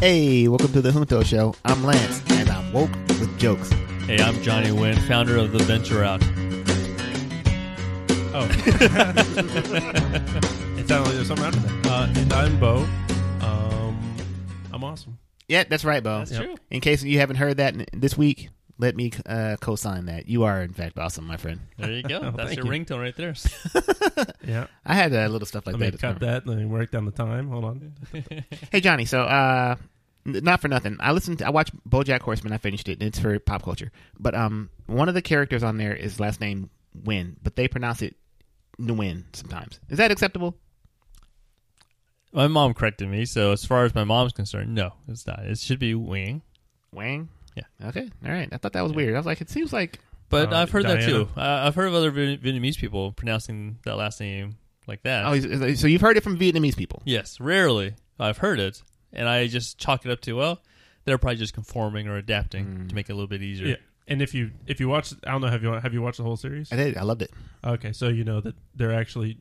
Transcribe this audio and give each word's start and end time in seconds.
Hey, 0.00 0.48
welcome 0.48 0.72
to 0.72 0.80
the 0.80 0.92
Junto 0.92 1.22
Show. 1.22 1.54
I'm 1.62 1.84
Lance, 1.84 2.22
and 2.30 2.48
I'm 2.48 2.72
woke 2.72 2.90
with 3.06 3.38
jokes. 3.38 3.70
Hey, 4.06 4.18
I'm 4.18 4.40
Johnny 4.40 4.72
Wynn, 4.72 4.96
founder 4.96 5.36
of 5.36 5.52
the 5.52 5.58
Venture 5.58 6.02
Out. 6.02 6.22
Oh. 8.32 8.48
it 10.78 10.88
sounded 10.88 11.04
like 11.04 11.14
there's 11.14 11.28
something 11.28 11.44
after 11.44 11.60
that. 11.60 11.86
Uh, 11.86 12.08
and 12.16 12.32
I'm 12.32 12.58
Bo. 12.58 12.86
Um, 13.42 14.16
I'm 14.72 14.82
awesome. 14.82 15.18
Yeah, 15.48 15.64
that's 15.64 15.84
right, 15.84 16.02
Bo. 16.02 16.20
That's 16.20 16.34
true. 16.34 16.54
In 16.70 16.80
case 16.80 17.02
you 17.02 17.18
haven't 17.18 17.36
heard 17.36 17.58
that 17.58 17.74
this 17.92 18.16
week, 18.16 18.48
let 18.80 18.96
me 18.96 19.12
uh, 19.26 19.56
co-sign 19.60 20.06
that. 20.06 20.28
You 20.28 20.44
are, 20.44 20.62
in 20.62 20.72
fact, 20.72 20.98
awesome, 20.98 21.26
my 21.26 21.36
friend. 21.36 21.60
There 21.78 21.90
you 21.92 22.02
go. 22.02 22.20
Oh, 22.22 22.30
That's 22.36 22.56
your 22.56 22.64
you. 22.66 22.70
ringtone 22.72 23.00
right 23.00 23.16
there. 23.16 23.34
Yeah. 24.46 24.66
I 24.84 24.94
had 24.94 25.12
uh, 25.14 25.28
little 25.28 25.46
stuff 25.46 25.66
like 25.66 25.74
Let 25.74 25.80
me 25.80 25.90
that. 25.90 26.00
cut 26.00 26.20
that. 26.20 26.46
Let 26.46 26.56
me 26.58 26.64
work 26.64 26.90
down 26.90 27.04
the 27.04 27.10
time. 27.12 27.48
Hold 27.48 27.64
on. 27.64 27.92
Hey, 28.72 28.80
Johnny. 28.80 29.04
So, 29.04 29.22
uh, 29.22 29.76
n- 30.26 30.40
not 30.42 30.60
for 30.60 30.68
nothing. 30.68 30.96
I 30.98 31.12
listened. 31.12 31.38
To, 31.38 31.46
I 31.46 31.50
watched 31.50 31.72
BoJack 31.88 32.20
Horseman. 32.22 32.52
I 32.52 32.58
finished 32.58 32.88
it. 32.88 32.98
and 33.00 33.02
It's 33.02 33.18
for 33.18 33.38
pop 33.38 33.62
culture. 33.62 33.92
But 34.18 34.34
um, 34.34 34.70
one 34.86 35.08
of 35.08 35.14
the 35.14 35.22
characters 35.22 35.62
on 35.62 35.76
there 35.76 35.94
is 35.94 36.18
last 36.18 36.40
name 36.40 36.70
Win, 37.04 37.36
but 37.42 37.54
they 37.54 37.68
pronounce 37.68 38.02
it 38.02 38.16
Nguyen 38.80 39.24
sometimes. 39.34 39.78
Is 39.90 39.98
that 39.98 40.10
acceptable? 40.10 40.56
my 42.32 42.46
mom 42.46 42.74
corrected 42.74 43.08
me, 43.08 43.24
so 43.26 43.52
as 43.52 43.64
far 43.64 43.84
as 43.84 43.94
my 43.94 44.04
mom's 44.04 44.32
concerned, 44.32 44.74
no, 44.74 44.92
it's 45.08 45.26
not. 45.26 45.40
It 45.40 45.58
should 45.58 45.78
be 45.80 45.94
Wing. 45.94 46.42
Wang. 46.92 47.28
Yeah. 47.80 47.88
Okay. 47.88 48.08
All 48.24 48.32
right. 48.32 48.48
I 48.52 48.56
thought 48.56 48.72
that 48.72 48.82
was 48.82 48.92
weird. 48.92 49.14
I 49.14 49.18
was 49.18 49.26
like, 49.26 49.40
it 49.40 49.50
seems 49.50 49.72
like 49.72 49.98
But 50.28 50.52
Uh, 50.52 50.56
I've 50.58 50.70
heard 50.70 50.84
that 50.84 51.00
Diana. 51.00 51.06
too. 51.12 51.28
Uh, 51.36 51.40
I've 51.66 51.74
heard 51.74 51.88
of 51.88 51.94
other 51.94 52.10
Vien- 52.12 52.38
Vietnamese 52.38 52.78
people 52.78 53.10
pronouncing 53.12 53.78
that 53.84 53.96
last 53.96 54.20
name 54.20 54.56
like 54.86 55.02
that. 55.02 55.24
oh, 55.26 55.32
he's- 55.32 55.80
so 55.80 55.86
you've 55.88 56.00
heard 56.00 56.16
it 56.16 56.22
from 56.22 56.38
Vietnamese 56.38 56.76
people. 56.76 57.02
Yes, 57.04 57.40
rarely. 57.40 57.94
I've 58.18 58.38
heard 58.38 58.60
it, 58.60 58.82
and 59.12 59.28
I 59.28 59.46
just 59.48 59.78
chalk 59.78 60.04
it 60.06 60.10
up 60.12 60.20
to 60.22 60.34
well, 60.34 60.62
they're 61.04 61.18
probably 61.18 61.36
just 61.38 61.52
conforming 61.54 62.06
or 62.06 62.16
adapting 62.16 62.64
Mm. 62.66 62.88
to 62.90 62.94
make 62.94 63.08
it 63.08 63.12
a 63.12 63.14
little 63.16 63.26
bit 63.28 63.42
easier. 63.42 63.66
Yeah. 63.68 63.76
And 64.06 64.20
if 64.22 64.34
you 64.34 64.50
if 64.66 64.78
you 64.80 64.88
watch, 64.88 65.12
I 65.26 65.30
don't 65.32 65.40
know, 65.40 65.48
have 65.48 65.62
you 65.62 65.72
have 65.72 65.92
you 65.94 66.02
watched 66.02 66.18
the 66.18 66.24
whole 66.24 66.36
series? 66.36 66.72
I 66.72 66.76
did. 66.76 66.96
I 66.96 67.02
loved 67.02 67.22
it. 67.22 67.30
Okay, 67.64 67.92
so 67.92 68.08
you 68.08 68.22
know 68.24 68.40
that 68.40 68.54
they're 68.74 68.92
actually 68.94 69.38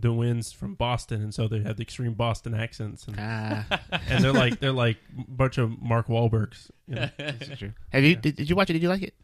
the 0.00 0.12
winds 0.12 0.52
from 0.52 0.74
Boston, 0.74 1.22
and 1.22 1.34
so 1.34 1.48
they 1.48 1.60
have 1.62 1.76
the 1.76 1.82
extreme 1.82 2.14
Boston 2.14 2.54
accents, 2.54 3.06
and, 3.06 3.16
Ah, 3.18 3.64
and 4.08 4.22
they're 4.24 4.32
like 4.32 4.60
they're 4.60 4.72
like 4.72 4.96
a 5.18 5.24
bunch 5.30 5.58
of 5.58 5.80
Mark 5.80 6.08
Wahlbergs. 6.08 6.70
You 6.88 6.94
know? 6.96 7.10
that's 7.18 7.58
true. 7.58 7.72
Have 7.90 8.04
you? 8.04 8.16
Did, 8.16 8.36
did 8.36 8.48
you 8.50 8.56
watch 8.56 8.70
it? 8.70 8.74
Did 8.74 8.82
you 8.82 8.88
like 8.88 9.02
it? 9.02 9.14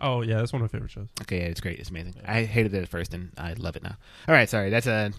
oh 0.00 0.20
yeah, 0.22 0.38
that's 0.38 0.52
one 0.52 0.60
of 0.60 0.64
my 0.64 0.76
favorite 0.76 0.90
shows. 0.90 1.08
Okay, 1.22 1.38
yeah, 1.38 1.44
it's 1.46 1.60
great. 1.60 1.78
It's 1.78 1.90
amazing. 1.90 2.14
I 2.26 2.42
hated 2.42 2.74
it 2.74 2.82
at 2.82 2.88
first, 2.88 3.14
and 3.14 3.30
I 3.38 3.52
love 3.54 3.76
it 3.76 3.82
now. 3.82 3.96
All 4.28 4.34
right, 4.34 4.48
sorry. 4.48 4.68
That's 4.70 4.86
uh, 4.86 5.10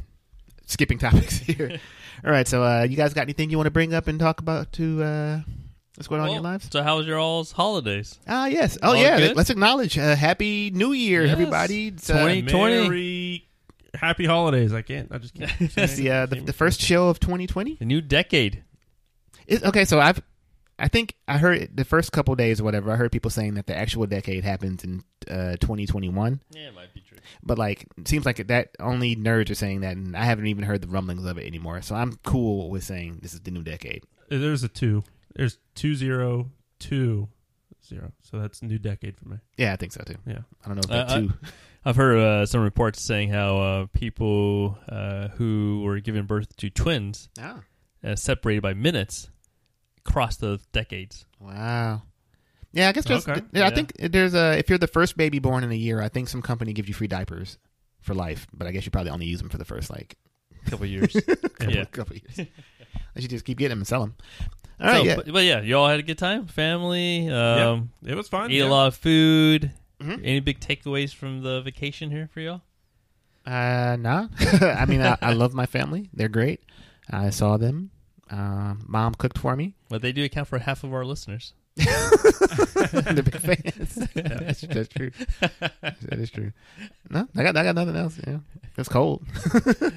skipping 0.66 0.98
topics 1.00 1.38
here. 1.40 1.80
All 2.26 2.32
right, 2.32 2.48
so 2.48 2.64
uh, 2.64 2.84
you 2.84 2.96
guys 2.98 3.14
got 3.14 3.22
anything 3.22 3.50
you 3.50 3.58
want 3.58 3.68
to 3.68 3.72
bring 3.72 3.94
up 3.94 4.08
and 4.08 4.20
talk 4.20 4.40
about 4.42 4.74
to 4.74 5.02
uh, 5.04 5.40
what's 5.96 6.08
going 6.08 6.22
on 6.22 6.28
in 6.28 6.34
your 6.34 6.44
lives? 6.44 6.68
So, 6.72 6.84
how 6.84 6.98
was 6.98 7.08
your 7.08 7.18
all's 7.20 7.52
holidays? 7.54 8.20
Ah, 8.28 8.48
yes. 8.48 8.78
Oh, 8.84 8.90
All 8.90 8.96
yeah. 8.98 9.18
good? 9.20 9.38
Let's 9.38 9.50
acknowledge 9.50 9.98
uh, 9.98 10.16
Happy 10.16 10.70
New 10.72 10.92
Year, 10.92 11.24
Yes. 11.24 11.32
everybody. 11.32 11.88
It's, 11.88 12.10
uh, 12.10 12.22
20 12.22 12.42
20. 12.44 12.82
Merry 12.90 13.48
happy 13.94 14.26
holidays. 14.26 14.74
I 14.74 14.82
can't. 14.82 15.12
I 15.12 15.18
just 15.18 15.34
can't. 15.34 15.52
it's 15.60 15.96
the 15.96 16.10
uh, 16.12 16.26
the, 16.26 16.40
the 16.42 16.54
first 16.54 16.82
show 16.82 17.10
of 17.10 17.20
2020. 17.20 17.76
The 17.76 17.86
new 17.86 18.02
decade. 18.02 18.64
It, 19.48 19.64
okay, 19.64 19.84
so 19.86 20.00
I've, 20.00 20.22
I 20.80 20.88
think 20.88 21.16
I 21.28 21.38
heard 21.38 21.76
the 21.76 21.84
first 21.86 22.12
couple 22.12 22.34
days 22.36 22.62
or 22.62 22.64
whatever. 22.64 22.92
I 22.92 22.96
heard 22.96 23.12
people 23.12 23.30
saying 23.32 23.56
that 23.56 23.68
the 23.68 23.76
actual 23.78 24.06
decade 24.06 24.44
happens 24.44 24.84
in 24.84 25.04
uh, 25.30 25.58
2021, 25.58 26.42
Yeah, 26.52 26.68
it 26.70 26.76
might 26.76 26.94
be 26.94 27.02
true. 27.02 27.18
but 27.44 27.58
like 27.58 27.86
it 27.98 28.08
seems 28.08 28.26
like 28.26 28.48
that 28.48 28.70
only 28.80 29.16
nerds 29.16 29.50
are 29.50 29.56
saying 29.56 29.82
that, 29.82 29.98
and 29.98 30.16
I 30.16 30.24
haven't 30.24 30.48
even 30.48 30.64
heard 30.64 30.82
the 30.82 30.88
rumblings 30.88 31.26
of 31.26 31.38
it 31.38 31.46
anymore. 31.46 31.82
So 31.82 31.94
I'm 31.96 32.18
cool 32.24 32.70
with 32.70 32.84
saying 32.84 33.20
this 33.22 33.34
is 33.34 33.42
the 33.42 33.52
new 33.52 33.64
decade. 33.64 34.04
There's 34.30 34.64
a 34.64 34.70
two. 34.70 35.04
There's 35.36 35.58
two 35.76 35.96
zero 35.96 36.50
two 36.80 37.28
zero. 37.86 38.12
So 38.22 38.40
that's 38.40 38.62
new 38.62 38.80
decade 38.80 39.18
for 39.18 39.28
me. 39.28 39.38
Yeah, 39.58 39.74
I 39.74 39.76
think 39.76 39.92
so 39.92 40.04
too. 40.06 40.16
Yeah. 40.26 40.40
I 40.64 40.68
don't 40.70 40.76
know 40.76 40.82
if 40.86 40.92
Uh, 40.92 41.06
that 41.06 41.12
I- 41.12 41.20
too. 41.22 41.34
I've 41.86 41.96
heard 41.96 42.18
uh, 42.18 42.46
some 42.46 42.62
reports 42.62 43.02
saying 43.02 43.30
how 43.30 43.58
uh, 43.58 43.86
people 43.94 44.78
uh, 44.88 45.30
who 45.30 45.82
were 45.84 46.00
giving 46.00 46.24
birth 46.26 46.56
to 46.58 46.70
twins, 46.70 47.30
oh, 47.42 47.62
uh, 48.04 48.16
separated 48.16 48.62
by 48.62 48.74
minutes, 48.74 49.30
cross 50.04 50.38
the 50.38 50.60
decades. 50.72 51.26
wow. 51.40 52.04
Yeah, 52.76 52.90
I 52.90 52.92
guess 52.92 53.06
there's. 53.06 53.28
Okay. 53.28 53.42
Yeah, 53.52 53.68
I 53.68 53.70
think 53.70 53.94
there's 54.00 54.34
a. 54.34 54.58
If 54.58 54.68
you're 54.68 54.80
the 54.80 54.88
first 54.88 55.16
baby 55.16 55.38
born 55.38 55.64
in 55.64 55.72
a 55.72 55.76
year, 55.76 56.02
I 56.02 56.10
think 56.10 56.28
some 56.28 56.42
company 56.42 56.74
gives 56.74 56.88
you 56.88 56.96
free 56.96 57.06
diapers 57.06 57.60
for 58.02 58.16
life. 58.16 58.48
But 58.52 58.66
I 58.66 58.72
guess 58.72 58.84
you 58.84 58.90
probably 58.90 59.12
only 59.12 59.28
use 59.28 59.38
them 59.40 59.50
for 59.50 59.60
the 59.60 59.66
first 59.66 59.92
like 59.92 60.16
couple 60.66 60.88
years. 60.88 61.14
couple, 61.60 61.70
Yeah. 61.72 61.86
couple 61.86 62.16
years. 62.16 62.50
I 63.16 63.20
should 63.20 63.30
just 63.30 63.46
keep 63.46 63.60
getting 63.60 63.70
them 63.70 63.80
and 63.80 63.88
sell 63.88 64.00
them. 64.02 64.16
All 64.80 64.88
right, 64.88 64.98
so, 64.98 65.04
yeah. 65.04 65.16
but, 65.18 65.32
but 65.32 65.44
yeah, 65.44 65.62
you 65.62 65.78
all 65.78 65.88
had 65.88 66.00
a 66.00 66.04
good 66.04 66.18
time, 66.18 66.48
family. 66.48 67.30
Um, 67.30 67.92
It 68.04 68.16
was 68.16 68.28
fun. 68.28 68.50
Eat 68.50 68.58
yeah. 68.58 68.66
a 68.66 68.70
lot 68.70 68.88
of 68.88 68.96
food. 68.96 69.70
Mhm. 70.04 70.20
Any 70.24 70.40
big 70.40 70.60
takeaways 70.60 71.14
from 71.14 71.42
the 71.44 71.62
vacation 71.62 72.12
here 72.12 72.30
for 72.34 72.40
y'all? 72.42 72.62
Uh, 73.46 73.98
nah. 74.00 74.28
I 74.40 74.86
mean, 74.86 75.02
I, 75.02 75.18
I 75.22 75.34
love 75.34 75.54
my 75.54 75.66
family. 75.66 76.10
They're 76.14 76.30
great. 76.30 76.62
I 77.10 77.30
saw 77.30 77.58
them. 77.58 77.92
Um, 78.30 78.86
mom 78.88 79.14
cooked 79.16 79.38
for 79.38 79.56
me. 79.56 79.76
But 79.90 80.02
they 80.02 80.12
do 80.12 80.24
account 80.24 80.48
for 80.48 80.60
half 80.60 80.84
of 80.84 80.94
our 80.94 81.06
listeners. 81.06 81.54
They're 81.76 83.24
big 83.24 83.40
fans. 83.40 83.96
That's, 84.16 84.62
that's 84.62 84.90
true. 84.90 85.10
That 85.82 86.20
is 86.20 86.30
true. 86.30 86.52
No, 87.10 87.28
I 87.36 87.42
got 87.42 87.58
I 87.58 87.64
got 87.64 87.74
nothing 87.74 87.96
else. 87.96 88.20
Yeah, 88.28 88.38
it's 88.78 88.88
cold. 88.90 89.26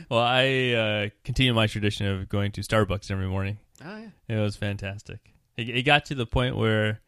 Well, 0.09 0.21
I 0.21 0.71
uh, 0.73 1.09
continue 1.23 1.53
my 1.53 1.67
tradition 1.67 2.06
of 2.06 2.31
going 2.31 2.53
to 2.53 2.62
Starbucks 2.62 3.11
every 3.11 3.27
morning. 3.27 3.59
Oh 3.84 3.99
yeah. 3.99 4.37
It 4.37 4.41
was 4.41 4.56
fantastic. 4.56 5.19
It, 5.59 5.69
it 5.69 5.83
got 5.83 6.06
to 6.06 6.15
the 6.15 6.25
point 6.27 6.56
where 6.56 7.00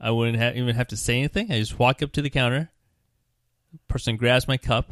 I 0.00 0.10
wouldn't 0.10 0.38
ha- 0.38 0.52
even 0.54 0.74
have 0.76 0.88
to 0.88 0.96
say 0.96 1.18
anything. 1.18 1.50
I 1.50 1.58
just 1.58 1.78
walk 1.78 2.02
up 2.02 2.12
to 2.12 2.22
the 2.22 2.30
counter. 2.30 2.70
Person 3.88 4.16
grabs 4.16 4.48
my 4.48 4.56
cup, 4.56 4.90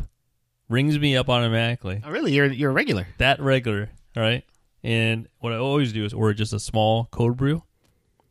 rings 0.69 0.99
me 0.99 1.17
up 1.17 1.29
automatically. 1.29 2.03
Oh 2.05 2.11
really? 2.11 2.33
You're 2.33 2.47
you're 2.47 2.71
a 2.71 2.75
regular. 2.75 3.07
That 3.19 3.41
regular, 3.41 3.91
all 4.17 4.23
right? 4.23 4.45
And 4.83 5.29
what 5.39 5.53
I 5.53 5.57
always 5.57 5.93
do 5.93 6.05
is 6.05 6.13
order 6.13 6.35
just 6.35 6.53
a 6.53 6.61
small 6.61 7.09
cold 7.11 7.37
brew. 7.37 7.63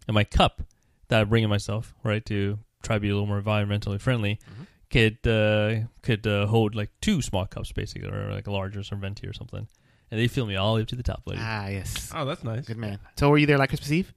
And 0.07 0.13
my 0.16 0.23
cup 0.23 0.61
that 1.07 1.22
I 1.22 1.23
bring 1.23 1.44
in 1.44 1.50
myself, 1.50 1.94
right, 2.03 2.23
to 2.25 2.59
try 2.84 2.97
to 2.97 3.00
be 3.00 3.09
a 3.09 3.13
little 3.13 3.25
more 3.28 3.41
environmentally 3.41 4.00
friendly, 4.00 4.40
Mhm. 4.51 4.67
could 4.91 5.28
uh, 5.28 5.88
could 6.01 6.28
uh, 6.28 6.45
hold 6.47 6.75
like 6.75 6.91
two 7.01 7.22
small 7.22 7.45
cups, 7.45 7.72
basically, 7.72 8.07
or 8.09 8.31
like 8.31 8.45
a 8.47 8.51
larger 8.51 8.81
venti 8.84 9.28
or 9.28 9.34
something. 9.34 9.67
And 10.11 10.19
they 10.19 10.28
fill 10.28 10.45
me 10.45 10.55
all 10.55 10.73
the 10.73 10.78
way 10.78 10.81
up 10.84 10.88
to 10.90 10.95
the 10.95 11.01
top, 11.03 11.23
lady. 11.25 11.41
Ah 11.44 11.67
yes. 11.69 12.11
Oh, 12.13 12.25
that's 12.25 12.44
nice. 12.44 12.66
Good 12.66 12.78
man. 12.78 13.00
So 13.17 13.29
were 13.29 13.38
you 13.40 13.47
there 13.47 13.57
like 13.57 13.69
Christmas 13.69 13.91
Eve? 13.91 14.13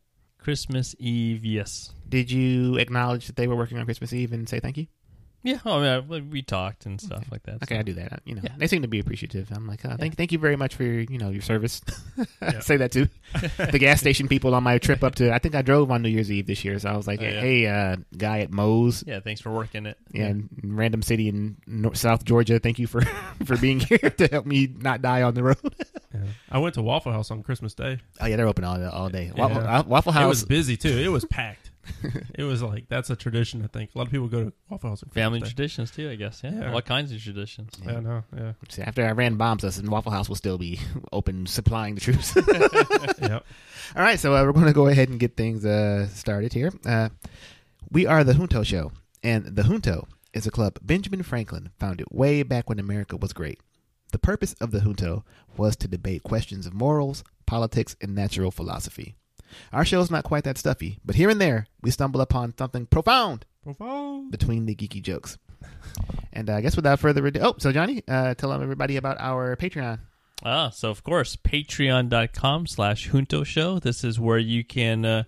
Christmas 0.47 0.95
Eve, 1.01 1.45
yes. 1.45 1.91
Did 2.09 2.31
you 2.31 2.77
acknowledge 2.77 3.27
that 3.27 3.35
they 3.35 3.49
were 3.49 3.57
working 3.57 3.79
on 3.79 3.85
Christmas 3.85 4.13
Eve 4.13 4.33
and 4.33 4.49
say 4.49 4.61
thank 4.61 4.77
you? 4.77 4.87
Yeah, 5.47 5.61
I 5.65 6.01
mean, 6.01 6.29
we 6.31 6.43
talked 6.43 6.87
and 6.87 7.01
stuff 7.01 7.25
like 7.31 7.45
that. 7.45 7.63
Okay, 7.63 7.79
I 7.79 7.83
do 7.83 7.93
that. 7.95 8.21
You 8.25 8.35
know, 8.35 8.41
Yeah. 8.43 8.55
they 8.59 8.67
seem 8.67 8.83
to 8.83 8.89
be 8.89 8.99
appreciative. 8.99 9.49
I'm 9.53 9.69
like, 9.69 9.85
uh, 9.85 9.97
thank, 9.97 10.17
thank 10.17 10.33
you 10.33 10.39
very 10.41 10.57
much 10.57 10.75
for 10.75 10.83
your, 10.83 11.03
you 11.03 11.19
know, 11.19 11.31
your 11.31 11.43
service. 11.43 11.81
Yeah. 12.43 12.61
Say 12.61 12.77
that 12.79 12.93
too. 12.93 13.09
the 13.71 13.79
gas 13.79 14.01
station 14.01 14.29
people 14.29 14.55
on 14.55 14.63
my 14.63 14.79
trip 14.79 15.03
up 15.05 15.15
to. 15.17 15.33
I 15.35 15.39
think 15.39 15.55
I 15.55 15.63
drove 15.63 15.91
on 15.91 16.01
New 16.03 16.09
Year's 16.09 16.31
Eve 16.31 16.47
this 16.47 16.65
year, 16.65 16.79
so 16.79 16.89
I 16.91 16.97
was 16.97 17.07
like, 17.07 17.21
Oh, 17.21 17.25
yeah. 17.25 17.41
hey, 17.41 17.67
uh, 17.67 17.97
guy 18.17 18.41
at 18.41 18.51
Moe's, 18.53 19.03
Yeah, 19.07 19.21
thanks 19.21 19.41
for 19.41 19.51
working 19.53 19.87
it. 19.87 19.97
yeah, 20.13 20.29
in 20.29 20.49
random 20.65 21.03
city 21.03 21.29
in 21.29 21.57
North, 21.67 21.97
South 21.97 22.25
Georgia. 22.25 22.59
Thank 22.59 22.79
you 22.79 22.87
for 22.87 23.01
for 23.45 23.57
being 23.57 23.81
here 23.81 23.99
to 23.99 24.27
help 24.29 24.47
me 24.47 24.69
not 24.77 25.03
die 25.03 25.23
on 25.23 25.35
the 25.35 25.43
road. 25.43 25.59
Yeah. 26.15 26.21
I 26.51 26.59
went 26.59 26.75
to 26.77 26.83
Waffle 26.83 27.13
House 27.13 27.31
on 27.31 27.43
Christmas 27.43 27.75
Day. 27.75 27.99
Oh 28.21 28.27
yeah, 28.27 28.37
they're 28.37 28.49
open 28.49 28.65
all 28.65 28.83
all 28.89 29.09
day. 29.09 29.31
Waffle, 29.37 29.63
Yeah. 29.63 29.79
uh, 29.81 29.83
Waffle 29.87 30.17
It 30.17 30.27
was 30.27 30.45
busy 30.45 30.77
too. 30.77 30.97
It 30.97 31.09
was 31.09 31.25
packed. 31.25 31.71
It 32.35 32.43
was 32.45 32.63
like 32.63 32.89
that's 32.89 33.11
a 33.11 33.17
tradition. 33.17 33.63
I 33.63 33.67
think 33.69 33.91
a 33.95 33.99
lot 33.99 34.07
of 34.07 34.13
people 34.13 34.29
go 34.29 34.45
to 34.45 34.53
Waffle 34.69 34.91
House. 34.91 35.03
On 35.03 35.09
Family 35.11 35.41
Christmas 35.41 35.51
Day. 35.51 35.55
traditions 35.55 35.91
too, 35.91 36.11
I 36.11 36.15
guess. 36.17 36.41
Yeah, 36.45 36.53
Yeah. 36.61 36.73
all 36.73 36.83
kinds 36.83 37.13
of 37.13 37.23
traditions. 37.23 37.73
Yeah, 37.85 38.01
no, 38.01 38.25
yeah, 38.37 38.53
See, 38.69 38.83
After 38.83 39.07
I 39.07 39.13
ran 39.13 39.37
bombs 39.37 39.65
us, 39.65 39.79
and 39.79 39.89
Waffle 39.89 40.13
House 40.13 40.29
will 40.29 40.37
still 40.37 40.59
be 40.59 40.81
open, 41.13 41.47
supplying 41.47 41.95
the 41.95 42.01
troops. 42.01 42.35
yeah. 43.21 43.41
All 43.97 44.03
right, 44.03 44.19
so 44.19 44.35
uh, 44.35 44.43
we're 44.45 44.53
going 44.53 44.67
to 44.67 44.73
go 44.73 44.89
ahead 44.89 45.09
and 45.09 45.19
get 45.21 45.37
things 45.37 45.65
uh, 45.65 46.09
started 46.09 46.53
here. 46.53 46.73
Uh, 46.85 47.09
we 47.91 48.07
are 48.07 48.25
the 48.25 48.35
Junto 48.35 48.63
Show, 48.65 48.93
and 49.23 49.45
the 49.45 49.63
Junto 49.63 50.09
is 50.33 50.47
a 50.47 50.51
club 50.51 50.79
Benjamin 50.83 51.23
Franklin 51.23 51.71
founded 51.79 52.07
way 52.11 52.43
back 52.43 52.69
when 52.69 52.79
America 52.79 53.17
was 53.17 53.33
great. 53.33 53.61
The 54.13 54.19
purpose 54.19 54.55
of 54.61 54.71
the 54.71 54.81
Junto 54.81 55.25
was 55.57 55.77
to 55.77 55.89
debate 55.89 56.23
questions 56.23 56.67
of 56.67 56.75
morals, 56.75 57.23
politics, 57.47 57.97
and 58.01 58.15
natural 58.15 58.51
philosophy. 58.51 59.15
Our 59.73 59.85
show's 59.85 60.11
not 60.11 60.25
quite 60.25 60.45
that 60.45 60.59
stuffy, 60.59 60.99
but 61.05 61.17
here 61.17 61.31
and 61.31 61.41
there 61.41 61.67
we 61.83 61.91
stumble 61.91 62.21
upon 62.21 62.55
something 62.59 62.87
profound 62.87 63.45
Profound. 63.63 64.31
between 64.31 64.67
the 64.67 64.75
geeky 64.75 65.03
jokes. 65.03 65.39
And 66.33 66.51
uh, 66.51 66.55
I 66.57 66.61
guess 66.61 66.77
without 66.77 67.01
further 67.01 67.27
ado, 67.27 67.41
oh, 67.43 67.55
so 67.59 67.73
Johnny, 67.73 68.03
uh, 68.09 68.35
tell 68.35 68.53
everybody 68.53 68.97
about 68.97 69.17
our 69.19 69.57
Patreon. 69.57 70.01
Ah, 70.45 70.69
so 70.71 70.91
of 70.91 71.03
course, 71.03 71.35
patreon.com 71.37 72.67
slash 72.67 73.09
junto 73.11 73.43
show. 73.45 73.79
This 73.79 74.05
is 74.05 74.21
where 74.21 74.39
you 74.39 74.65
can, 74.65 75.05
uh, 75.05 75.25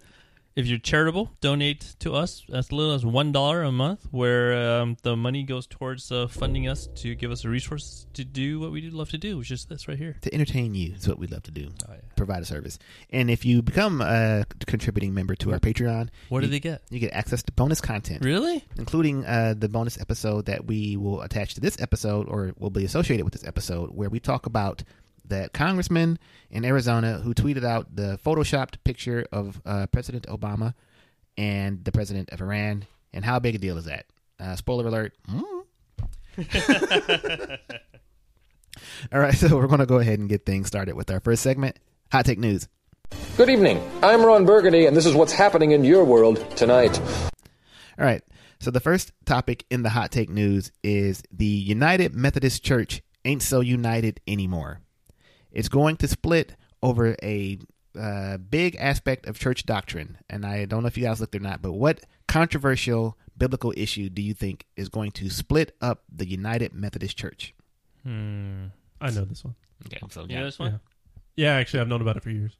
if 0.58 0.66
you're 0.66 0.78
charitable, 0.80 1.30
donate 1.40 1.94
to 2.00 2.12
us 2.14 2.42
as 2.52 2.72
little 2.72 2.92
as 2.92 3.06
one 3.06 3.30
dollar 3.30 3.62
a 3.62 3.70
month, 3.70 4.08
where 4.10 4.80
um, 4.80 4.96
the 5.02 5.16
money 5.16 5.44
goes 5.44 5.68
towards 5.68 6.10
uh, 6.10 6.26
funding 6.26 6.66
us 6.66 6.88
to 6.96 7.14
give 7.14 7.30
us 7.30 7.44
a 7.44 7.48
resource 7.48 8.06
to 8.14 8.24
do 8.24 8.58
what 8.58 8.72
we 8.72 8.80
do 8.80 8.90
love 8.90 9.08
to 9.10 9.18
do, 9.18 9.38
which 9.38 9.52
is 9.52 9.66
this 9.66 9.86
right 9.86 9.96
here. 9.96 10.16
To 10.22 10.34
entertain 10.34 10.74
you 10.74 10.94
is 10.94 11.06
what 11.06 11.16
we 11.20 11.28
love 11.28 11.44
to 11.44 11.52
do. 11.52 11.68
Oh, 11.88 11.92
yeah. 11.92 12.00
Provide 12.16 12.42
a 12.42 12.44
service. 12.44 12.76
And 13.10 13.30
if 13.30 13.44
you 13.44 13.62
become 13.62 14.00
a 14.00 14.44
contributing 14.66 15.14
member 15.14 15.36
to 15.36 15.52
our 15.52 15.60
Patreon, 15.60 16.08
What 16.28 16.40
do 16.40 16.48
they 16.48 16.58
get? 16.58 16.82
you 16.90 16.98
get 16.98 17.12
access 17.12 17.44
to 17.44 17.52
bonus 17.52 17.80
content. 17.80 18.24
Really? 18.24 18.64
including 18.76 19.24
uh, 19.26 19.54
the 19.56 19.68
bonus 19.68 20.00
episode 20.00 20.46
that 20.46 20.66
we 20.66 20.96
will 20.96 21.22
attach 21.22 21.54
to 21.54 21.60
this 21.60 21.80
episode 21.80 22.26
or 22.28 22.52
will 22.58 22.70
be 22.70 22.84
associated 22.84 23.22
with 23.24 23.32
this 23.32 23.46
episode, 23.46 23.90
where 23.94 24.08
we 24.10 24.18
talk 24.18 24.46
about 24.46 24.82
that 25.28 25.52
congressman 25.52 26.18
in 26.50 26.64
Arizona 26.64 27.18
who 27.18 27.34
tweeted 27.34 27.64
out 27.64 27.94
the 27.94 28.18
photoshopped 28.24 28.76
picture 28.84 29.26
of 29.32 29.60
uh, 29.64 29.86
President 29.88 30.26
Obama 30.26 30.74
and 31.36 31.84
the 31.84 31.92
president 31.92 32.30
of 32.30 32.40
Iran, 32.40 32.86
and 33.12 33.24
how 33.24 33.38
big 33.38 33.54
a 33.54 33.58
deal 33.58 33.78
is 33.78 33.84
that? 33.84 34.06
Uh, 34.40 34.56
spoiler 34.56 34.86
alert. 34.86 35.14
Mm. 35.30 35.64
All 39.12 39.20
right, 39.20 39.34
so 39.36 39.56
we're 39.56 39.66
going 39.66 39.80
to 39.80 39.86
go 39.86 39.98
ahead 39.98 40.18
and 40.18 40.28
get 40.28 40.44
things 40.44 40.66
started 40.66 40.94
with 40.94 41.10
our 41.10 41.20
first 41.20 41.42
segment, 41.42 41.78
Hot 42.12 42.24
Take 42.24 42.38
News. 42.38 42.68
Good 43.36 43.50
evening. 43.50 43.80
I'm 44.02 44.24
Ron 44.24 44.44
Burgundy, 44.44 44.86
and 44.86 44.96
this 44.96 45.06
is 45.06 45.14
what's 45.14 45.32
happening 45.32 45.70
in 45.70 45.84
your 45.84 46.04
world 46.04 46.44
tonight. 46.56 47.00
All 47.98 48.04
right. 48.04 48.22
So 48.60 48.70
the 48.72 48.80
first 48.80 49.12
topic 49.24 49.64
in 49.70 49.82
the 49.82 49.90
hot 49.90 50.10
take 50.10 50.28
news 50.28 50.72
is 50.82 51.22
the 51.30 51.46
United 51.46 52.14
Methodist 52.14 52.64
Church 52.64 53.02
ain't 53.24 53.42
so 53.42 53.60
united 53.60 54.20
anymore. 54.26 54.80
It's 55.52 55.68
going 55.68 55.96
to 55.98 56.08
split 56.08 56.56
over 56.82 57.16
a 57.22 57.58
uh, 57.98 58.36
big 58.38 58.76
aspect 58.76 59.26
of 59.26 59.38
church 59.38 59.64
doctrine, 59.66 60.18
and 60.30 60.44
I 60.46 60.64
don't 60.66 60.82
know 60.82 60.86
if 60.88 60.96
you 60.96 61.04
guys 61.04 61.20
looked 61.20 61.34
or 61.34 61.40
not, 61.40 61.62
but 61.62 61.72
what 61.72 62.04
controversial 62.28 63.16
biblical 63.36 63.72
issue 63.76 64.08
do 64.08 64.20
you 64.22 64.34
think 64.34 64.66
is 64.76 64.88
going 64.88 65.10
to 65.12 65.30
split 65.30 65.74
up 65.80 66.02
the 66.14 66.28
United 66.28 66.74
Methodist 66.74 67.16
Church? 67.16 67.54
Hmm. 68.04 68.66
I 69.00 69.10
know 69.10 69.24
this 69.24 69.44
one. 69.44 69.54
Okay, 69.86 69.98
so 70.10 70.26
You 70.28 70.36
know 70.36 70.44
this 70.44 70.58
one? 70.58 70.72
Yeah. 70.72 70.78
Yeah, 71.36 71.54
actually, 71.54 71.80
I've 71.80 71.88
known 71.88 72.00
about 72.00 72.16
it 72.16 72.22
for 72.24 72.30
years. 72.30 72.56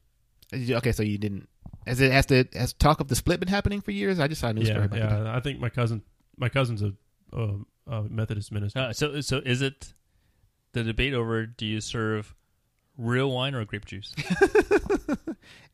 okay, 0.53 0.91
so 0.93 1.03
you 1.03 1.17
didn't. 1.17 1.49
Has 1.85 1.99
it 1.99 2.11
has 2.11 2.25
the 2.27 2.47
has 2.53 2.73
talk 2.73 2.99
of 3.01 3.07
the 3.09 3.15
split 3.15 3.39
been 3.39 3.49
happening 3.49 3.81
for 3.81 3.91
years? 3.91 4.19
I 4.19 4.27
just 4.27 4.39
saw 4.41 4.47
a 4.49 4.53
news 4.53 4.67
story 4.67 4.87
Yeah, 4.93 4.97
it. 5.19 5.23
yeah. 5.23 5.35
I 5.35 5.39
think 5.41 5.59
my 5.59 5.69
cousin, 5.69 6.01
my 6.37 6.47
cousin's 6.49 6.81
a, 6.81 6.93
a, 7.33 7.55
a 7.87 8.03
Methodist 8.03 8.51
minister. 8.51 8.79
Uh, 8.79 8.93
so, 8.93 9.19
so 9.21 9.41
is 9.45 9.61
it 9.61 9.93
the 10.73 10.83
debate 10.83 11.13
over 11.13 11.45
do 11.45 11.65
you 11.65 11.81
serve 11.81 12.35
real 12.99 13.31
wine 13.31 13.55
or 13.55 13.63
grape 13.65 13.85
juice? 13.85 14.13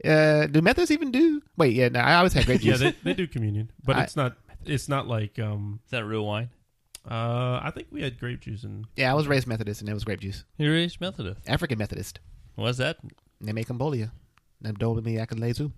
Uh, 0.03 0.45
do 0.47 0.61
Methodists 0.61 0.91
even 0.91 1.09
do? 1.11 1.41
Wait, 1.57 1.73
yeah, 1.73 1.87
no, 1.89 1.99
I 1.99 2.15
always 2.15 2.33
had 2.33 2.45
grape 2.45 2.63
yeah, 2.63 2.73
juice. 2.73 2.81
they, 2.81 2.95
they 3.03 3.13
do 3.13 3.25
communion, 3.27 3.71
but 3.83 3.95
I- 3.97 4.03
it's 4.03 4.15
not. 4.15 4.37
It's 4.63 4.87
not 4.87 5.07
like. 5.07 5.39
um 5.39 5.79
Is 5.85 5.91
that 5.91 6.05
real 6.05 6.25
wine? 6.25 6.49
uh 7.09 7.59
I 7.63 7.71
think 7.73 7.87
we 7.91 8.01
had 8.01 8.19
grape 8.19 8.41
juice 8.41 8.63
and 8.63 8.85
yeah, 8.95 9.11
I 9.11 9.15
was 9.15 9.27
raised 9.27 9.47
Methodist, 9.47 9.81
and 9.81 9.89
it 9.89 9.93
was 9.93 10.03
grape 10.03 10.19
juice. 10.21 10.43
You're 10.57 10.73
raised 10.73 11.01
Methodist. 11.01 11.41
African 11.47 11.77
Methodist. 11.79 12.19
What's 12.55 12.77
that? 12.77 12.97
They 13.41 13.51
make 13.53 13.67
Cambodia. 13.67 14.11
Them 14.61 14.75
dole 14.75 14.95
me 15.01 15.15
akalezu. 15.15 15.71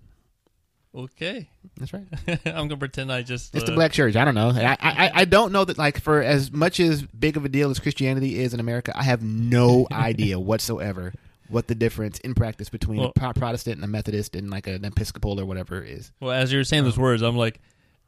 Okay. 0.94 1.48
That's 1.76 1.92
right. 1.92 2.06
I'm 2.46 2.68
gonna 2.68 2.76
pretend 2.76 3.12
I 3.12 3.22
just. 3.22 3.54
It's 3.54 3.64
the 3.64 3.72
uh, 3.72 3.74
black 3.74 3.92
church. 3.92 4.16
I 4.16 4.24
don't 4.24 4.34
know. 4.34 4.50
I, 4.54 4.76
I 4.80 5.10
I 5.14 5.24
don't 5.24 5.52
know 5.52 5.64
that 5.64 5.78
like 5.78 6.00
for 6.00 6.22
as 6.22 6.50
much 6.50 6.80
as 6.80 7.02
big 7.02 7.36
of 7.36 7.44
a 7.44 7.48
deal 7.48 7.70
as 7.70 7.78
Christianity 7.78 8.38
is 8.40 8.52
in 8.54 8.60
America, 8.60 8.92
I 8.96 9.02
have 9.04 9.22
no 9.22 9.86
idea 9.92 10.38
whatsoever 10.40 11.12
what 11.48 11.66
the 11.68 11.74
difference 11.74 12.18
in 12.20 12.34
practice 12.34 12.68
between 12.68 13.00
Well- 13.00 13.12
a 13.14 13.18
Pro- 13.18 13.32
Protestant 13.32 13.76
and 13.76 13.84
a 13.84 13.88
Methodist 13.88 14.34
and 14.36 14.50
like 14.50 14.66
an 14.66 14.84
Episcopal 14.84 15.40
or 15.40 15.46
whatever 15.46 15.82
is. 15.82 16.12
Well, 16.20 16.32
as 16.32 16.52
you 16.52 16.58
were 16.58 16.64
saying 16.64 16.82
Oh. 16.82 16.86
those 16.86 16.98
words, 16.98 17.22
I'm 17.22 17.36
like, 17.36 17.60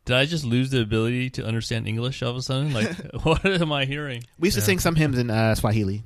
did 0.04 0.16
I 0.16 0.24
just 0.26 0.44
lose 0.44 0.70
the 0.70 0.80
ability 0.80 1.30
to 1.30 1.44
understand 1.46 1.86
English 1.86 2.22
all 2.22 2.30
of 2.30 2.36
a 2.36 2.42
sudden? 2.42 2.72
Like, 2.72 2.90
what 3.22 3.44
am 3.44 3.72
I 3.72 3.84
hearing? 3.84 4.22
We 4.38 4.48
used 4.48 4.56
to 4.56 4.62
sing 4.62 4.78
some 4.78 4.94
hymns 4.94 5.18
in 5.18 5.30
uh, 5.30 5.54
Swahili. 5.54 6.04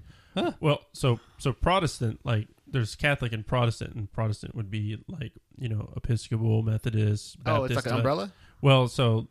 well, 0.61 0.81
so 0.93 1.21
so 1.39 1.53
Protestant 1.53 2.19
like 2.25 2.49
there's 2.67 2.97
Catholic 2.97 3.33
and 3.33 3.47
Protestant, 3.47 3.95
and 3.95 4.11
Protestant 4.11 4.55
would 4.57 4.69
be 4.71 4.99
like 5.07 5.33
you 5.57 5.69
know 5.69 5.93
Episcopal, 5.97 6.63
Methodist, 6.65 7.43
Baptist. 7.45 7.61
oh, 7.61 7.65
it's 7.65 7.75
like 7.77 7.87
an 7.87 7.93
uh, 7.93 7.97
umbrella. 7.97 8.33
Well, 8.61 8.89
so 8.89 9.29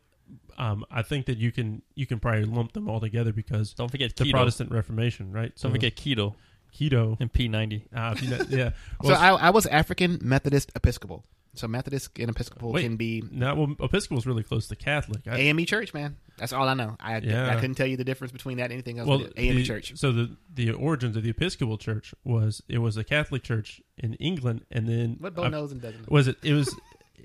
um, 0.56 0.84
I 0.90 1.02
think 1.02 1.26
that 1.26 1.36
you 1.36 1.52
can 1.52 1.82
you 1.94 2.06
can 2.06 2.20
probably 2.20 2.44
lump 2.46 2.72
them 2.72 2.88
all 2.88 3.00
together 3.00 3.34
because 3.34 3.74
Don't 3.74 3.90
forget 3.90 4.16
the 4.16 4.24
keto. 4.24 4.30
Protestant 4.30 4.70
Reformation, 4.70 5.30
right? 5.30 5.52
Don't 5.60 5.72
forget 5.72 5.94
keto 5.94 6.36
keto. 6.74 7.16
And 7.20 7.32
P90. 7.32 7.82
Uh, 7.94 8.14
if 8.16 8.22
you 8.22 8.30
know, 8.30 8.44
yeah. 8.48 8.70
So 9.04 9.12
I, 9.14 9.28
I 9.34 9.50
was 9.50 9.66
African 9.66 10.18
Methodist 10.22 10.72
Episcopal. 10.74 11.24
So 11.56 11.68
Methodist 11.68 12.18
and 12.18 12.28
Episcopal 12.30 12.72
Wait. 12.72 12.82
can 12.82 12.96
be 12.96 13.22
no, 13.30 13.54
well, 13.54 13.76
Episcopal 13.80 14.18
is 14.18 14.26
really 14.26 14.42
close 14.42 14.66
to 14.68 14.74
Catholic. 14.76 15.20
I, 15.28 15.38
AME 15.38 15.64
Church, 15.66 15.94
man. 15.94 16.16
That's 16.36 16.52
all 16.52 16.68
I 16.68 16.74
know. 16.74 16.96
I, 16.98 17.18
Yeah. 17.18 17.48
I 17.48 17.54
couldn't 17.60 17.76
tell 17.76 17.86
you 17.86 17.96
the 17.96 18.02
difference 18.02 18.32
between 18.32 18.56
that 18.56 18.64
and 18.64 18.72
anything 18.72 18.98
else. 18.98 19.08
well, 19.08 19.24
AME 19.36 19.54
the- 19.56 19.62
Church. 19.64 19.92
So 19.96 20.10
the 20.10 20.36
the 20.52 20.72
origins 20.72 21.16
of 21.16 21.22
the 21.22 21.30
Episcopal 21.30 21.78
Church 21.78 22.12
was 22.24 22.60
it 22.68 22.78
was 22.78 22.96
a 22.96 23.04
Catholic 23.04 23.44
church 23.44 23.80
in 23.96 24.14
England, 24.14 24.64
and 24.70 24.88
then 24.88 25.16
What 25.20 25.34
Bo 25.36 25.44
I- 25.44 25.48
knows 25.48 25.70
and 25.70 25.80
doesn't 25.80 26.00
know. 26.00 26.06
was 26.10 26.26
it? 26.26 26.36
It 26.42 26.54
was 26.54 26.74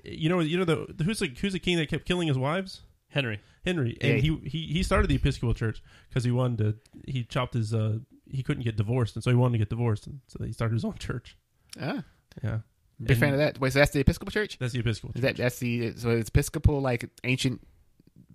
you 0.04 0.28
know 0.28 0.38
you 0.38 0.58
know 0.58 0.64
the 0.64 1.02
who's 1.04 1.18
the 1.18 1.26
who's 1.40 1.52
the 1.54 1.58
king 1.58 1.76
that 1.78 1.88
kept 1.88 2.04
killing 2.04 2.28
his 2.28 2.38
wives? 2.38 2.82
Henry. 3.08 3.40
Henry, 3.64 3.98
and 4.00 4.14
Yeah. 4.14 4.20
he, 4.20 4.48
he 4.48 4.66
he 4.74 4.82
started 4.84 5.08
the 5.10 5.16
Episcopal 5.16 5.54
Church 5.54 5.82
because 6.08 6.22
he 6.22 6.30
wanted 6.30 6.58
to. 7.04 7.10
He 7.12 7.24
chopped 7.24 7.54
his. 7.54 7.74
uh 7.74 7.98
He 8.30 8.42
couldn't 8.42 8.62
get 8.64 8.76
divorced, 8.76 9.16
and 9.16 9.22
so 9.24 9.30
he 9.30 9.36
wanted 9.36 9.52
to 9.52 9.58
get 9.58 9.68
divorced, 9.70 10.06
and 10.06 10.20
so 10.28 10.44
he 10.44 10.52
started 10.52 10.74
his 10.74 10.84
own 10.84 10.94
church. 10.98 11.36
Ah, 11.80 12.02
Yeah, 12.42 12.58
big 13.00 13.10
And 13.10 13.18
fan 13.20 13.32
of 13.32 13.38
that. 13.38 13.60
Wait, 13.60 13.72
so 13.72 13.78
that's 13.80 13.90
the 13.92 14.00
Episcopal 14.00 14.30
Church? 14.32 14.58
That's 14.58 14.72
the 14.72 14.80
Episcopal. 14.80 15.12
Is 15.14 15.22
that 15.22 15.36
that's 15.36 15.58
the 15.58 15.92
so 15.96 16.10
it's 16.10 16.28
Episcopal 16.28 16.80
like 16.80 17.08
ancient 17.24 17.60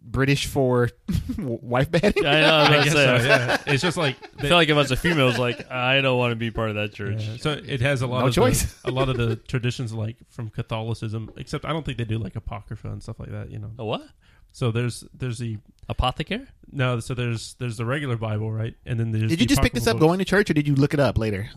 British 0.07 0.45
for 0.45 0.89
wife 1.37 1.89
batting? 1.89 2.25
I 2.25 2.41
know. 2.41 2.55
I 2.55 2.61
was 2.61 2.69
I 2.79 2.83
guess 2.83 2.93
so, 2.93 3.27
yeah. 3.27 3.57
It's 3.67 3.81
just 3.81 3.97
like 3.97 4.15
I 4.37 4.41
feel 4.43 4.51
like 4.57 4.69
if 4.69 4.75
I 4.75 4.79
was 4.79 4.91
a 4.91 4.95
female, 4.97 5.29
it's 5.29 5.39
like 5.39 5.69
I 5.71 6.01
don't 6.01 6.17
want 6.17 6.31
to 6.31 6.35
be 6.35 6.51
part 6.51 6.69
of 6.69 6.75
that 6.75 6.93
church. 6.93 7.23
Yeah, 7.23 7.37
So 7.39 7.51
it 7.53 7.81
has 7.81 8.01
a 8.03 8.07
lot 8.07 8.21
No 8.21 8.27
of 8.27 8.33
choice. 8.33 8.71
The, 8.83 8.89
a 8.89 8.91
lot 8.91 9.09
of 9.09 9.17
the 9.17 9.35
traditions 9.35 9.93
like 9.93 10.17
from 10.29 10.49
Catholicism, 10.51 11.31
except 11.37 11.65
I 11.65 11.69
don't 11.69 11.83
think 11.85 11.97
they 11.97 12.05
do 12.05 12.19
like 12.19 12.35
apocrypha 12.35 12.87
and 12.89 13.01
stuff 13.01 13.19
like 13.19 13.31
that. 13.31 13.49
You 13.49 13.59
know. 13.59 13.71
A 13.79 13.85
what? 13.85 14.07
So 14.55 14.71
there's 14.71 15.03
there's 15.13 15.37
the 15.37 15.57
Apothecary? 15.89 16.45
no. 16.71 17.01
So 17.01 17.13
there's 17.13 17.55
there's 17.55 17.75
the 17.75 17.83
regular 17.83 18.15
Bible, 18.15 18.49
right? 18.53 18.73
And 18.85 18.97
then 18.97 19.11
there's 19.11 19.23
Did 19.29 19.31
you 19.31 19.37
the 19.39 19.45
just 19.47 19.61
pick 19.61 19.73
this 19.73 19.83
up 19.83 19.95
apocryphal 19.97 20.07
going 20.07 20.19
to 20.19 20.25
church, 20.25 20.49
or 20.49 20.53
did 20.53 20.65
you 20.65 20.75
look 20.75 20.93
it 20.93 20.99
up 21.01 21.17
later? 21.17 21.49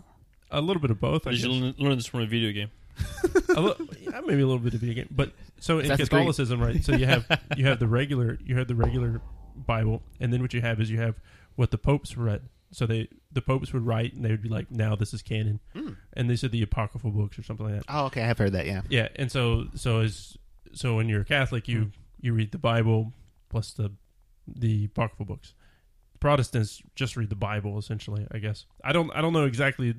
A 0.50 0.60
little 0.60 0.82
bit 0.82 0.90
of 0.90 0.98
both. 0.98 1.24
I 1.24 1.30
Did 1.30 1.42
you 1.42 1.48
guess. 1.48 1.60
learn 1.62 1.74
learn 1.78 1.96
this 1.96 2.06
from 2.06 2.22
a 2.22 2.26
video 2.26 2.50
game? 2.50 2.70
a 3.56 3.60
little, 3.60 3.86
yeah, 4.00 4.20
maybe 4.26 4.42
a 4.42 4.46
little 4.46 4.58
bit 4.58 4.74
of 4.74 4.80
video 4.80 4.96
game, 4.96 5.08
but 5.12 5.30
so 5.60 5.78
in 5.78 5.84
Assassin's 5.84 6.08
Creed. 6.08 6.18
Catholicism, 6.18 6.60
right? 6.60 6.82
So 6.84 6.96
you 6.96 7.06
have 7.06 7.24
you 7.56 7.66
have 7.66 7.78
the 7.78 7.86
regular 7.86 8.36
you 8.44 8.58
have 8.58 8.66
the 8.66 8.74
regular 8.74 9.20
Bible, 9.54 10.02
and 10.18 10.32
then 10.32 10.42
what 10.42 10.52
you 10.52 10.60
have 10.60 10.80
is 10.80 10.90
you 10.90 10.98
have 11.00 11.14
what 11.54 11.70
the 11.70 11.78
popes 11.78 12.16
read. 12.16 12.42
So 12.72 12.84
they 12.84 13.08
the 13.30 13.42
popes 13.42 13.72
would 13.72 13.86
write, 13.86 14.14
and 14.14 14.24
they 14.24 14.30
would 14.32 14.42
be 14.42 14.48
like, 14.48 14.72
"Now 14.72 14.96
this 14.96 15.14
is 15.14 15.22
canon," 15.22 15.60
Hmm. 15.72 15.90
and 16.14 16.28
these 16.28 16.42
are 16.42 16.48
the 16.48 16.62
apocryphal 16.62 17.12
books 17.12 17.38
or 17.38 17.44
something 17.44 17.64
like 17.64 17.76
that. 17.76 17.84
Oh, 17.88 18.06
okay, 18.06 18.22
I 18.22 18.26
have 18.26 18.38
heard 18.38 18.52
that. 18.54 18.66
Yeah. 18.66 18.82
Yeah, 18.88 19.06
and 19.14 19.30
so 19.30 19.68
so 19.76 20.00
as 20.00 20.36
so 20.72 20.96
when 20.96 21.08
you're 21.08 21.20
a 21.22 21.24
Catholic, 21.24 21.68
you 21.68 21.92
you 22.20 22.32
read 22.34 22.52
the 22.52 22.58
Bible 22.58 23.12
plus 23.48 23.72
the 23.72 23.92
the 24.46 24.86
apocryphal 24.86 25.26
books. 25.26 25.54
Protestants 26.20 26.82
just 26.96 27.16
read 27.16 27.30
the 27.30 27.36
Bible 27.36 27.78
essentially. 27.78 28.26
I 28.32 28.38
guess 28.38 28.66
I 28.82 28.92
don't 28.92 29.10
I 29.14 29.20
don't 29.20 29.32
know 29.32 29.44
exactly. 29.44 29.94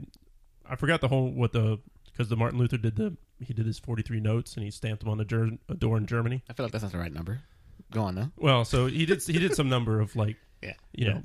I 0.69 0.75
forgot 0.75 1.01
the 1.01 1.07
whole 1.07 1.31
what 1.31 1.53
the 1.53 1.79
because 2.11 2.27
the 2.29 2.35
Martin 2.35 2.59
Luther 2.59 2.77
did 2.77 2.95
the 2.97 3.15
he 3.39 3.53
did 3.53 3.65
his 3.65 3.79
43 3.79 4.19
notes 4.19 4.55
and 4.55 4.65
he 4.65 4.69
stamped 4.71 5.01
them 5.03 5.09
on 5.09 5.19
a, 5.21 5.25
ger- 5.25 5.51
a 5.69 5.75
door 5.75 5.95
in 5.97 6.05
Germany. 6.05 6.43
I 6.49 6.53
feel 6.53 6.65
like 6.65 6.73
that's 6.73 6.83
not 6.83 6.91
the 6.91 6.97
right 6.97 7.13
number. 7.13 7.39
Go 7.91 8.01
on 8.01 8.15
though. 8.15 8.31
Well, 8.37 8.65
so 8.65 8.87
he 8.87 9.05
did 9.05 9.23
he 9.23 9.39
did 9.39 9.55
some 9.55 9.69
number 9.69 9.99
of 10.01 10.15
like 10.15 10.35
Yeah. 10.61 10.73
you 10.93 11.07
Yeah. 11.07 11.13
know 11.13 11.23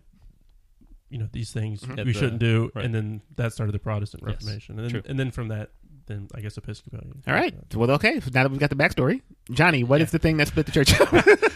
you 1.10 1.18
know 1.18 1.28
these 1.32 1.52
things 1.52 1.82
Mhm. 1.82 1.96
we 1.98 2.04
the- 2.04 2.12
shouldn't 2.12 2.38
do, 2.38 2.70
right. 2.74 2.84
and 2.84 2.94
then 2.94 3.20
that 3.36 3.52
started 3.52 3.72
the 3.72 3.78
Protestant 3.80 4.22
Yes, 4.26 4.34
Reformation, 4.42 4.78
and 4.78 4.90
true. 4.90 5.00
then, 5.02 5.10
and 5.10 5.20
then 5.20 5.30
from 5.30 5.48
that, 5.48 5.70
then 6.06 6.28
I 6.34 6.40
guess 6.40 6.56
Episcopalian. 6.56 7.22
All 7.26 7.34
right. 7.34 7.54
Well, 7.74 7.90
okay. 7.92 8.20
So 8.20 8.30
now 8.32 8.42
that 8.44 8.50
we've 8.50 8.60
got 8.60 8.70
the 8.70 8.76
backstory, 8.76 9.22
Johnny, 9.50 9.84
what 9.84 10.00
is 10.00 10.08
Yeah. 10.08 10.12
the 10.12 10.18
thing 10.20 10.36
that 10.38 10.48
split 10.48 10.66
the 10.66 10.72
church? 10.72 10.92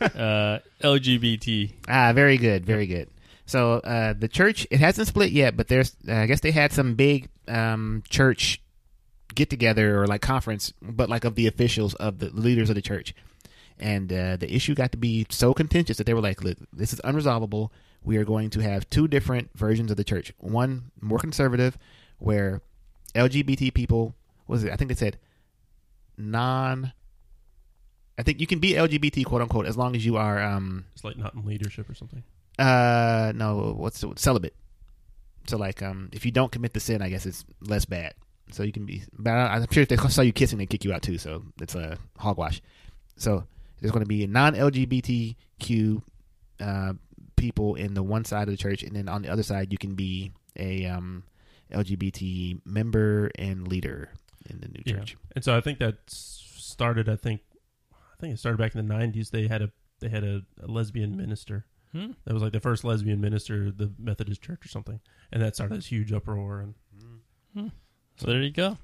Uh, 0.00 0.58
LGBT. 0.82 1.72
ah, 1.88 2.12
very 2.12 2.36
good, 2.38 2.64
very 2.64 2.86
good. 2.86 3.08
So 3.46 3.74
uh, 3.74 4.12
the 4.14 4.28
church 4.28 4.66
it 4.70 4.80
hasn't 4.80 5.08
split 5.08 5.30
yet, 5.30 5.56
but 5.56 5.68
there's 5.68 5.94
uh, 6.08 6.14
I 6.14 6.26
guess 6.26 6.40
they 6.40 6.50
had 6.50 6.72
some 6.72 6.94
big 6.94 7.28
um, 7.48 8.02
church 8.08 8.60
get 9.34 9.50
together 9.50 10.00
or 10.02 10.06
like 10.06 10.22
conference, 10.22 10.72
but 10.82 11.08
like 11.08 11.24
of 11.24 11.34
the 11.34 11.46
officials 11.46 11.94
of 11.94 12.18
the 12.18 12.30
leaders 12.30 12.68
of 12.70 12.74
the 12.76 12.82
church. 12.82 13.14
And 13.78 14.10
uh, 14.12 14.36
the 14.36 14.52
issue 14.54 14.74
got 14.74 14.92
to 14.92 14.98
be 14.98 15.26
so 15.30 15.52
contentious 15.52 15.98
that 15.98 16.04
they 16.04 16.14
were 16.14 16.20
like, 16.22 16.42
"Look, 16.42 16.56
this 16.72 16.92
is 16.92 17.00
unresolvable. 17.04 17.70
We 18.02 18.16
are 18.16 18.24
going 18.24 18.50
to 18.50 18.60
have 18.60 18.88
two 18.90 19.06
different 19.08 19.50
versions 19.54 19.90
of 19.90 19.96
the 19.96 20.04
church. 20.04 20.32
One 20.38 20.90
more 21.00 21.18
conservative, 21.18 21.76
where 22.18 22.62
LGBT 23.14 23.72
people 23.74 24.14
what 24.46 24.54
was 24.54 24.64
it? 24.64 24.72
I 24.72 24.76
think 24.76 24.88
they 24.88 24.94
said 24.94 25.18
non. 26.16 26.92
I 28.18 28.22
think 28.22 28.40
you 28.40 28.46
can 28.46 28.60
be 28.60 28.72
LGBT, 28.72 29.26
quote 29.26 29.42
unquote, 29.42 29.66
as 29.66 29.76
long 29.76 29.94
as 29.94 30.06
you 30.06 30.16
are 30.16 30.40
um, 30.42 30.86
It's 30.94 31.04
like 31.04 31.18
not 31.18 31.34
in 31.34 31.44
leadership 31.44 31.90
or 31.90 31.94
something. 31.94 32.22
uh 32.58 33.32
no, 33.34 33.74
what's 33.76 34.00
the, 34.00 34.12
celibate. 34.16 34.54
So 35.46 35.56
like 35.58 35.82
um 35.82 36.08
if 36.12 36.24
you 36.24 36.32
don't 36.32 36.50
commit 36.50 36.72
the 36.72 36.80
sin, 36.80 37.02
I 37.02 37.08
guess 37.10 37.26
it's 37.26 37.44
less 37.60 37.84
bad. 37.84 38.14
So 38.52 38.62
you 38.62 38.72
can 38.72 38.86
be, 38.86 39.02
but 39.18 39.30
I'm 39.32 39.66
sure 39.72 39.82
if 39.82 39.88
they 39.88 39.96
saw 39.96 40.22
you 40.22 40.32
kissing, 40.32 40.58
they 40.58 40.66
kick 40.66 40.84
you 40.84 40.92
out 40.92 41.02
too. 41.02 41.18
So 41.18 41.42
it's 41.60 41.74
a 41.74 41.98
hogwash. 42.16 42.62
So 43.16 43.44
there's 43.80 43.90
going 43.90 44.04
to 44.04 44.08
be 44.08 44.24
non-LGBTQ 44.26 46.02
uh, 46.60 46.92
people 47.34 47.74
in 47.74 47.94
the 47.94 48.04
one 48.04 48.24
side 48.24 48.46
of 48.48 48.52
the 48.52 48.56
church, 48.56 48.84
and 48.84 48.94
then 48.94 49.08
on 49.08 49.22
the 49.22 49.28
other 49.28 49.42
side, 49.42 49.72
you 49.72 49.78
can 49.78 49.94
be 49.96 50.32
a 50.56 50.86
um, 50.86 51.24
LGBT 51.72 52.60
member 52.64 53.30
and 53.38 53.66
leader 53.68 54.10
in 54.48 54.60
the 54.60 54.68
new 54.68 54.82
Yeah. 54.84 54.94
church. 55.00 55.16
And 55.34 55.44
so 55.44 55.56
I 55.56 55.60
think 55.60 55.78
that 55.80 55.98
started. 56.08 57.08
I 57.08 57.16
think 57.16 57.40
I 57.92 58.20
think 58.20 58.34
it 58.34 58.38
started 58.38 58.58
back 58.58 58.74
in 58.74 58.86
the 58.86 58.94
'90s. 58.94 59.30
They 59.30 59.46
had 59.48 59.62
a 59.62 59.70
they 60.00 60.08
had 60.08 60.24
a, 60.24 60.42
a 60.62 60.66
lesbian 60.66 61.16
minister. 61.16 61.64
Hmm? 61.92 62.12
That 62.24 62.34
was 62.34 62.42
like 62.42 62.52
the 62.52 62.60
first 62.60 62.84
lesbian 62.84 63.20
minister, 63.20 63.68
of 63.68 63.78
the 63.78 63.92
Methodist 63.98 64.42
Church 64.42 64.64
or 64.64 64.68
something, 64.68 65.00
and 65.32 65.42
that 65.42 65.54
started 65.54 65.78
this 65.78 65.86
huge 65.86 66.12
uproar. 66.12 66.60
And 66.60 66.74
So 68.18 68.26
there 68.26 68.40
you 68.42 68.50
go. 68.50 68.76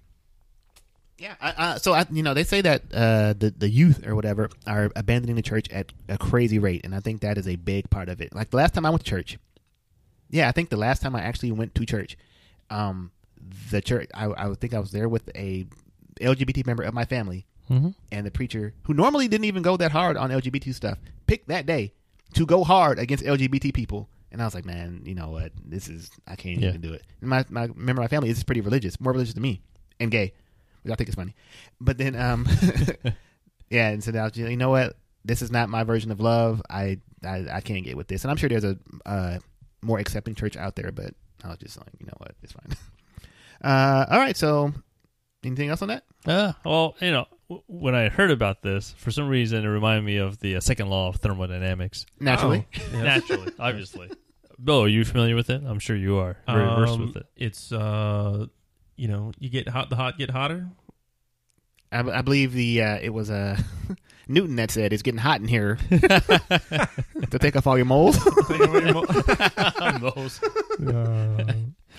Yeah. 1.18 1.34
I, 1.40 1.54
I, 1.56 1.78
so 1.78 1.92
I, 1.92 2.06
you 2.10 2.22
know, 2.22 2.34
they 2.34 2.44
say 2.44 2.60
that 2.62 2.82
uh, 2.92 3.34
the 3.38 3.52
the 3.56 3.68
youth 3.68 4.06
or 4.06 4.14
whatever 4.14 4.48
are 4.66 4.90
abandoning 4.96 5.36
the 5.36 5.42
church 5.42 5.68
at 5.70 5.92
a 6.08 6.18
crazy 6.18 6.58
rate, 6.58 6.80
and 6.84 6.94
I 6.94 7.00
think 7.00 7.20
that 7.20 7.38
is 7.38 7.46
a 7.46 7.56
big 7.56 7.90
part 7.90 8.08
of 8.08 8.20
it. 8.20 8.34
Like 8.34 8.50
the 8.50 8.56
last 8.56 8.74
time 8.74 8.84
I 8.86 8.90
went 8.90 9.04
to 9.04 9.10
church, 9.10 9.38
yeah, 10.30 10.48
I 10.48 10.52
think 10.52 10.70
the 10.70 10.76
last 10.76 11.02
time 11.02 11.14
I 11.14 11.20
actually 11.22 11.52
went 11.52 11.74
to 11.76 11.84
church, 11.86 12.16
um, 12.72 13.10
the 13.70 13.80
church, 13.80 14.08
I, 14.14 14.24
I 14.26 14.46
would 14.48 14.60
think 14.60 14.74
I 14.74 14.78
was 14.78 14.90
there 14.92 15.08
with 15.08 15.28
a 15.36 15.66
LGBT 16.20 16.66
member 16.66 16.82
of 16.82 16.94
my 16.94 17.04
family, 17.04 17.46
Mm-hmm. 17.70 17.90
and 18.10 18.26
the 18.26 18.30
preacher 18.30 18.74
who 18.82 18.92
normally 18.92 19.28
didn't 19.28 19.44
even 19.46 19.62
go 19.62 19.76
that 19.78 19.92
hard 19.92 20.16
on 20.16 20.30
LGBT 20.30 20.74
stuff 20.74 20.98
picked 21.26 21.48
that 21.48 21.64
day 21.64 21.92
to 22.34 22.44
go 22.44 22.64
hard 22.64 22.98
against 22.98 23.24
LGBT 23.24 23.72
people. 23.72 24.08
And 24.32 24.42
I 24.42 24.44
was 24.44 24.54
like, 24.54 24.64
man, 24.66 25.02
you 25.06 25.14
know 25.14 25.30
what? 25.30 25.52
This 25.64 25.88
is 25.88 26.10
I 26.26 26.34
can't 26.36 26.60
Yeah. 26.60 26.70
even 26.70 26.80
do 26.80 26.92
it. 26.92 27.02
And 27.20 27.30
my 27.30 27.44
my 27.48 27.68
member 27.68 28.02
of 28.02 28.04
my 28.04 28.08
family 28.08 28.30
is 28.30 28.42
pretty 28.42 28.60
religious, 28.60 29.00
more 29.00 29.12
religious 29.12 29.34
than 29.34 29.42
me, 29.44 29.62
and 30.00 30.10
gay, 30.10 30.32
which 30.82 30.92
I 30.92 30.96
think 30.96 31.08
is 31.08 31.14
funny. 31.14 31.34
But 31.80 31.96
then, 31.98 32.14
um, 32.16 32.46
yeah, 33.70 33.88
and 33.90 34.02
so 34.02 34.10
now 34.10 34.28
you 34.34 34.56
know 34.56 34.70
what? 34.70 34.96
This 35.24 35.40
is 35.40 35.50
not 35.50 35.68
my 35.68 35.84
version 35.84 36.10
of 36.10 36.20
love. 36.20 36.60
I 36.68 36.98
I, 37.24 37.46
I 37.50 37.60
can't 37.60 37.84
get 37.84 37.96
with 37.96 38.08
this, 38.08 38.24
and 38.24 38.30
I'm 38.30 38.36
sure 38.36 38.48
there's 38.48 38.64
a 38.64 38.76
uh, 39.06 39.38
more 39.82 39.98
accepting 39.98 40.34
church 40.34 40.56
out 40.56 40.74
there, 40.76 40.90
but 40.92 41.14
I 41.44 41.48
was 41.48 41.58
just 41.58 41.78
like, 41.78 41.88
you 41.98 42.06
know 42.06 42.14
what? 42.18 42.34
It's 42.42 42.52
fine. 42.52 42.76
uh, 43.64 44.06
all 44.10 44.18
right. 44.18 44.36
So, 44.36 44.72
anything 45.44 45.68
else 45.68 45.82
on 45.82 45.88
that? 45.88 46.04
Uh, 46.26 46.52
well, 46.64 46.94
you 47.00 47.10
know, 47.10 47.26
w- 47.48 47.62
when 47.66 47.94
I 47.94 48.08
heard 48.08 48.30
about 48.30 48.62
this, 48.62 48.94
for 48.96 49.10
some 49.10 49.28
reason, 49.28 49.64
it 49.64 49.68
reminded 49.68 50.04
me 50.04 50.16
of 50.18 50.38
the 50.40 50.56
uh, 50.56 50.60
second 50.60 50.88
law 50.88 51.08
of 51.08 51.16
thermodynamics. 51.16 52.06
Naturally. 52.20 52.66
Oh, 52.76 52.82
yeah. 52.92 53.02
Naturally, 53.02 53.52
obviously. 53.58 54.10
Bill, 54.62 54.82
are 54.84 54.88
you 54.88 55.04
familiar 55.04 55.34
with 55.34 55.50
it? 55.50 55.62
I'm 55.66 55.80
sure 55.80 55.96
you 55.96 56.18
are. 56.18 56.36
Very 56.46 56.64
versed 56.64 56.92
Um, 56.94 57.06
with 57.06 57.16
it. 57.16 57.26
It's 57.36 57.72
uh, 57.72 58.46
you 58.96 59.08
know, 59.08 59.32
you 59.38 59.48
get 59.50 59.68
hot, 59.68 59.90
the 59.90 59.96
hot 59.96 60.18
get 60.18 60.30
hotter. 60.30 60.68
I, 61.90 62.00
I 62.00 62.22
believe 62.22 62.52
the 62.52 62.82
uh, 62.82 62.98
it 63.02 63.10
was 63.10 63.30
uh, 63.30 63.58
Newton 64.28 64.56
that 64.56 64.70
said 64.70 64.92
it's 64.92 65.02
getting 65.02 65.18
hot 65.18 65.40
in 65.40 65.48
here 65.48 65.78
to 65.90 67.38
take 67.40 67.56
off 67.56 67.66
all 67.66 67.76
your 67.76 67.86
moles. 67.86 68.16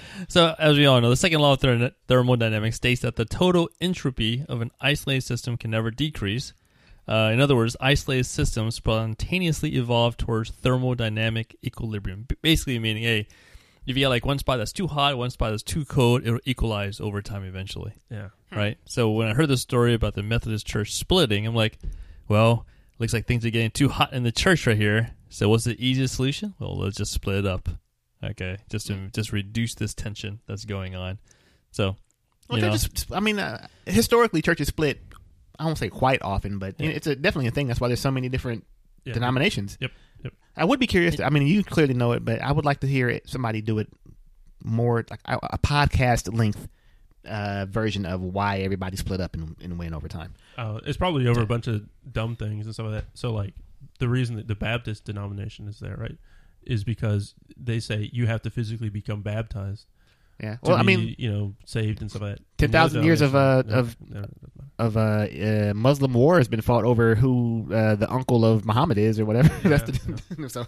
So, 0.27 0.55
as 0.57 0.77
we 0.77 0.85
all 0.85 1.01
know, 1.01 1.09
the 1.09 1.15
second 1.15 1.39
law 1.39 1.53
of 1.53 1.59
ther- 1.59 1.91
thermodynamics 2.07 2.75
states 2.75 3.01
that 3.01 3.15
the 3.15 3.25
total 3.25 3.69
entropy 3.81 4.45
of 4.47 4.61
an 4.61 4.71
isolated 4.79 5.21
system 5.21 5.57
can 5.57 5.71
never 5.71 5.91
decrease. 5.91 6.53
Uh, 7.07 7.31
in 7.33 7.41
other 7.41 7.55
words, 7.55 7.75
isolated 7.81 8.25
systems 8.25 8.75
spontaneously 8.75 9.75
evolve 9.75 10.15
towards 10.15 10.51
thermodynamic 10.51 11.55
equilibrium. 11.63 12.27
Basically, 12.41 12.79
meaning, 12.79 13.03
hey, 13.03 13.27
if 13.85 13.97
you 13.97 14.05
got 14.05 14.09
like 14.09 14.25
one 14.25 14.39
spot 14.39 14.57
that's 14.57 14.71
too 14.71 14.87
hot, 14.87 15.17
one 15.17 15.29
spot 15.29 15.51
that's 15.51 15.63
too 15.63 15.85
cold, 15.85 16.25
it'll 16.25 16.39
equalize 16.45 17.01
over 17.01 17.21
time 17.21 17.43
eventually, 17.43 17.93
yeah. 18.09 18.29
right? 18.51 18.77
So, 18.85 19.11
when 19.11 19.27
I 19.27 19.33
heard 19.33 19.49
the 19.49 19.57
story 19.57 19.93
about 19.93 20.15
the 20.15 20.23
Methodist 20.23 20.65
Church 20.65 20.93
splitting, 20.93 21.45
I'm 21.45 21.55
like, 21.55 21.77
well, 22.27 22.65
looks 22.99 23.13
like 23.13 23.25
things 23.27 23.45
are 23.45 23.49
getting 23.49 23.71
too 23.71 23.89
hot 23.89 24.13
in 24.13 24.23
the 24.23 24.31
church 24.31 24.65
right 24.67 24.77
here. 24.77 25.11
So, 25.29 25.49
what's 25.49 25.63
the 25.63 25.75
easiest 25.83 26.15
solution? 26.15 26.53
Well, 26.59 26.77
let's 26.77 26.95
just 26.97 27.11
split 27.11 27.37
it 27.37 27.45
up. 27.45 27.69
Okay, 28.23 28.57
just 28.69 28.87
to 28.87 29.09
just 29.13 29.31
reduce 29.33 29.75
this 29.75 29.93
tension 29.93 30.39
that's 30.47 30.63
going 30.65 30.95
on. 30.95 31.19
So, 31.71 31.95
Well, 32.49 32.61
know, 32.61 32.69
churches, 32.71 33.05
I 33.11 33.19
mean, 33.19 33.39
uh, 33.39 33.67
historically, 33.85 34.41
churches 34.41 34.67
split. 34.69 35.01
I 35.59 35.65
won't 35.65 35.77
say 35.77 35.89
quite 35.89 36.21
often, 36.21 36.57
but 36.59 36.75
Yeah. 36.79 36.89
it's 36.89 37.07
a, 37.07 37.15
definitely 37.15 37.47
a 37.47 37.51
thing. 37.51 37.67
That's 37.67 37.81
why 37.81 37.87
there's 37.89 37.99
so 37.99 38.11
many 38.11 38.29
different 38.29 38.65
Yeah. 39.05 39.13
denominations. 39.13 39.77
Yep, 39.81 39.91
yep. 40.23 40.33
I 40.55 40.65
would 40.65 40.79
be 40.79 40.87
curious. 40.87 41.15
To, 41.17 41.25
I 41.25 41.29
mean, 41.29 41.45
you 41.47 41.63
clearly 41.63 41.93
know 41.93 42.13
it, 42.13 42.23
but 42.23 42.41
I 42.41 42.51
would 42.51 42.63
like 42.65 42.79
to 42.81 42.87
hear 42.87 43.09
it, 43.09 43.27
somebody 43.29 43.61
do 43.61 43.79
it 43.79 43.89
more 44.63 45.05
like 45.09 45.19
a, 45.25 45.37
a 45.53 45.57
podcast 45.57 46.33
length 46.35 46.67
uh, 47.25 47.65
version 47.69 48.05
of 48.05 48.21
why 48.21 48.59
everybody 48.59 48.97
split 48.97 49.19
up 49.21 49.33
and, 49.35 49.55
and 49.61 49.77
win 49.79 49.93
over 49.93 50.07
time. 50.07 50.33
Uh, 50.57 50.79
it's 50.85 50.97
probably 50.97 51.27
over 51.27 51.41
a 51.41 51.45
bunch 51.45 51.67
of 51.67 51.83
dumb 52.11 52.35
things 52.35 52.65
and 52.65 52.75
some 52.75 52.85
of 52.85 52.91
that. 52.91 53.05
So, 53.13 53.31
like, 53.31 53.53
the 53.99 54.07
reason 54.09 54.35
that 54.37 54.47
the 54.47 54.55
Baptist 54.55 55.05
denomination 55.05 55.67
is 55.67 55.79
there, 55.79 55.95
right, 55.97 56.17
is 56.63 56.83
because 56.83 57.33
they 57.57 57.79
say 57.79 58.09
you 58.13 58.25
have 58.27 58.41
to 58.43 58.49
physically 58.49 58.89
become 58.89 59.21
baptized. 59.21 59.85
Yeah. 60.41 60.55
to 60.55 60.59
Well, 60.63 60.75
I 60.77 60.81
be, 60.81 60.97
mean, 60.97 61.15
you 61.19 61.31
know, 61.31 61.53
saved 61.65 62.01
and 62.01 62.09
stuff 62.09 62.23
like 62.23 62.35
that. 62.37 62.57
10,000 62.57 63.03
years 63.03 63.21
of, 63.21 63.35
uh, 63.35 63.61
denomination- 63.61 63.79
of- 64.01 64.09
no, 64.09 64.19
no, 64.21 64.27
doesn't 64.27 64.55
matter. 64.57 64.69
of 64.79 64.97
uh, 64.97 65.69
uh, 65.69 65.73
Muslim 65.75 66.13
war 66.13 66.37
has 66.39 66.47
been 66.47 66.61
fought 66.61 66.83
over 66.85 67.13
who 67.15 67.67
uh, 67.71 67.95
the 67.95 68.11
uncle 68.11 68.43
of 68.43 68.65
Muhammad 68.65 68.97
is 68.97 69.19
or 69.19 69.25
whatever. 69.25 69.49
that's 69.69 69.83
the 69.83 70.49
so 70.49 70.65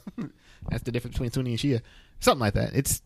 that's 0.69 0.83
the 0.83 0.91
difference 0.91 1.15
between 1.15 1.31
Sunni 1.31 1.51
and 1.51 1.59
Shia, 1.59 1.81
something 2.19 2.39
like 2.41 2.53
that. 2.53 2.75
It's 2.75 3.01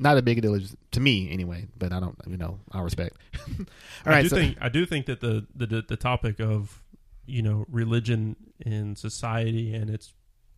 not 0.00 0.16
a 0.18 0.22
big 0.22 0.40
deal 0.42 0.58
to 0.92 1.00
me 1.00 1.30
anyway, 1.30 1.68
but 1.78 1.92
I 1.92 2.00
don't, 2.00 2.16
you 2.26 2.36
know, 2.36 2.58
I'll 2.72 2.82
respect. 2.82 3.16
All 3.48 3.64
I 4.06 4.10
right, 4.10 4.22
do 4.22 4.28
so, 4.30 4.36
think 4.36 4.58
I 4.60 4.68
do 4.68 4.84
think 4.86 5.06
that 5.06 5.20
the, 5.20 5.46
the 5.54 5.82
the 5.86 5.96
topic 5.96 6.40
of 6.40 6.82
you 7.26 7.42
know 7.42 7.66
religion 7.68 8.34
in 8.58 8.96
society 8.96 9.72
and 9.74 9.88
its 9.90 10.12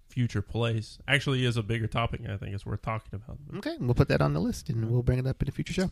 future 0.08 0.42
place 0.42 0.98
actually 1.08 1.44
is 1.44 1.56
a 1.56 1.62
bigger 1.62 1.86
topic. 1.86 2.20
I 2.28 2.36
think 2.36 2.54
it's 2.54 2.64
worth 2.64 2.82
talking 2.82 3.10
about. 3.14 3.38
okay, 3.58 3.76
we'll 3.80 3.94
put 3.94 4.08
that 4.08 4.20
on 4.22 4.32
the 4.32 4.40
list 4.40 4.68
and 4.68 4.90
we'll 4.90 5.02
bring 5.02 5.18
it 5.18 5.26
up 5.26 5.42
in 5.42 5.48
a 5.48 5.52
future 5.52 5.72
show. 5.72 5.90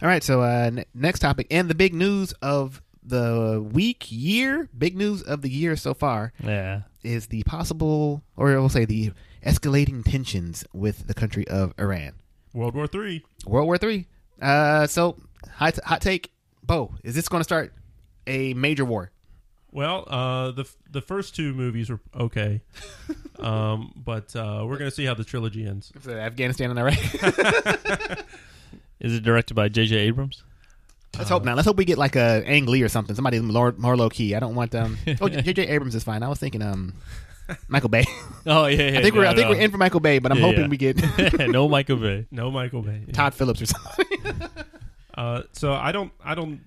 All 0.00 0.08
right, 0.08 0.22
so 0.22 0.42
uh, 0.42 0.70
n- 0.72 0.84
next 0.94 1.18
topic 1.20 1.46
and 1.50 1.68
the 1.68 1.74
big 1.74 1.92
news 1.94 2.32
of 2.42 2.80
the 3.02 3.66
week, 3.72 4.06
year, 4.10 4.68
big 4.76 4.96
news 4.96 5.22
of 5.22 5.42
the 5.42 5.50
year 5.50 5.76
so 5.76 5.92
far 5.94 6.32
yeah, 6.42 6.82
is 7.02 7.26
the 7.28 7.42
possible, 7.44 8.22
or 8.36 8.48
we'll 8.48 8.68
say 8.68 8.84
the 8.84 9.12
escalating 9.44 10.04
tensions 10.04 10.64
with 10.72 11.06
the 11.06 11.14
country 11.14 11.46
of 11.48 11.74
Iran. 11.78 12.12
World 12.52 12.74
War 12.74 12.86
Three. 12.86 13.24
World 13.46 13.66
War 13.66 13.78
Three. 13.78 14.06
Uh, 14.40 14.86
so 14.86 15.16
hot, 15.56 15.78
hot 15.84 16.00
take, 16.00 16.32
Bo, 16.62 16.94
is 17.02 17.14
this 17.14 17.28
going 17.28 17.40
to 17.40 17.44
start 17.44 17.72
a 18.26 18.54
major 18.54 18.84
war? 18.84 19.10
Well, 19.70 20.04
uh, 20.08 20.50
the 20.52 20.68
the 20.90 21.02
first 21.02 21.36
two 21.36 21.52
movies 21.52 21.90
were 21.90 22.00
okay, 22.18 22.62
um, 23.38 23.92
but 23.96 24.34
uh, 24.34 24.64
we're 24.66 24.78
gonna 24.78 24.90
see 24.90 25.04
how 25.04 25.12
the 25.12 25.24
trilogy 25.24 25.66
ends. 25.66 25.92
So 26.02 26.12
Afghanistan 26.12 26.70
and 26.70 26.78
Iraq. 26.78 26.98
is 29.00 29.14
it 29.14 29.22
directed 29.22 29.54
by 29.54 29.68
J.J. 29.68 29.94
Abrams? 29.94 30.42
Let's 31.18 31.30
hope 31.30 31.44
not. 31.44 31.56
Let's 31.56 31.66
hope 31.66 31.76
we 31.76 31.84
get 31.84 31.98
like 31.98 32.16
a 32.16 32.42
Ang 32.46 32.66
Lee 32.66 32.82
or 32.82 32.88
something. 32.88 33.14
Somebody 33.14 33.40
more, 33.40 33.74
more 33.76 33.96
low 33.96 34.08
key. 34.08 34.34
I 34.34 34.40
don't 34.40 34.54
want 34.54 34.74
um. 34.74 34.96
Oh, 35.20 35.28
J.J. 35.28 35.68
Abrams 35.68 35.94
is 35.94 36.04
fine. 36.04 36.22
I 36.22 36.28
was 36.28 36.38
thinking 36.38 36.62
um, 36.62 36.94
Michael 37.68 37.88
Bay. 37.88 38.04
Oh 38.46 38.64
yeah, 38.66 38.92
yeah 38.92 38.98
I 38.98 39.02
think 39.02 39.14
we're 39.14 39.26
I 39.26 39.34
think 39.34 39.48
no. 39.48 39.50
we're 39.50 39.60
in 39.60 39.70
for 39.70 39.76
Michael 39.76 40.00
Bay, 40.00 40.18
but 40.20 40.32
I'm 40.32 40.38
Yeah, 40.38 40.44
hoping 40.44 40.62
yeah. 40.62 40.68
we 40.68 40.76
get 40.78 41.38
no 41.50 41.68
Michael 41.68 41.96
Bay. 41.98 42.26
No 42.30 42.50
Michael 42.50 42.80
Bay. 42.80 43.04
Todd 43.12 43.34
Phillips 43.34 43.60
or 43.60 43.66
something. 43.66 44.06
Uh, 45.14 45.42
so 45.52 45.72
I 45.72 45.90
don't 45.90 46.12
I 46.24 46.34
don't 46.36 46.60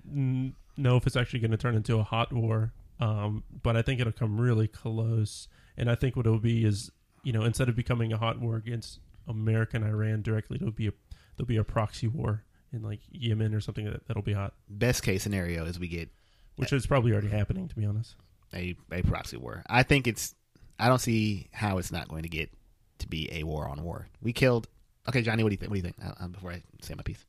know 0.76 0.96
if 0.96 1.06
it's 1.06 1.16
actually 1.16 1.40
going 1.40 1.52
to 1.52 1.56
turn 1.56 1.74
into 1.74 1.98
a 1.98 2.02
hot 2.02 2.32
war, 2.32 2.72
um, 3.00 3.44
but 3.62 3.76
I 3.78 3.82
think 3.82 3.98
it'll 4.00 4.12
come 4.12 4.38
really 4.38 4.68
close. 4.68 5.48
And 5.78 5.90
I 5.90 5.94
think 5.94 6.16
what 6.16 6.26
it'll 6.26 6.38
be 6.38 6.64
is 6.64 6.90
you 7.22 7.32
know 7.32 7.44
instead 7.44 7.68
of 7.70 7.76
becoming 7.76 8.12
a 8.12 8.18
hot 8.18 8.38
war 8.40 8.56
against 8.56 8.98
America 9.26 9.76
and 9.76 9.86
Iran 9.86 10.20
directly, 10.22 10.56
it'll 10.60 10.70
be 10.70 10.88
a 10.88 10.92
there'll 11.36 11.46
be 11.48 11.56
a 11.56 11.64
proxy 11.64 12.08
war 12.08 12.44
in 12.74 12.82
like 12.82 13.00
Yemen 13.10 13.54
or 13.54 13.60
something 13.60 13.86
that, 13.86 14.06
that'll 14.06 14.22
be 14.22 14.34
hot, 14.34 14.52
Best 14.68 15.02
case 15.02 15.22
scenario 15.22 15.64
is 15.64 15.78
we 15.78 15.88
get 15.88 16.10
which 16.56 16.72
is 16.74 16.86
probably 16.86 17.12
already 17.12 17.28
happening 17.28 17.68
to 17.68 17.74
be 17.74 17.86
honest. 17.86 18.16
a 18.54 18.76
a 18.92 19.00
proxy 19.02 19.38
war. 19.38 19.62
I 19.66 19.82
think 19.82 20.06
it's. 20.06 20.34
I 20.82 20.88
don't 20.88 20.98
see 20.98 21.46
how 21.52 21.78
it's 21.78 21.92
not 21.92 22.08
going 22.08 22.24
to 22.24 22.28
get 22.28 22.50
to 22.98 23.06
be 23.06 23.28
a 23.32 23.44
war 23.44 23.68
on 23.68 23.84
war. 23.84 24.08
We 24.20 24.32
killed. 24.32 24.66
Okay, 25.08 25.22
Johnny, 25.22 25.44
what 25.44 25.50
do 25.50 25.54
you 25.54 25.58
think? 25.58 25.70
What 25.70 25.80
do 25.80 25.86
you 25.86 25.92
think? 25.92 25.96
Uh, 26.04 26.24
uh, 26.24 26.26
before 26.26 26.50
I 26.50 26.62
say 26.80 26.94
my 26.94 27.04
piece. 27.04 27.24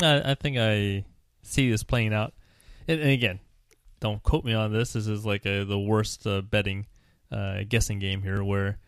I, 0.00 0.30
I 0.30 0.34
think 0.34 0.56
I 0.56 1.04
see 1.42 1.70
this 1.70 1.82
playing 1.82 2.14
out. 2.14 2.32
And, 2.88 2.98
and 2.98 3.10
again, 3.10 3.40
don't 4.00 4.22
quote 4.22 4.42
me 4.42 4.54
on 4.54 4.72
this. 4.72 4.94
This 4.94 5.06
is 5.06 5.26
like 5.26 5.44
a, 5.44 5.64
the 5.64 5.78
worst 5.78 6.26
uh, 6.26 6.40
betting, 6.40 6.86
uh, 7.30 7.64
guessing 7.68 7.98
game 7.98 8.22
here, 8.22 8.42
where 8.42 8.78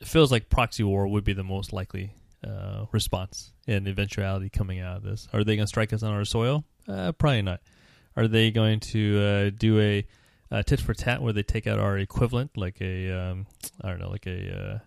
it 0.00 0.06
feels 0.06 0.30
like 0.30 0.48
proxy 0.48 0.84
war 0.84 1.08
would 1.08 1.24
be 1.24 1.32
the 1.32 1.42
most 1.42 1.72
likely 1.72 2.14
uh, 2.46 2.86
response 2.92 3.52
and 3.66 3.88
eventuality 3.88 4.48
coming 4.48 4.78
out 4.78 4.98
of 4.98 5.02
this. 5.02 5.26
Are 5.32 5.42
they 5.42 5.56
going 5.56 5.64
to 5.64 5.68
strike 5.68 5.92
us 5.92 6.04
on 6.04 6.12
our 6.12 6.24
soil? 6.24 6.64
Uh, 6.86 7.10
probably 7.10 7.42
not. 7.42 7.62
Are 8.14 8.28
they 8.28 8.52
going 8.52 8.78
to 8.78 9.18
uh, 9.18 9.50
do 9.58 9.80
a, 9.80 10.06
a 10.50 10.62
tit 10.64 10.80
for 10.80 10.94
tat 10.94 11.22
where 11.22 11.32
they 11.32 11.42
take 11.42 11.66
out 11.66 11.78
our 11.78 11.98
equivalent, 11.98 12.56
like 12.56 12.80
a 12.80 13.10
um, 13.12 13.46
I 13.82 13.88
don't 13.90 14.00
know, 14.00 14.10
like 14.10 14.26
a 14.26 14.56
uh, 14.56 14.78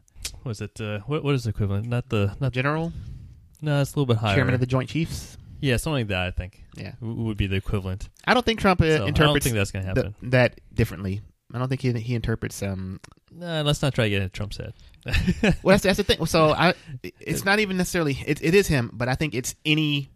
what 0.43 0.51
is 0.51 0.61
it? 0.61 0.79
Uh, 0.81 0.99
what 1.07 1.23
what 1.23 1.35
is 1.35 1.43
the 1.45 1.49
equivalent? 1.51 1.87
Not 1.87 2.09
the 2.09 2.35
not 2.39 2.51
General, 2.51 2.91
no, 3.61 3.81
it's 3.81 3.93
a 3.93 3.99
little 3.99 4.05
bit 4.13 4.17
higher. 4.17 4.35
chairman 4.35 4.53
of 4.53 4.59
the 4.59 4.65
Joint 4.67 4.89
Chiefs. 4.89 5.37
Yeah, 5.61 5.77
something 5.77 6.01
like 6.01 6.07
that. 6.09 6.27
I 6.27 6.31
think 6.31 6.61
Yeah, 6.75 6.91
w- 6.99 7.21
would 7.23 7.37
be 7.37 7.47
the 7.47 7.55
equivalent. 7.55 8.09
I 8.27 8.33
don't 8.33 8.45
think 8.45 8.59
Trump 8.59 8.81
uh, 8.81 8.83
So 8.85 8.93
I 8.95 8.97
don't 8.97 9.07
interprets 9.09 9.45
think 9.45 9.55
that's 9.55 9.71
going 9.71 9.85
to 9.85 9.93
the- 9.93 10.01
happen. 10.01 10.29
that 10.31 10.59
differently. 10.73 11.21
I 11.53 11.59
don't 11.59 11.69
think 11.69 11.81
he 11.81 11.91
he 11.93 12.15
interprets 12.15 12.61
um. 12.63 12.99
Nah, 13.31 13.61
let's 13.61 13.81
not 13.81 13.93
try 13.93 14.03
to 14.05 14.09
get 14.09 14.21
in 14.21 14.29
Trump's 14.29 14.57
head. 14.57 14.73
Well, 15.63 15.73
that's, 15.73 15.83
that's 15.83 15.97
the 15.97 16.03
thing. 16.03 16.25
So 16.25 16.51
I, 16.51 16.73
it's 17.19 17.45
not 17.45 17.59
even 17.59 17.77
necessarily 17.77 18.17
it, 18.25 18.43
it 18.43 18.53
is 18.53 18.67
him, 18.67 18.89
but 18.93 19.07
I 19.07 19.15
think 19.15 19.33
it's 19.33 19.55
any 19.65 20.09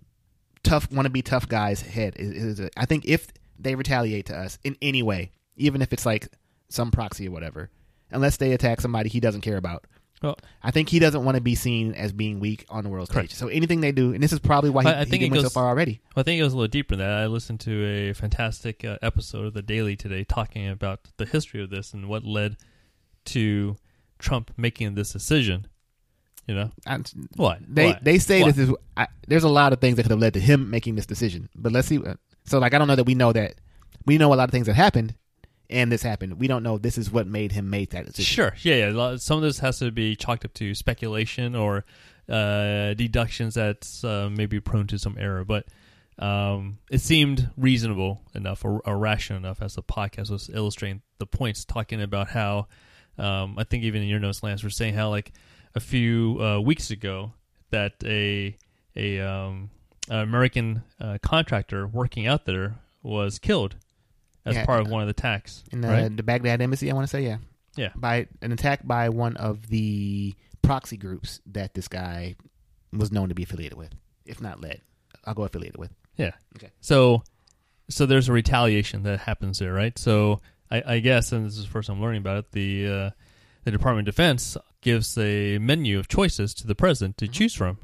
tough 0.63 0.91
want 0.91 1.05
to 1.05 1.09
be 1.09 1.21
tough 1.21 1.47
guy's 1.47 1.81
head. 1.81 2.15
Is, 2.17 2.59
is 2.59 2.69
I 2.75 2.85
think 2.85 3.05
if 3.05 3.27
they 3.59 3.75
retaliate 3.75 4.25
to 4.27 4.37
us 4.37 4.57
in 4.63 4.75
any 4.81 5.01
way, 5.03 5.31
even 5.55 5.81
if 5.81 5.91
it's 5.93 6.05
like 6.05 6.27
some 6.69 6.91
proxy 6.91 7.27
or 7.27 7.31
whatever, 7.31 7.69
unless 8.11 8.37
they 8.37 8.51
attack 8.53 8.81
somebody 8.81 9.09
he 9.09 9.19
doesn't 9.19 9.41
care 9.41 9.57
about. 9.57 9.85
Well- 10.23 10.37
I 10.63 10.71
think 10.71 10.89
he 10.89 10.97
doesn't 10.99 11.23
want 11.23 11.35
to 11.35 11.41
be 11.41 11.53
seen 11.55 11.93
as 11.93 12.11
being 12.11 12.39
weak 12.39 12.65
on 12.69 12.83
the 12.83 12.89
world 12.89 13.07
stage. 13.07 13.13
Correct. 13.15 13.31
So 13.33 13.47
anything 13.49 13.81
they 13.81 13.91
do, 13.91 14.13
and 14.13 14.21
this 14.23 14.33
is 14.33 14.39
probably 14.39 14.69
why 14.71 14.81
he, 14.83 14.89
I- 14.89 15.01
I 15.01 15.05
think 15.05 15.21
he 15.21 15.27
it 15.27 15.31
went 15.31 15.43
so 15.43 15.49
far 15.49 15.67
already. 15.67 16.01
Well, 16.15 16.21
I 16.21 16.23
think 16.23 16.39
it 16.39 16.43
goes 16.43 16.53
a 16.53 16.57
little 16.57 16.67
deeper 16.67 16.95
than 16.95 17.05
that. 17.07 17.17
I 17.19 17.27
listened 17.27 17.59
to 17.61 17.85
a 17.85 18.13
fantastic 18.13 18.83
uh, 18.83 18.97
episode 19.03 19.45
of 19.45 19.53
The 19.53 19.61
Daily 19.61 19.95
today 19.95 20.23
talking 20.23 20.67
about 20.67 21.01
the 21.17 21.25
history 21.25 21.61
of 21.63 21.69
this 21.69 21.93
and 21.93 22.09
what 22.09 22.23
led 22.23 22.57
to 23.25 23.75
Trump 24.19 24.51
making 24.57 24.95
this 24.95 25.11
decision. 25.13 25.67
You 26.47 26.55
know 26.55 26.71
I, 26.87 26.99
what? 27.35 27.59
They 27.67 27.87
What? 27.89 28.03
they 28.03 28.17
say 28.19 28.41
What? 28.41 28.55
this 28.55 28.69
is. 28.69 28.75
I, 28.95 29.07
there's 29.27 29.43
a 29.43 29.49
lot 29.49 29.73
of 29.73 29.81
things 29.81 29.97
that 29.97 30.03
could 30.03 30.11
have 30.11 30.19
led 30.19 30.33
to 30.35 30.39
him 30.39 30.69
making 30.69 30.95
this 30.95 31.05
decision, 31.05 31.49
but 31.55 31.71
let's 31.73 31.87
see. 31.89 31.97
uh, 32.03 32.15
So 32.47 32.59
like, 32.59 32.73
I 32.73 32.77
don't 32.77 32.87
know 32.87 32.95
that 32.95 33.05
we 33.05 33.15
know 33.15 33.33
that 33.33 33.55
we 34.05 34.17
know 34.17 34.33
a 34.33 34.35
lot 34.35 34.45
of 34.45 34.51
things 34.51 34.67
that 34.67 34.73
happened, 34.73 35.15
and 35.69 35.91
this 35.91 36.01
happened. 36.01 36.39
We 36.39 36.47
don't 36.47 36.63
know 36.63 36.77
this 36.77 36.97
is 36.97 37.11
what 37.11 37.27
made 37.27 37.51
him 37.51 37.69
make 37.69 37.91
that 37.91 38.05
decision. 38.05 38.33
Sure. 38.35 38.55
Yeah, 38.61 38.89
yeah. 38.89 39.17
Some 39.17 39.37
of 39.37 39.43
this 39.43 39.59
has 39.59 39.79
to 39.79 39.91
be 39.91 40.15
chalked 40.15 40.45
up 40.45 40.53
to 40.55 40.73
speculation 40.73 41.55
or 41.55 41.85
uh, 42.29 42.93
deductions 42.93 43.55
that's 43.55 44.03
uh, 44.03 44.29
maybe 44.31 44.59
prone 44.59 44.87
to 44.87 44.97
some 44.97 45.17
error, 45.19 45.43
but 45.43 45.65
um, 46.19 46.79
it 46.89 47.01
seemed 47.01 47.49
reasonable 47.57 48.21
enough 48.33 48.65
or, 48.65 48.81
or 48.85 48.97
rational 48.97 49.37
enough 49.37 49.61
as 49.61 49.75
the 49.75 49.83
podcast 49.83 50.31
was 50.31 50.49
illustrating 50.51 51.01
the 51.19 51.27
points, 51.27 51.63
talking 51.63 52.01
about 52.01 52.29
how 52.29 52.67
um, 53.17 53.55
I 53.57 53.63
think 53.63 53.83
even 53.83 54.01
in 54.01 54.07
your 54.07 54.19
notes, 54.19 54.41
Lance, 54.41 54.63
were 54.63 54.69
saying 54.69 54.93
how 54.93 55.09
like 55.09 55.31
a 55.75 55.79
few 55.79 56.41
uh, 56.41 56.59
weeks 56.59 56.91
ago 56.91 57.33
that 57.71 57.93
a 58.03 58.55
a 58.95 59.19
um, 59.19 59.69
American 60.09 60.83
uh, 60.99 61.17
contractor 61.21 61.87
working 61.87 62.27
out 62.27 62.45
there 62.45 62.75
was 63.03 63.39
killed 63.39 63.75
as 64.45 64.55
Yeah. 64.55 64.65
part 64.65 64.81
of 64.81 64.87
one 64.89 65.01
of 65.01 65.07
the 65.07 65.11
attacks. 65.11 65.63
In 65.71 65.81
the, 65.81 65.87
right? 65.87 66.15
the 66.15 66.23
Baghdad 66.23 66.61
embassy, 66.61 66.89
I 66.89 66.93
want 66.93 67.05
to 67.07 67.11
say, 67.11 67.23
yeah, 67.23 67.37
Yeah. 67.75 67.89
by 67.95 68.27
an 68.41 68.51
attack 68.51 68.85
by 68.85 69.09
one 69.09 69.35
of 69.37 69.67
the 69.67 70.35
proxy 70.61 70.97
groups 70.97 71.41
that 71.47 71.73
this 71.73 71.87
guy 71.87 72.35
was 72.93 73.11
known 73.11 73.29
to 73.29 73.35
be 73.35 73.43
affiliated 73.43 73.77
with, 73.77 73.93
if 74.25 74.41
not 74.41 74.61
led. 74.61 74.81
I'll 75.25 75.33
go 75.33 75.43
affiliated 75.43 75.77
with. 75.77 75.91
Yeah. 76.15 76.31
Okay. 76.55 76.71
So, 76.81 77.23
so 77.89 78.05
there's 78.05 78.29
a 78.29 78.33
retaliation 78.33 79.03
that 79.03 79.19
happens 79.19 79.59
there, 79.59 79.73
right? 79.73 79.97
So 79.97 80.41
I, 80.71 80.83
I 80.95 80.99
guess, 80.99 81.31
and 81.31 81.45
this 81.45 81.57
is 81.57 81.65
the 81.65 81.69
first 81.69 81.89
I'm 81.89 82.01
learning 82.01 82.21
about 82.21 82.37
it, 82.37 82.51
the 82.51 82.87
uh, 82.87 83.09
the 83.65 83.71
Department 83.71 84.07
of 84.07 84.13
Defense 84.15 84.55
gives 84.81 85.17
a 85.17 85.57
menu 85.57 85.99
of 85.99 86.07
choices 86.07 86.53
to 86.55 86.67
the 86.67 86.75
president 86.75 87.17
to 87.17 87.27
choose 87.27 87.53
from, 87.53 87.77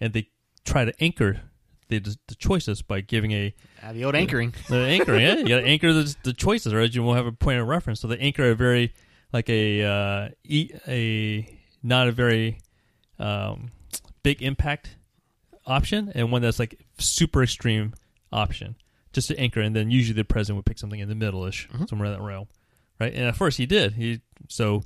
and 0.00 0.12
they 0.12 0.28
try 0.64 0.84
to 0.84 0.92
anchor 1.02 1.40
the, 1.88 2.16
the 2.28 2.34
choices 2.34 2.82
by 2.82 3.00
giving 3.00 3.32
a 3.32 3.54
Uh, 3.82 3.92
the 3.92 4.04
old 4.04 4.14
anchoring. 4.14 4.54
the 4.68 4.76
anchoring. 4.76 5.20
yeah, 5.22 5.36
you 5.36 5.48
got 5.48 5.60
to 5.60 5.66
anchor 5.66 5.92
the, 5.92 6.14
the 6.22 6.32
choices, 6.32 6.72
or 6.72 6.80
else 6.80 6.94
you 6.94 7.02
won't 7.02 7.16
have 7.16 7.26
a 7.26 7.32
point 7.32 7.58
of 7.60 7.66
reference. 7.66 8.00
So 8.00 8.08
they 8.08 8.18
anchor 8.18 8.50
a 8.50 8.54
very 8.54 8.92
like 9.32 9.48
a 9.48 9.84
uh, 9.84 10.28
e- 10.44 10.70
a 10.86 11.58
not 11.82 12.08
a 12.08 12.12
very 12.12 12.58
um, 13.18 13.70
big 14.22 14.42
impact 14.42 14.96
option, 15.66 16.12
and 16.14 16.30
one 16.32 16.42
that's 16.42 16.58
like 16.58 16.78
super 16.98 17.42
extreme 17.42 17.94
option, 18.32 18.76
just 19.12 19.28
to 19.28 19.38
anchor. 19.38 19.60
And 19.60 19.74
then 19.74 19.90
usually 19.90 20.14
the 20.16 20.24
president 20.24 20.56
would 20.56 20.66
pick 20.66 20.78
something 20.78 21.00
in 21.00 21.08
the 21.08 21.14
middle 21.14 21.44
ish, 21.44 21.68
Mhm. 21.68 21.88
somewhere 21.88 22.06
in 22.06 22.12
that 22.12 22.22
realm, 22.22 22.48
right? 23.00 23.12
And 23.12 23.24
at 23.24 23.36
first 23.36 23.58
he 23.58 23.66
did. 23.66 23.94
He 23.94 24.20
so 24.48 24.82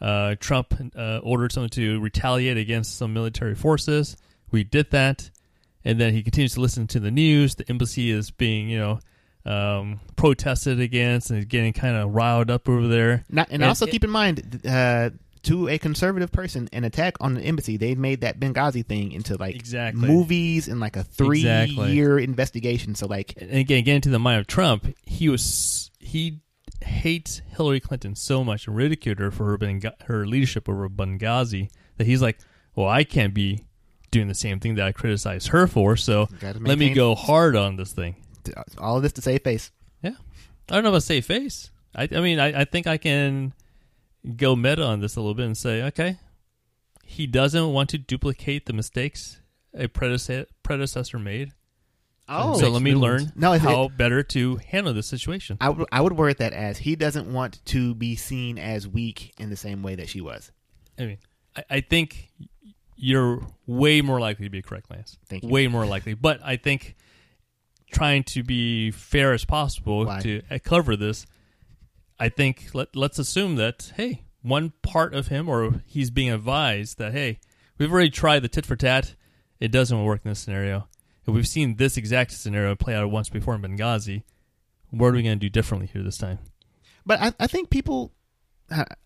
uh, 0.00 0.34
Trump 0.40 0.74
uh, 0.96 1.18
ordered 1.22 1.52
someone 1.52 1.70
to 1.70 2.00
retaliate 2.00 2.56
against 2.56 2.96
some 2.96 3.12
military 3.14 3.54
forces. 3.54 4.16
We 4.50 4.64
did 4.64 4.90
that, 4.90 5.30
and 5.84 6.00
then 6.00 6.12
he 6.14 6.22
continues 6.22 6.54
to 6.54 6.60
listen 6.60 6.86
to 6.88 7.00
the 7.00 7.10
news. 7.10 7.54
The 7.54 7.68
embassy 7.68 8.10
is 8.10 8.30
being, 8.30 8.68
you 8.68 8.78
know, 8.78 8.98
um, 9.44 10.00
protested 10.16 10.78
against 10.80 11.30
and 11.30 11.38
he's 11.38 11.46
getting 11.46 11.72
kind 11.72 11.96
of 11.96 12.14
riled 12.14 12.50
up 12.50 12.68
over 12.68 12.86
there. 12.86 13.24
Not, 13.28 13.48
and 13.50 13.62
And 13.62 13.68
also 13.68 13.86
it- 13.86 13.90
keep 13.90 14.04
in 14.04 14.10
mind, 14.10 14.60
uh, 14.66 15.10
to 15.44 15.66
a 15.68 15.76
conservative 15.76 16.30
person, 16.30 16.68
an 16.72 16.84
attack 16.84 17.14
on 17.20 17.34
the 17.34 17.40
embassy, 17.42 17.76
they 17.76 17.96
made 17.96 18.20
that 18.20 18.38
Benghazi 18.38 18.86
thing 18.86 19.10
into 19.10 19.36
like 19.36 19.56
Exactly. 19.56 20.06
movies 20.06 20.68
and 20.68 20.78
like 20.78 20.96
a 20.96 21.02
three 21.02 21.40
Exactly. 21.40 21.92
year 21.94 22.16
investigation. 22.20 22.94
So 22.94 23.08
like, 23.08 23.34
And 23.40 23.50
again, 23.50 23.82
getting 23.82 24.02
to 24.02 24.10
the 24.10 24.20
mind 24.20 24.38
of 24.38 24.46
Trump, 24.46 24.94
he 25.04 25.28
was 25.28 25.90
he 25.98 26.38
hates 26.80 27.42
Hillary 27.56 27.80
Clinton 27.80 28.14
so 28.14 28.44
much 28.44 28.66
and 28.68 28.76
ridiculed 28.76 29.18
her 29.18 29.30
for 29.32 29.46
her 29.46 29.58
Bengha- 29.58 30.00
her 30.04 30.24
leadership 30.26 30.68
over 30.68 30.88
Benghazi 30.88 31.70
that 31.96 32.06
he's 32.06 32.22
like, 32.22 32.38
well, 32.76 32.88
I 32.88 33.02
can't 33.02 33.34
be 33.34 33.64
doing 34.12 34.28
the 34.28 34.34
same 34.34 34.60
thing 34.60 34.76
that 34.76 34.86
I 34.86 34.92
criticized 34.92 35.48
her 35.48 35.66
for. 35.66 35.96
So 35.96 36.28
let 36.60 36.78
me 36.78 36.94
go 36.94 37.16
hard 37.16 37.56
on 37.56 37.74
this 37.74 37.92
thing. 37.92 38.14
Uh, 38.56 38.62
all 38.78 38.96
of 38.96 39.02
this 39.02 39.12
to 39.14 39.22
save 39.22 39.42
face. 39.42 39.72
Yeah, 40.02 40.12
I 40.68 40.74
don't 40.74 40.84
know 40.84 40.90
about 40.90 41.02
save 41.02 41.26
face. 41.26 41.70
I, 41.94 42.08
I 42.12 42.20
mean, 42.20 42.38
I, 42.38 42.60
I 42.60 42.64
think 42.64 42.86
I 42.86 42.96
can 42.96 43.52
go 44.36 44.54
meta 44.54 44.84
on 44.84 45.00
this 45.00 45.16
a 45.16 45.20
little 45.20 45.34
bit 45.34 45.46
and 45.46 45.56
say, 45.56 45.82
okay, 45.84 46.18
he 47.04 47.26
doesn't 47.26 47.72
want 47.72 47.90
to 47.90 47.98
duplicate 47.98 48.66
the 48.66 48.72
mistakes 48.72 49.40
a 49.74 49.88
predecessor 49.88 50.46
predecessor 50.62 51.18
made. 51.18 51.52
Oh, 52.28 52.58
so 52.58 52.68
let 52.70 52.82
me 52.82 52.94
learn 52.94 53.32
No, 53.34 53.52
it's- 53.52 53.68
how 53.68 53.88
better 53.88 54.22
to 54.22 54.56
handle 54.56 54.94
this 54.94 55.06
situation. 55.08 55.56
I 55.60 55.70
would 55.70 55.88
I 55.90 56.00
would 56.00 56.12
word 56.14 56.38
that 56.38 56.52
as 56.52 56.78
he 56.78 56.94
doesn't 56.96 57.30
want 57.32 57.64
to 57.66 57.94
be 57.94 58.16
seen 58.16 58.58
as 58.58 58.86
weak 58.86 59.34
in 59.38 59.50
the 59.50 59.56
same 59.56 59.82
way 59.82 59.96
that 59.96 60.08
she 60.08 60.20
was. 60.20 60.52
I 60.98 61.02
mean, 61.06 61.18
I, 61.56 61.64
I 61.70 61.80
think 61.80 62.30
you're 63.02 63.44
way 63.66 64.00
more 64.00 64.20
likely 64.20 64.46
to 64.46 64.50
be 64.50 64.62
correct, 64.62 64.88
Lance. 64.88 65.18
Thank 65.28 65.42
you. 65.42 65.48
Way 65.48 65.66
more 65.66 65.84
likely. 65.84 66.14
But 66.14 66.38
I 66.44 66.56
think 66.56 66.94
trying 67.90 68.22
to 68.22 68.44
be 68.44 68.92
fair 68.92 69.32
as 69.32 69.44
possible 69.44 70.06
Why? 70.06 70.20
to 70.20 70.42
uh, 70.48 70.58
cover 70.62 70.94
this, 70.94 71.26
I 72.20 72.28
think 72.28 72.70
let, 72.74 72.94
let's 72.94 73.18
assume 73.18 73.56
that, 73.56 73.92
hey, 73.96 74.22
one 74.42 74.72
part 74.82 75.14
of 75.14 75.26
him 75.26 75.48
or 75.48 75.82
he's 75.84 76.10
being 76.10 76.30
advised 76.30 76.98
that, 76.98 77.12
hey, 77.12 77.40
we've 77.76 77.92
already 77.92 78.08
tried 78.08 78.40
the 78.40 78.48
tit 78.48 78.64
for 78.64 78.76
tat. 78.76 79.16
It 79.58 79.72
doesn't 79.72 80.04
work 80.04 80.20
in 80.24 80.30
this 80.30 80.38
scenario. 80.38 80.86
And 81.26 81.34
we've 81.34 81.48
seen 81.48 81.76
this 81.76 81.96
exact 81.96 82.30
scenario 82.30 82.76
play 82.76 82.94
out 82.94 83.10
once 83.10 83.28
before 83.28 83.56
in 83.56 83.62
Benghazi. 83.62 84.22
What 84.90 85.08
are 85.08 85.12
we 85.14 85.24
going 85.24 85.40
to 85.40 85.44
do 85.44 85.50
differently 85.50 85.90
here 85.92 86.04
this 86.04 86.18
time? 86.18 86.38
But 87.04 87.20
I, 87.20 87.32
I 87.40 87.46
think 87.48 87.68
people. 87.68 88.12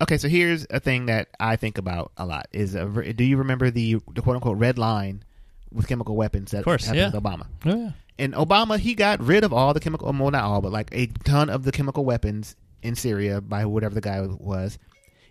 Okay, 0.01 0.19
so 0.19 0.29
here's 0.29 0.67
a 0.71 0.81
thing 0.81 1.07
that 1.07 1.29
I 1.41 1.57
think 1.57 1.79
about 1.79 2.13
a 2.17 2.27
lot: 2.27 2.47
is 2.53 2.75
a, 2.75 2.87
do 3.13 3.25
you 3.25 3.37
remember 3.37 3.71
the, 3.71 3.95
the 4.15 4.23
quote 4.23 4.37
unquote 4.37 4.59
red 4.59 4.79
line 4.79 5.25
with 5.73 5.89
chemical 5.89 6.17
weapons 6.17 6.53
that 6.53 6.59
Of 6.59 6.65
course, 6.65 6.85
happened 6.85 7.01
yeah. 7.01 7.11
with 7.11 7.23
Obama? 7.23 7.47
Oh, 7.65 7.77
yeah. 7.77 7.91
And 8.19 8.33
Obama, 8.35 8.79
he 8.79 8.95
got 8.95 9.21
rid 9.21 9.45
of 9.45 9.53
all 9.53 9.75
the 9.75 9.81
chemical, 9.81 10.11
well, 10.11 10.31
not 10.31 10.45
all, 10.45 10.63
but 10.63 10.73
like 10.73 10.89
a 10.93 11.07
ton 11.25 11.51
of 11.51 11.65
the 11.65 11.73
chemical 11.73 12.05
weapons 12.05 12.57
in 12.83 12.95
Syria 12.95 13.41
by 13.41 13.67
whatever 13.67 13.95
the 13.95 14.01
guy 14.01 14.21
was. 14.23 14.79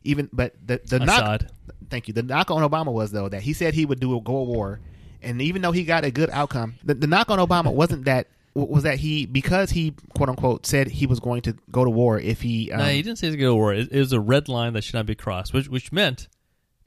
Even, 0.04 0.30
but 0.32 0.54
the 0.64 0.80
the 0.86 1.00
knock, 1.00 1.42
thank 1.90 2.08
you. 2.08 2.14
The 2.14 2.22
knock 2.22 2.52
on 2.52 2.70
Obama 2.70 2.94
was 2.94 3.12
though 3.12 3.28
that 3.30 3.42
he 3.42 3.54
said 3.54 3.74
he 3.74 3.86
would 3.86 4.00
do 4.00 4.16
a 4.16 4.22
go 4.22 4.44
war, 4.44 4.80
and 5.24 5.42
even 5.42 5.64
though 5.64 5.72
he 5.72 5.84
got 5.84 6.06
a 6.06 6.12
good 6.12 6.30
outcome, 6.30 6.76
the, 6.84 6.94
the 6.94 7.08
knock 7.08 7.32
on 7.32 7.40
Obama 7.40 7.74
wasn't 7.74 8.06
that 8.06 8.28
was 8.56 8.84
that 8.84 8.98
he 9.00 9.26
because 9.26 9.70
he 9.72 9.94
quote 10.16 10.30
unquote 10.30 10.66
said 10.66 10.88
he 10.88 11.06
was 11.06 11.20
going 11.20 11.42
to 11.42 11.56
go 11.72 11.84
to 11.84 11.90
war 11.90 12.18
if 12.20 12.42
he 12.42 12.72
um, 12.72 12.80
no, 12.80 12.86
he 12.86 13.02
didn't 13.02 13.18
say 13.20 13.28
a 13.28 13.36
go 13.36 13.50
to 13.50 13.56
war. 13.56 13.74
It, 13.74 13.92
it 13.92 14.00
was 14.00 14.14
a 14.14 14.20
red 14.20 14.48
line 14.48 14.74
that 14.74 14.84
should 14.84 14.94
not 14.96 15.06
be 15.06 15.16
crossed, 15.16 15.54
which 15.54 15.68
which 15.68 15.92
meant 15.92 16.28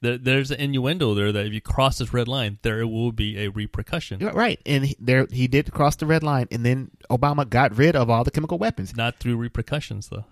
that 0.01 0.23
there's 0.23 0.49
an 0.49 0.59
innuendo 0.59 1.13
there 1.13 1.31
that 1.31 1.45
if 1.45 1.53
you 1.53 1.59
cross 1.61 1.97
this 1.97 2.13
red 2.13 2.27
line, 2.27 2.57
there 2.61 2.87
will 2.87 3.11
be 3.11 3.37
a 3.37 3.49
repercussion, 3.49 4.19
right, 4.33 4.57
and 4.65 4.85
he, 4.85 4.95
there 4.99 5.27
he 5.29 5.47
did 5.47 5.71
cross 5.73 5.95
the 5.97 6.05
red 6.05 6.23
line, 6.23 6.47
and 6.51 6.65
then 6.65 6.89
Obama 7.11 7.47
got 7.47 7.77
rid 7.77 7.95
of 7.97 8.09
all 8.09 8.23
the 8.23 8.31
chemical 8.31 8.57
weapons. 8.57 8.95
not 8.95 9.17
through 9.17 9.35
repercussions 9.37 10.07
though. 10.09 10.25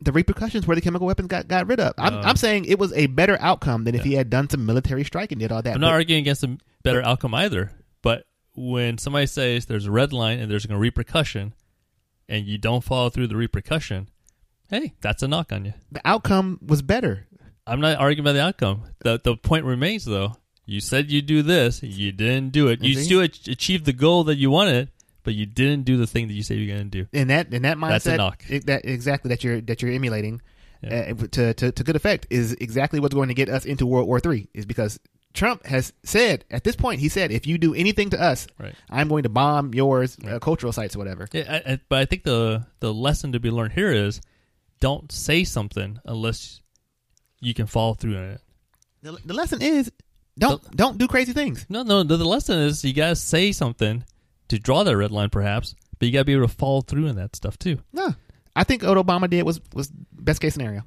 The 0.00 0.12
repercussions 0.12 0.66
where 0.66 0.74
the 0.74 0.80
chemical 0.82 1.06
weapons 1.06 1.28
got 1.28 1.48
got 1.48 1.66
rid 1.68 1.80
of. 1.80 1.94
I'm, 1.96 2.14
Uh, 2.14 2.22
I'm 2.22 2.36
saying 2.36 2.64
it 2.66 2.78
was 2.78 2.92
a 2.92 3.06
better 3.06 3.38
outcome 3.40 3.84
than 3.84 3.94
if 3.94 4.02
he 4.02 4.14
had 4.14 4.28
done 4.28 4.50
some 4.50 4.66
military 4.66 5.04
strike 5.04 5.32
and 5.32 5.38
did 5.40 5.50
all 5.52 5.62
that. 5.62 5.74
I'm 5.76 5.80
not 5.80 5.88
But- 5.88 5.92
arguing 5.94 6.20
against 6.20 6.42
a 6.44 6.58
better 6.82 7.00
outcome 7.02 7.32
either, 7.34 7.70
but 8.02 8.26
when 8.54 8.98
somebody 8.98 9.26
says 9.26 9.66
there's 9.66 9.86
a 9.86 9.90
red 9.90 10.12
line 10.12 10.38
and 10.38 10.50
there's 10.50 10.64
a 10.64 10.76
repercussion, 10.76 11.54
and 12.28 12.46
you 12.46 12.58
don't 12.58 12.82
follow 12.84 13.10
through 13.10 13.26
the 13.28 13.36
repercussion, 13.36 14.08
hey, 14.70 14.94
that's 15.00 15.22
a 15.22 15.28
knock 15.28 15.52
on 15.52 15.64
you. 15.64 15.74
the 15.92 16.00
outcome 16.04 16.58
was 16.64 16.82
better. 16.82 17.26
I'm 17.66 17.80
not 17.80 17.98
arguing 17.98 18.24
about 18.26 18.32
the 18.34 18.42
outcome. 18.42 18.82
the 19.00 19.20
The 19.22 19.36
point 19.36 19.64
remains 19.64 20.04
though. 20.04 20.36
You 20.66 20.80
said 20.80 21.10
you 21.10 21.20
do 21.22 21.42
this, 21.42 21.82
you 21.82 22.10
didn't 22.12 22.52
do 22.52 22.68
it. 22.68 22.82
You 22.82 22.94
still 22.94 23.20
ach- 23.20 23.48
achieved 23.48 23.84
the 23.84 23.92
goal 23.92 24.24
that 24.24 24.36
you 24.36 24.50
wanted, 24.50 24.88
but 25.22 25.34
you 25.34 25.44
didn't 25.46 25.84
do 25.84 25.96
the 25.98 26.06
thing 26.06 26.26
that 26.28 26.34
you 26.34 26.42
said 26.42 26.56
you're 26.58 26.74
going 26.74 26.90
to 26.90 27.02
do. 27.04 27.08
And 27.12 27.28
that 27.30 27.52
and 27.52 27.64
that 27.66 27.76
mindset, 27.76 27.88
That's 27.90 28.06
a 28.06 28.16
knock. 28.16 28.44
it- 28.48 28.66
that 28.66 28.84
exactly 28.86 29.28
that 29.30 29.44
you're 29.44 29.60
that 29.62 29.82
you're 29.82 29.92
emulating 29.92 30.40
Yeah. 30.82 31.12
uh, 31.18 31.26
to, 31.32 31.54
to 31.54 31.72
to 31.72 31.84
good 31.84 31.96
effect 31.96 32.26
is 32.30 32.52
exactly 32.60 32.98
what's 33.00 33.14
going 33.14 33.28
to 33.28 33.34
get 33.34 33.48
us 33.50 33.64
into 33.66 33.84
World 33.86 34.06
War 34.06 34.20
Three. 34.20 34.48
Is 34.54 34.64
because 34.66 34.98
Trump 35.34 35.66
has 35.66 35.92
said 36.04 36.44
at 36.50 36.62
this 36.64 36.76
point, 36.76 37.00
he 37.00 37.08
said, 37.08 37.32
if 37.32 37.46
you 37.46 37.58
do 37.58 37.74
anything 37.74 38.10
to 38.10 38.20
us, 38.22 38.46
Right. 38.58 38.74
I'm 38.88 39.08
going 39.08 39.24
to 39.24 39.28
bomb 39.28 39.74
yours 39.74 40.16
uh, 40.26 40.38
cultural 40.38 40.72
sites 40.72 40.94
or 40.94 41.00
whatever. 41.00 41.26
Yeah, 41.32 41.60
I, 41.66 41.72
I, 41.72 41.80
but 41.88 41.98
I 41.98 42.04
think 42.04 42.22
the 42.22 42.66
the 42.80 42.94
lesson 42.94 43.32
to 43.32 43.40
be 43.40 43.50
learned 43.50 43.72
here 43.72 43.90
is 43.92 44.20
don't 44.80 45.10
say 45.10 45.42
something 45.44 45.98
unless 46.04 46.60
you 47.40 47.52
can 47.52 47.66
follow 47.66 47.94
through 47.94 48.16
on 48.16 48.24
it. 48.30 48.40
The, 49.02 49.18
the 49.24 49.34
lesson 49.34 49.60
is 49.60 49.90
don't 50.38 50.62
don't 50.76 50.98
do 50.98 51.08
crazy 51.08 51.32
things. 51.32 51.66
No, 51.68 51.82
no. 51.82 52.02
The, 52.04 52.16
the 52.16 52.24
lesson 52.24 52.58
is 52.58 52.84
you 52.84 52.92
gotta 52.94 53.16
say 53.16 53.50
something 53.52 54.04
to 54.48 54.58
draw 54.58 54.84
that 54.84 54.96
red 54.96 55.10
line, 55.10 55.30
perhaps, 55.30 55.74
but 55.98 56.06
you 56.06 56.12
gotta 56.12 56.24
be 56.24 56.34
able 56.34 56.46
to 56.46 56.54
follow 56.54 56.80
through 56.80 57.08
on 57.08 57.16
that 57.16 57.34
stuff 57.34 57.58
too. 57.58 57.78
No, 57.92 58.14
I 58.54 58.62
think 58.64 58.82
what 58.84 58.96
Obama 58.96 59.28
did 59.28 59.42
was 59.42 59.60
was 59.74 59.90
best 60.12 60.40
case 60.40 60.54
scenario. 60.54 60.82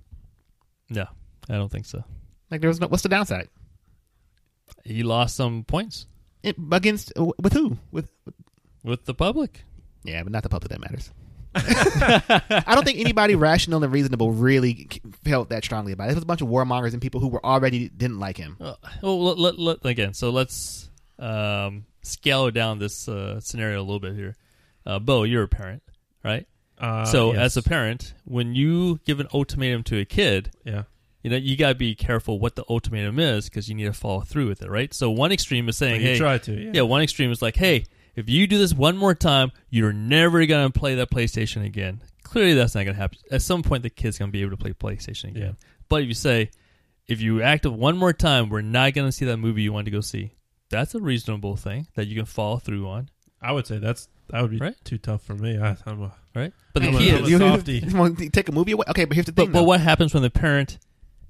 No, 0.90 1.06
I 1.50 1.56
don't 1.56 1.72
think 1.72 1.86
so. 1.86 2.02
Like 2.50 2.62
there 2.62 2.70
was 2.70 2.80
no. 2.80 2.88
What's 2.88 3.04
the 3.04 3.10
downside? 3.10 3.50
He 4.84 5.04
lost 5.04 5.36
some 5.36 5.64
points 5.64 6.06
It, 6.44 6.56
against 6.72 7.12
with 7.18 7.54
who? 7.54 7.78
With 7.92 8.10
with 8.84 9.06
the 9.06 9.14
public. 9.14 9.64
yeah, 10.04 10.24
but 10.24 10.32
not 10.32 10.44
the 10.44 10.50
public 10.50 10.70
that 10.72 10.80
matters. 10.80 11.12
I 11.56 12.76
don't 12.76 12.84
think 12.86 13.00
anybody 13.00 13.36
rational 13.36 13.84
and 13.84 13.92
reasonable 13.92 14.32
really 14.32 14.88
felt 15.24 15.50
that 15.50 15.64
strongly 15.66 15.92
about 15.92 16.08
it. 16.08 16.12
It 16.12 16.16
was 16.16 16.24
a 16.24 16.28
bunch 16.28 16.42
of 16.42 16.48
warmongers 16.48 16.94
and 16.94 17.02
people 17.02 17.20
who 17.20 17.28
were 17.30 17.44
already 17.46 17.90
didn't 17.90 18.20
like 18.20 18.38
him. 18.38 18.58
Uh, 18.62 18.76
well, 19.02 19.20
let, 19.24 19.38
let, 19.40 19.60
let- 19.60 19.86
again, 19.86 20.14
so 20.14 20.30
let's 20.30 20.90
um, 21.20 21.86
scale 22.04 22.52
down 22.52 22.80
this 22.80 23.08
uh, 23.10 23.40
scenario 23.40 23.80
a 23.80 23.84
little 23.84 24.00
bit 24.00 24.16
here. 24.16 24.36
Uh, 24.86 25.00
Bo, 25.00 25.24
you're 25.24 25.44
a 25.44 25.48
parent, 25.48 25.82
right? 26.24 26.48
Uh, 26.78 27.06
so, 27.06 27.34
yes. 27.34 27.42
as 27.42 27.58
a 27.58 27.64
parent, 27.64 28.14
when 28.26 28.54
you 28.54 29.00
give 29.06 29.20
an 29.20 29.28
ultimatum 29.34 29.84
to 29.84 29.98
a 30.00 30.06
kid, 30.06 30.52
yeah, 30.64 30.84
you 31.28 31.32
know 31.32 31.38
you 31.38 31.56
gotta 31.58 31.76
be 31.76 31.96
careful 31.96 32.40
what 32.40 32.56
the 32.56 32.64
ultimatum 32.70 33.20
is 33.20 33.50
because 33.50 33.68
you 33.70 33.76
need 33.76 33.86
to 33.86 33.94
follow 33.94 34.22
through 34.22 34.48
with 34.48 34.62
it, 34.62 34.70
right? 34.70 34.94
So, 34.94 35.10
one 35.12 35.32
extreme 35.32 35.68
is 35.70 35.78
saying, 35.78 36.02
you 36.02 36.08
"Hey, 36.08 36.18
try 36.18 36.38
to. 36.38 36.52
Yeah. 36.54 36.72
yeah." 36.76 36.82
One 36.82 37.02
extreme 37.02 37.32
is 37.32 37.42
like, 37.42 37.56
"Hey, 37.56 37.86
if 38.16 38.30
you 38.30 38.48
do 38.48 38.58
this 38.58 38.74
one 38.74 38.98
more 38.98 39.14
time, 39.16 39.52
you're 39.70 39.94
never 39.94 40.46
gonna 40.46 40.70
play 40.72 40.96
that 40.96 41.10
PlayStation 41.12 41.66
again." 41.66 42.02
Clearly, 42.24 42.54
that's 42.54 42.76
not 42.76 42.84
gonna 42.86 42.98
happen. 42.98 43.20
At 43.32 43.42
some 43.42 43.64
point, 43.64 43.84
the 43.84 43.90
kid's 43.90 44.18
gonna 44.18 44.32
be 44.32 44.42
able 44.42 44.52
to 44.52 44.58
play 44.58 44.74
PlayStation 44.74 45.30
again. 45.30 45.44
Yeah. 45.44 45.52
But 45.90 46.02
if 46.04 46.08
you 46.10 46.14
say, 46.14 46.50
if 47.08 47.22
you 47.22 47.42
act 47.42 47.66
up 47.66 47.74
one 47.74 47.98
more 47.98 48.12
time, 48.14 48.50
we're 48.50 48.62
not 48.62 48.94
going 48.94 49.08
to 49.08 49.12
see 49.14 49.24
that 49.26 49.38
movie 49.38 49.62
you 49.62 49.72
want 49.72 49.86
to 49.86 49.92
go 49.92 50.02
see. 50.02 50.34
That's 50.70 50.94
a 50.94 51.00
reasonable 51.00 51.56
thing 51.56 51.88
that 51.96 52.08
you 52.08 52.16
can 52.18 52.26
follow 52.26 52.58
through 52.58 52.86
on, 52.90 53.10
I 53.42 53.54
would 53.54 53.66
say 53.66 53.78
that's 53.78 54.10
that 54.30 54.42
would 54.42 54.52
be 54.52 54.58
Right. 54.58 54.76
too 54.84 54.98
tough 54.98 55.22
for 55.24 55.34
me. 55.36 55.58
I, 55.58 55.78
I'm 55.86 56.02
a, 56.04 56.12
right? 56.36 56.52
But 56.74 56.84
the 56.84 56.90
I'm 56.90 56.98
key 56.98 57.10
is, 57.12 57.30
You- 57.30 57.38
softie. 57.38 57.80
you 57.80 58.16
to 58.16 58.30
take 58.30 58.50
a 58.50 58.52
movie 58.52 58.74
away? 58.74 58.84
Okay, 58.90 59.06
but 59.06 59.16
here's 59.16 59.28
the 59.28 59.32
thing. 59.32 59.52
but 59.54 59.60
though. 59.60 59.64
what 59.64 59.80
happens 59.80 60.14
when 60.14 60.24
the 60.24 60.30
parent 60.30 60.78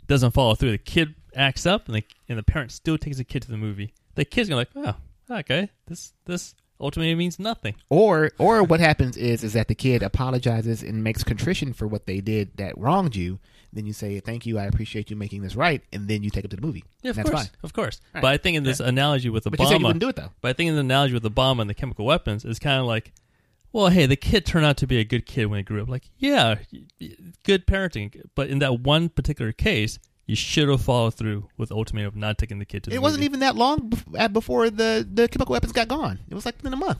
doesn't 0.08 0.32
follow 0.32 0.56
through? 0.56 0.72
The 0.72 0.78
kid 0.78 1.16
acts 1.36 1.66
up, 1.66 1.88
and 1.88 1.96
the 1.96 2.04
and 2.30 2.38
the 2.38 2.44
parent 2.44 2.72
still 2.72 2.98
takes 2.98 3.18
the 3.18 3.24
kid 3.24 3.44
to 3.44 3.52
the 3.52 3.58
movie. 3.58 3.94
The 4.16 4.26
kid's 4.26 4.50
gonna 4.50 4.60
like, 4.62 4.70
oh, 4.76 4.96
okay, 5.40 5.70
this 5.88 6.14
this 6.26 6.56
ultimately 6.80 7.16
means 7.16 7.40
nothing. 7.40 7.76
Or 7.90 8.32
or 8.38 8.64
what 8.64 8.80
happens 8.80 9.18
is 9.18 9.44
is 9.44 9.54
that 9.54 9.68
the 9.68 9.76
kid 9.76 10.04
apologizes 10.04 10.84
and 10.84 11.04
makes 11.04 11.24
contrition 11.24 11.74
for 11.74 11.88
what 11.88 12.06
they 12.06 12.22
did 12.22 12.58
that 12.58 12.78
wronged 12.78 13.16
you. 13.16 13.40
Then 13.74 13.86
you 13.86 13.94
say, 13.94 14.20
"Thank 14.20 14.46
you, 14.46 14.58
I 14.58 14.64
appreciate 14.66 15.10
you 15.10 15.16
making 15.16 15.42
this 15.42 15.56
right," 15.56 15.84
and 15.92 16.08
then 16.08 16.24
you 16.24 16.30
take 16.30 16.46
it 16.46 16.52
to 16.52 16.56
the 16.56 16.66
movie. 16.66 16.84
Yeah, 17.02 17.12
of 17.12 17.18
That's 17.18 17.30
course, 17.30 17.42
fine. 17.42 17.52
of 17.64 17.74
course. 17.74 18.02
Right. 18.14 18.22
But 18.22 18.32
I 18.32 18.38
think 18.38 18.58
in 18.58 18.64
this 18.64 18.80
analogy 18.80 19.30
with 19.30 19.44
But 19.44 19.60
you 19.60 19.78
you 19.88 19.94
do 19.94 20.10
it 20.10 20.16
though. 20.16 20.32
But 20.42 20.50
I 20.50 20.54
think 20.54 20.70
in 20.70 20.76
the 20.76 20.82
analogy 20.82 21.14
with 21.14 21.24
the 21.24 21.30
bomb 21.30 21.60
and 21.60 21.70
the 21.70 21.74
chemical 21.74 22.06
weapons, 22.06 22.46
it's 22.46 22.60
kind 22.60 22.80
of 22.80 22.86
like, 22.88 23.14
well, 23.78 23.90
hey, 23.90 24.06
the 24.06 24.16
kid 24.16 24.46
turned 24.46 24.66
out 24.66 24.78
to 24.78 24.88
be 24.88 25.00
a 25.00 25.04
good 25.04 25.26
kid 25.26 25.46
when 25.46 25.60
he 25.60 25.64
grew 25.64 25.82
up. 25.82 25.90
Like, 25.90 26.10
yeah, 26.18 26.56
y- 26.74 26.82
y- 27.00 27.10
good 27.44 27.68
parenting. 27.68 28.22
But 28.36 28.50
in 28.50 28.60
that 28.60 28.82
one 28.82 29.10
particular 29.10 29.52
case, 29.52 30.00
you 30.26 30.36
should 30.36 30.68
have 30.70 30.82
followed 30.82 31.14
through 31.14 31.48
with 31.58 31.72
ultimatum 31.72 32.08
of 32.08 32.16
not 32.16 32.38
taking 32.38 32.60
the 32.60 32.66
kid 32.66 32.84
to 32.84 32.90
the 32.90 32.96
It 32.96 33.02
wasn't 33.02 33.20
movie. 33.22 33.26
even 33.28 33.40
that 33.42 33.56
long 33.56 33.92
uh, 34.18 34.28
before 34.28 34.70
the 34.70 35.08
the 35.10 35.28
chemical 35.28 35.54
weapons 35.54 35.72
got 35.74 35.88
gone. 35.88 36.20
It 36.30 36.36
was 36.36 36.46
like 36.46 36.58
within 36.58 36.74
a 36.74 36.78
month. 36.78 37.00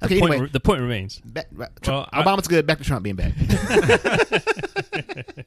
The, 0.00 0.06
Okay, 0.06 0.20
point, 0.20 0.32
anyway, 0.34 0.48
the 0.52 0.60
point 0.60 0.80
remains. 0.80 1.20
back, 1.24 1.46
right, 1.52 1.70
Well, 1.86 2.04
Trump, 2.04 2.08
I- 2.12 2.22
Obama's 2.22 2.48
good. 2.48 2.66
Back 2.66 2.78
to 2.78 2.84
Trump 2.84 3.02
being 3.02 3.16
bad. 3.16 3.34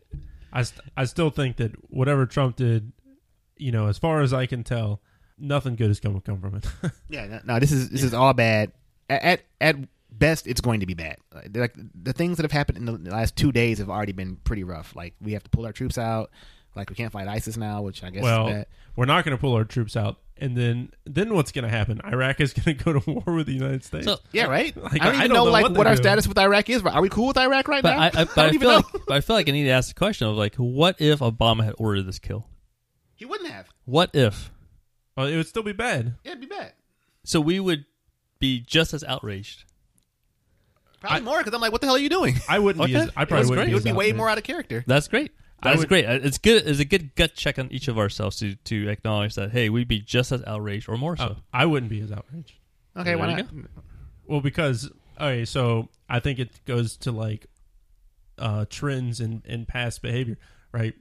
I, 0.54 0.64
st- 0.64 0.82
I 0.98 1.06
still 1.06 1.30
think 1.30 1.56
that 1.58 1.72
whatever 1.90 2.26
Trump 2.26 2.58
did, 2.58 2.92
you 3.58 3.72
know, 3.72 3.88
as 3.88 3.98
far 3.98 4.22
as 4.22 4.34
I 4.34 4.46
can 4.46 4.64
tell, 4.66 5.02
nothing 5.38 5.76
good 5.76 5.90
is 5.90 6.02
going 6.02 6.16
to 6.16 6.22
come 6.22 6.42
from 6.42 6.56
it. 6.56 6.66
Yeah, 7.10 7.28
no, 7.28 7.40
no, 7.46 7.60
this 7.60 7.72
is 7.72 7.90
this 7.90 8.04
is 8.04 8.14
all 8.14 8.34
bad. 8.34 8.72
At, 9.10 9.24
at 9.24 9.42
at 9.62 9.76
best, 10.12 10.48
it's 10.48 10.62
going 10.62 10.80
to 10.82 10.86
be 10.86 10.94
bad. 10.94 11.18
Uh, 11.34 11.42
like 11.54 11.76
like, 11.78 11.86
the 12.04 12.14
things 12.14 12.38
that 12.38 12.44
have 12.44 12.52
happened 12.52 12.78
in 12.78 13.04
the 13.04 13.12
last 13.12 13.36
two 13.36 13.52
days 13.52 13.80
have 13.80 13.90
already 13.90 14.12
been 14.12 14.36
pretty 14.38 14.64
rough. 14.64 14.96
Like 14.96 15.14
we 15.22 15.34
have 15.34 15.44
to 15.44 15.50
pull 15.50 15.66
our 15.66 15.72
troops 15.74 15.98
out. 15.98 16.32
Like 16.76 16.90
we 16.90 16.96
can't 16.96 17.12
fight 17.12 17.28
ISIS 17.28 17.58
now, 17.58 17.82
which 17.82 18.04
I 18.04 18.10
guess 18.12 18.24
well, 18.24 18.48
is 18.48 18.54
bad. 18.54 18.66
we're 18.96 19.06
not 19.06 19.26
going 19.26 19.36
to 19.36 19.42
pull 19.42 19.54
our 19.56 19.66
troops 19.66 19.98
out, 19.98 20.18
and 20.38 20.56
then 20.56 20.92
then 21.06 21.34
what's 21.34 21.52
going 21.52 21.64
to 21.64 21.70
happen? 21.70 22.00
Iraq 22.06 22.40
is 22.40 22.54
going 22.54 22.78
to 22.78 22.84
go 22.84 22.94
to 22.98 23.12
war 23.12 23.36
with 23.36 23.46
the 23.48 23.54
United 23.54 23.84
States. 23.84 24.06
So, 24.06 24.20
Yeah, 24.32 24.46
right. 24.46 24.76
Like, 24.82 25.02
I 25.02 25.06
don't 25.06 25.16
I 25.16 25.18
even 25.18 25.20
don't 25.20 25.30
know, 25.36 25.46
know 25.46 25.52
like 25.52 25.64
what 25.64 25.74
what, 25.74 25.88
our 25.88 25.96
doing. 25.96 26.04
status 26.04 26.28
with 26.30 26.38
Iraq 26.38 26.70
is. 26.70 26.82
Are 26.84 27.02
we 27.02 27.10
cool 27.10 27.28
with 27.28 27.38
Iraq 27.38 27.68
right 27.68 27.84
but 27.84 27.92
now? 27.96 28.00
I, 28.00 28.06
I, 28.06 28.10
but 28.24 28.36
don't 28.36 28.46
I 28.46 28.52
feel 28.52 28.70
know. 28.70 28.76
like, 28.78 28.86
but 29.06 29.12
I 29.18 29.20
feel 29.22 29.36
like 29.36 29.50
I 29.50 29.52
need 29.52 29.66
to 29.66 29.72
ask 29.72 29.90
the 29.90 29.96
question 29.96 30.28
of 30.28 30.36
like, 30.38 30.56
what 30.56 30.96
if 31.02 31.20
Obama 31.20 31.66
had 31.66 31.76
ordered 31.78 32.04
this 32.04 32.20
kill? 32.20 32.48
he 33.16 33.26
wouldn't 33.26 33.52
have. 33.52 33.68
What 33.86 34.12
if? 34.16 34.50
well, 35.18 35.28
it 35.28 35.36
would 35.36 35.48
still 35.48 35.62
be 35.64 35.74
bad. 35.74 36.16
Yeah, 36.24 36.32
it'd 36.32 36.42
be 36.42 36.48
bad. 36.48 36.74
So 37.26 37.40
we 37.42 37.60
would 37.60 37.86
be 38.40 38.62
just 38.62 38.94
as 38.94 39.04
outraged. 39.04 39.66
Probably 41.02 41.18
I- 41.18 41.22
more 41.22 41.40
because 41.40 41.54
I'm 41.54 41.60
like, 41.62 41.72
what 41.74 41.82
the 41.82 41.88
hell 41.88 41.96
are 41.98 42.00
you 42.00 42.10
doing? 42.10 42.36
I 42.48 42.60
wouldn't 42.60 42.86
be. 42.86 42.96
As, 42.96 43.10
I 43.18 43.26
probably 43.26 43.40
was 43.40 43.50
wouldn't 43.50 43.66
great. 43.66 43.66
be 43.66 43.72
It 43.72 43.76
would 43.76 43.84
be 43.84 43.92
way 43.92 44.06
outraged. 44.06 44.18
more 44.18 44.30
out 44.30 44.38
of 44.38 44.44
character. 44.46 44.84
That's 44.88 45.08
great. 45.10 45.32
That's 45.64 45.80
would- 45.80 45.90
great. 45.90 46.06
Uh, 46.06 46.20
It's 46.24 46.38
good. 46.38 46.66
It's 46.68 46.80
a 46.80 46.86
good 46.86 47.14
gut 47.16 47.34
check 47.36 47.60
on 47.60 47.72
each 47.72 47.88
of 47.88 47.98
ourselves 48.00 48.38
to 48.38 48.56
to 48.56 48.88
acknowledge 48.90 49.36
that 49.36 49.52
hey, 49.52 49.70
we'd 49.70 49.88
be 49.88 50.00
just 50.00 50.32
as 50.32 50.42
outraged 50.48 50.88
or 50.88 50.98
more 50.98 51.18
so. 51.18 51.24
Uh, 51.24 51.36
I 51.54 51.66
wouldn't 51.66 51.90
be 51.90 52.02
as 52.02 52.12
outraged. 52.12 52.54
Okay, 52.96 53.16
why 53.16 53.28
There 53.28 53.38
you 53.40 53.44
not? 53.44 53.66
Well, 54.26 54.42
because 54.42 54.90
okay, 55.20 55.46
so 55.46 55.90
I 56.10 56.20
think 56.20 56.40
it 56.40 56.64
goes 56.66 56.98
to 56.98 57.12
like 57.12 57.48
uh, 58.38 58.66
trends 58.70 59.20
and 59.20 59.46
in 59.46 59.66
past 59.66 60.02
behavior, 60.02 60.38
right? 60.72 60.94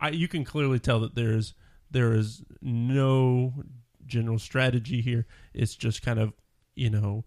I 0.00 0.10
you 0.10 0.28
can 0.28 0.44
clearly 0.44 0.78
tell 0.78 1.00
that 1.00 1.14
there's 1.14 1.54
there 1.90 2.12
is 2.12 2.42
no 2.62 3.52
general 4.06 4.38
strategy 4.38 5.00
here. 5.00 5.26
It's 5.54 5.74
just 5.74 6.02
kind 6.02 6.18
of 6.18 6.32
you 6.76 6.90
know 6.90 7.24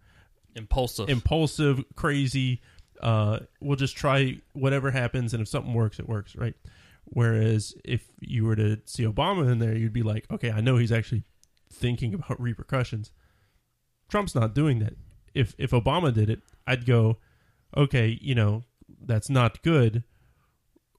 Impulsive. 0.55 1.09
impulsive, 1.09 1.83
crazy. 1.95 2.61
Uh, 3.01 3.39
we'll 3.61 3.77
just 3.77 3.95
try 3.95 4.37
whatever 4.53 4.91
happens, 4.91 5.33
and 5.33 5.41
if 5.41 5.47
something 5.47 5.73
works, 5.73 5.99
it 5.99 6.07
works, 6.07 6.35
right? 6.35 6.55
Whereas 7.05 7.73
if 7.83 8.07
you 8.19 8.45
were 8.45 8.55
to 8.55 8.79
see 8.85 9.03
Obama 9.03 9.51
in 9.51 9.59
there, 9.59 9.75
you'd 9.75 9.93
be 9.93 10.03
like, 10.03 10.25
okay, 10.31 10.51
I 10.51 10.61
know 10.61 10.77
he's 10.77 10.91
actually 10.91 11.23
thinking 11.71 12.13
about 12.13 12.39
repercussions. 12.41 13.11
Trump's 14.09 14.35
not 14.35 14.53
doing 14.53 14.79
that. 14.79 14.93
If 15.33 15.55
if 15.57 15.71
Obama 15.71 16.13
did 16.13 16.29
it, 16.29 16.41
I'd 16.67 16.85
go, 16.85 17.17
okay, 17.75 18.17
you 18.21 18.35
know, 18.35 18.65
that's 19.01 19.29
not 19.29 19.61
good. 19.61 20.03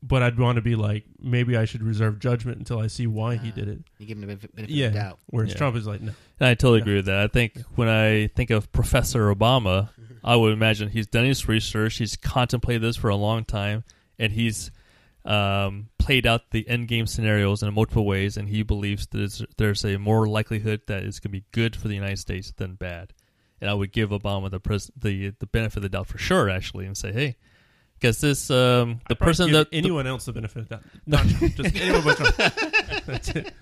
But 0.05 0.23
I'd 0.23 0.37
want 0.39 0.57
to 0.57 0.63
be 0.63 0.75
like, 0.75 1.05
maybe 1.21 1.57
I 1.57 1.65
should 1.65 1.83
reserve 1.83 2.19
judgment 2.19 2.59
until 2.59 2.81
I 2.81 2.89
see 2.89 3.07
why 3.07 3.37
he 3.37 3.51
Ah, 3.51 3.55
did 3.55 3.69
it. 3.69 3.79
You 3.99 4.07
give 4.07 4.17
him 4.17 4.23
the 4.23 4.27
benefit, 4.27 4.55
benefit 4.57 4.75
Yeah. 4.75 4.87
of 4.89 4.93
the 4.95 4.99
doubt. 4.99 5.19
Whereas 5.27 5.51
Yeah. 5.53 5.57
Trump 5.59 5.77
is 5.77 5.87
like, 5.87 6.01
no. 6.01 6.13
And 6.41 6.49
I 6.49 6.55
totally 6.55 6.79
Yeah. 6.79 6.83
agree 6.83 6.95
with 6.97 7.05
that. 7.07 7.19
I 7.19 7.29
think 7.29 7.59
when 7.77 7.89
I 7.89 8.27
think 8.27 8.51
of 8.51 8.73
Professor 8.73 9.33
Obama, 9.33 9.91
I 10.25 10.35
would 10.35 10.53
imagine 10.53 10.89
he's 10.89 11.07
done 11.07 11.25
his 11.25 11.47
research, 11.47 11.99
he's 11.99 12.17
contemplated 12.17 12.83
this 12.83 12.97
for 12.97 13.11
a 13.11 13.17
long 13.17 13.45
time, 13.45 13.85
and 14.19 14.33
he's 14.33 14.73
um, 15.25 15.89
played 15.99 16.27
out 16.27 16.51
the 16.51 16.69
end 16.69 16.89
game 16.89 17.07
scenarios 17.07 17.63
in 17.63 17.73
multiple 17.73 18.05
ways, 18.05 18.37
and 18.37 18.49
he 18.49 18.65
believes 18.65 19.07
that 19.07 19.19
there's, 19.19 19.45
there's 19.57 19.85
a 19.85 19.97
more 19.99 20.27
likelihood 20.27 20.81
that 20.89 21.05
it's 21.05 21.21
going 21.21 21.31
to 21.31 21.39
be 21.39 21.45
good 21.53 21.77
for 21.77 21.87
the 21.87 21.95
United 21.95 22.19
States 22.19 22.53
than 22.57 22.75
bad. 22.75 23.13
And 23.61 23.71
I 23.71 23.75
would 23.75 23.93
give 23.93 24.11
Obama 24.11 24.51
the 24.51 24.59
pres- 24.59 24.91
the 24.97 25.33
the 25.39 25.47
benefit 25.47 25.77
of 25.77 25.83
the 25.85 25.89
doubt 25.91 26.09
for 26.09 26.19
sure, 26.19 26.51
actually, 26.51 26.87
and 26.87 26.97
say, 26.97 27.13
hey, 27.13 27.37
because 28.03 28.21
this 28.21 28.51
um, 28.51 29.01
the 29.09 29.15
I'd 29.15 29.19
person 29.21 29.47
give 29.47 29.55
that 29.55 29.71
the- 29.71 29.77
anyone 29.79 30.07
else 30.09 30.25
the 30.25 30.33
benefit 30.33 30.63
of 30.63 30.69
that, 30.71 30.83
not 31.07 31.25
Trump, 31.29 31.55
just 31.55 31.77
anyone 31.77 32.03
but 32.03 32.17
Trump. 32.17 32.37
That's 33.07 33.29
it. 33.31 33.55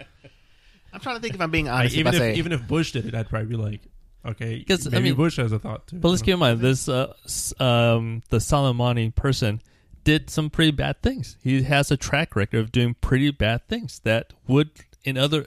I'm 0.93 1.01
trying 1.01 1.17
to 1.17 1.23
think 1.23 1.35
if 1.35 1.41
I'm 1.41 1.51
being 1.51 1.67
Like, 1.67 1.75
honest. 1.81 1.97
even 1.97 2.15
if 2.15 2.21
I 2.21 2.25
if 2.27 2.35
say, 2.35 2.39
even 2.39 2.53
if 2.53 2.67
Bush 2.67 2.93
did 2.93 3.07
it, 3.07 3.15
I'd 3.15 3.29
probably 3.29 3.47
be 3.49 3.57
like, 3.57 3.81
okay, 4.27 4.65
'Cause, 4.65 4.87
I 4.87 4.91
maybe 4.91 5.05
mean- 5.11 5.15
Bush 5.17 5.37
has 5.37 5.53
a 5.53 5.59
thought 5.59 5.87
too. 5.87 5.99
But 5.99 6.09
let's 6.09 6.23
you 6.23 6.25
keep 6.25 6.41
know? 6.41 6.47
in 6.47 6.59
mind 6.59 6.61
this: 6.61 6.89
uh, 6.89 7.13
um, 7.61 8.23
the 8.31 8.39
Soleimani 8.39 9.15
person 9.15 9.61
did 10.03 10.31
some 10.31 10.49
pretty 10.51 10.71
bad 10.73 11.03
things. 11.03 11.37
He 11.43 11.63
has 11.63 11.91
a 11.91 11.97
track 11.97 12.35
record 12.35 12.59
of 12.59 12.73
doing 12.73 12.95
pretty 13.01 13.31
bad 13.31 13.69
things 13.69 14.01
that 14.05 14.33
would, 14.49 14.71
in 15.05 15.17
other 15.19 15.47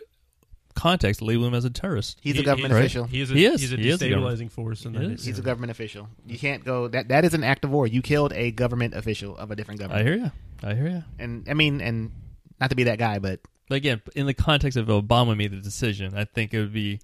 contexts, 0.76 1.22
label 1.22 1.46
him 1.46 1.54
as 1.54 1.66
a 1.66 1.70
terrorist. 1.70 2.20
he's 2.22 2.36
He- 2.36 2.42
a 2.42 2.44
government 2.44 2.74
he's- 2.74 2.80
official. 2.86 3.04
He 3.06 3.22
is 3.22 3.32
a, 3.32 3.34
He 3.34 3.46
is. 3.46 3.62
He's 3.62 3.74
a 3.74 3.78
He 3.78 3.90
is 3.90 4.02
a 4.02 4.10
government- 4.10 4.40
destabilizing 4.40 4.52
force. 4.52 4.86
And 4.86 4.96
He 4.96 5.02
that 5.06 5.12
is. 5.14 5.26
He's 5.26 5.40
a 5.40 5.42
government 5.42 5.72
official. 5.72 6.10
You 6.28 6.38
can't 6.40 6.64
go. 6.66 6.88
That 6.88 7.08
that 7.10 7.26
is 7.26 7.34
an 7.34 7.44
act 7.44 7.64
of 7.64 7.72
war. 7.72 7.88
You 7.88 8.02
killed 8.02 8.34
a 8.34 8.52
government 8.52 8.94
official 8.96 9.38
of 9.38 9.52
a 9.52 9.56
different 9.56 9.80
government. 9.80 10.02
I 10.02 10.10
government. 10.10 10.34
hear 10.62 10.70
you. 10.70 10.70
I 10.70 10.76
hear 10.76 10.98
you. 10.98 11.04
And 11.20 11.48
I 11.50 11.54
mean, 11.54 11.82
and 11.82 12.12
not 12.60 12.70
to 12.70 12.76
be 12.76 12.84
that 12.84 12.98
guy, 13.00 13.20
but 13.20 13.40
But 13.70 13.76
again, 13.76 14.02
in 14.16 14.26
the 14.26 14.34
context 14.34 14.78
of 14.78 14.88
Obama 14.88 15.36
made 15.38 15.52
the 15.52 15.58
decision, 15.62 16.14
I 16.16 16.26
think 16.26 16.54
it 16.54 16.60
would 16.60 16.74
be 16.74 17.00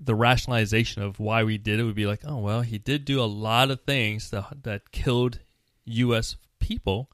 the 0.00 0.14
rationalization 0.14 1.02
of 1.02 1.18
why 1.18 1.42
we 1.44 1.56
did 1.58 1.80
it 1.80 1.84
would 1.84 1.94
be 1.94 2.06
like, 2.06 2.20
oh 2.26 2.38
well, 2.38 2.60
he 2.62 2.78
did 2.78 3.04
do 3.04 3.20
a 3.20 3.24
lot 3.24 3.70
of 3.70 3.80
things 3.82 4.30
that 4.30 4.62
that 4.64 4.90
killed 4.92 5.38
U.S. 5.86 6.36
people, 6.60 7.10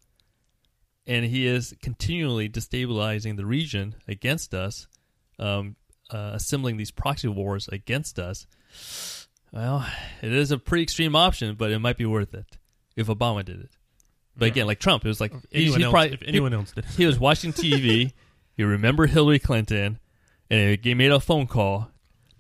and 1.07 1.25
he 1.27 1.47
is 1.47 1.75
continually 1.83 2.49
destabilizing 2.49 3.37
the 3.37 3.45
region 3.47 3.95
against 4.09 4.55
us. 4.55 4.87
Um, 5.43 5.77
uh, 6.11 6.33
assembling 6.35 6.77
these 6.77 6.91
proxy 6.91 7.29
wars 7.29 7.69
against 7.69 8.19
us, 8.19 8.47
well, 9.53 9.87
it 10.23 10.33
is 10.33 10.51
a 10.51 10.59
pretty 10.59 10.83
extreme 10.83 11.17
option, 11.17 11.55
but 11.57 11.71
it 11.71 11.79
might 11.79 11.97
be 11.97 12.07
worth 12.07 12.35
it 12.35 12.47
if 12.97 13.07
Obama 13.09 13.45
did 13.45 13.61
it. 13.61 13.71
But 14.37 14.49
again, 14.49 14.67
like 14.67 14.79
Trump, 14.79 15.05
it 15.05 15.09
was 15.09 15.21
like 15.21 15.33
Anyone 15.53 15.77
he's 15.79 15.85
else, 15.85 15.93
probably 15.93 16.13
if 16.15 16.23
anyone 16.27 16.55
else 16.55 16.73
did. 16.73 16.85
he 16.87 17.07
was 17.07 17.19
watching 17.19 17.53
TV. 17.53 18.13
he 18.57 18.63
remembered 18.63 19.11
Hillary 19.11 19.39
Clinton, 19.39 19.99
and 20.51 20.79
he 20.83 20.95
made 20.95 21.11
a 21.13 21.21
phone 21.21 21.47
call. 21.47 21.89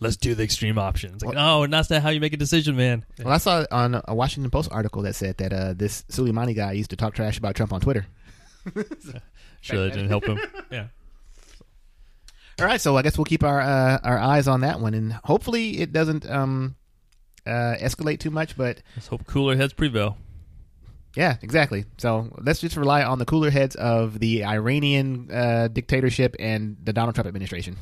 Let's 0.00 0.16
do 0.16 0.34
the 0.34 0.42
extreme 0.42 0.78
options. 0.78 1.22
Like, 1.22 1.34
no, 1.36 1.64
that's 1.66 1.88
not 1.88 2.02
how 2.02 2.08
you 2.10 2.18
make 2.20 2.32
a 2.32 2.36
decision, 2.36 2.74
man. 2.76 3.04
Well, 3.18 3.32
I 3.32 3.38
saw 3.38 3.64
on 3.70 4.00
a 4.08 4.14
Washington 4.14 4.50
Post 4.50 4.68
article 4.72 5.02
that 5.02 5.14
said 5.14 5.36
that 5.36 5.52
uh, 5.52 5.74
this 5.74 6.02
Soleimani 6.10 6.56
guy 6.56 6.72
used 6.72 6.90
to 6.90 6.96
talk 6.96 7.14
trash 7.14 7.38
about 7.38 7.54
Trump 7.54 7.72
on 7.72 7.80
Twitter. 7.80 8.06
Sure, 9.60 9.84
that 9.84 9.92
didn't 9.92 10.08
help 10.08 10.24
him. 10.24 10.38
Yeah. 10.72 10.86
All 12.60 12.66
right, 12.66 12.80
so 12.80 12.96
I 12.96 13.02
guess 13.02 13.16
we'll 13.18 13.24
keep 13.24 13.42
our 13.44 13.60
uh, 13.60 13.98
our 14.04 14.18
eyes 14.18 14.46
on 14.48 14.60
that 14.60 14.80
one, 14.80 14.94
and 14.94 15.12
hopefully 15.24 15.78
it 15.80 15.92
doesn't 15.92 16.28
um, 16.28 16.76
uh, 17.46 17.50
escalate 17.80 18.20
too 18.20 18.30
much. 18.30 18.56
But 18.56 18.82
Let's 18.96 19.08
hope 19.08 19.26
cooler 19.26 19.56
heads 19.56 19.72
prevail. 19.72 20.16
yeah, 21.16 21.36
exactly. 21.42 21.84
So 21.98 22.28
let's 22.42 22.60
just 22.60 22.76
rely 22.76 23.02
on 23.04 23.18
the 23.18 23.24
cooler 23.24 23.50
heads 23.50 23.74
of 23.76 24.18
the 24.18 24.44
Iranian 24.44 25.30
uh, 25.32 25.68
dictatorship 25.68 26.36
and 26.38 26.76
the 26.82 26.92
Donald 26.92 27.14
Trump 27.14 27.26
administration, 27.26 27.76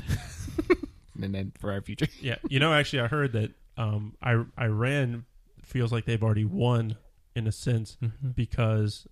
and 1.22 1.34
then 1.34 1.52
for 1.58 1.72
our 1.72 1.80
future. 1.82 2.06
Yeah. 2.20 2.36
You 2.48 2.60
know, 2.60 2.72
actually, 2.72 3.00
I 3.00 3.06
heard 3.08 3.32
that 3.32 3.50
um, 3.76 4.14
I, 4.22 4.42
Iran 4.58 5.24
feels 5.64 5.92
like 5.92 6.04
they've 6.04 6.22
already 6.22 6.44
won 6.44 6.96
in 7.36 7.46
a 7.46 7.52
sense 7.52 7.96
Mm-hmm. 8.02 8.30
because, 8.30 9.06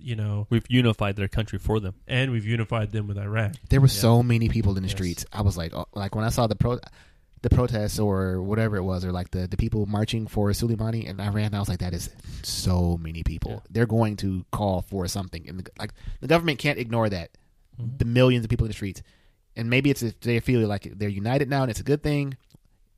you 0.00 0.16
know, 0.16 0.46
We've 0.50 0.64
unified 0.68 1.16
their 1.16 1.28
country 1.28 1.58
for 1.58 1.80
them. 1.80 1.94
and 2.06 2.30
we've 2.30 2.46
unified 2.46 2.92
them 2.92 3.06
with 3.06 3.18
Iraq. 3.18 3.54
There 3.68 3.80
were 3.80 3.88
so 3.88 4.22
many 4.22 4.48
people 4.48 4.76
in 4.76 4.82
the 4.82 4.88
Yes. 4.88 4.96
streets. 4.96 5.26
I 5.32 5.42
was 5.42 5.56
like, 5.56 5.74
oh, 5.74 5.86
like 5.94 6.14
when 6.14 6.24
I 6.24 6.30
saw 6.30 6.46
the 6.46 6.56
pro, 6.56 6.78
the 7.42 7.50
protests 7.50 7.98
or 7.98 8.42
whatever 8.42 8.76
it 8.76 8.82
was, 8.82 9.04
or 9.04 9.12
like 9.12 9.30
the 9.30 9.46
the 9.46 9.56
people 9.56 9.86
marching 9.86 10.26
for 10.26 10.50
Soleimani 10.50 11.04
in 11.04 11.20
Iran. 11.20 11.54
I 11.54 11.58
was 11.58 11.68
like, 11.68 11.78
that 11.80 11.94
is 11.94 12.10
so 12.42 12.96
many 12.98 13.22
people. 13.22 13.52
Yeah. 13.52 13.60
They're 13.70 13.86
going 13.86 14.16
to 14.16 14.44
call 14.52 14.82
for 14.82 15.06
something, 15.08 15.48
and 15.48 15.60
the, 15.60 15.70
like 15.78 15.92
the 16.20 16.26
government 16.28 16.58
can't 16.58 16.78
ignore 16.78 17.08
that. 17.08 17.30
Mm-hmm. 17.80 17.96
The 17.98 18.04
millions 18.04 18.44
of 18.44 18.50
people 18.50 18.66
in 18.66 18.70
the 18.70 18.74
streets, 18.74 19.02
and 19.56 19.70
maybe 19.70 19.90
it's 19.90 20.02
if 20.02 20.20
they 20.20 20.40
feel 20.40 20.66
like 20.68 20.82
they're 20.98 21.08
united 21.08 21.48
now, 21.48 21.62
and 21.62 21.70
it's 21.70 21.80
a 21.80 21.84
good 21.84 22.02
thing. 22.02 22.36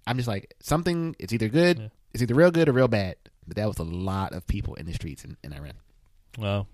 I'm 0.08 0.16
just 0.16 0.28
like 0.28 0.52
something. 0.60 1.14
It's 1.20 1.32
either 1.32 1.48
good, 1.48 1.78
Yeah. 1.78 1.88
it's 2.12 2.22
either 2.22 2.34
real 2.34 2.50
good 2.50 2.68
or 2.68 2.72
real 2.72 2.88
bad. 2.88 3.14
But 3.46 3.56
that 3.56 3.66
was 3.68 3.78
a 3.78 3.84
lot 3.84 4.32
of 4.32 4.46
people 4.48 4.74
in 4.74 4.86
the 4.86 4.92
streets 4.92 5.24
in, 5.24 5.36
in 5.44 5.52
Iran. 5.52 5.74
Wow. 6.38 6.66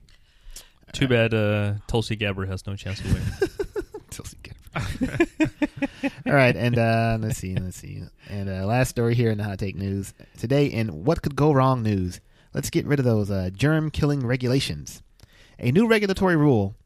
Too 0.93 1.09
bad 1.09 1.35
uh, 1.35 1.75
Tulsi 1.87 2.17
Gabbard 2.17 2.49
has 2.49 2.67
no 2.67 2.77
chance 2.77 3.01
to 3.01 3.09
win. 3.13 3.23
Tulsi 4.11 4.37
Gabbard. 4.43 4.59
All 6.27 6.33
right, 6.33 6.57
and 6.57 6.79
uh, 6.79 7.19
let's 7.21 7.39
see, 7.39 7.55
let's 7.57 7.77
see, 7.77 8.03
and 8.29 8.49
uh, 8.49 8.67
last 8.67 8.91
story 8.91 9.15
here 9.15 9.31
in 9.31 9.39
the 9.39 9.45
hot 9.45 9.59
take 9.59 9.77
news 9.77 10.15
today. 10.37 10.67
In 10.67 11.05
what 11.05 11.23
could 11.23 11.37
go 11.37 11.53
wrong 11.53 11.83
news, 11.83 12.21
let's 12.55 12.71
get 12.71 12.87
rid 12.87 12.99
of 12.99 13.05
those 13.05 13.31
uh, 13.31 13.51
germ 13.53 13.91
killing 13.91 14.27
regulations. 14.27 15.03
A 15.59 15.73
new 15.73 15.87
regulatory 15.89 16.37
rule 16.37 16.77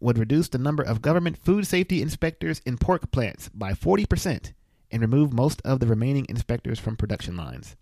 would 0.00 0.18
reduce 0.18 0.48
the 0.48 0.58
number 0.58 0.82
of 0.82 1.02
government 1.02 1.38
food 1.38 1.66
safety 1.66 2.00
inspectors 2.00 2.60
in 2.64 2.78
pork 2.78 3.10
plants 3.10 3.48
by 3.48 3.74
forty 3.74 4.06
percent 4.06 4.52
and 4.90 5.00
remove 5.00 5.32
most 5.32 5.60
of 5.64 5.80
the 5.80 5.86
remaining 5.86 6.26
inspectors 6.28 6.78
from 6.78 6.96
production 6.96 7.36
lines. 7.36 7.76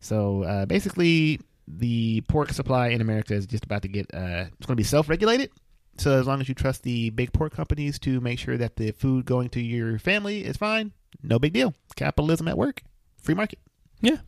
So 0.00 0.42
uh, 0.42 0.66
basically, 0.66 1.40
the 1.68 2.20
pork 2.22 2.52
supply 2.52 2.88
in 2.88 3.00
America 3.00 3.34
is 3.34 3.46
just 3.46 3.64
about 3.64 3.82
to 3.82 3.88
get 3.88 4.06
uh, 4.14 4.46
it's 4.58 4.66
going 4.66 4.74
to 4.74 4.76
be 4.76 4.84
self 4.84 5.08
regulated. 5.08 5.50
So 5.98 6.18
as 6.18 6.26
long 6.26 6.40
as 6.40 6.48
you 6.48 6.54
trust 6.54 6.82
the 6.82 7.10
big 7.10 7.32
pork 7.32 7.54
companies 7.54 7.98
to 8.00 8.20
make 8.20 8.38
sure 8.38 8.58
that 8.58 8.76
the 8.76 8.90
food 8.92 9.24
going 9.24 9.48
to 9.50 9.60
your 9.60 9.98
family 9.98 10.44
is 10.44 10.56
fine, 10.56 10.92
no 11.22 11.38
big 11.38 11.52
deal. 11.54 11.74
Capitalism 11.96 12.48
at 12.48 12.58
work, 12.58 12.82
free 13.22 13.34
market. 13.34 13.58
yeah. 14.00 14.18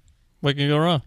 What 0.41 0.57
can 0.57 0.69
go 0.69 0.79
wrong? 0.79 1.03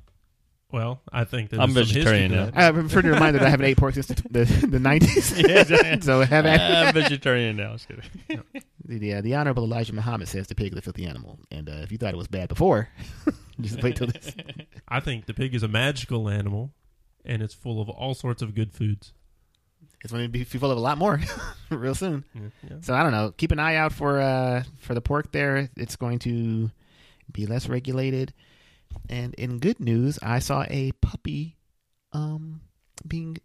Well, 0.71 1.01
I 1.11 1.25
think 1.25 1.49
that 1.49 1.59
I'm 1.59 1.73
there's 1.73 1.89
some 1.89 1.95
history 1.95 2.13
vegetarian 2.13 2.31
now. 2.31 2.45
that. 2.45 2.57
I 2.57 2.63
have 2.63 2.77
a 2.77 3.01
reminder 3.01 3.39
that 3.39 3.47
I 3.47 3.49
haven't 3.49 3.65
ate 3.65 3.77
pork 3.77 3.93
since 3.93 4.07
the 4.07 4.15
the, 4.29 4.45
the 4.67 4.77
90s. 4.79 6.03
so 6.03 6.21
have 6.21 6.45
at 6.45 6.87
I'm 6.87 6.93
vegetarian 6.93 7.57
now. 7.57 7.73
Just 7.73 7.87
kidding. 7.87 8.03
the, 8.85 9.13
uh, 9.15 9.21
the 9.21 9.35
Honorable 9.35 9.63
Elijah 9.63 9.93
Muhammad 9.93 10.27
says 10.27 10.47
the 10.47 10.55
pig 10.55 10.71
is 10.71 10.77
a 10.77 10.81
filthy 10.81 11.05
animal, 11.05 11.39
and 11.51 11.69
uh, 11.69 11.73
if 11.83 11.91
you 11.91 11.97
thought 11.97 12.13
it 12.13 12.17
was 12.17 12.27
bad 12.27 12.49
before, 12.49 12.89
just 13.59 13.81
wait 13.83 13.95
till 13.95 14.07
this. 14.07 14.33
I 14.87 14.99
think 14.99 15.25
the 15.25 15.33
pig 15.33 15.53
is 15.53 15.63
a 15.63 15.67
magical 15.67 16.29
animal, 16.29 16.71
and 17.25 17.41
it's 17.41 17.53
full 17.53 17.81
of 17.81 17.89
all 17.89 18.13
sorts 18.13 18.41
of 18.41 18.55
good 18.55 18.73
foods. 18.73 19.13
It's 20.03 20.11
going 20.11 20.25
to 20.25 20.29
be 20.29 20.43
full 20.43 20.71
of 20.71 20.77
a 20.77 20.81
lot 20.81 20.97
more 20.97 21.19
real 21.69 21.95
soon. 21.95 22.25
Yeah. 22.33 22.41
yeah. 22.69 22.75
So 22.81 22.93
I 22.93 23.03
don't 23.03 23.11
know. 23.11 23.33
Keep 23.37 23.51
an 23.51 23.59
eye 23.59 23.75
out 23.75 23.93
for 23.93 24.19
uh 24.19 24.63
for 24.79 24.93
the 24.93 25.01
pork 25.01 25.31
there. 25.31 25.69
It's 25.77 25.95
going 25.95 26.19
to 26.19 26.71
be 27.31 27.45
less 27.45 27.67
regulated. 27.67 28.33
And 29.09 29.33
in 29.35 29.59
good 29.59 29.79
news, 29.79 30.19
I 30.21 30.39
saw 30.39 30.65
a 30.69 30.91
puppy 31.01 31.57
um 32.13 32.61
being 33.07 33.37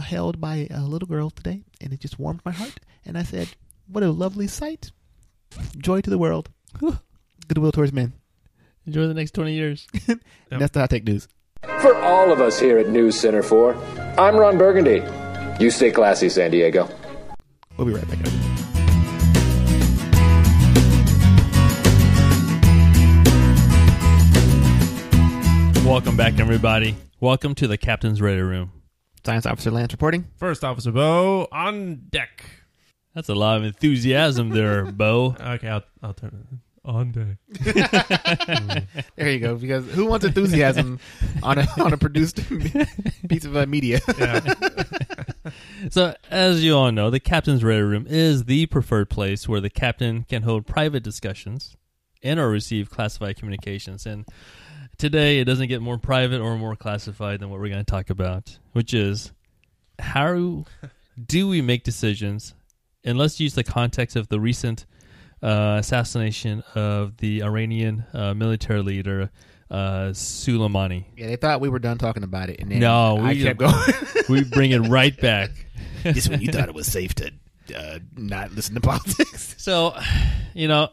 held 0.00 0.40
by 0.40 0.68
a 0.70 0.82
little 0.82 1.08
girl 1.08 1.30
today, 1.30 1.64
and 1.80 1.92
it 1.92 2.00
just 2.00 2.18
warmed 2.18 2.40
my 2.44 2.52
heart. 2.52 2.80
And 3.04 3.16
I 3.16 3.22
said, 3.22 3.48
"What 3.86 4.04
a 4.04 4.10
lovely 4.10 4.46
sight! 4.46 4.92
Joy 5.78 6.00
to 6.02 6.10
the 6.10 6.18
world, 6.18 6.50
goodwill 7.48 7.72
towards 7.72 7.92
men." 7.92 8.12
Enjoy 8.86 9.06
the 9.06 9.14
next 9.14 9.32
20 9.32 9.52
years. 9.52 9.86
And 10.08 10.60
that's 10.60 10.72
the 10.72 10.80
hot 10.80 10.90
take 10.90 11.04
news. 11.04 11.28
For 11.80 11.94
all 11.96 12.32
of 12.32 12.40
us 12.40 12.58
here 12.58 12.78
at 12.78 12.88
News 12.88 13.18
Center 13.18 13.42
4, 13.42 13.74
I'm 14.18 14.36
Ron 14.36 14.58
Burgundy. 14.58 15.04
You 15.62 15.70
stay 15.70 15.92
classy, 15.92 16.28
San 16.28 16.50
Diego. 16.50 16.88
We'll 17.76 17.86
be 17.86 17.92
right 17.92 18.08
back. 18.08 18.58
Welcome 25.90 26.16
back, 26.16 26.38
everybody. 26.38 26.94
Welcome 27.18 27.56
to 27.56 27.66
the 27.66 27.76
Captain's 27.76 28.22
Radar 28.22 28.44
Room. 28.44 28.70
Science 29.26 29.44
Officer 29.44 29.72
Lance 29.72 29.92
reporting. 29.92 30.24
First 30.36 30.62
Officer 30.62 30.92
Bo 30.92 31.48
on 31.50 32.06
deck. 32.10 32.44
That's 33.12 33.28
a 33.28 33.34
lot 33.34 33.56
of 33.56 33.64
enthusiasm 33.64 34.50
there, 34.50 34.84
Bo. 34.92 35.34
Okay, 35.40 35.66
I'll, 35.66 35.82
I'll 36.00 36.14
turn 36.14 36.46
it 36.48 36.58
on 36.84 37.10
deck. 37.10 38.84
There 39.16 39.30
you 39.30 39.40
go. 39.40 39.56
Because 39.56 39.84
who 39.90 40.06
wants 40.06 40.24
enthusiasm 40.24 41.00
on 41.42 41.58
a 41.58 41.66
on 41.80 41.92
a 41.92 41.98
produced 41.98 42.36
piece 43.28 43.44
of 43.44 43.56
uh, 43.56 43.66
media? 43.66 43.98
Yeah. 44.16 44.54
So, 45.90 46.14
as 46.30 46.62
you 46.62 46.76
all 46.76 46.92
know, 46.92 47.10
the 47.10 47.18
Captain's 47.18 47.64
Radar 47.64 47.86
Room 47.86 48.06
is 48.08 48.44
the 48.44 48.66
preferred 48.66 49.10
place 49.10 49.48
where 49.48 49.60
the 49.60 49.70
captain 49.70 50.22
can 50.28 50.42
hold 50.42 50.66
private 50.66 51.02
discussions 51.02 51.74
and 52.22 52.38
or 52.38 52.48
receive 52.48 52.90
classified 52.90 53.36
communications. 53.36 54.06
And 54.06 54.24
today, 55.00 55.40
it 55.40 55.44
doesn't 55.44 55.68
get 55.68 55.82
more 55.82 55.98
private 55.98 56.40
or 56.40 56.56
more 56.56 56.76
classified 56.76 57.40
than 57.40 57.50
what 57.50 57.58
we're 57.60 57.68
going 57.68 57.84
to 57.84 57.90
talk 57.90 58.10
about, 58.10 58.58
which 58.72 58.94
is 58.94 59.32
how 59.98 60.64
do 61.26 61.48
we 61.48 61.60
make 61.62 61.82
decisions? 61.82 62.54
And 63.04 63.18
let's 63.18 63.40
use 63.40 63.54
the 63.54 63.64
context 63.64 64.14
of 64.16 64.28
the 64.28 64.38
recent 64.38 64.86
uh, 65.42 65.76
assassination 65.80 66.62
of 66.74 67.16
the 67.16 67.42
Iranian 67.42 68.04
uh, 68.12 68.34
military 68.34 68.82
leader, 68.82 69.30
uh, 69.70 70.10
Soleimani. 70.12 71.06
Yeah, 71.16 71.26
they 71.28 71.36
thought 71.36 71.60
we 71.60 71.68
were 71.70 71.78
done 71.78 71.96
talking 71.98 72.22
about 72.22 72.50
it, 72.50 72.60
and 72.60 72.70
then 72.70 72.80
No, 72.80 73.16
I 73.18 73.32
we- 73.32 73.42
kept 73.42 73.58
going. 73.58 73.74
We 74.28 74.44
bring 74.44 74.70
it 74.70 74.80
right 74.80 75.16
back. 75.20 75.50
this 76.04 76.28
when 76.28 76.40
you 76.40 76.52
thought 76.52 76.68
it 76.68 76.74
was 76.74 76.86
safe 76.86 77.14
to 77.16 77.32
uh, 77.74 77.98
not 78.16 78.52
listen 78.52 78.74
to 78.76 78.80
politics. 78.82 79.56
So, 79.58 79.98
you 80.54 80.68
know, 80.68 80.90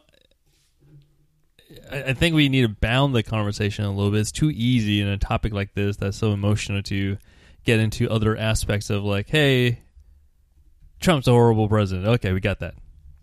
I, 1.90 2.14
think 2.14 2.34
we 2.34 2.48
need 2.48 2.62
to 2.62 2.68
bound 2.68 3.14
the 3.14 3.22
conversation 3.22 3.84
a 3.84 3.92
little 3.92 4.10
bit. 4.10 4.20
It's 4.20 4.32
too 4.32 4.50
easy 4.50 5.00
in 5.00 5.08
a 5.08 5.18
topic 5.18 5.52
like 5.52 5.74
this 5.74 5.96
that's 5.96 6.16
so 6.16 6.32
emotional 6.32 6.82
to 6.84 7.18
get 7.64 7.78
into 7.78 8.10
other 8.10 8.36
aspects 8.36 8.88
of 8.88 9.04
like, 9.04 9.28
hey, 9.28 9.80
Trump's 11.00 11.28
a 11.28 11.32
horrible 11.32 11.68
president. 11.68 12.06
Okay, 12.06 12.32
we 12.32 12.40
got 12.40 12.60
that. 12.60 12.74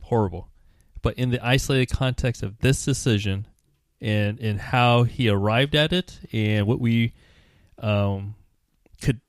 Horrible. 0.01 0.49
But 1.01 1.15
in 1.17 1.31
the 1.31 1.45
isolated 1.45 1.87
context 1.87 2.43
of 2.43 2.59
this 2.59 2.83
decision 2.85 3.47
and 4.01 4.39
and 4.39 4.59
how 4.59 5.03
he 5.03 5.29
arrived 5.29 5.75
at 5.75 5.93
it 5.93 6.19
and 6.31 6.67
what 6.67 6.79
we 6.79 7.13
um, 7.79 8.35
could 9.01 9.21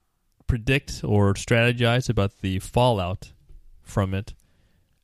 predict 0.46 1.02
or 1.04 1.34
strategize 1.34 2.08
about 2.08 2.40
the 2.40 2.58
fallout 2.58 3.32
from 3.82 4.14
it, 4.14 4.34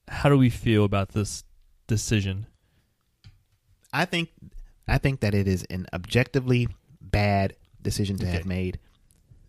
how 0.08 0.28
do 0.28 0.36
we 0.36 0.50
feel 0.50 0.84
about 0.84 1.10
this 1.10 1.44
decision? 1.86 2.46
I 3.92 4.04
think 4.04 4.30
I 4.88 4.98
think 4.98 5.20
that 5.20 5.34
it 5.34 5.46
is 5.46 5.64
an 5.70 5.86
objectively 5.92 6.68
bad 7.00 7.54
decision 7.80 8.16
to 8.18 8.26
have 8.26 8.46
made. 8.46 8.78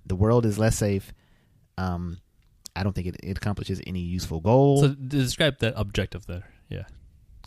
The 0.06 0.16
world 0.16 0.46
is 0.46 0.60
less 0.60 0.78
safe. 0.78 1.14
Um, 1.78 2.20
I 2.76 2.84
don't 2.84 2.94
think 2.94 3.08
it, 3.08 3.18
it 3.24 3.38
accomplishes 3.38 3.82
any 3.86 4.00
useful 4.00 4.42
goal. 4.42 4.82
So 4.82 4.88
describe 4.90 5.60
that 5.60 5.74
objective 5.78 6.26
there. 6.26 6.50
Yeah. 6.70 6.86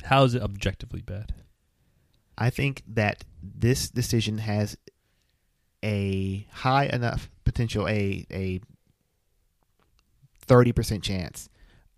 How 0.04 0.24
is 0.24 0.35
it 0.35 0.42
objectively 0.42 1.02
bad? 1.02 1.35
I 2.38 2.50
think 2.50 2.82
that 2.88 3.24
this 3.42 3.88
decision 3.88 4.38
has 4.38 4.76
a 5.82 6.46
high 6.52 6.87
enough 6.87 7.30
potential, 7.44 7.87
a 7.88 8.26
a 8.30 8.61
thirty 10.46 10.72
percent 10.72 11.02
chance 11.02 11.48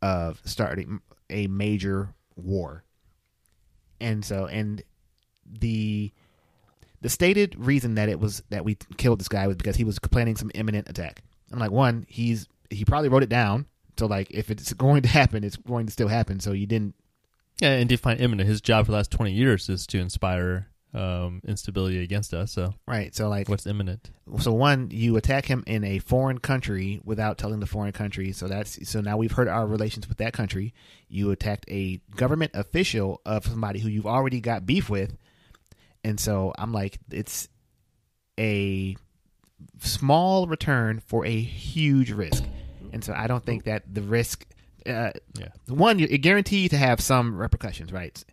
of 0.02 0.40
starting 0.44 1.00
a 1.30 1.46
major 1.48 2.14
war. 2.36 2.84
And 4.00 4.24
so 4.24 4.46
and 4.46 4.82
the 5.60 6.12
the 7.00 7.08
stated 7.08 7.54
reason 7.58 7.94
that 7.94 8.08
it 8.08 8.18
was 8.18 8.42
that 8.50 8.64
we 8.64 8.76
killed 8.96 9.20
this 9.20 9.28
guy 9.28 9.46
was 9.46 9.56
because 9.56 9.76
he 9.76 9.84
was 9.84 9.98
planning 9.98 10.36
some 10.36 10.50
imminent 10.54 10.88
attack. 10.88 11.22
I'm 11.52 11.58
like, 11.58 11.70
one, 11.70 12.06
he's 12.08 12.48
he 12.70 12.84
probably 12.84 13.08
wrote 13.08 13.22
it 13.22 13.28
down. 13.28 13.66
So 13.98 14.06
like, 14.06 14.30
if 14.30 14.50
it's 14.50 14.72
going 14.74 15.02
to 15.02 15.08
happen, 15.08 15.44
it's 15.44 15.56
going 15.56 15.86
to 15.86 15.92
still 15.92 16.08
happen. 16.08 16.40
So 16.40 16.52
you 16.52 16.66
didn't. 16.66 16.94
Yeah, 17.60 17.72
and 17.72 17.88
define 17.88 18.18
imminent. 18.18 18.48
His 18.48 18.60
job 18.60 18.86
for 18.86 18.92
the 18.92 18.96
last 18.96 19.10
twenty 19.10 19.32
years 19.32 19.68
is 19.68 19.86
to 19.88 19.98
inspire 19.98 20.68
um, 20.94 21.42
instability 21.46 22.02
against 22.02 22.32
us. 22.32 22.52
So 22.52 22.74
Right. 22.86 23.14
So 23.14 23.28
like, 23.28 23.48
what's 23.48 23.66
imminent? 23.66 24.10
so 24.40 24.52
one, 24.52 24.88
you 24.90 25.16
attack 25.16 25.44
him 25.46 25.62
in 25.66 25.84
a 25.84 25.98
foreign 25.98 26.38
country 26.38 27.00
without 27.04 27.36
telling 27.38 27.60
the 27.60 27.66
foreign 27.66 27.92
country. 27.92 28.32
So 28.32 28.48
that's 28.48 28.88
so 28.88 29.00
now 29.00 29.16
we've 29.16 29.32
hurt 29.32 29.48
our 29.48 29.66
relations 29.66 30.08
with 30.08 30.18
that 30.18 30.32
country. 30.32 30.72
You 31.08 31.30
attacked 31.30 31.66
a 31.68 32.00
government 32.16 32.52
official 32.54 33.20
of 33.26 33.44
somebody 33.44 33.80
who 33.80 33.88
you've 33.88 34.06
already 34.06 34.40
got 34.40 34.64
beef 34.66 34.88
with, 34.88 35.16
and 36.04 36.18
so 36.18 36.52
I'm 36.58 36.72
like, 36.72 36.98
it's 37.10 37.48
a 38.38 38.96
small 39.80 40.46
return 40.46 41.00
for 41.00 41.24
a 41.26 41.40
huge 41.40 42.10
risk, 42.12 42.44
and 42.92 43.02
so 43.04 43.12
I 43.12 43.26
don't 43.26 43.44
think 43.44 43.64
that 43.64 43.82
the 43.92 44.02
risk. 44.02 44.46
Uh, 44.86 45.10
Yeah. 45.38 45.48
one, 45.66 45.98
you're 45.98 46.08
guaranteed 46.18 46.70
to 46.70 46.78
have 46.78 47.00
some 47.00 47.36
repercussions, 47.36 47.92
right? 47.92 48.24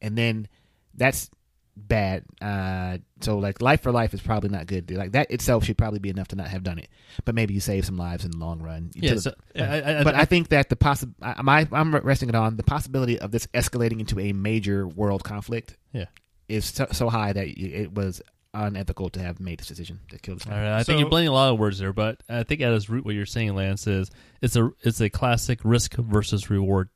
And 0.00 0.16
then 0.16 0.46
that's 0.94 1.30
bad. 1.76 2.24
Uh, 2.40 2.98
so 3.20 3.38
like 3.38 3.60
life 3.60 3.82
for 3.82 3.92
life 3.92 4.14
is 4.14 4.20
probably 4.20 4.48
not 4.48 4.66
good. 4.66 4.90
Like 4.90 5.12
that 5.12 5.30
itself 5.30 5.64
should 5.64 5.78
probably 5.78 5.98
be 5.98 6.10
enough 6.10 6.28
to 6.28 6.36
not 6.36 6.48
have 6.48 6.62
done 6.62 6.78
it. 6.78 6.88
But 7.24 7.34
maybe 7.34 7.54
you 7.54 7.60
save 7.60 7.84
some 7.84 7.96
lives 7.96 8.24
in 8.24 8.30
the 8.30 8.38
long 8.38 8.60
run. 8.62 8.90
Yeah, 8.94 9.14
To- 9.14 9.20
so, 9.20 9.34
I, 9.54 9.98
I, 10.00 10.04
but 10.04 10.14
I 10.14 10.24
think 10.24 10.48
that 10.48 10.68
the 10.68 10.76
possi- 10.76 11.12
I, 11.20 11.42
my, 11.42 11.68
I'm 11.72 11.94
resting 11.94 12.28
it 12.28 12.34
on 12.34 12.56
the 12.56 12.62
possibility 12.62 13.18
of 13.18 13.30
this 13.30 13.46
escalating 13.48 14.00
into 14.00 14.18
a 14.18 14.32
major 14.32 14.86
world 14.88 15.22
conflict 15.24 15.76
yeah. 15.92 16.06
is 16.48 16.64
so, 16.66 16.86
so 16.92 17.08
high 17.08 17.32
that 17.32 17.46
it 17.46 17.92
was 17.92 18.22
unethical 18.54 19.10
to 19.10 19.20
have 19.20 19.38
made 19.38 19.58
this 19.60 19.66
decision 19.66 20.00
to 20.08 20.18
kill 20.18 20.34
this 20.36 20.44
guy. 20.44 20.52
right, 20.58 20.78
I 20.78 20.82
So- 20.82 20.86
think 20.86 21.00
you're 21.00 21.10
blending 21.10 21.28
a 21.28 21.32
lot 21.34 21.52
of 21.52 21.58
words 21.58 21.78
there, 21.78 21.92
but 21.92 22.22
I 22.28 22.42
think 22.42 22.62
at 22.62 22.72
its 22.72 22.88
root, 22.88 23.04
what 23.04 23.14
you're 23.14 23.26
saying, 23.26 23.54
Lance, 23.54 23.86
is 23.86 24.10
it's 24.40 24.56
a 24.56 24.70
it's 24.82 25.00
a 25.00 25.10
classic 25.10 25.60
risk 25.62 25.94
versus 25.96 26.48
reward 26.48 26.88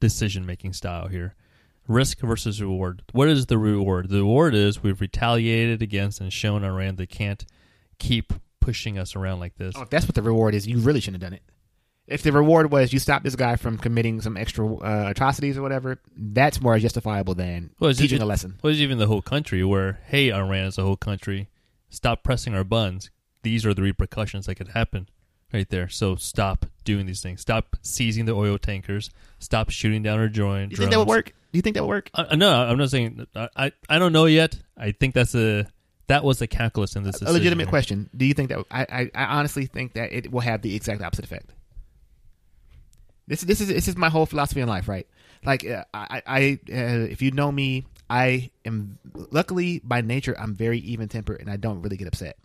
decision 0.00 0.46
making 0.46 0.72
style 0.72 1.08
here. 1.08 1.34
Risk 1.88 2.20
versus 2.20 2.60
reward. 2.60 3.02
What 3.12 3.28
is 3.28 3.46
the 3.46 3.58
reward? 3.58 4.08
The 4.08 4.18
reward 4.18 4.54
is 4.54 4.82
we've 4.82 5.00
retaliated 5.00 5.82
against 5.82 6.20
and 6.20 6.32
shown 6.32 6.64
Iran 6.64 6.96
they 6.96 7.06
can't 7.06 7.44
keep 7.98 8.32
pushing 8.60 8.98
us 8.98 9.16
around 9.16 9.40
like 9.40 9.56
this. 9.56 9.74
Oh, 9.76 9.82
if 9.82 9.90
that's 9.90 10.06
what 10.06 10.14
the 10.14 10.22
reward 10.22 10.54
is, 10.54 10.66
you 10.66 10.78
really 10.78 11.00
shouldn't 11.00 11.22
have 11.22 11.30
done 11.30 11.36
it. 11.36 11.42
If 12.06 12.22
the 12.22 12.32
reward 12.32 12.70
was 12.70 12.92
you 12.92 12.98
stop 12.98 13.22
this 13.22 13.36
guy 13.36 13.56
from 13.56 13.78
committing 13.78 14.20
some 14.20 14.36
extra 14.36 14.66
uh, 14.76 15.06
atrocities 15.10 15.56
or 15.56 15.62
whatever, 15.62 16.00
that's 16.16 16.60
more 16.60 16.78
justifiable 16.78 17.34
than 17.34 17.70
Well, 17.80 17.92
teaching 17.94 18.20
it- 18.20 18.22
a 18.22 18.26
lesson. 18.26 18.58
What 18.60 18.72
is 18.72 18.80
even 18.80 18.98
the 18.98 19.06
whole 19.06 19.22
country 19.22 19.64
where, 19.64 20.00
hey, 20.06 20.32
Iran 20.32 20.66
is 20.66 20.78
a 20.78 20.82
whole 20.82 20.96
country, 20.96 21.48
stop 21.90 22.22
pressing 22.22 22.54
our 22.54 22.64
buttons. 22.64 23.10
These 23.42 23.64
are 23.66 23.74
the 23.74 23.82
repercussions 23.82 24.46
that 24.46 24.54
could 24.56 24.68
happen 24.68 25.08
right 25.52 25.68
there. 25.68 25.88
So 25.88 26.16
stop 26.16 26.66
doing 26.84 27.06
these 27.06 27.20
things. 27.20 27.40
Stop 27.40 27.76
seizing 27.82 28.24
the 28.24 28.32
oil 28.32 28.58
tankers. 28.58 29.10
Stop 29.38 29.70
shooting 29.70 30.02
down 30.02 30.18
our 30.18 30.28
joint. 30.28 30.70
Do 30.70 30.74
you 30.74 30.78
think 30.78 30.90
that 30.92 30.98
would 30.98 31.08
work? 31.08 31.26
Do 31.26 31.58
you 31.58 31.62
think 31.62 31.74
that 31.74 31.82
would 31.82 31.88
work? 31.88 32.10
Uh, 32.14 32.34
no, 32.36 32.50
I'm 32.50 32.78
not 32.78 32.90
saying. 32.90 33.26
I, 33.34 33.48
I 33.56 33.72
I 33.88 33.98
don't 33.98 34.12
know 34.12 34.26
yet. 34.26 34.58
I 34.76 34.92
think 34.92 35.14
that's 35.14 35.34
a 35.34 35.66
that 36.08 36.24
was 36.24 36.38
the 36.38 36.46
calculus 36.46 36.96
in 36.96 37.02
this. 37.02 37.22
a 37.22 37.32
legitimate 37.32 37.64
here. 37.64 37.70
question. 37.70 38.10
Do 38.16 38.24
you 38.24 38.34
think 38.34 38.50
that 38.50 38.64
I, 38.70 38.82
I, 38.82 39.10
I 39.14 39.24
honestly 39.38 39.66
think 39.66 39.94
that 39.94 40.12
it 40.12 40.30
will 40.30 40.40
have 40.40 40.62
the 40.62 40.74
exact 40.74 41.02
opposite 41.02 41.24
effect? 41.24 41.52
This 43.26 43.42
this 43.42 43.60
is 43.60 43.68
this 43.68 43.88
is 43.88 43.96
my 43.96 44.08
whole 44.08 44.26
philosophy 44.26 44.60
in 44.60 44.68
life, 44.68 44.88
right? 44.88 45.06
Like 45.44 45.66
uh, 45.66 45.84
I 45.94 46.22
I 46.26 46.58
uh, 46.70 47.06
if 47.10 47.22
you 47.22 47.30
know 47.30 47.52
me, 47.52 47.86
I 48.10 48.50
am 48.64 48.98
luckily 49.30 49.80
by 49.84 50.00
nature 50.00 50.36
I'm 50.38 50.54
very 50.54 50.78
even 50.80 51.08
tempered 51.08 51.40
and 51.40 51.50
I 51.50 51.56
don't 51.56 51.82
really 51.82 51.96
get 51.96 52.08
upset. 52.08 52.36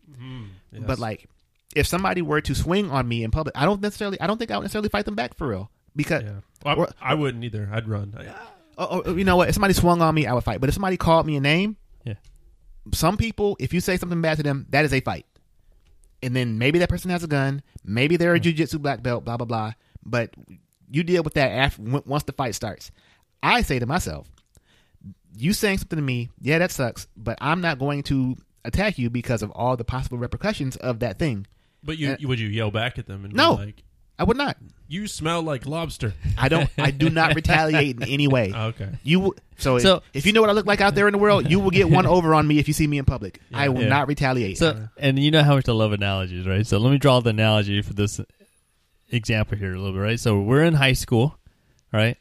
Yes. 0.72 0.84
But 0.86 1.00
like 1.00 1.30
if 1.78 1.88
somebody 1.88 2.22
were 2.22 2.42
to 2.42 2.56
swing 2.56 2.90
on 2.92 3.08
me 3.08 3.24
in 3.24 3.32
public, 3.32 3.56
I 3.58 3.66
don't 3.66 3.82
necessarily 3.82 4.20
I 4.20 4.28
don't 4.28 4.38
think 4.38 4.52
I 4.52 4.58
would 4.58 4.63
necessarily 4.63 4.90
fight 4.90 5.06
them 5.06 5.16
back 5.16 5.36
for 5.36 5.48
real 5.48 5.72
because 5.96 6.24
yeah, 6.24 6.32
Well, 6.66 6.80
Or- 6.80 6.90
I, 7.02 7.12
I 7.12 7.13
wouldn't 7.13 7.44
either. 7.44 7.70
I'd 7.72 7.88
run. 7.88 8.13
Oh, 8.80 8.88
oh, 8.92 9.04
oh, 9.06 9.16
you 9.16 9.24
know 9.24 9.36
what? 9.38 9.48
If 9.50 9.56
somebody 9.56 9.74
swung 9.74 10.02
on 10.02 10.13
me, 10.13 10.28
I 10.28 10.34
would 10.34 10.44
fight. 10.44 10.60
But 10.62 10.70
if 10.70 10.76
somebody 10.76 10.98
called 10.98 11.26
me 11.26 11.36
a 11.36 11.42
name, 11.42 11.78
Yeah. 12.06 12.13
some 12.94 13.18
people, 13.18 13.56
if 13.60 13.74
you 13.74 13.80
say 13.82 13.98
something 13.98 14.22
bad 14.22 14.38
to 14.38 14.44
them, 14.44 14.66
that 14.70 14.86
is 14.86 14.94
a 14.94 15.00
fight. 15.02 15.26
And 16.22 16.36
then 16.36 16.58
maybe 16.58 16.80
that 16.80 16.90
person 16.90 17.10
has 17.12 17.24
a 17.24 17.28
gun, 17.28 17.62
maybe 17.84 18.18
they're 18.18 18.36
a 18.36 18.40
jujitsu 18.40 18.80
black 18.82 19.02
belt, 19.04 19.24
blah 19.26 19.38
blah 19.38 19.46
blah. 19.46 19.74
But 20.04 20.32
you 20.90 21.04
deal 21.04 21.24
with 21.24 21.34
that 21.36 21.50
after 21.52 21.82
once 21.82 22.24
the 22.24 22.34
fight 22.34 22.56
starts. 22.56 22.92
I 23.44 23.62
say 23.62 23.78
to 23.80 23.86
myself, 23.86 24.28
you 25.38 25.54
saying 25.54 25.78
something 25.80 25.98
to 25.98 26.04
me, 26.04 26.30
yeah, 26.42 26.58
that 26.60 26.72
sucks, 26.72 27.08
but 27.16 27.38
I'm 27.42 27.62
not 27.62 27.78
going 27.78 28.02
to 28.04 28.36
attack 28.66 28.98
you 28.98 29.10
because 29.10 29.44
of 29.44 29.52
all 29.52 29.78
the 29.78 29.84
possible 29.84 30.18
repercussions 30.18 30.76
of 30.78 31.00
that 31.00 31.20
thing. 31.20 31.46
But 31.84 31.98
you, 31.98 32.18
would 32.28 32.40
you 32.40 32.48
yell 32.48 32.72
back 32.72 32.98
at 32.98 33.06
them 33.06 33.24
and 33.26 33.34
No. 33.34 33.56
be 33.58 33.66
like, 33.66 33.84
I 34.20 34.24
would 34.24 34.36
not. 34.38 34.58
"You 34.88 35.06
smell 35.06 35.44
like 35.44 35.66
lobster"? 35.68 36.13
I 36.38 36.50
don't. 36.50 36.68
I 36.78 36.90
do 36.92 37.10
not 37.10 37.36
retaliate 37.36 37.98
in 37.98 38.04
any 38.04 38.28
way. 38.28 38.52
Okay. 38.56 38.90
You 39.04 39.20
will, 39.20 39.36
so, 39.60 39.78
So- 39.78 39.98
if, 39.98 40.04
if 40.13 40.26
you 40.26 40.34
know 40.34 40.42
what 40.42 40.50
I 40.50 40.54
look 40.54 40.66
like 40.66 40.82
out 40.82 40.96
there 40.96 41.08
in 41.08 41.12
the 41.12 41.18
world, 41.20 41.50
you 41.52 41.60
will 41.60 41.70
get 41.70 41.88
one 41.90 42.08
over 42.08 42.34
on 42.34 42.48
me 42.48 42.58
if 42.58 42.68
you 42.68 42.74
see 42.74 42.88
me 42.88 42.98
in 42.98 43.06
public. 43.06 43.40
I 43.54 43.70
will 43.70 43.84
Yeah. 43.84 43.90
not 43.90 44.08
retaliate. 44.08 44.58
So, 44.58 44.88
and 44.98 45.20
you 45.20 45.30
know 45.30 45.44
how 45.44 45.56
much 45.56 45.70
I 45.70 45.72
love 45.74 45.92
analogies, 45.94 46.48
right? 46.48 46.66
So 46.66 46.80
let 46.80 46.92
me 46.92 46.98
draw 46.98 47.20
the 47.20 47.30
analogy 47.30 47.82
for 47.84 47.94
this 47.94 48.20
example 49.12 49.58
here 49.58 49.74
a 49.74 49.78
little 49.78 49.94
bit, 49.94 50.00
right? 50.02 50.20
So 50.20 50.40
we're 50.42 50.63
in 50.63 50.74
high 50.74 50.94
school, 50.94 51.38
right? 51.94 52.18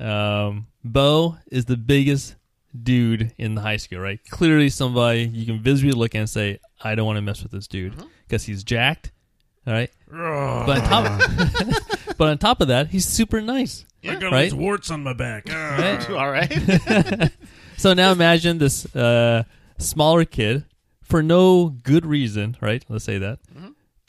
Um, 0.00 0.66
Bo 0.84 1.36
is 1.50 1.66
the 1.66 1.76
biggest 1.76 2.34
dude 2.82 3.32
in 3.38 3.54
the 3.54 3.60
high 3.60 3.76
school, 3.76 4.00
right? 4.00 4.18
Clearly 4.30 4.68
somebody 4.68 5.24
you 5.32 5.46
can 5.46 5.60
visibly 5.60 5.92
look 5.92 6.14
and 6.14 6.28
say, 6.28 6.58
I 6.82 6.94
don't 6.94 7.06
want 7.06 7.16
to 7.18 7.22
mess 7.22 7.42
with 7.42 7.52
this 7.52 7.66
dude 7.68 7.94
because 8.30 8.44
he's 8.44 8.62
jacked, 8.62 9.10
all 9.66 9.72
right? 9.72 9.90
But 10.08 10.78
on 10.78 10.82
top, 10.82 11.20
but 12.16 12.28
on 12.28 12.38
top 12.38 12.60
of 12.60 12.68
that, 12.68 12.88
he's 12.88 13.04
super 13.04 13.40
nice. 13.40 13.84
I 14.08 14.14
got 14.14 14.32
Right? 14.32 14.42
these 14.44 14.54
warts 14.54 14.90
on 14.90 15.02
my 15.02 15.12
back. 15.12 15.46
Ah. 15.50 15.76
Right? 15.78 16.10
all 16.16 16.30
right. 16.30 17.30
So 17.76 17.92
now 17.92 18.12
imagine 18.12 18.58
this 18.58 18.86
uh, 18.94 19.42
smaller 19.78 20.24
kid, 20.24 20.64
for 21.02 21.22
no 21.22 21.68
good 21.68 22.06
reason, 22.06 22.56
right? 22.60 22.84
Let's 22.88 23.04
say 23.04 23.18
that. 23.18 23.40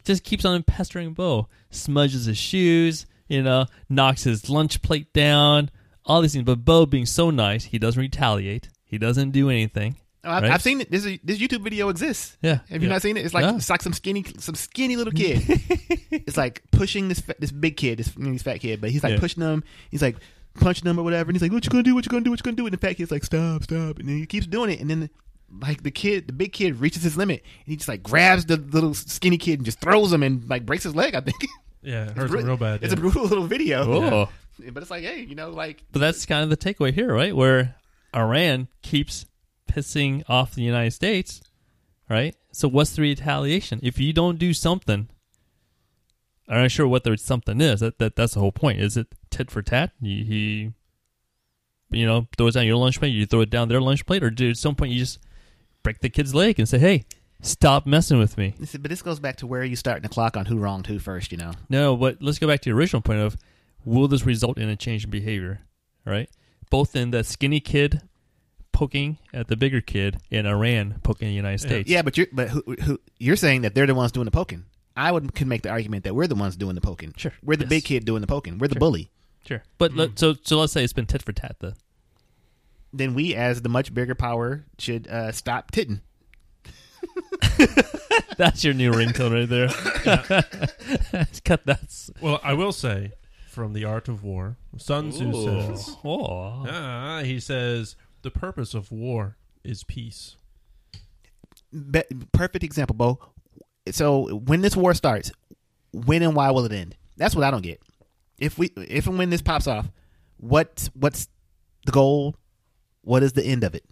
Just 0.04 0.24
keeps 0.24 0.46
on 0.46 0.64
pestering 0.64 1.14
Bo, 1.14 1.48
smudges 1.72 2.26
his 2.26 2.38
shoes, 2.38 3.06
you 3.28 3.42
know, 3.44 3.66
knocks 3.90 4.24
his 4.24 4.50
lunch 4.50 4.82
plate 4.82 5.12
down, 5.14 5.70
all 6.06 6.22
these 6.22 6.34
things. 6.34 6.46
But 6.46 6.66
Bo, 6.66 6.86
being 6.86 7.06
so 7.06 7.30
nice, 7.32 7.66
he 7.66 7.78
doesn't 7.80 8.00
retaliate. 8.02 8.70
He 8.84 8.98
doesn't 8.98 9.32
do 9.32 9.50
anything. 9.50 9.96
Oh, 10.24 10.30
I've, 10.32 10.44
Right? 10.44 10.52
I've 10.52 10.62
seen 10.62 10.82
it. 10.82 10.92
This 10.92 11.04
this 11.24 11.40
YouTube 11.40 11.64
video 11.64 11.90
exists. 11.90 12.38
Yeah. 12.42 12.60
Have 12.70 12.82
you 12.84 12.88
Yeah. 12.88 12.94
not 12.94 13.02
seen 13.02 13.18
it? 13.18 13.26
It's 13.26 13.34
like 13.34 13.44
Yeah. 13.44 13.56
it's 13.56 13.70
like 13.70 13.82
some 13.82 13.94
skinny 13.94 14.24
some 14.38 14.56
skinny 14.56 14.96
little 14.96 15.14
kid. 15.14 15.42
it's 16.12 16.38
like 16.38 16.62
pushing 16.72 17.08
this 17.08 17.22
this 17.40 17.52
big 17.52 17.78
kid, 17.78 17.98
this, 18.00 18.12
this 18.16 18.44
fat 18.44 18.60
kid, 18.60 18.82
but 18.82 18.92
he's 18.92 19.04
like 19.04 19.14
Yeah. 19.14 19.20
pushing 19.20 19.42
him. 19.44 19.64
He's 19.90 20.02
like 20.02 20.18
punching 20.56 20.88
him 20.88 21.00
or 21.00 21.04
whatever, 21.04 21.30
and 21.30 21.36
he's 21.36 21.42
like, 21.42 21.52
"What 21.52 21.64
you 21.66 21.70
gonna 21.72 21.82
do? 21.84 21.96
What 21.96 22.06
you 22.06 22.10
gonna 22.10 22.24
do? 22.24 22.30
What 22.30 22.40
you 22.40 22.44
gonna 22.44 22.58
do?" 22.58 22.66
And 22.68 22.74
the 22.74 22.78
fat 22.78 22.98
kid's 22.98 23.10
like, 23.12 23.24
"Stop, 23.24 23.64
stop!" 23.64 24.00
And 24.00 24.08
then 24.10 24.18
he 24.18 24.26
keeps 24.26 24.46
doing 24.48 24.70
it, 24.70 24.80
and 24.80 24.90
then 24.90 25.10
like 25.62 25.82
the 25.84 25.92
kid, 25.92 26.28
the 26.28 26.34
big 26.34 26.54
kid 26.54 26.80
reaches 26.80 27.04
his 27.04 27.18
limit, 27.18 27.42
and 27.66 27.72
he 27.72 27.76
just 27.78 27.88
like 27.90 28.04
grabs 28.04 28.46
the 28.46 28.58
little 28.58 28.94
skinny 28.94 29.38
kid 29.38 29.60
and 29.60 29.66
just 29.66 29.80
throws 29.80 30.12
him 30.14 30.24
and 30.24 30.48
like 30.50 30.66
breaks 30.66 30.84
his 30.84 30.96
leg. 30.96 31.16
I 31.16 31.22
think 31.22 31.38
Yeah, 31.82 32.04
it 32.04 32.10
It's 32.10 32.18
hurts 32.18 32.32
really- 32.32 32.44
real 32.46 32.58
bad. 32.58 32.84
It's 32.84 32.94
yeah. 32.94 32.98
a 33.00 33.02
brutal 33.02 33.24
little 33.24 33.48
video. 33.48 33.92
Oh. 33.92 34.30
But 34.72 34.84
it's 34.84 34.92
like, 34.92 35.04
hey, 35.04 35.22
you 35.22 35.34
know, 35.34 35.50
like 35.50 35.84
But 35.92 36.00
that's 36.00 36.28
kind 36.28 36.44
of 36.44 36.50
the 36.52 36.58
takeaway 36.58 36.94
here, 36.94 37.12
right? 37.12 37.36
Where 37.36 37.74
Iran 38.16 38.68
keeps 38.84 39.26
pissing 39.68 40.24
off 40.28 40.56
the 40.56 40.62
United 40.64 40.92
States, 40.92 41.42
right? 42.10 42.36
So 42.52 42.68
what's 42.68 42.96
the 42.96 43.02
retaliation? 43.02 43.80
If 43.84 44.00
you 44.00 44.14
don't 44.14 44.38
do 44.38 44.54
something, 44.54 45.08
I'm 46.48 46.64
not 46.64 46.72
sure 46.72 46.88
what 46.88 47.04
the 47.04 47.18
something 47.18 47.62
is. 47.62 47.80
That, 47.80 47.98
that 48.00 48.16
that's 48.16 48.34
the 48.34 48.40
whole 48.40 48.52
point. 48.52 48.82
Is 48.82 48.98
it 48.98 49.08
tit 49.30 49.50
for 49.50 49.62
tat? 49.62 49.92
You, 50.02 50.26
he, 50.26 50.72
you 51.90 52.06
know, 52.06 52.28
throws 52.38 52.56
down 52.56 52.66
your 52.66 52.76
lunch 52.76 53.00
plate, 53.00 53.10
you 53.10 53.26
throw 53.26 53.42
it 53.42 53.50
down 53.50 53.70
their 53.70 53.82
lunch 53.82 54.06
plate, 54.06 54.24
or 54.24 54.30
do 54.30 54.50
at 54.50 54.58
some 54.58 54.76
point 54.76 54.92
you 54.92 55.00
just 55.00 55.20
break 55.84 56.00
the 56.00 56.10
kid's 56.10 56.36
leg 56.36 56.60
and 56.60 56.68
say, 56.68 56.78
"Hey, 56.78 57.06
stop 57.42 57.86
messing 57.86 58.20
with 58.20 58.38
me." 58.38 58.54
but 58.60 58.90
this 58.90 59.02
goes 59.02 59.20
back 59.20 59.38
to 59.38 59.48
where 59.48 59.64
you 59.64 59.78
starting 59.78 60.04
the 60.04 60.10
clock 60.10 60.36
on 60.36 60.46
who 60.46 60.58
wronged 60.58 60.88
who 60.88 61.00
first. 61.00 61.32
You 61.32 61.38
know, 61.38 61.52
No, 61.70 61.96
but 61.96 62.22
let's 62.22 62.40
go 62.40 62.48
back 62.48 62.62
to 62.62 62.70
the 62.70 62.76
original 62.76 63.02
point 63.02 63.20
of 63.20 63.38
will 63.86 64.08
this 64.08 64.26
result 64.26 64.58
in 64.58 64.68
a 64.70 64.76
change 64.76 65.06
in 65.06 65.10
behavior, 65.10 65.62
right? 66.06 66.30
Both 66.70 66.96
in 66.96 67.12
the 67.12 67.24
skinny 67.24 67.60
kid 67.60 68.02
poking 68.82 69.20
at 69.32 69.48
the 69.48 69.56
bigger 69.56 69.80
kid 69.80 70.18
and 70.32 70.48
Iran 70.48 71.00
poking 71.04 71.28
the 71.28 71.34
United 71.36 71.60
States. 71.60 71.88
Yeah, 71.88 72.02
but 72.02 72.18
you're 72.18 72.26
but 72.32 72.50
who, 72.50 72.64
who 72.82 73.00
you're 73.20 73.36
saying 73.36 73.62
that 73.62 73.76
they're 73.76 73.86
the 73.86 73.94
ones 73.94 74.12
doing 74.12 74.26
the 74.26 74.32
poking. 74.32 74.66
I 74.98 75.12
would 75.12 75.36
could 75.36 75.46
make 75.46 75.62
the 75.62 75.70
argument 75.70 76.04
that 76.06 76.16
we're 76.16 76.26
the 76.26 76.34
ones 76.36 76.56
doing 76.56 76.74
the 76.74 76.82
poking. 76.82 77.14
Sure. 77.16 77.32
we're 77.44 77.56
the 77.56 77.66
Yes. 77.66 77.70
big 77.70 77.84
kid 77.86 78.06
doing 78.06 78.22
the 78.22 78.28
poking. 78.28 78.58
We're 78.58 78.68
the 78.70 78.74
Sure. 78.76 78.80
bully. 78.80 79.12
Sure. 79.48 79.62
But 79.78 79.94
let, 79.96 80.18
so 80.18 80.34
so 80.44 80.60
let's 80.60 80.74
say 80.74 80.84
it's 80.84 80.94
been 80.94 81.06
tit 81.06 81.22
for 81.22 81.32
tat 81.32 81.58
then. 81.60 81.74
Then 82.92 83.14
we, 83.14 83.36
as 83.36 83.62
the 83.62 83.70
much 83.70 83.94
bigger 83.94 84.16
power, 84.16 84.66
should 84.80 85.08
uh, 85.08 85.32
stop 85.32 85.70
titting. 85.72 86.02
That's 88.38 88.64
your 88.64 88.74
new 88.74 88.92
ringtone 88.92 89.32
right 89.34 89.48
there. 89.48 89.70
Cut 91.46 91.66
that. 91.68 92.10
Well, 92.20 92.40
I 92.44 92.54
will 92.54 92.72
say, 92.74 93.12
from 93.48 93.74
the 93.74 93.86
Art 93.86 94.08
of 94.10 94.24
War, 94.24 94.58
Sun 94.78 95.12
Tzu 95.12 95.32
says, 95.34 95.96
Oh. 96.04 96.66
ah, 96.68 97.22
he 97.24 97.40
says, 97.40 97.96
the 98.22 98.32
purpose 98.32 98.74
of 98.74 98.92
war 98.92 99.38
is 99.64 99.84
peace. 99.84 100.36
Be- 101.72 102.04
perfect 102.32 102.64
example, 102.64 102.96
Bo. 102.96 103.20
So 103.92 104.36
when 104.36 104.62
this 104.62 104.76
war 104.76 104.94
starts, 104.94 105.32
when 105.92 106.22
and 106.22 106.36
why 106.36 106.52
will 106.52 106.66
it 106.66 106.72
end? 106.72 106.96
That's 107.18 107.36
what 107.36 107.44
I 107.44 107.52
don't 107.52 107.64
get. 107.64 107.82
If 108.38 108.58
we, 108.58 108.72
if 108.78 109.08
and 109.08 109.18
when 109.18 109.30
this 109.30 109.42
pops 109.42 109.68
off, 109.68 109.90
what, 110.38 110.90
what's 110.94 111.28
the 111.86 111.92
goal? 111.92 112.36
What 113.02 113.24
is 113.24 113.34
the 113.34 113.44
end 113.44 113.64
of 113.64 113.76
it? 113.76 113.86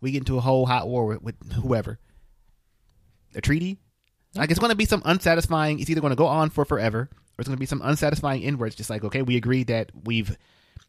We 0.00 0.12
get 0.12 0.18
into 0.18 0.36
a 0.36 0.42
whole 0.42 0.66
hot 0.66 0.88
war 0.88 1.06
with, 1.06 1.22
with 1.22 1.52
whoever. 1.52 1.98
A 3.34 3.40
treaty? 3.40 3.78
Like 4.34 4.50
it's 4.50 4.60
going 4.60 4.70
to 4.70 4.76
be 4.76 4.84
some 4.84 5.02
unsatisfying. 5.04 5.80
It's 5.80 5.90
either 5.90 6.00
going 6.00 6.10
to 6.10 6.16
go 6.16 6.26
on 6.26 6.50
for 6.50 6.64
forever, 6.64 6.98
or 6.98 7.38
it's 7.38 7.48
going 7.48 7.56
to 7.56 7.60
be 7.60 7.66
some 7.66 7.82
unsatisfying 7.82 8.42
inwards. 8.42 8.74
Just 8.74 8.90
like 8.90 9.04
okay, 9.04 9.22
we 9.22 9.36
agreed 9.36 9.68
that 9.68 9.90
we've 10.04 10.36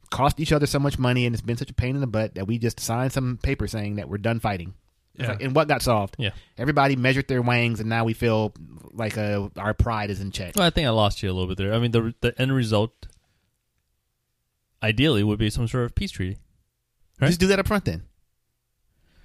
cost 0.10 0.40
each 0.40 0.52
other 0.52 0.66
so 0.66 0.80
much 0.80 0.98
money, 1.00 1.26
and 1.26 1.34
it's 1.36 1.42
been 1.42 1.58
such 1.58 1.70
a 1.70 1.74
pain 1.74 1.96
in 1.96 2.02
the 2.02 2.08
butt 2.08 2.36
that 2.36 2.48
we 2.48 2.58
just 2.58 2.80
signed 2.80 3.12
some 3.12 3.38
paper 3.42 3.68
saying 3.68 3.96
that 3.98 4.10
we're 4.10 4.18
done 4.18 4.40
fighting. 4.40 4.74
Yeah. 5.16 5.30
like- 5.32 5.42
and 5.42 5.56
what 5.56 5.68
got 5.68 5.82
solved? 5.82 6.16
Yeah. 6.20 6.30
Everybody 6.58 6.96
measured 6.96 7.28
their 7.28 7.42
wangs, 7.42 7.80
and 7.80 7.90
now 7.90 8.04
we 8.06 8.14
feel 8.14 8.54
like 8.92 9.18
uh, 9.18 9.50
our 9.58 9.74
pride 9.74 10.10
is 10.10 10.22
in 10.22 10.32
check. 10.32 10.56
Well, 10.56 10.66
I 10.66 10.70
think 10.70 10.86
I 10.88 10.92
lost 10.92 11.24
you 11.24 11.30
a 11.30 11.34
little 11.34 11.48
bit 11.48 11.58
there. 11.58 11.74
I 11.74 11.80
mean, 11.80 11.92
the 11.92 12.14
the 12.22 12.40
end 12.40 12.54
result, 12.54 13.08
ideally, 14.82 15.24
would 15.24 15.40
be 15.40 15.50
some 15.50 15.68
sort 15.68 15.86
of 15.86 15.96
peace 15.96 16.12
treaty. 16.12 16.38
Right. 17.20 17.28
Just 17.28 17.40
do 17.40 17.48
that 17.48 17.60
up 17.60 17.68
front 17.68 17.86
then. 17.86 18.04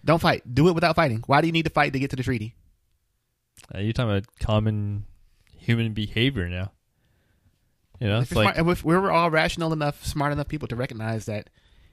Don't 0.05 0.20
fight. 0.20 0.43
Do 0.53 0.68
it 0.68 0.72
without 0.74 0.97
fighting. 0.97 1.22
Why 1.26 1.41
do 1.41 1.47
you 1.47 1.53
need 1.53 1.64
to 1.64 1.70
fight 1.70 1.93
to 1.93 1.99
get 1.99 2.11
to 2.11 2.16
the 2.16 2.22
treaty? 2.22 2.55
Uh, 3.74 3.78
you're 3.78 3.93
talking 3.93 4.11
about 4.11 4.26
common 4.41 5.05
human 5.57 5.93
behavior 5.93 6.49
now. 6.49 6.72
You 8.03 8.09
know, 8.09 8.16
If, 8.16 8.22
it's 8.22 8.32
it's 8.32 8.36
like 8.36 8.57
smart, 8.57 8.68
if 8.68 8.84
we're 8.84 9.11
all 9.12 9.30
rational 9.30 9.72
enough, 9.72 10.05
smart 10.05 10.32
enough 10.32 10.48
people 10.48 10.66
to 10.66 10.74
recognize 10.74 11.26
that 11.26 11.48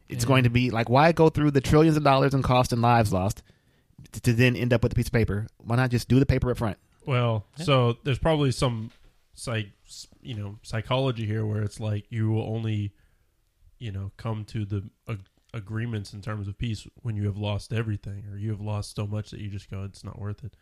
it's 0.07 0.25
going 0.25 0.43
to 0.45 0.49
mm. 0.49 0.53
be 0.53 0.71
like, 0.71 0.89
why 0.89 1.11
go 1.11 1.29
through 1.29 1.51
the 1.51 1.61
trillions 1.61 1.97
of 1.97 2.03
dollars 2.03 2.33
in 2.33 2.41
cost 2.41 2.73
and 2.73 2.81
lives 2.81 3.13
lost 3.13 3.43
to, 4.13 4.21
to 4.21 4.33
then 4.33 4.55
end 4.55 4.73
up 4.73 4.81
with 4.81 4.91
a 4.91 4.95
piece 4.95 5.05
of 5.05 5.13
paper? 5.13 5.45
Why 5.57 5.75
not 5.75 5.91
just 5.91 6.07
do 6.07 6.17
the 6.17 6.25
paper 6.25 6.49
up 6.49 6.57
front? 6.57 6.77
Well, 7.05 7.45
Yeah. 7.57 7.65
so 7.65 7.97
there's 8.03 8.17
probably 8.17 8.51
some 8.51 8.89
psych, 9.35 9.67
you 10.23 10.33
know, 10.33 10.57
psychology 10.63 11.27
here 11.27 11.45
where 11.45 11.61
it's 11.61 11.79
like 11.79 12.05
you 12.09 12.31
will 12.31 12.55
only, 12.55 12.91
you 13.77 13.91
know, 13.91 14.11
come 14.17 14.45
to 14.45 14.65
the 14.65 14.89
ag- 15.07 15.19
agreements 15.53 16.11
in 16.11 16.23
terms 16.23 16.47
of 16.47 16.57
peace 16.57 16.87
when 17.03 17.17
you 17.17 17.25
have 17.25 17.37
lost 17.37 17.71
everything 17.71 18.23
or 18.31 18.37
you 18.39 18.49
have 18.49 18.61
lost 18.61 18.95
so 18.95 19.05
much 19.05 19.29
that 19.29 19.41
you 19.41 19.49
just 19.49 19.69
go, 19.69 19.83
it's 19.83 20.03
not 20.03 20.19
worth 20.19 20.43
it. 20.43 20.55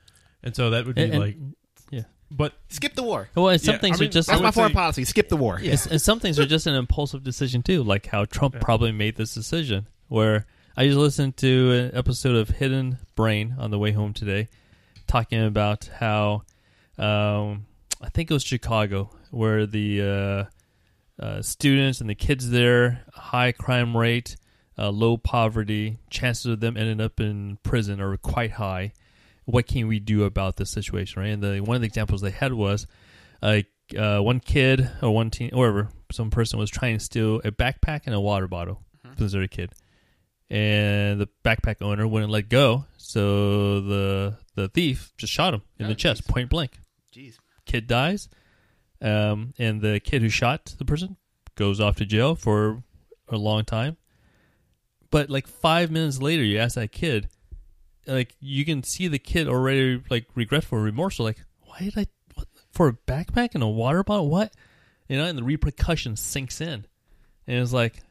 And 0.44 0.54
so 0.54 0.72
that 0.72 0.86
would 0.86 0.96
be 0.96 1.04
and- 1.04 1.24
and- 1.24 1.56
like, 1.92 2.06
but 2.30 2.54
Skip 2.70 2.94
the 2.96 3.04
war. 3.04 3.30
well, 3.36 3.48
and 3.50 3.62
some 3.62 3.76
Yeah, 3.76 3.80
things 3.82 3.98
I 3.98 4.00
mean, 4.02 4.10
are 4.10 4.12
just 4.12 4.30
I 4.30 4.34
That's 4.34 4.42
would 4.42 4.46
my 4.48 4.52
foreign 4.52 4.72
say- 4.72 4.76
policy. 4.76 5.06
Skip 5.06 5.30
the 5.30 5.38
war. 5.38 5.60
Yes, 5.62 5.86
and 5.88 6.02
some 6.02 6.20
things 6.20 6.38
are 6.40 6.46
just 6.46 6.68
an 6.68 6.76
impulsive 6.76 7.24
decision 7.24 7.64
too, 7.64 7.84
like 7.84 8.08
how 8.08 8.26
Trump 8.26 8.56
Yeah. 8.56 8.62
probably 8.62 8.92
made 8.92 9.16
this 9.16 9.34
decision. 9.34 9.88
Where 10.10 10.46
I 10.76 10.86
just 10.88 10.98
listened 10.98 11.38
to 11.38 11.72
an 11.72 11.92
episode 11.98 12.36
of 12.36 12.50
Hidden 12.50 12.98
Brain 13.16 13.56
on 13.58 13.72
the 13.72 13.80
way 13.80 13.92
home 13.94 14.14
today, 14.14 14.50
talking 15.08 15.42
about 15.44 15.90
how 16.00 16.44
um, 16.98 17.66
I 18.02 18.10
think 18.14 18.30
it 18.30 18.34
was 18.34 18.44
Chicago, 18.44 19.10
where 19.32 19.66
the 19.66 20.02
uh, 21.22 21.24
uh, 21.24 21.42
students 21.42 22.02
and 22.02 22.10
the 22.10 22.16
kids 22.16 22.50
there, 22.50 23.04
high 23.14 23.52
crime 23.54 23.96
rate, 23.96 24.36
uh, 24.78 24.90
low 24.90 25.16
poverty, 25.18 25.98
chances 26.10 26.46
of 26.46 26.60
them 26.60 26.76
ending 26.78 27.02
up 27.02 27.20
in 27.20 27.58
prison 27.64 28.02
are 28.02 28.16
quite 28.18 28.52
high. 28.52 28.94
What 29.48 29.66
can 29.66 29.88
we 29.88 30.00
do 30.00 30.24
about 30.26 30.58
this 30.58 30.70
situation, 30.70 31.22
right? 31.22 31.30
And 31.30 31.42
the 31.42 31.62
one 31.62 31.76
of 31.76 31.82
the 31.82 31.88
examples 31.88 32.20
they 32.22 32.32
had 32.32 32.52
was 32.54 32.86
like 33.42 33.68
uh, 33.98 34.20
one 34.20 34.42
kid 34.42 34.90
or 35.02 35.14
one 35.16 35.30
teen, 35.32 35.52
or 35.54 35.60
whatever, 35.60 35.90
some 36.12 36.30
person 36.30 36.60
was 36.60 36.70
trying 36.70 36.98
to 36.98 37.04
steal 37.04 37.38
a 37.46 37.52
backpack 37.52 38.02
and 38.06 38.14
a 38.14 38.20
water 38.20 38.48
bottle 38.50 38.84
because 39.10 39.32
they're 39.32 39.42
a 39.44 39.48
kid, 39.48 39.72
and 40.50 41.20
the 41.22 41.30
backpack 41.46 41.82
owner 41.82 42.06
wouldn't 42.08 42.32
let 42.32 42.50
go, 42.50 42.86
so 42.98 43.80
the 43.82 44.38
the 44.56 44.68
thief 44.68 45.14
just 45.18 45.32
shot 45.32 45.54
him 45.54 45.62
in 45.80 45.86
Oh, 45.86 45.90
the 45.90 45.96
chest, 45.96 46.28
point 46.28 46.50
blank. 46.50 46.78
Jeez. 47.16 47.38
Kid 47.66 47.88
dies, 47.88 48.28
um, 49.02 49.54
and 49.58 49.80
the 49.82 50.00
kid 50.02 50.22
who 50.22 50.30
shot 50.30 50.76
the 50.78 50.86
person 50.86 51.16
goes 51.56 51.80
off 51.80 51.96
to 51.98 52.06
jail 52.06 52.36
for 52.36 52.84
a 53.30 53.38
long 53.38 53.64
time. 53.66 53.96
But 55.10 55.30
like 55.30 55.48
five 55.48 55.90
minutes 55.90 56.22
later, 56.22 56.44
you 56.44 56.60
ask 56.60 56.76
that 56.76 56.92
kid, 56.92 57.30
like 58.08 58.36
you 58.40 58.66
can 58.66 58.84
see 58.84 59.08
the 59.08 59.20
kid 59.20 59.48
already 59.48 60.02
like 60.10 60.26
regretful, 60.36 60.78
remorseful, 60.78 61.26
like 61.26 61.44
why 61.62 61.80
did 61.80 61.98
I 61.98 62.08
what, 62.36 62.48
for 62.72 62.88
a 62.88 62.94
backpack 62.94 63.50
and 63.54 63.64
a 63.64 63.68
water 63.68 64.04
bottle? 64.04 64.30
What 64.30 64.54
you 65.08 65.18
know? 65.18 65.26
And 65.26 65.38
the 65.38 65.44
repercussion 65.44 66.16
sinks 66.16 66.62
in, 66.62 66.86
and 67.46 67.62
it's 67.62 67.74
like 67.74 68.02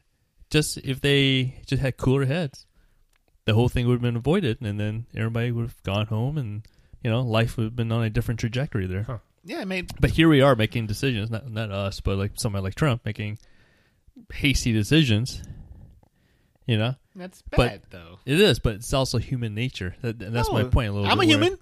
just 0.49 0.77
if 0.77 1.01
they 1.01 1.61
just 1.65 1.81
had 1.81 1.97
cooler 1.97 2.25
heads, 2.25 2.65
the 3.45 3.53
whole 3.53 3.69
thing 3.69 3.87
would 3.87 3.95
have 3.95 4.01
been 4.01 4.15
avoided, 4.15 4.61
and 4.61 4.79
then 4.79 5.05
everybody 5.15 5.51
would 5.51 5.65
have 5.65 5.83
gone 5.83 6.07
home, 6.07 6.37
and 6.37 6.67
you 7.03 7.09
know 7.09 7.21
life 7.21 7.57
would 7.57 7.63
have 7.65 7.75
been 7.75 7.91
on 7.91 8.03
a 8.03 8.09
different 8.09 8.39
trajectory 8.39 8.87
there. 8.87 9.03
Huh. 9.03 9.17
Yeah, 9.43 9.61
it 9.61 9.67
made 9.67 9.91
But 9.99 10.11
here 10.11 10.27
we 10.27 10.41
are 10.41 10.55
making 10.55 10.87
decisions, 10.87 11.29
not 11.29 11.49
not 11.49 11.71
us, 11.71 12.01
but 12.01 12.17
like 12.17 12.33
somebody 12.35 12.63
like 12.63 12.75
Trump 12.75 13.05
making 13.05 13.39
hasty 14.33 14.73
decisions. 14.73 15.41
You 16.65 16.77
know, 16.77 16.95
that's 17.17 17.41
But- 17.51 17.57
bad 17.57 17.81
though. 17.89 18.19
it 18.25 18.39
is, 18.39 18.59
but 18.59 18.75
it's 18.75 18.93
also 18.93 19.17
human 19.17 19.53
nature. 19.55 19.95
That, 20.01 20.21
and 20.21 20.35
that's 20.35 20.51
my 20.51 20.63
point. 20.63 20.89
A 20.89 20.91
little 20.93 21.09
I'm 21.09 21.19
a 21.19 21.25
human, 21.25 21.57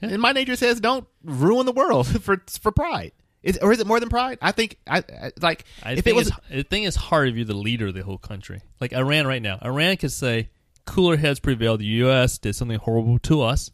Yeah. 0.00 0.10
and 0.10 0.22
my 0.22 0.32
nature 0.32 0.56
says 0.56 0.80
don't 0.80 1.06
ruin 1.24 1.66
the 1.66 1.72
world 1.72 2.06
for 2.22 2.42
for 2.60 2.72
pride. 2.72 3.12
Is, 3.42 3.58
or 3.62 3.72
is 3.72 3.80
it 3.80 3.86
more 3.86 3.98
than 4.00 4.10
pride? 4.10 4.36
I 4.42 4.52
think 4.52 4.76
I, 4.86 4.98
I 4.98 5.32
like 5.40 5.64
I 5.82 5.92
if 5.92 6.06
it 6.06 6.14
was 6.14 6.30
The 6.50 6.62
thing 6.62 6.82
is 6.84 6.94
hard 6.94 7.28
if 7.30 7.36
you're 7.36 7.44
the 7.46 7.54
leader 7.54 7.86
of 7.86 7.94
the 7.94 8.02
whole 8.04 8.18
country. 8.18 8.60
Like 8.80 8.92
Iran 8.92 9.26
right 9.26 9.40
now, 9.40 9.58
Iran 9.62 9.96
could 9.96 10.12
say, 10.12 10.50
"Cooler 10.84 11.16
heads 11.16 11.40
prevail. 11.40 11.78
The 11.78 11.86
U.S. 12.04 12.36
did 12.38 12.54
something 12.54 12.78
horrible 12.78 13.18
to 13.20 13.40
us. 13.42 13.70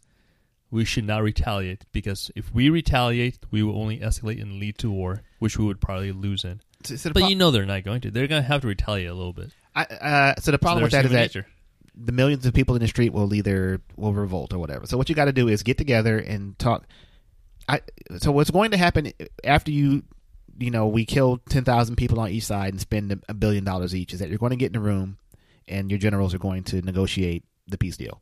We 0.71 0.83
should 0.85 1.05
not 1.05 1.21
retaliate 1.23 1.85
because 1.93 2.29
if 2.35 2.53
we 2.53 2.69
retaliate, 2.69 3.39
we 3.51 3.61
will 3.63 3.77
only 3.81 3.99
escalate 3.99 4.41
and 4.41 4.53
lead 4.59 4.77
to 4.79 4.91
war, 4.91 5.21
which 5.39 5.57
we 5.57 5.65
would 5.65 5.79
probably 5.81 6.11
lose 6.11 6.43
in. 6.43 6.61
But 6.87 7.13
pro- 7.13 7.27
you 7.27 7.35
know 7.35 7.51
they're 7.51 7.65
not 7.65 7.83
going 7.83 8.01
to. 8.01 8.11
They're 8.11 8.27
going 8.27 8.41
to 8.41 8.47
have 8.47 8.61
to 8.61 8.67
retaliate 8.67 9.09
a 9.09 9.13
little 9.13 9.33
bit. 9.33 9.51
I, 9.77 9.83
uh, 9.83 10.35
so 10.41 10.51
the 10.51 10.57
problem 10.59 10.83
with 10.83 10.91
that 10.93 11.05
is 11.05 11.11
that 11.11 11.17
nature. 11.17 11.47
the 11.95 12.11
millions 12.11 12.45
of 12.45 12.53
people 12.53 12.75
in 12.75 12.81
the 12.81 12.87
street 12.87 13.13
will 13.13 13.33
either 13.33 13.81
will 13.95 14.13
revolt 14.13 14.53
or 14.53 14.59
whatever. 14.59 14.87
So 14.87 14.97
what 14.97 15.09
you 15.09 15.15
got 15.15 15.25
to 15.25 15.33
do 15.33 15.47
is 15.47 15.63
get 15.63 15.77
together 15.77 16.17
and 16.17 16.57
talk. 16.57 16.85
I 17.69 17.81
so 18.17 18.31
what's 18.31 18.49
going 18.49 18.71
to 18.71 18.77
happen 18.77 19.13
after 19.43 19.71
you, 19.71 20.03
you 20.57 20.71
know, 20.71 20.87
we 20.87 21.05
kill 21.05 21.39
ten 21.49 21.63
thousand 21.63 21.97
people 21.97 22.19
on 22.19 22.29
each 22.29 22.45
side 22.45 22.73
and 22.73 22.81
spend 22.81 23.11
a- 23.11 23.19
a 23.29 23.33
billion 23.33 23.63
dollars 23.63 23.93
each 23.93 24.13
is 24.13 24.19
that 24.19 24.29
you're 24.29 24.37
going 24.39 24.51
to 24.51 24.55
get 24.55 24.71
in 24.71 24.77
a 24.77 24.83
room 24.83 25.17
and 25.67 25.91
your 25.91 25.99
generals 25.99 26.33
are 26.33 26.39
going 26.39 26.63
to 26.63 26.81
negotiate 26.81 27.43
the 27.67 27.77
peace 27.77 27.97
deal. 27.97 28.21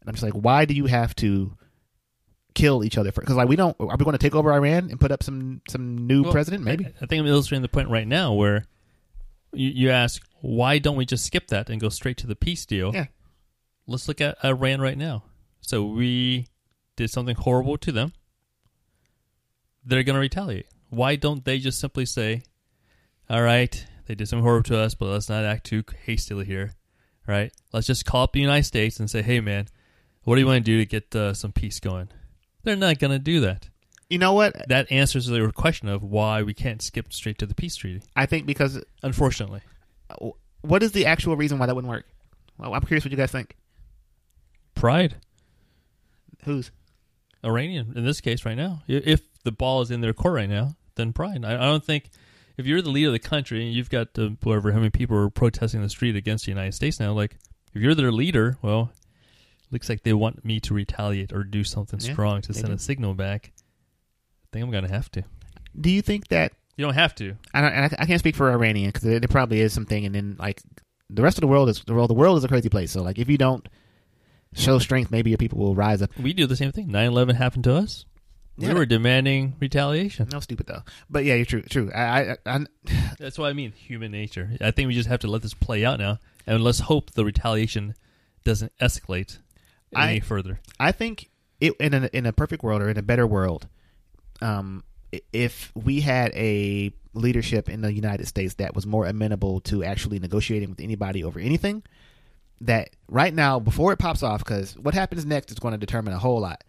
And 0.00 0.08
I'm 0.08 0.14
just 0.14 0.24
like, 0.24 0.32
why 0.32 0.64
do 0.64 0.72
you 0.74 0.86
have 0.86 1.14
to 1.16 1.52
kill 2.54 2.82
each 2.82 2.96
other? 2.96 3.12
Because 3.12 3.36
like 3.36 3.48
we 3.48 3.54
don't, 3.56 3.76
are 3.78 3.96
we 3.96 4.04
going 4.04 4.12
to 4.12 4.18
take 4.18 4.34
over 4.34 4.50
Iran 4.50 4.88
and 4.90 4.98
put 4.98 5.12
up 5.12 5.22
some 5.22 5.60
some 5.68 6.06
new 6.06 6.22
Well, 6.22 6.32
president? 6.32 6.64
Maybe. 6.64 6.86
I, 6.86 6.88
I 7.02 7.06
think 7.06 7.20
I'm 7.20 7.26
illustrating 7.26 7.62
the 7.62 7.68
point 7.68 7.90
right 7.90 8.08
now 8.08 8.32
where 8.32 8.64
you, 9.52 9.68
you 9.68 9.90
ask, 9.90 10.22
why 10.40 10.78
don't 10.78 10.96
we 10.96 11.06
just 11.06 11.24
skip 11.24 11.48
that 11.48 11.68
and 11.70 11.80
go 11.80 11.88
straight 11.88 12.16
to 12.18 12.26
the 12.26 12.36
peace 12.36 12.66
deal? 12.66 12.92
Yeah. 12.94 13.06
Let's 13.86 14.08
look 14.08 14.20
at 14.20 14.42
Iran 14.44 14.80
right 14.80 14.98
now. 14.98 15.24
So 15.60 15.84
we 15.84 16.46
did 16.96 17.10
something 17.10 17.36
horrible 17.36 17.76
to 17.78 17.92
them. 17.92 18.12
They're 19.84 20.02
going 20.02 20.14
to 20.14 20.20
retaliate. 20.20 20.66
Why 20.90 21.16
don't 21.16 21.44
they 21.44 21.58
just 21.58 21.80
simply 21.80 22.06
say, 22.06 22.42
all 23.28 23.42
right, 23.42 23.84
they 24.06 24.14
did 24.14 24.28
something 24.28 24.44
horrible 24.44 24.64
to 24.64 24.78
us, 24.78 24.94
but 24.94 25.06
let's 25.06 25.28
not 25.28 25.44
act 25.44 25.66
too 25.66 25.84
hastily 26.04 26.44
here, 26.44 26.72
right? 27.26 27.52
Let's 27.72 27.86
just 27.86 28.04
call 28.04 28.24
up 28.24 28.32
the 28.32 28.40
United 28.40 28.64
States 28.64 28.98
and 28.98 29.08
say, 29.10 29.22
hey, 29.22 29.40
man, 29.40 29.68
what 30.24 30.34
do 30.34 30.40
you 30.40 30.46
want 30.46 30.64
to 30.64 30.70
do 30.70 30.78
to 30.78 30.86
get 30.86 31.14
uh, 31.14 31.32
some 31.34 31.52
peace 31.52 31.80
going? 31.80 32.08
They're 32.62 32.76
not 32.76 32.98
going 32.98 33.12
to 33.12 33.18
do 33.18 33.40
that 33.40 33.68
You 34.10 34.18
know 34.18 34.34
what? 34.34 34.68
that 34.68 34.90
answers 34.92 35.26
the 35.26 35.50
question 35.52 35.88
of 35.88 36.02
why 36.02 36.42
we 36.42 36.52
can't 36.52 36.82
skip 36.82 37.12
straight 37.12 37.38
to 37.38 37.46
the 37.46 37.54
peace 37.54 37.76
treaty. 37.76 38.02
I 38.14 38.26
think 38.26 38.46
because 38.46 38.82
Unfortunately, 39.02 39.62
what 40.62 40.82
is 40.82 40.92
the 40.92 41.06
actual 41.06 41.36
reason 41.36 41.58
why 41.58 41.66
that 41.66 41.74
wouldn't 41.74 41.90
work? 41.90 42.06
Well, 42.58 42.74
I'm 42.74 42.82
curious 42.82 43.04
what 43.04 43.10
you 43.10 43.16
guys 43.16 43.30
think. 43.32 43.56
pride, 44.74 45.16
Who's? 46.44 46.70
Iranian 47.44 47.92
in 47.96 48.04
this 48.04 48.20
case 48.20 48.44
right 48.44 48.56
now. 48.56 48.82
If 48.86 49.22
the 49.44 49.52
ball 49.52 49.80
is 49.82 49.90
in 49.90 50.00
their 50.00 50.12
court 50.12 50.34
right 50.34 50.48
now, 50.48 50.76
then 50.96 51.12
pride. 51.12 51.44
I, 51.44 51.54
I 51.54 51.66
don't 51.66 51.84
think 51.84 52.10
if 52.58 52.66
you're 52.66 52.82
the 52.82 52.90
leader 52.90 53.08
of 53.08 53.12
the 53.14 53.18
country 53.18 53.64
and 53.64 53.72
you've 53.74 53.88
got 53.90 54.08
uh, 54.18 54.30
whoever 54.42 54.72
how 54.72 54.78
many 54.78 54.90
people 54.90 55.16
are 55.16 55.30
protesting 55.30 55.78
in 55.78 55.82
the 55.84 55.88
street 55.90 56.16
against 56.16 56.44
the 56.44 56.50
United 56.50 56.72
States 56.74 57.00
now, 57.00 57.12
like 57.12 57.36
if 57.74 57.80
you're 57.82 57.94
their 57.94 58.12
leader, 58.12 58.58
well, 58.62 58.92
looks 59.70 59.88
like 59.88 60.02
they 60.02 60.12
want 60.12 60.44
me 60.44 60.60
to 60.60 60.74
retaliate 60.74 61.32
or 61.32 61.44
do 61.44 61.64
something 61.64 62.00
Yeah, 62.00 62.12
strong 62.12 62.42
to 62.42 62.52
send 62.52 62.66
do. 62.68 62.72
a 62.74 62.78
signal 62.78 63.14
back. 63.14 63.52
I 63.54 64.46
think 64.52 64.64
I'm 64.64 64.70
gonna 64.70 64.88
have 64.90 65.10
to. 65.12 65.24
Do 65.80 65.88
you 65.90 66.02
think 66.02 66.28
that? 66.28 66.52
You 66.80 66.86
don't 66.86 66.94
have 66.94 67.14
to. 67.16 67.36
I, 67.52 67.60
don't, 67.60 67.72
and 67.72 67.84
I, 67.98 68.02
I 68.02 68.06
can't 68.06 68.18
speak 68.20 68.34
for 68.36 68.50
Iranian 68.50 68.88
because 68.88 69.02
there, 69.02 69.20
there 69.20 69.28
probably 69.28 69.60
is 69.60 69.72
something, 69.74 70.06
and 70.06 70.14
then 70.14 70.36
like 70.38 70.62
the 71.10 71.20
rest 71.22 71.36
of 71.36 71.42
the 71.42 71.46
world 71.46 71.68
is 71.68 71.82
the 71.84 71.92
world. 71.92 72.08
The 72.08 72.14
world 72.14 72.38
is 72.38 72.44
a 72.44 72.48
crazy 72.48 72.70
place. 72.70 72.90
So 72.92 73.02
like 73.02 73.18
if 73.18 73.28
you 73.28 73.36
don't 73.36 73.68
show 74.54 74.78
strength, 74.78 75.10
maybe 75.10 75.28
your 75.30 75.36
people 75.36 75.58
will 75.58 75.74
rise 75.74 76.00
up. 76.00 76.10
We 76.18 76.32
do 76.32 76.46
the 76.46 76.56
same 76.56 76.72
thing. 76.72 76.88
9/11 76.88 77.34
happened 77.36 77.64
to 77.64 77.74
us. 77.74 78.06
Yeah. 78.56 78.68
We 78.68 78.74
were 78.74 78.86
demanding 78.86 79.56
retaliation. 79.60 80.28
No, 80.32 80.40
stupid 80.40 80.66
though. 80.68 80.82
But 81.10 81.24
yeah, 81.24 81.34
you're 81.34 81.44
true. 81.44 81.62
True. 81.62 81.90
I, 81.92 82.32
I, 82.32 82.36
I 82.46 82.66
That's 83.18 83.38
what 83.38 83.48
I 83.48 83.52
mean. 83.52 83.72
Human 83.72 84.10
nature. 84.10 84.50
I 84.60 84.70
think 84.70 84.88
we 84.88 84.94
just 84.94 85.08
have 85.08 85.20
to 85.20 85.28
let 85.28 85.42
this 85.42 85.52
play 85.54 85.84
out 85.84 85.98
now. 85.98 86.18
and 86.46 86.64
let's 86.64 86.80
hope 86.80 87.10
the 87.10 87.24
retaliation 87.26 87.94
doesn't 88.44 88.72
escalate 88.80 89.38
I- 89.94 90.10
any 90.12 90.20
further. 90.20 90.60
I 90.78 90.92
think 90.92 91.28
it, 91.60 91.74
in 91.78 91.92
a 91.92 92.08
in 92.14 92.24
a 92.24 92.32
perfect 92.32 92.62
world 92.62 92.80
or 92.80 92.88
in 92.88 92.96
a 92.96 93.02
better 93.02 93.26
world, 93.26 93.68
um, 94.40 94.82
i- 94.88 94.89
if 95.32 95.72
we 95.74 96.00
had 96.00 96.32
a 96.34 96.92
leadership 97.14 97.68
in 97.68 97.80
the 97.80 97.92
United 97.92 98.26
States 98.26 98.54
that 98.54 98.74
was 98.74 98.86
more 98.86 99.06
amenable 99.06 99.60
to 99.60 99.82
actually 99.82 100.18
negotiating 100.18 100.70
with 100.70 100.80
anybody 100.80 101.24
over 101.24 101.40
anything, 101.40 101.82
that 102.60 102.90
right 103.08 103.34
now 103.34 103.58
before 103.58 103.92
it 103.92 103.98
pops 103.98 104.22
off, 104.22 104.44
because 104.44 104.76
what 104.76 104.94
happens 104.94 105.24
next 105.24 105.50
is 105.50 105.58
going 105.58 105.72
to 105.72 105.78
determine 105.78 106.14
a 106.14 106.18
whole 106.18 106.40
lot. 106.40 106.62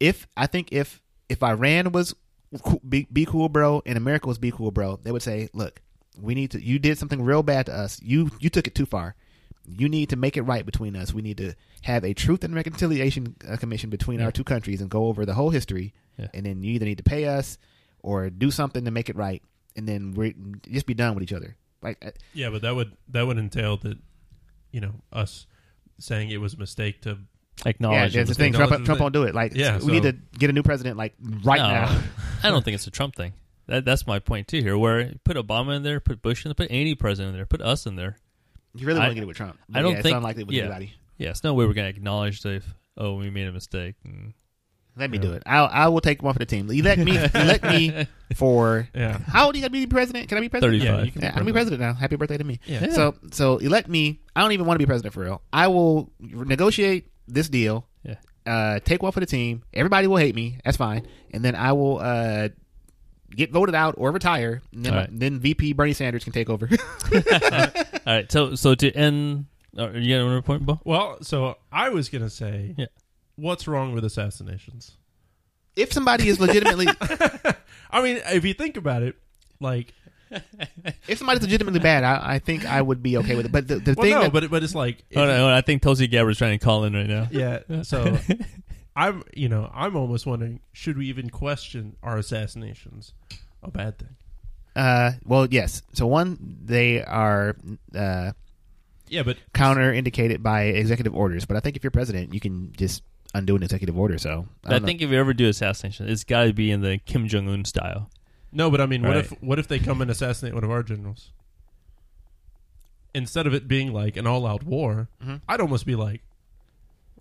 If 0.00 0.26
I 0.36 0.46
think 0.46 0.72
if 0.72 1.00
if 1.28 1.42
Iran 1.42 1.92
was 1.92 2.14
be, 2.88 3.06
be 3.12 3.24
cool, 3.24 3.48
bro, 3.48 3.82
and 3.86 3.96
America 3.96 4.28
was 4.28 4.38
be 4.38 4.50
cool, 4.50 4.70
bro, 4.70 4.98
they 5.02 5.12
would 5.12 5.22
say, 5.22 5.48
look, 5.54 5.80
we 6.20 6.34
need 6.34 6.50
to. 6.52 6.62
You 6.62 6.78
did 6.78 6.98
something 6.98 7.22
real 7.22 7.42
bad 7.42 7.66
to 7.66 7.74
us. 7.74 8.00
You 8.02 8.30
you 8.40 8.50
took 8.50 8.66
it 8.66 8.74
too 8.74 8.86
far. 8.86 9.14
You 9.64 9.88
need 9.88 10.08
to 10.10 10.16
make 10.16 10.36
it 10.36 10.42
right 10.42 10.66
between 10.66 10.96
us. 10.96 11.14
We 11.14 11.22
need 11.22 11.36
to 11.38 11.54
have 11.82 12.04
a 12.04 12.14
truth 12.14 12.42
and 12.44 12.54
reconciliation 12.54 13.36
uh, 13.48 13.56
commission 13.56 13.90
between 13.90 14.18
Yeah. 14.18 14.26
our 14.26 14.32
two 14.32 14.44
countries 14.44 14.80
and 14.80 14.90
go 14.90 15.06
over 15.06 15.24
the 15.24 15.34
whole 15.34 15.50
history. 15.50 15.94
Yeah. 16.18 16.28
And 16.34 16.44
then 16.46 16.62
you 16.62 16.72
either 16.74 16.84
need 16.86 16.98
to 16.98 17.04
pay 17.04 17.26
us 17.26 17.58
or 18.02 18.28
do 18.30 18.50
something 18.50 18.84
to 18.84 18.90
make 18.90 19.08
it 19.08 19.16
right, 19.16 19.42
and 19.76 19.88
then 19.88 20.12
we 20.14 20.34
just 20.68 20.86
be 20.86 20.94
done 20.94 21.14
with 21.14 21.22
each 21.22 21.32
other. 21.32 21.56
Like, 21.80 22.04
uh, 22.04 22.10
Yeah, 22.34 22.50
but 22.50 22.62
that 22.62 22.74
would 22.74 22.96
that 23.10 23.26
would 23.26 23.38
entail 23.38 23.76
that 23.78 23.98
you 24.72 24.80
know 24.80 24.94
us 25.12 25.46
saying 25.98 26.30
it 26.30 26.40
was 26.40 26.54
a 26.54 26.58
mistake 26.58 27.02
to 27.02 27.10
yeah, 27.10 27.68
Acknowledge 27.68 28.14
that's 28.14 28.28
the 28.28 28.32
it. 28.32 28.36
thing. 28.36 28.52
Trump, 28.54 28.84
Trump 28.84 29.00
won't 29.00 29.12
do 29.14 29.22
it. 29.24 29.34
Like, 29.34 29.54
Yeah, 29.54 29.78
we 29.78 29.92
need 29.92 30.02
to 30.04 30.16
get 30.38 30.50
a 30.50 30.52
new 30.52 30.62
president 30.64 30.96
like 30.96 31.14
right 31.44 31.58
No, 31.60 31.68
now. 31.68 32.02
I 32.42 32.50
don't 32.50 32.64
think 32.64 32.74
it's 32.74 32.86
a 32.86 32.90
Trump 32.90 33.14
thing. 33.14 33.34
That, 33.68 33.84
that's 33.84 34.06
my 34.06 34.18
point 34.18 34.48
too. 34.48 34.60
Here, 34.60 34.76
where 34.76 35.12
put 35.22 35.36
Obama 35.36 35.76
in 35.76 35.82
there, 35.84 36.00
put 36.00 36.20
Bush 36.22 36.44
in 36.44 36.48
there, 36.48 36.54
put 36.54 36.66
any 36.70 36.96
president 36.96 37.30
in 37.34 37.38
there, 37.38 37.46
put 37.46 37.62
us 37.62 37.86
in 37.86 37.94
there. 37.94 38.16
You 38.74 38.86
really 38.86 38.98
want 39.00 39.10
to 39.10 39.14
get 39.14 39.22
it 39.22 39.26
with 39.26 39.36
Trump? 39.36 39.58
But 39.68 39.78
I 39.78 39.82
don't 39.82 39.92
yeah, 39.92 40.02
think- 40.02 40.06
it's 40.14 40.16
unlikely 40.16 40.44
with 40.44 40.54
yeah. 40.54 40.62
anybody. 40.64 40.94
Yeah, 41.18 41.30
it's 41.30 41.44
no 41.44 41.54
way 41.54 41.66
we're 41.66 41.74
going 41.74 41.92
to 41.92 41.96
acknowledge 41.96 42.40
that. 42.42 42.54
If, 42.56 42.74
oh, 42.96 43.14
we 43.14 43.30
made 43.30 43.46
a 43.46 43.52
mistake. 43.52 43.94
Mm. 44.06 44.32
Let 44.96 45.10
me 45.10 45.18
Yeah. 45.18 45.22
do 45.22 45.32
it. 45.34 45.42
I'll, 45.46 45.68
I 45.72 45.88
will 45.88 46.00
take 46.00 46.22
one 46.22 46.32
for 46.32 46.38
the 46.38 46.46
team. 46.46 46.70
Elect 46.70 47.00
me. 47.00 47.16
elect 47.16 47.64
me 47.64 48.06
for. 48.34 48.88
yeah 48.94 49.18
How 49.18 49.44
old 49.46 49.54
do 49.54 49.58
you 49.58 49.62
got 49.64 49.68
to 49.68 49.72
be 49.72 49.86
president? 49.86 50.28
Can 50.28 50.36
I 50.36 50.40
be 50.42 50.48
president? 50.48 50.82
35. 50.82 50.98
Yeah, 50.98 51.04
you 51.04 51.12
can 51.12 51.20
be 51.20 51.26
Yeah, 51.26 51.32
I'm 51.34 51.44
be 51.46 51.52
president 51.52 51.80
now. 51.80 51.94
Happy 51.94 52.16
birthday 52.16 52.36
to 52.38 52.44
me. 52.44 52.60
Yeah. 52.66 52.90
So 52.92 53.14
so 53.30 53.56
elect 53.58 53.88
me. 53.88 54.20
I 54.36 54.40
don't 54.42 54.52
even 54.52 54.66
want 54.66 54.76
to 54.78 54.84
be 54.84 54.86
president 54.86 55.14
for 55.14 55.20
real. 55.20 55.42
I 55.52 55.68
will 55.68 56.10
negotiate 56.20 57.08
this 57.28 57.48
deal. 57.48 57.86
Yeah. 58.04 58.16
Uh, 58.44 58.80
take 58.80 59.02
one 59.02 59.12
for 59.12 59.20
the 59.20 59.26
team. 59.26 59.62
Everybody 59.72 60.08
will 60.08 60.16
hate 60.18 60.34
me. 60.34 60.58
That's 60.64 60.76
fine. 60.76 61.06
And 61.30 61.42
then 61.44 61.54
I 61.54 61.72
will 61.72 61.98
uh, 61.98 62.48
get 63.30 63.50
voted 63.52 63.74
out 63.74 63.94
or 63.96 64.10
retire. 64.10 64.60
And 64.74 64.84
then, 64.84 64.92
All 64.92 65.00
right. 65.00 65.08
then 65.10 65.38
VP 65.38 65.72
Bernie 65.74 65.92
Sanders 65.94 66.24
can 66.24 66.32
take 66.34 66.50
over. 66.50 66.68
All 68.06 68.14
right. 68.14 68.30
So, 68.30 68.54
so 68.54 68.74
to 68.74 68.92
end, 68.92 69.46
uh, 69.78 69.90
you 69.90 70.14
got 70.16 70.24
another 70.24 70.42
point, 70.42 70.66
Bo? 70.66 70.80
well 70.84 71.18
so 71.22 71.56
I 71.70 71.88
was 71.88 72.08
gonna 72.08 72.30
say 72.30 72.74
Yeah. 72.76 72.86
what's 73.36 73.66
wrong 73.66 73.94
with 73.94 74.04
assassinations 74.04 74.96
if 75.74 75.90
somebody 75.92 76.28
is 76.28 76.38
legitimately, 76.38 76.86
I 77.90 78.02
mean 78.02 78.20
if 78.26 78.44
you 78.44 78.52
think 78.54 78.76
about 78.76 79.02
it 79.02 79.16
like 79.60 79.94
if 81.08 81.18
somebody's 81.18 81.42
legitimately 81.42 81.80
bad, 81.80 82.04
I, 82.04 82.34
I 82.34 82.38
think 82.38 82.64
I 82.66 82.80
would 82.82 83.02
be 83.02 83.16
okay 83.18 83.36
with 83.36 83.46
it. 83.46 83.52
But 83.52 83.68
the, 83.68 83.76
the 83.76 83.94
well 83.96 84.02
thing 84.04 84.14
no 84.14 84.22
that 84.22 84.32
but 84.32 84.50
but 84.50 84.62
it's 84.62 84.74
like 84.74 85.04
if 85.10 85.16
Hold 85.16 85.28
on, 85.30 85.36
hold 85.38 85.50
on. 85.50 85.56
I 85.56 85.60
think 85.62 85.80
Tulsi 85.82 86.06
Gabbard's 86.06 86.38
trying 86.38 86.58
to 86.58 86.64
call 86.64 86.84
in 86.84 86.92
right 86.94 87.08
now. 87.08 87.28
yeah 87.30 87.60
so 87.82 88.18
I'm 88.94 89.22
you 89.34 89.48
know 89.48 89.70
I'm 89.72 89.96
almost 89.96 90.26
wondering 90.26 90.60
should 90.72 90.98
we 90.98 91.06
even 91.08 91.30
question 91.30 91.96
are 92.02 92.18
assassinations 92.18 93.14
a 93.62 93.70
bad 93.70 93.98
thing 93.98 94.16
Uh, 94.74 95.12
well, 95.24 95.46
yes. 95.50 95.82
So 95.92 96.06
one, 96.06 96.58
they 96.64 97.02
are 97.02 97.56
uh, 97.94 98.32
yeah 99.08 99.22
but 99.22 99.36
counter 99.52 99.92
indicated 99.92 100.42
by 100.42 100.62
executive 100.64 101.14
orders. 101.14 101.44
But 101.44 101.56
I 101.56 101.60
think 101.60 101.76
if 101.76 101.84
you're 101.84 101.90
president, 101.90 102.32
you 102.32 102.40
can 102.40 102.72
just 102.76 103.02
undo 103.34 103.56
an 103.56 103.62
executive 103.62 103.98
order. 103.98 104.18
So 104.18 104.46
I, 104.64 104.76
I, 104.76 104.78
think 104.78 105.02
if 105.02 105.10
you 105.10 105.18
ever 105.18 105.34
do 105.34 105.48
assassination, 105.48 106.08
it's 106.08 106.24
got 106.24 106.44
to 106.44 106.52
be 106.52 106.70
in 106.70 106.80
the 106.80 106.98
Kim 106.98 107.28
Jong 107.28 107.48
Un 107.48 107.64
style. 107.64 108.10
No, 108.52 108.70
but 108.70 108.80
I 108.80 108.86
mean, 108.86 109.02
what 109.02 109.16
Right. 109.16 109.24
if 109.24 109.30
what 109.42 109.58
if 109.58 109.68
they 109.68 109.78
come 109.78 110.00
and 110.02 110.10
assassinate 110.10 110.54
one 110.54 110.64
of 110.64 110.70
our 110.70 110.82
generals? 110.82 111.30
Instead 113.14 113.46
of 113.46 113.52
it 113.52 113.68
being 113.68 113.92
like 113.92 114.16
an 114.16 114.26
all-out 114.26 114.62
war, 114.62 115.08
Mhm. 115.22 115.42
I'd 115.46 115.60
almost 115.60 115.84
be 115.84 115.94
like, 115.94 116.22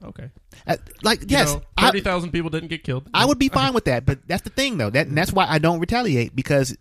okay, 0.01 0.29
Uh, 0.65 0.77
like 1.03 1.21
you 1.21 1.27
yes, 1.29 1.53
know, 1.53 1.61
thirty 1.77 1.99
thousand 1.99 2.31
people 2.31 2.49
didn't 2.49 2.69
get 2.69 2.83
killed. 2.83 3.09
I 3.13 3.25
would 3.25 3.39
be 3.39 3.49
fine 3.49 3.73
with 3.77 3.85
that. 3.85 4.05
But 4.05 4.25
that's 4.27 4.43
the 4.43 4.49
thing, 4.49 4.77
though. 4.77 4.89
That 4.89 5.07
and 5.07 5.17
that's 5.17 5.33
why 5.33 5.45
I 5.47 5.59
don't 5.59 5.79
retaliate 5.79 6.33
because 6.33 6.77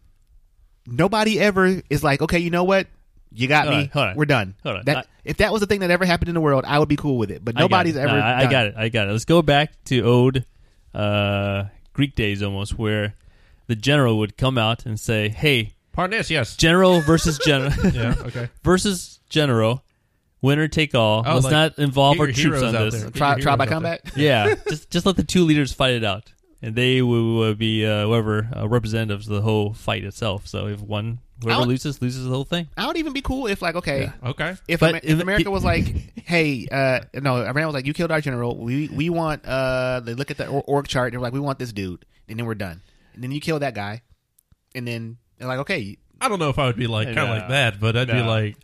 nobody 0.86 1.38
ever 1.40 1.82
is 1.90 2.02
like, 2.02 2.22
okay, 2.22 2.38
you 2.38 2.50
know 2.50 2.64
what, 2.64 2.86
you 3.32 3.46
got 3.48 3.66
Hold 3.66 3.76
me. 3.76 3.82
on, 3.84 3.88
hold 3.90 4.06
on. 4.08 4.16
We're 4.16 4.24
done. 4.26 4.54
Hold 4.62 4.76
on. 4.76 4.84
That 4.86 4.96
I- 4.98 5.04
if 5.22 5.36
that 5.36 5.52
was 5.52 5.60
the 5.60 5.66
thing 5.66 5.80
that 5.80 5.90
ever 5.90 6.04
happened 6.04 6.28
in 6.28 6.34
the 6.34 6.40
world, 6.40 6.64
I 6.66 6.78
would 6.78 6.88
be 6.88 6.96
cool 6.96 7.18
with 7.18 7.30
it. 7.30 7.44
But 7.44 7.56
I 7.56 7.60
got 7.60 7.70
nobody's 7.70 7.96
it. 7.96 8.00
ever. 8.00 8.12
No, 8.14 8.18
I, 8.18 8.38
I 8.38 8.42
done 8.42 8.50
got 8.50 8.66
it. 8.66 8.74
I 8.76 8.88
got 8.88 9.08
it. 9.08 9.12
Let's 9.12 9.24
go 9.26 9.42
back 9.42 9.72
to 9.84 10.00
old 10.02 10.42
uh, 10.94 11.64
Greek 11.92 12.14
days 12.14 12.42
almost, 12.42 12.78
where 12.78 13.14
the 13.66 13.76
general 13.76 14.18
would 14.18 14.36
come 14.36 14.56
out 14.58 14.86
and 14.86 14.98
say, 14.98 15.28
"Hey, 15.28 15.74
Parnas, 15.96 16.30
yes, 16.30 16.56
general 16.56 17.00
versus 17.02 17.38
general 17.38 17.72
yeah, 17.92 18.14
okay. 18.20 18.48
versus 18.64 19.20
general, 19.28 19.84
winner 20.40 20.66
take 20.68 20.94
all. 20.94 21.22
Oh, 21.26 21.34
Let's 21.34 21.44
like, 21.44 21.52
not 21.52 21.78
involve 21.78 22.18
our 22.18 22.32
troops 22.32 22.62
on 22.62 22.72
this." 22.72 23.10
Try, 23.12 23.38
try 23.38 23.56
by 23.56 23.66
heroes 23.66 23.76
out 23.76 23.82
there. 23.82 23.98
combat. 23.98 24.00
yeah, 24.16 24.54
just 24.68 24.90
just 24.90 25.04
let 25.06 25.16
the 25.16 25.22
two 25.24 25.44
leaders 25.44 25.72
fight 25.72 25.92
it 25.92 26.04
out, 26.04 26.32
and 26.62 26.74
they 26.74 27.02
will, 27.02 27.36
will 27.36 27.54
be 27.54 27.84
uh, 27.86 28.06
whoever 28.06 28.48
uh, 28.56 28.68
representatives 28.68 29.28
of 29.28 29.34
the 29.34 29.42
whole 29.42 29.72
fight 29.72 30.04
itself. 30.04 30.46
So 30.46 30.66
if 30.66 30.80
one 30.80 31.18
whoever 31.42 31.60
I'll- 31.62 31.66
loses 31.66 32.00
loses 32.02 32.24
the 32.24 32.30
whole 32.30 32.44
thing. 32.44 32.68
I 32.76 32.86
would 32.86 32.96
even 32.98 33.12
be 33.12 33.22
cool 33.22 33.46
if, 33.46 33.62
like, 33.62 33.74
okay, 33.76 34.02
Yeah. 34.22 34.30
Okay, 34.30 34.56
if, 34.68 34.80
But 34.80 34.96
if 34.96 35.04
if- 35.04 35.20
America 35.20 35.50
was 35.50 35.64
like, 35.64 35.86
"Hey, 36.26 36.66
uh, 36.70 37.00
no," 37.14 37.36
Iran 37.42 37.66
was 37.66 37.74
like, 37.74 37.86
"You 37.86 37.94
killed 37.94 38.10
our 38.10 38.20
general. 38.20 38.56
We 38.56 38.88
we 38.88 39.08
want." 39.10 39.44
Uh, 39.46 40.00
they 40.04 40.14
look 40.14 40.30
at 40.30 40.36
the 40.36 40.46
org 40.48 40.86
chart 40.88 41.06
and 41.08 41.12
they're 41.14 41.20
like, 41.20 41.32
"We 41.32 41.40
want 41.40 41.58
this 41.58 41.72
dude," 41.72 42.04
and 42.28 42.38
then 42.38 42.46
we're 42.46 42.54
done. 42.54 42.82
And 43.14 43.22
then 43.24 43.32
you 43.32 43.40
kill 43.40 43.58
that 43.60 43.74
guy, 43.74 44.02
and 44.74 44.86
then 44.86 45.16
they're 45.38 45.48
like, 45.48 45.60
"Okay, 45.60 45.96
I 46.20 46.28
don't 46.28 46.38
know 46.38 46.50
if 46.50 46.58
I 46.58 46.66
would 46.66 46.76
be 46.76 46.86
like 46.86 47.06
kind 47.08 47.18
of 47.20 47.28
No. 47.28 47.34
like 47.34 47.48
that, 47.48 47.80
but 47.80 47.96
I'd 47.96 48.08
be 48.08 48.20
like, 48.22 48.56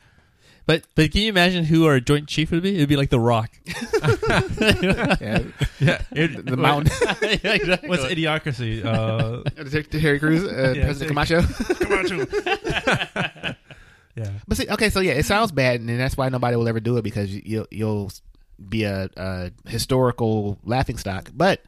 But 0.66 0.84
but 0.96 1.12
can 1.12 1.20
you 1.22 1.28
imagine 1.28 1.64
who 1.64 1.86
our 1.86 2.00
joint 2.00 2.26
chief 2.28 2.50
would 2.50 2.62
be? 2.62 2.74
It'd 2.74 2.88
be 2.88 2.96
like 2.96 3.10
The 3.10 3.20
Rock. 3.20 3.50
yeah, 3.66 5.42
yeah, 5.78 6.02
it, 6.10 6.44
the 6.44 6.56
mountain." 6.56 6.92
yeah, 7.44 7.52
exactly. 7.54 7.88
What's 7.88 8.04
idiocracy? 8.04 8.84
Uh, 8.84 9.42
Terry 9.98 10.18
Crews, 10.18 10.44
uh, 10.44 10.74
Yeah, 10.76 10.84
President 10.86 10.98
see. 10.98 11.06
Camacho. 11.06 11.42
Camacho. 11.74 13.54
yeah, 14.16 14.30
But 14.48 14.56
see, 14.56 14.68
okay, 14.70 14.90
so 14.90 15.00
yeah, 15.00 15.12
it 15.12 15.24
sounds 15.26 15.52
bad, 15.52 15.80
and 15.80 15.88
that's 16.00 16.16
why 16.16 16.28
nobody 16.30 16.56
will 16.56 16.68
ever 16.68 16.80
do 16.80 16.96
it 16.96 17.02
because 17.02 17.32
you- 17.34 17.42
you'll 17.44 17.66
you'll 17.70 18.10
be 18.68 18.84
a, 18.84 19.08
a 19.16 19.50
historical 19.68 20.58
laughing 20.64 20.96
stock. 20.98 21.30
But 21.34 21.62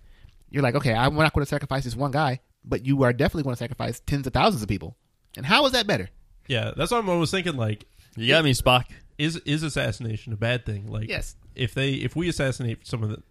you're 0.51 0.63
like, 0.63 0.75
okay, 0.75 0.95
I'm 0.95 1.15
not 1.15 1.33
going 1.35 1.45
to 1.45 1.49
sacrifice 1.49 1.85
this 1.85 1.95
one 1.95 2.11
guy, 2.11 2.41
but 2.65 2.87
you 2.87 3.03
are 3.03 3.13
definitely 3.13 3.43
going 3.45 3.55
to 3.55 3.59
sacrifice 3.59 4.01
tens 4.07 4.27
of 4.27 4.33
thousands 4.33 4.63
of 4.63 4.69
people. 4.69 4.97
And 5.37 5.45
how 5.47 5.67
is 5.67 5.73
that 5.73 5.87
better? 5.87 6.09
yeah. 6.49 6.73
That's 6.77 6.91
what 6.91 6.99
I'm 6.99 7.09
always 7.11 7.31
thinking. 7.31 7.57
Like, 7.57 7.85
You 8.19 8.29
got 8.29 8.45
me, 8.45 8.53
Spock. 8.53 8.85
is 9.19 9.37
is 9.39 9.63
assassination 9.63 10.33
a 10.33 10.37
bad 10.37 10.65
thing? 10.67 10.87
Like, 10.87 11.09
Yes. 11.09 11.37
if 11.55 11.75
they 11.75 11.93
if 11.95 12.15
we 12.17 12.29
assassinate 12.29 12.87
someone 12.87 13.11
that 13.11 13.23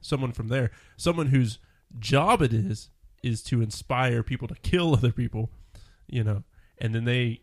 someone 0.00 0.32
from 0.32 0.48
there, 0.48 0.70
someone 0.96 1.26
whose 1.28 1.58
job 1.98 2.42
it 2.42 2.52
is 2.52 2.90
is 3.22 3.42
to 3.44 3.62
inspire 3.62 4.22
people 4.22 4.46
to 4.48 4.54
kill 4.56 4.94
other 4.94 5.12
people, 5.12 5.50
you 6.08 6.22
know, 6.24 6.42
and 6.78 6.94
then 6.94 7.04
they 7.04 7.40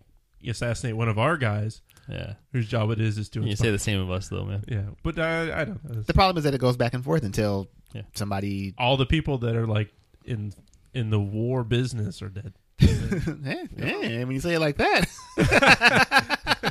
assassinate 0.48 0.96
one 0.96 1.08
of 1.10 1.18
our 1.20 1.38
guys 1.38 1.82
Yeah. 2.10 2.34
whose 2.52 2.68
job 2.68 2.92
it 2.92 3.00
is 3.00 3.18
is 3.18 3.30
to 3.30 3.42
You 3.42 3.48
inspire. 3.52 3.68
say 3.68 3.72
the 3.72 3.80
same 3.80 4.00
of 4.00 4.10
us, 4.12 4.28
though, 4.30 4.44
man. 4.46 4.64
yeah, 4.68 4.90
but 5.04 5.18
I, 5.20 5.62
I 5.62 5.66
don't 5.66 5.84
know. 5.84 6.02
The 6.02 6.14
problem 6.14 6.38
is 6.38 6.44
that 6.46 6.54
it 6.54 6.60
goes 6.60 6.78
back 6.78 6.94
and 6.94 7.04
forth 7.04 7.24
until 7.24 7.70
Yeah. 7.94 8.04
somebody. 8.16 8.74
All 8.78 8.98
the 8.98 9.06
people 9.06 9.38
that 9.40 9.56
are 9.56 9.68
like 9.68 9.92
in 10.26 10.54
in 10.94 11.10
the 11.10 11.20
war 11.20 11.64
business 11.64 12.22
are 12.22 12.30
dead. 12.30 12.54
eh, 12.82 13.68
eh, 13.80 14.24
when 14.24 14.32
you 14.32 14.40
say 14.42 14.56
it 14.56 14.60
like 14.60 14.78
that. 14.78 15.08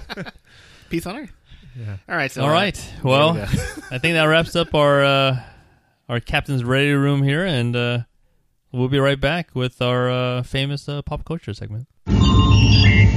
Peace 0.90 1.06
on 1.06 1.16
earth. 1.18 1.32
Yeah. 1.78 1.98
All 2.08 2.16
right. 2.16 2.32
So 2.32 2.42
All 2.42 2.48
uh, 2.48 2.52
Well, 3.04 3.34
we. 3.34 3.40
I 3.92 3.98
think 3.98 4.14
that 4.14 4.24
wraps 4.24 4.56
up 4.56 4.74
our 4.74 5.04
uh, 5.04 5.40
our 6.08 6.18
captain's 6.18 6.64
ready 6.64 6.90
room 6.90 7.22
here, 7.22 7.44
and 7.44 7.76
uh, 7.76 7.98
we'll 8.72 8.88
be 8.88 8.98
right 8.98 9.18
back 9.20 9.54
with 9.54 9.80
our 9.80 10.10
uh, 10.10 10.42
famous 10.42 10.88
uh, 10.88 11.02
pop 11.02 11.24
culture 11.24 11.54
segment. 11.54 11.86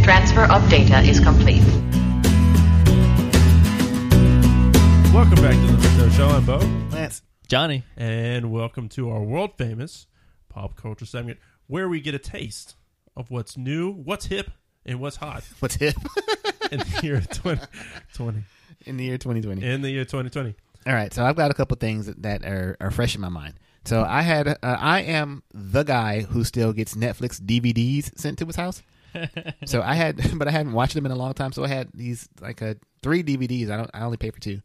Transfer 0.04 0.44
of 0.44 0.70
data 0.70 1.00
is 1.00 1.20
complete. 1.20 1.64
Welcome 5.12 5.42
back 5.42 5.54
to 5.56 5.72
the 5.72 5.80
Window 5.82 6.10
Show. 6.10 6.28
I'm 6.28 6.46
Bo, 6.46 6.58
Lance. 6.96 7.24
Johnny. 7.48 7.84
and 7.98 8.52
welcome 8.52 8.88
to 8.90 9.10
our 9.10 9.24
world 9.24 9.58
famous 9.58 10.06
pop 10.48 10.76
culture 10.76 11.08
segment 11.08 11.40
where 11.66 11.90
we 11.90 12.02
get 12.02 12.14
a 12.14 12.20
taste 12.20 12.76
of 13.18 13.32
what's 13.32 13.58
new, 13.58 13.92
what's 13.92 14.28
hip, 14.28 14.52
and 14.86 15.00
what's 15.00 15.16
hot 15.16 15.44
What's 15.60 15.76
hip 15.76 15.96
in 16.74 16.80
the 16.80 17.00
year 17.04 17.22
2020. 17.22 18.44
in 18.86 18.98
the 18.98 19.04
year 19.04 19.18
2020? 19.18 19.66
In 19.66 19.82
the 19.82 19.90
year 19.90 20.06
2020. 20.06 20.56
All 20.86 20.94
right, 20.94 21.14
so 21.14 21.24
I've 21.24 21.36
got 21.36 21.52
a 21.52 21.54
couple 21.54 21.78
things 21.78 22.08
that 22.08 22.44
are, 22.44 22.76
are 22.82 22.92
fresh 22.92 23.16
in 23.16 23.22
my 23.22 23.30
mind. 23.30 23.56
So 23.86 24.04
I 24.04 24.22
had, 24.22 24.48
uh, 24.48 24.56
I 24.62 25.02
am 25.02 25.44
the 25.54 25.84
guy 25.84 26.22
who 26.22 26.44
still 26.44 26.74
gets 26.74 26.96
Netflix 26.96 27.42
DVDs 27.42 28.18
sent 28.18 28.38
to 28.40 28.46
his 28.46 28.56
house. 28.56 28.82
so 29.66 29.82
I 29.82 29.94
had, 29.94 30.20
but 30.40 30.48
I 30.48 30.52
hadn't 30.52 30.74
watched 30.74 30.96
them 30.96 31.06
in 31.06 31.12
a 31.12 31.16
long 31.16 31.34
time. 31.34 31.52
So 31.52 31.64
I 31.64 31.68
had 31.68 31.90
these 31.94 32.28
like 32.42 32.62
a 32.62 32.78
three 33.02 33.24
DVDs. 33.24 33.70
I 33.70 33.78
don't. 33.78 33.92
I 33.94 34.02
only 34.02 34.18
pay 34.18 34.32
for 34.32 34.40
two 34.40 34.62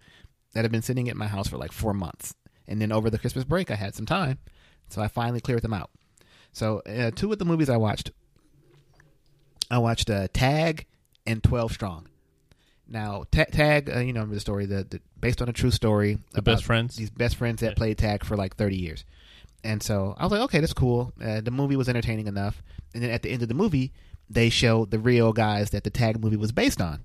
that 0.54 0.64
have 0.64 0.72
been 0.72 0.82
sitting 0.82 1.09
at 1.09 1.16
my 1.16 1.26
house 1.26 1.48
for 1.48 1.56
like 1.56 1.72
four 1.72 1.92
months. 1.92 2.34
And 2.66 2.80
then 2.80 2.92
over 2.92 3.11
the 3.11 3.18
Christmas 3.18 3.44
break, 3.44 3.70
I 3.70 3.74
had 3.74 3.94
some 3.94 4.06
time, 4.06 4.38
so 4.88 5.00
I 5.02 5.09
finally 5.09 5.40
cleared 5.40 5.62
them 5.62 5.74
out. 5.74 5.90
So 6.52 6.80
uh, 6.80 7.11
two 7.14 7.32
of 7.32 7.38
the 7.38 7.44
movies 7.44 7.68
I 7.68 7.76
watched, 7.76 8.11
I 9.70 9.78
watched 9.78 10.11
uh, 10.11 10.28
Tag 10.32 10.86
and 11.29 11.43
Twelve 11.43 11.72
Strong. 11.72 12.09
Now, 12.89 13.24
Ta 13.31 13.45
Tag, 13.45 13.91
uh, 13.95 13.99
you 14.01 14.12
know, 14.12 14.20
remember 14.20 14.35
the 14.37 14.41
story, 14.41 14.64
the, 14.66 14.85
the 14.89 15.01
based 15.20 15.43
on 15.43 15.49
a 15.49 15.53
true 15.53 15.70
story. 15.70 16.18
The 16.33 16.43
best 16.43 16.64
friends? 16.64 16.97
These 16.97 17.11
best 17.11 17.37
friends 17.37 17.61
that 17.61 17.70
Yeah. 17.70 17.74
played 17.74 17.99
tag 17.99 18.24
for 18.24 18.37
like 18.37 18.57
thirty 18.57 18.76
years. 18.76 19.05
And 19.64 19.83
so 19.83 20.14
I 20.18 20.22
was 20.24 20.33
like, 20.33 20.41
okay, 20.43 20.61
that's 20.61 20.72
cool. 20.72 21.12
Uh, 21.22 21.41
the 21.41 21.51
movie 21.51 21.76
was 21.76 21.89
entertaining 21.89 22.26
enough. 22.29 22.62
And 22.95 23.03
then 23.03 23.11
at 23.11 23.22
the 23.22 23.31
end 23.31 23.43
of 23.43 23.49
the 23.49 23.55
movie, 23.55 23.93
they 24.31 24.49
showed 24.51 24.91
the 24.91 24.99
real 25.01 25.33
guys 25.33 25.70
that 25.70 25.85
the 25.85 25.91
tag 25.91 26.20
movie 26.22 26.37
was 26.37 26.53
based 26.53 26.81
on. 26.81 27.05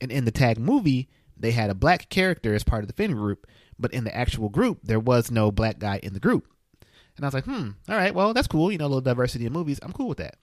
And 0.00 0.10
in 0.10 0.24
the 0.24 0.32
tag 0.32 0.58
movie, 0.58 1.08
they 1.36 1.52
had 1.52 1.70
a 1.70 1.74
black 1.74 2.08
character 2.10 2.54
as 2.54 2.64
part 2.64 2.82
of 2.82 2.88
the 2.88 2.92
friend 2.94 3.14
group, 3.14 3.46
but 3.78 3.92
in 3.94 4.02
the 4.04 4.14
actual 4.14 4.48
group, 4.48 4.80
there 4.82 4.98
was 5.00 5.30
no 5.30 5.52
black 5.52 5.78
guy 5.78 6.00
in 6.02 6.12
the 6.12 6.20
group. 6.20 6.46
And 7.16 7.24
I 7.24 7.28
was 7.28 7.34
like, 7.34 7.44
hmm, 7.44 7.70
all 7.88 7.96
right, 7.96 8.14
well, 8.14 8.34
that's 8.34 8.48
cool. 8.48 8.72
You 8.72 8.78
know, 8.78 8.86
a 8.86 8.88
little 8.88 9.00
diversity 9.00 9.46
in 9.46 9.52
movies. 9.52 9.78
I'm 9.82 9.92
cool 9.92 10.08
with 10.08 10.18
that. 10.18 10.36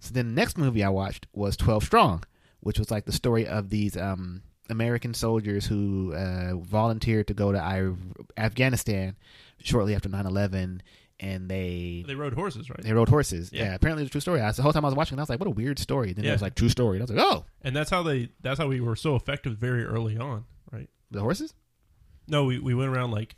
So 0.00 0.12
then 0.14 0.28
the 0.34 0.40
next 0.40 0.56
movie 0.56 0.82
I 0.82 0.88
watched 0.88 1.26
was 1.34 1.56
12 1.58 1.84
Strong, 1.84 2.24
which 2.62 2.78
was 2.78 2.90
like 2.90 3.04
the 3.04 3.12
story 3.12 3.46
of 3.46 3.68
these 3.70 3.96
um, 3.96 4.42
American 4.70 5.14
soldiers 5.14 5.66
who 5.66 6.12
uh, 6.14 6.56
volunteered 6.56 7.26
to 7.28 7.34
go 7.34 7.52
to 7.52 7.58
I- 7.60 7.92
Afghanistan 8.36 9.16
shortly 9.62 9.94
after 9.94 10.08
9 10.08 10.26
11. 10.26 10.82
And 11.20 11.48
they 11.48 12.02
They 12.04 12.16
rode 12.16 12.32
horses, 12.34 12.68
right? 12.68 12.82
they 12.82 12.92
rode 12.92 13.08
horses. 13.08 13.50
Yeah. 13.52 13.64
Yeah. 13.64 13.74
apparently 13.74 14.02
it's 14.02 14.10
a 14.10 14.12
true 14.12 14.20
story. 14.20 14.40
I, 14.40 14.50
the 14.50 14.62
whole 14.62 14.72
time 14.72 14.84
I 14.84 14.88
was 14.88 14.96
watching, 14.96 15.18
I 15.20 15.22
was 15.22 15.28
like, 15.30 15.38
"What 15.38 15.46
a 15.46 15.50
weird 15.52 15.78
story." 15.78 16.12
Then 16.12 16.24
it 16.24 16.32
was 16.32 16.42
like 16.42 16.56
true 16.56 16.68
story. 16.68 16.96
And 16.98 17.02
I 17.02 17.04
was 17.04 17.10
like, 17.12 17.24
"Oh, 17.24 17.44
And 17.60 17.76
that's 17.76 17.90
how 17.90 18.02
they. 18.02 18.30
That's 18.40 18.58
how 18.58 18.66
we 18.66 18.80
were 18.80 18.96
so 18.96 19.14
effective 19.14 19.56
very 19.56 19.84
early 19.84 20.18
on, 20.18 20.46
right? 20.72 20.88
the 21.12 21.20
horses." 21.20 21.54
No, 22.26 22.44
we 22.46 22.58
we 22.58 22.74
went 22.74 22.90
around 22.90 23.12
like 23.12 23.36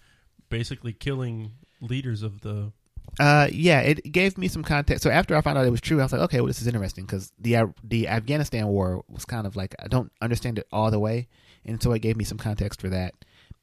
basically 0.49 0.95
killing 0.95 1.53
leaders 1.83 2.23
of 2.23 2.41
the. 2.41 2.73
Uh, 3.21 3.49
yeah, 3.53 3.81
it 3.81 4.11
gave 4.11 4.37
me 4.39 4.49
some 4.49 4.65
context. 4.65 5.03
So 5.03 5.11
after 5.11 5.37
I 5.37 5.41
found 5.41 5.57
out 5.57 5.67
it 5.67 5.71
was 5.71 5.81
true, 5.81 6.01
I 6.01 6.05
was 6.05 6.13
like, 6.13 6.23
"Okay, 6.23 6.41
well, 6.41 6.49
this 6.49 6.61
is 6.61 6.67
interesting 6.67 7.05
because 7.05 7.33
the 7.39 7.73
the 7.85 8.09
Afghanistan 8.09 8.67
war 8.67 9.05
was 9.09 9.25
kind 9.25 9.47
of 9.47 9.57
like 9.57 9.75
I 9.79 9.87
don't 9.89 10.11
understand 10.21 10.59
it 10.59 10.67
all 10.73 10.91
the 10.91 10.99
way, 10.99 11.29
and 11.65 11.83
so 11.83 11.93
it 11.93 12.01
gave 12.01 12.17
me 12.17 12.25
some 12.25 12.39
context 12.39 12.81
for 12.81 12.89
that 12.89 13.15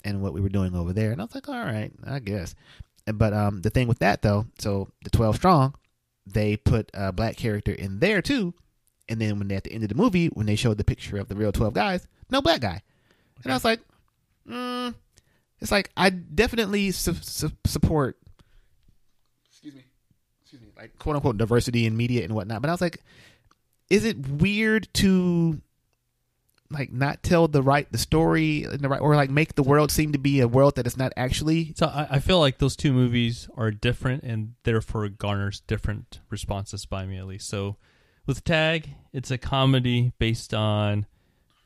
and 0.04 0.22
what 0.22 0.34
we 0.34 0.42
were 0.42 0.50
doing 0.50 0.76
over 0.76 0.94
there. 0.94 1.12
And 1.12 1.22
I 1.22 1.26
was 1.26 1.36
like, 1.36 1.50
"All 1.50 1.56
right, 1.56 1.92
I 2.06 2.20
guess." 2.20 2.56
But 3.06 3.34
um, 3.34 3.62
the 3.62 3.70
thing 3.70 3.88
with 3.88 4.00
that 4.00 4.22
though, 4.22 4.46
so 4.60 4.90
the 5.04 5.10
twelve 5.10 5.36
strong, 5.36 5.76
they 6.26 6.56
put 6.56 6.90
a 6.94 7.12
black 7.12 7.36
character 7.36 7.74
in 7.74 8.00
there 8.00 8.22
too, 8.22 8.54
and 9.10 9.20
then 9.20 9.38
when 9.38 9.48
they, 9.48 9.56
at 9.56 9.64
the 9.66 9.74
end 9.74 9.84
of 9.84 9.90
the 9.90 9.96
movie, 9.96 10.28
when 10.28 10.46
they 10.46 10.56
showed 10.56 10.78
the 10.78 10.84
picture 10.84 11.18
of 11.18 11.28
the 11.28 11.36
real 11.36 11.52
twelve 11.52 11.74
guys, 11.74 12.08
no 12.30 12.42
black 12.42 12.62
guy, 12.62 12.82
and 13.44 13.52
I 13.52 13.56
was 13.56 13.66
like, 13.66 13.82
mm, 14.48 14.94
it's 15.60 15.72
like 15.72 15.92
I 15.98 16.10
definitely 16.10 16.92
su- 16.92 17.16
su- 17.22 17.52
support. 17.66 18.18
Excuse 19.50 19.76
me, 19.76 19.84
excuse 20.42 20.62
me, 20.62 20.70
like 20.82 20.98
quote 20.98 21.16
unquote 21.16 21.38
diversity 21.38 21.86
in 21.86 21.96
media 21.96 22.24
and 22.24 22.34
whatnot. 22.34 22.62
But 22.62 22.70
I 22.70 22.74
was 22.74 22.82
like, 22.82 23.02
is 23.90 24.04
it 24.04 24.18
weird 24.28 24.88
to 24.96 25.62
like 26.70 26.92
not 26.92 27.22
tell 27.22 27.48
the 27.48 27.62
right 27.62 27.92
the 27.92 27.98
story 27.98 28.66
the 28.66 28.88
right 28.88 29.02
or 29.02 29.16
like 29.16 29.30
make 29.30 29.56
the 29.56 29.64
world 29.64 29.92
seem 29.92 30.14
to 30.14 30.18
be 30.18 30.40
a 30.40 30.48
world 30.48 30.76
that 30.76 30.88
it's 30.88 30.98
not 30.98 31.14
actually? 31.16 31.74
So 31.78 31.88
I, 31.88 32.08
I 32.12 32.20
feel 32.20 32.40
like 32.40 32.58
those 32.58 32.76
two 32.76 32.94
movies 32.94 33.48
are 33.56 33.72
different 33.72 34.24
and 34.24 34.56
therefore 34.64 35.08
garners 35.10 35.62
different 35.62 36.20
responses 36.30 36.86
by 36.86 37.06
me 37.06 37.18
at 37.18 37.28
least. 37.28 37.48
So 37.48 37.78
with 38.26 38.44
Tag, 38.44 38.96
it's 39.14 39.32
a 39.32 39.38
comedy 39.38 40.14
based 40.18 40.54
on 40.54 41.06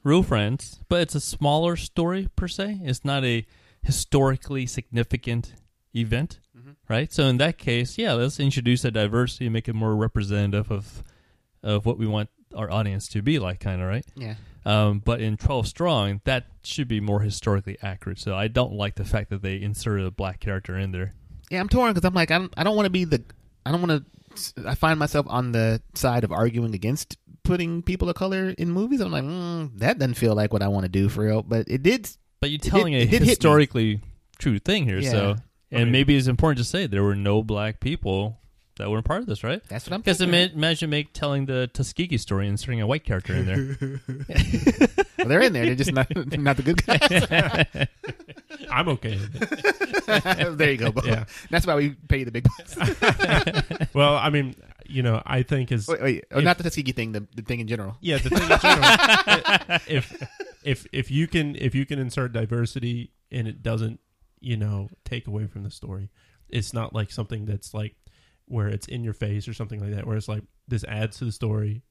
real 0.03 0.23
friends, 0.23 0.79
but 0.89 1.01
it's 1.01 1.15
a 1.15 1.21
smaller 1.21 1.75
story 1.75 2.29
per 2.35 2.47
se. 2.47 2.81
It's 2.83 3.05
not 3.05 3.23
a 3.23 3.45
historically 3.81 4.65
significant 4.65 5.53
event, 5.95 6.39
right? 6.89 7.11
So 7.11 7.25
in 7.25 7.37
that 7.37 7.57
case, 7.57 7.97
yeah, 7.97 8.13
let's 8.13 8.39
introduce 8.39 8.85
a 8.85 8.91
diversity 8.91 9.45
and 9.45 9.53
make 9.53 9.67
it 9.67 9.73
more 9.73 9.95
representative 9.95 10.71
of 10.71 11.03
of 11.63 11.85
what 11.85 11.97
we 11.97 12.05
want 12.05 12.29
our 12.55 12.71
audience 12.71 13.07
to 13.09 13.21
be 13.21 13.39
like, 13.39 13.59
kind 13.59 13.81
of 13.81 13.87
right. 13.87 14.05
Yeah. 14.15 14.35
Um, 14.65 14.99
but 14.99 15.21
in 15.21 15.37
12 15.37 15.67
Strong, 15.67 16.21
that 16.25 16.45
should 16.63 16.87
be 16.87 16.99
more 16.99 17.21
historically 17.21 17.77
accurate. 17.81 18.19
So 18.19 18.35
I 18.35 18.47
don't 18.47 18.73
like 18.73 18.95
the 18.95 19.05
fact 19.05 19.29
that 19.29 19.41
they 19.41 19.61
inserted 19.61 20.05
a 20.05 20.11
black 20.11 20.39
character 20.39 20.77
in 20.77 20.91
there. 20.91 21.13
Yeah, 21.51 21.59
I'm 21.59 21.69
torn 21.69 21.93
because 21.93 22.07
I'm 22.07 22.13
like 22.13 22.31
I 22.31 22.39
don't 22.39 22.53
I 22.57 22.63
don't 22.63 22.75
want 22.75 22.87
to 22.87 22.91
be 22.91 23.05
the 23.05 23.23
I 23.65 23.71
don't 23.71 23.81
want 23.81 24.03
to. 24.03 24.67
I 24.67 24.75
find 24.75 24.99
myself 24.99 25.25
on 25.29 25.53
the 25.53 25.81
side 25.93 26.23
of 26.23 26.31
arguing 26.31 26.73
against 26.73 27.17
putting 27.43 27.81
people 27.83 28.09
of 28.09 28.15
color 28.15 28.49
in 28.57 28.69
movies. 28.69 28.99
I'm 28.99 29.11
like 29.11 29.23
mm, 29.23 29.77
that 29.79 29.99
doesn't 29.99 30.15
feel 30.15 30.35
like 30.35 30.51
what 30.51 30.63
I 30.63 30.67
want 30.67 30.85
to 30.85 30.89
do 30.89 31.07
for 31.09 31.23
real. 31.23 31.43
But 31.43 31.67
it 31.67 31.83
did. 31.83 32.09
But 32.41 32.49
you're 32.49 32.59
telling 32.59 32.93
it 32.93 33.07
a 33.07 33.19
me. 33.19 33.27
historically 33.27 34.01
true 34.39 34.59
thing 34.59 34.85
here. 34.85 34.99
Yeah. 34.99 35.11
So, 35.11 35.35
and 35.71 35.83
mean- 35.85 35.91
maybe 35.91 36.15
it's 36.17 36.27
important 36.27 36.57
to 36.59 36.63
say 36.63 36.87
there 36.87 37.03
were 37.03 37.15
no 37.15 37.41
black 37.43 37.79
people 37.79 38.39
that 38.77 38.91
weren't 38.91 39.05
part 39.05 39.21
of 39.21 39.25
this, 39.27 39.41
right? 39.43 39.61
That's 39.69 39.85
what 39.85 39.93
I'm. 39.93 40.01
Because 40.01 40.17
thinking. 40.17 40.51
imagine 40.53 40.89
make 40.89 41.13
telling 41.13 41.45
the 41.45 41.67
Tuskegee 41.73 42.17
story 42.17 42.45
and 42.45 42.53
inserting 42.53 42.81
a 42.81 42.87
white 42.87 43.05
character 43.05 43.33
in 43.33 43.45
there. 43.45 43.99
Well, 45.17 45.29
they're 45.29 45.41
in 45.41 45.53
there. 45.53 45.65
They're 45.65 45.75
just 45.75 45.91
not 45.93 46.07
not 46.37 46.57
the 46.57 46.61
good 46.61 46.85
guys. 46.85 47.87
I'm 48.71 48.87
okay 48.89 49.17
with 49.17 49.35
it. 50.07 50.57
there 50.57 50.71
you 50.71 50.77
go. 50.77 50.91
Bo. 50.91 51.01
Yeah. 51.03 51.25
That's 51.49 51.65
why 51.65 51.73
we 51.75 51.91
pay 52.09 52.19
you 52.19 52.25
the 52.25 52.31
big 52.31 52.45
bucks. 52.57 53.89
Well, 53.95 54.15
I 54.17 54.29
mean, 54.29 54.55
you 54.85 55.01
know, 55.01 55.23
I 55.25 55.41
think 55.41 55.71
is 55.71 55.87
Wait, 55.87 56.01
wait. 56.01 56.25
Oh, 56.31 56.39
If- 56.39 56.43
not 56.43 56.57
the 56.59 56.63
Tuskegee 56.63 56.91
thing. 56.91 57.13
The, 57.13 57.25
the 57.35 57.41
thing 57.41 57.59
in 57.59 57.67
general. 57.67 57.97
yeah 58.01 58.17
the 58.19 58.29
thing 58.29 58.43
in 58.43 58.59
general, 58.59 59.79
if 59.87 60.27
if 60.63 60.85
if 60.91 61.09
you 61.09 61.27
can 61.27 61.55
if 61.55 61.73
you 61.73 61.85
can 61.87 61.97
insert 61.97 62.33
diversity 62.33 63.11
and 63.31 63.47
it 63.47 63.63
doesn't 63.63 63.99
you 64.45 64.57
know 64.57 64.89
take 65.03 65.27
away 65.27 65.47
from 65.47 65.63
the 65.63 65.71
story 65.71 66.09
it's 66.49 66.73
not 66.73 66.93
like 66.93 67.11
something 67.11 67.45
that's 67.45 67.73
like 67.73 67.95
where 68.47 68.67
it's 68.67 68.87
in 68.87 69.03
your 69.03 69.13
face 69.13 69.47
or 69.47 69.53
something 69.53 69.79
like 69.79 69.95
that 69.95 70.05
where 70.05 70.17
it's 70.17 70.27
like 70.27 70.43
this 70.67 70.83
adds 70.83 71.17
to 71.17 71.25
the 71.25 71.31
story 71.31 71.81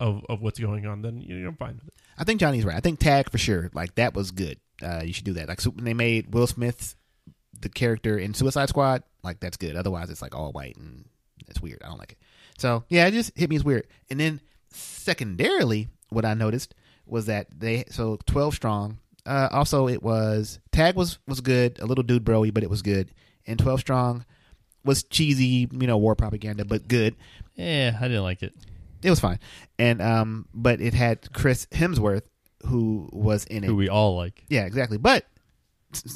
of 0.00 0.24
of 0.28 0.40
what's 0.40 0.58
going 0.58 0.86
on 0.86 1.02
then 1.02 1.20
you 1.20 1.34
know 1.36 1.52
fine 1.58 1.74
with 1.74 1.88
it 1.88 1.94
I 2.18 2.24
think 2.24 2.40
Johnny's 2.40 2.64
right. 2.64 2.76
I 2.76 2.80
think 2.80 2.98
Tag 2.98 3.30
for 3.30 3.38
sure. 3.38 3.70
Like 3.74 3.94
that 3.96 4.14
was 4.14 4.30
good. 4.30 4.58
Uh, 4.82 5.02
you 5.04 5.12
should 5.12 5.24
do 5.24 5.32
that. 5.34 5.48
Like 5.48 5.60
so 5.60 5.70
when 5.70 5.84
they 5.84 5.94
made 5.94 6.32
Will 6.34 6.46
Smith 6.46 6.94
the 7.60 7.68
character 7.68 8.18
in 8.18 8.34
Suicide 8.34 8.68
Squad. 8.68 9.02
Like 9.22 9.40
that's 9.40 9.56
good. 9.56 9.76
Otherwise, 9.76 10.10
it's 10.10 10.22
like 10.22 10.34
all 10.34 10.52
white 10.52 10.76
and 10.76 11.06
it's 11.48 11.60
weird. 11.60 11.82
I 11.84 11.88
don't 11.88 11.98
like 11.98 12.12
it. 12.12 12.18
So 12.58 12.84
yeah, 12.88 13.06
it 13.06 13.12
just 13.12 13.36
hit 13.36 13.50
me 13.50 13.56
as 13.56 13.64
weird. 13.64 13.86
And 14.10 14.20
then 14.20 14.40
secondarily, 14.70 15.88
what 16.10 16.24
I 16.24 16.34
noticed 16.34 16.74
was 17.06 17.26
that 17.26 17.48
they 17.56 17.84
so 17.88 18.18
twelve 18.26 18.54
strong. 18.54 18.98
Uh, 19.24 19.48
also, 19.52 19.88
it 19.88 20.02
was 20.02 20.58
Tag 20.72 20.96
was 20.96 21.18
was 21.26 21.40
good. 21.40 21.78
A 21.80 21.86
little 21.86 22.04
dude 22.04 22.24
broy, 22.24 22.52
but 22.52 22.62
it 22.62 22.70
was 22.70 22.82
good. 22.82 23.10
And 23.46 23.58
twelve 23.58 23.80
strong 23.80 24.24
was 24.84 25.04
cheesy, 25.04 25.68
you 25.70 25.86
know, 25.86 25.96
war 25.96 26.16
propaganda, 26.16 26.64
but 26.64 26.88
good. 26.88 27.14
yeah, 27.54 27.96
I 28.00 28.08
didn't 28.08 28.24
like 28.24 28.42
it. 28.42 28.54
It 29.02 29.10
was 29.10 29.20
fine. 29.20 29.38
And 29.78 30.00
um, 30.00 30.46
but 30.52 30.80
it 30.80 30.94
had 30.94 31.32
Chris 31.32 31.66
Hemsworth 31.66 32.22
who 32.66 33.08
was 33.12 33.44
in 33.44 33.64
it. 33.64 33.66
Who 33.66 33.76
we 33.76 33.88
all 33.88 34.16
like. 34.16 34.44
Yeah, 34.48 34.64
exactly. 34.64 34.98
But 34.98 35.26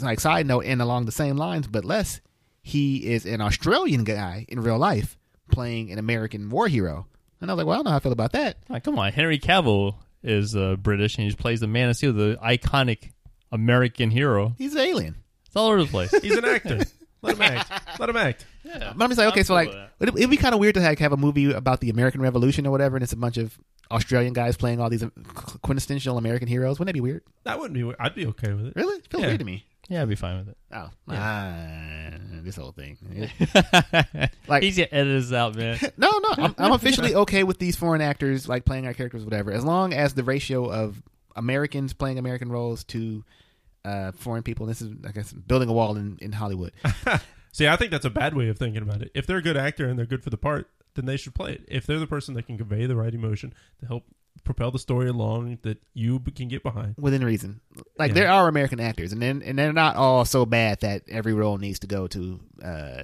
like 0.01 0.21
side 0.21 0.47
note, 0.47 0.65
and 0.65 0.81
along 0.81 1.07
the 1.07 1.13
same 1.13 1.37
lines, 1.37 1.67
but 1.67 1.85
less, 1.85 2.21
he 2.63 3.13
is 3.13 3.27
an 3.27 3.41
Australian 3.41 4.05
guy 4.05 4.47
in 4.49 4.61
real 4.61 4.79
life 4.79 5.19
playing 5.51 5.91
an 5.91 5.99
American 5.99 6.49
war 6.51 6.69
hero. 6.69 7.07
And 7.41 7.51
I 7.51 7.55
was 7.55 7.59
like, 7.59 7.67
well, 7.67 7.75
I 7.75 7.77
don't 7.79 7.85
know 7.85 7.91
how 7.91 7.97
I 7.97 8.01
feel 8.01 8.13
about 8.13 8.33
that. 8.33 8.57
Like, 8.69 8.85
come 8.85 8.99
on, 8.99 9.13
Henry 9.13 9.39
Cavill 9.39 9.97
is 10.23 10.57
uh, 10.57 10.77
British 10.77 11.19
and 11.19 11.29
he 11.29 11.35
plays 11.37 11.61
the 11.61 11.67
Man 11.67 11.89
of 11.91 11.97
Steel, 11.97 12.13
the 12.13 12.39
iconic 12.43 13.13
American 13.53 14.11
hero. 14.11 14.55
He's 14.59 14.75
an 14.75 14.81
alien. 14.81 15.17
It's 15.47 15.57
all 15.57 15.69
over 15.69 15.83
the 15.83 15.89
place. 15.91 16.11
he's 16.23 16.37
an 16.37 16.45
actor 16.45 16.81
let 17.23 17.37
him 17.37 17.43
act 17.43 17.99
let 18.01 18.09
him 18.09 18.17
act 18.17 18.47
yeah. 18.65 18.93
But 18.97 19.05
I'm 19.05 19.11
just 19.11 19.19
like, 19.19 19.29
okay, 19.29 19.43
so 19.43 19.55
I'm 19.55 19.67
like, 19.67 19.73
cool 19.75 19.83
with 20.01 20.09
it'd, 20.09 20.19
it'd 20.19 20.31
be 20.31 20.37
kind 20.37 20.55
of 20.55 20.61
weird 20.61 20.75
to 20.75 20.81
like 20.81 20.99
have 20.99 21.13
a 21.13 21.17
movie 21.17 21.53
about 21.53 21.81
the 21.81 21.89
American 21.91 22.21
Revolution 22.21 22.67
or 22.67 22.71
whatever, 22.71 22.97
and 22.97 23.03
it's 23.03 23.13
a 23.13 23.17
bunch 23.17 23.37
of 23.37 23.57
Australian 23.93 24.33
guys 24.33 24.57
playing 24.57 24.81
all 24.81 24.91
these 24.91 25.05
uh, 25.05 25.09
quintessential 25.63 26.19
American 26.19 26.49
heroes. 26.49 26.79
Wouldn't 26.79 26.89
that 26.89 26.95
be 26.95 27.01
weird? 27.01 27.23
that 27.45 27.59
wouldn't 27.59 27.75
be 27.75 27.85
weird. 27.85 27.97
I'd 28.01 28.15
be 28.15 28.27
okay 28.27 28.53
with 28.53 28.67
it 28.67 28.73
Really? 28.77 28.97
It 28.97 29.07
feels 29.09 29.21
Yeah. 29.23 29.29
weird 29.29 29.39
to 29.39 29.45
me. 29.45 29.65
Yeah, 29.89 30.03
I'd 30.03 30.09
be 30.09 30.17
fine 30.17 30.39
with 30.39 30.49
it. 30.49 30.57
Oh, 30.73 30.91
ah, 31.09 32.11
this 32.47 32.57
whole 32.57 32.73
thing. 32.73 32.97
Like- 34.49 34.63
He's 34.63 34.77
gonna 34.77 34.89
edit 34.93 35.23
this 35.23 35.33
out, 35.33 35.55
man. 35.57 35.79
No, 35.99 36.11
no, 36.19 36.29
I'm, 36.39 36.55
I'm 36.57 36.73
officially 36.73 37.15
okay 37.15 37.43
with 37.43 37.59
these 37.59 37.77
foreign 37.77 38.01
actors 38.01 38.49
like 38.49 38.65
playing 38.65 38.87
our 38.87 38.95
characters, 38.95 39.25
whatever, 39.25 39.53
as 39.53 39.65
long 39.65 39.93
as 39.93 40.15
the 40.15 40.25
ratio 40.25 40.71
of 40.71 41.03
Americans 41.35 41.93
playing 41.93 42.19
American 42.19 42.51
roles 42.51 42.85
to 42.85 43.25
uh, 43.85 44.13
foreign 44.13 44.43
people. 44.43 44.67
This 44.67 44.81
is, 44.81 44.93
I 45.07 45.13
guess, 45.13 45.33
building 45.33 45.69
a 45.69 45.73
wall 45.73 45.97
in, 45.97 46.19
in 46.21 46.33
Hollywood. 46.33 46.73
see 47.53 47.67
I 47.67 47.77
think 47.77 47.91
that's 47.91 48.05
a 48.05 48.11
bad 48.11 48.35
way 48.35 48.49
of 48.49 48.59
thinking 48.59 48.83
about 48.83 49.03
it 49.03 49.11
if 49.15 49.27
they're 49.27 49.39
a 49.39 49.43
good 49.43 49.57
actor 49.57 49.89
and 49.89 49.99
they're 49.99 50.07
good 50.07 50.23
for 50.23 50.29
the 50.31 50.37
part 50.37 50.69
then 50.95 51.07
they 51.07 51.17
should 51.17 51.35
play 51.35 51.53
it 51.53 51.65
if 51.69 51.87
they're 51.87 51.99
the 51.99 52.07
person 52.07 52.35
that 52.35 52.45
can 52.47 52.59
convey 52.59 52.85
the 52.87 52.97
right 52.97 53.15
emotion 53.15 53.55
to 53.81 53.87
help 53.87 54.05
propel 54.45 54.71
the 54.71 54.79
story 54.79 55.09
along 55.09 55.59
that 55.63 55.79
you 55.95 56.19
b- 56.19 56.31
can 56.33 56.49
get 56.49 56.63
behind 56.63 56.95
within 56.99 57.25
reason. 57.25 57.61
Like 57.99 58.11
Yeah. 58.11 58.15
there 58.15 58.31
are 58.31 58.49
American 58.49 58.81
actors, 58.81 59.13
and 59.13 59.21
then 59.23 59.43
and 59.43 59.59
they're 59.59 59.73
not 59.73 59.97
all 59.97 60.25
so 60.25 60.47
bad 60.47 60.81
that 60.81 61.03
every 61.09 61.33
role 61.35 61.59
needs 61.59 61.79
to 61.81 61.87
go 61.87 62.07
to 62.09 62.41
uh, 62.63 63.03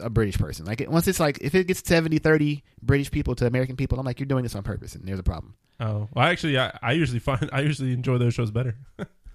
a 0.00 0.10
British 0.10 0.38
person. 0.38 0.66
Like 0.66 0.84
once 0.88 1.08
it's 1.08 1.20
like 1.20 1.38
if 1.40 1.54
it 1.54 1.66
gets 1.66 1.82
70-30 1.82 2.62
British 2.82 3.10
people 3.10 3.34
to 3.36 3.46
American 3.46 3.76
people, 3.76 3.98
I'm 3.98 4.06
like 4.06 4.20
you're 4.20 4.26
doing 4.26 4.42
this 4.42 4.54
on 4.54 4.62
purpose, 4.62 4.94
and 4.94 5.06
there's 5.06 5.18
a 5.18 5.22
problem. 5.24 5.54
Oh, 5.80 6.08
well, 6.14 6.24
actually, 6.26 6.58
I, 6.58 6.76
I 6.82 6.92
usually 6.92 7.18
find 7.18 7.48
I 7.52 7.60
usually 7.62 7.92
enjoy 7.92 8.18
those 8.18 8.34
shows 8.34 8.50
better. 8.50 8.76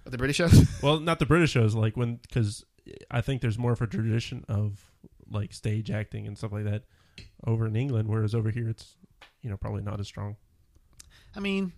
The 0.05 0.17
British 0.17 0.37
shows. 0.37 0.67
well, 0.83 0.99
not 0.99 1.19
the 1.19 1.25
British 1.25 1.51
shows, 1.51 1.75
like 1.75 1.97
when 1.97 2.17
because 2.17 2.63
I 3.11 3.19
think 3.21 3.41
there's 3.41 3.57
more 3.57 3.73
of 3.73 3.81
a 3.81 3.87
tradition 3.87 4.45
of 4.47 4.79
like 5.29 5.51
stage 5.53 5.91
acting 5.91 6.25
and 6.27 6.37
stuff 6.37 6.53
like 6.53 6.63
that 6.63 6.83
over 7.45 7.67
in 7.67 7.75
England, 7.75 8.07
whereas 8.07 8.33
over 8.33 8.49
here 8.49 8.69
it's 8.69 8.95
you 9.41 9.49
know 9.49 9.57
probably 9.57 9.81
not 9.81 9.99
as 9.99 10.07
strong. 10.07 10.37
I 11.37 11.39
mean, 11.39 11.71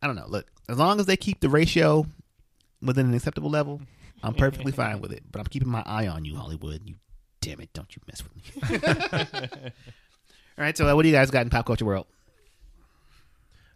I 0.00 0.06
don't 0.06 0.16
know. 0.16 0.26
Look, 0.26 0.50
as 0.70 0.78
long 0.78 0.98
as 0.98 1.04
they 1.06 1.18
keep 1.18 1.40
the 1.40 1.50
ratio 1.50 2.06
within 2.80 3.06
an 3.06 3.14
acceptable 3.14 3.50
level, 3.50 3.82
I'm 4.22 4.32
perfectly 4.34 4.72
fine 4.72 5.02
with 5.02 5.12
it. 5.12 5.22
But 5.30 5.40
I'm 5.40 5.46
keeping 5.46 5.68
my 5.68 5.82
eye 5.84 6.08
on 6.08 6.24
you, 6.24 6.34
Hollywood. 6.34 6.80
You 6.86 6.94
damn 7.42 7.60
it, 7.60 7.72
don't 7.74 7.94
you 7.94 8.00
mess 8.08 8.22
with 8.24 8.34
me. 8.72 8.80
All 10.58 10.64
right, 10.64 10.76
so 10.76 10.88
uh, 10.88 10.94
what 10.94 11.02
do 11.02 11.08
you 11.08 11.14
guys 11.14 11.30
got 11.30 11.42
in 11.42 11.50
pop 11.50 11.66
culture 11.66 11.84
world? 11.84 12.06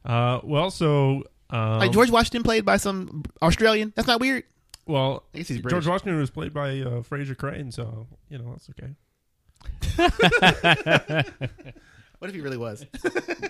Uh, 0.05 0.41
well, 0.43 0.70
so 0.70 1.24
um, 1.51 1.78
like 1.80 1.93
George 1.93 2.11
Washington 2.11 2.43
played 2.43 2.64
by 2.64 2.78
some 2.78 3.24
Australian. 3.43 3.93
That's 3.95 4.09
not 4.09 4.20
weird. 4.20 4.45
Well, 4.87 5.24
I 5.34 5.39
guess 5.39 5.49
he's 5.49 5.61
George 5.61 5.87
Washington 5.87 6.18
was 6.18 6.30
played 6.30 6.55
by 6.55 6.80
uh, 6.80 7.03
Frasier 7.03 7.37
Crane, 7.37 7.70
so 7.72 8.07
you 8.30 8.39
know 8.39 8.53
that's 8.53 8.70
okay. 8.70 8.95
What 12.18 12.28
if 12.28 12.34
he 12.34 12.40
really 12.40 12.56
was? 12.56 12.84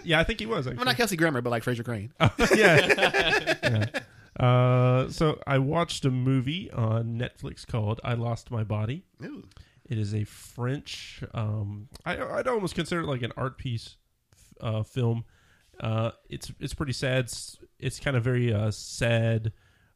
Yeah, 0.04 0.20
I 0.20 0.24
think 0.24 0.38
he 0.38 0.46
was. 0.46 0.68
Actually. 0.68 0.76
well, 0.76 0.84
not 0.84 0.96
Kelsey 0.96 1.16
Grammer, 1.16 1.40
but 1.40 1.50
like 1.50 1.64
Frasier 1.64 1.84
Crane. 1.84 2.12
yeah. 2.54 3.88
yeah. 4.38 4.44
Uh, 4.44 5.08
so 5.10 5.40
I 5.48 5.58
watched 5.58 6.04
a 6.04 6.12
movie 6.12 6.70
on 6.70 7.18
Netflix 7.18 7.66
called 7.66 8.00
"I 8.04 8.14
Lost 8.14 8.52
My 8.52 8.62
Body." 8.62 9.04
Ooh. 9.24 9.48
It 9.84 9.98
is 9.98 10.14
a 10.14 10.22
French. 10.22 11.24
Um, 11.34 11.88
I 12.04 12.18
I'd 12.20 12.46
almost 12.46 12.76
consider 12.76 13.00
it 13.00 13.06
like 13.06 13.22
an 13.22 13.32
art 13.36 13.58
piece 13.58 13.96
uh, 14.60 14.84
film. 14.84 15.24
Uh, 15.80 16.12
it's 16.28 16.52
it's 16.60 16.74
pretty 16.74 16.92
sad. 16.92 17.24
It's, 17.24 17.58
it's 17.80 17.98
kind 17.98 18.16
of 18.16 18.22
very 18.22 18.52
uh, 18.52 18.70
sad. 18.70 19.52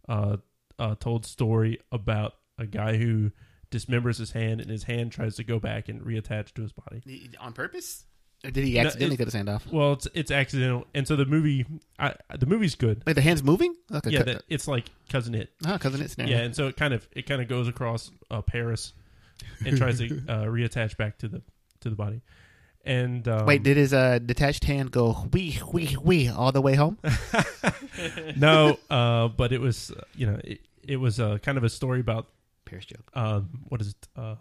Uh, 0.09 0.39
uh, 0.81 0.95
told 0.99 1.27
story 1.27 1.79
about 1.93 2.35
a 2.59 2.67
guy 2.67 2.97
who 2.97 3.31
dismembers 3.71 4.19
his 4.19 4.33
hand, 4.33 4.61
and 4.61 4.71
his 4.71 4.85
hand 4.85 5.13
tries 5.13 5.37
to 5.37 5.45
go 5.45 5.61
back 5.61 5.89
and 5.89 6.01
reattach 6.01 6.53
to 6.55 6.63
his 6.63 6.73
body. 6.73 7.31
On 7.39 7.53
purpose? 7.53 8.07
Or 8.45 8.51
did 8.51 8.65
he 8.65 8.79
accidentally 8.79 9.15
it- 9.15 9.19
cut 9.19 9.27
his 9.27 9.35
hand 9.35 9.49
off? 9.49 9.67
Well, 9.71 9.93
it's 9.93 10.09
it's 10.15 10.31
accidental, 10.31 10.87
and 10.95 11.07
so 11.07 11.15
the 11.17 11.27
movie, 11.27 11.67
I, 11.99 12.15
the 12.39 12.47
movie's 12.47 12.75
good. 12.75 13.03
Like 13.07 13.17
the 13.17 13.23
hand's 13.23 13.43
moving? 13.43 13.75
Yeah, 14.05 14.23
that, 14.23 14.45
it's 14.49 14.67
like 14.67 14.87
Cousin 15.11 15.35
Itt. 15.35 15.51
oh, 15.67 15.77
Cousin 15.79 16.01
Itt's 16.01 16.17
Yeah, 16.19 16.39
and 16.39 16.57
so 16.57 16.69
it 16.69 16.77
kind 16.77 16.95
of 16.95 17.07
it 17.13 17.27
kind 17.27 17.43
of 17.43 17.49
goes 17.49 17.69
across 17.69 18.11
uh, 18.31 18.41
Paris 18.41 18.95
and 19.65 19.77
tries 19.77 19.99
to 19.99 20.07
uh, 20.29 20.45
reattach 20.45 20.97
back 20.97 21.19
to 21.19 21.29
the 21.29 21.43
to 21.81 21.91
the 21.91 21.97
body. 21.97 22.23
And 22.83 23.29
um, 23.29 23.45
Wait, 23.45 23.63
did 23.63 23.77
his 23.77 23.93
uh, 23.93 24.21
detached 24.25 24.65
hand 24.65 24.91
go 24.91 25.29
wee 25.33 25.61
wee 25.71 25.97
wee 26.03 26.29
all 26.31 26.51
the 26.51 26.63
way 26.63 26.77
home? 26.77 26.97
no, 28.37 28.79
uh, 28.89 29.29
but 29.29 29.53
it 29.53 29.61
was 29.61 29.91
uh, 29.91 30.03
you 30.15 30.27
know 30.27 30.39
it, 30.45 30.61
it 30.83 30.97
was 30.97 31.21
uh, 31.21 31.39
kind 31.43 31.59
of 31.59 31.65
a 31.65 31.69
story 31.69 32.01
about 32.01 32.29
Paris 32.65 32.87
joke. 32.87 33.11
um, 33.15 33.65
what 33.69 33.81
is 33.83 33.89
it? 33.89 34.09
Uh, 34.17 34.37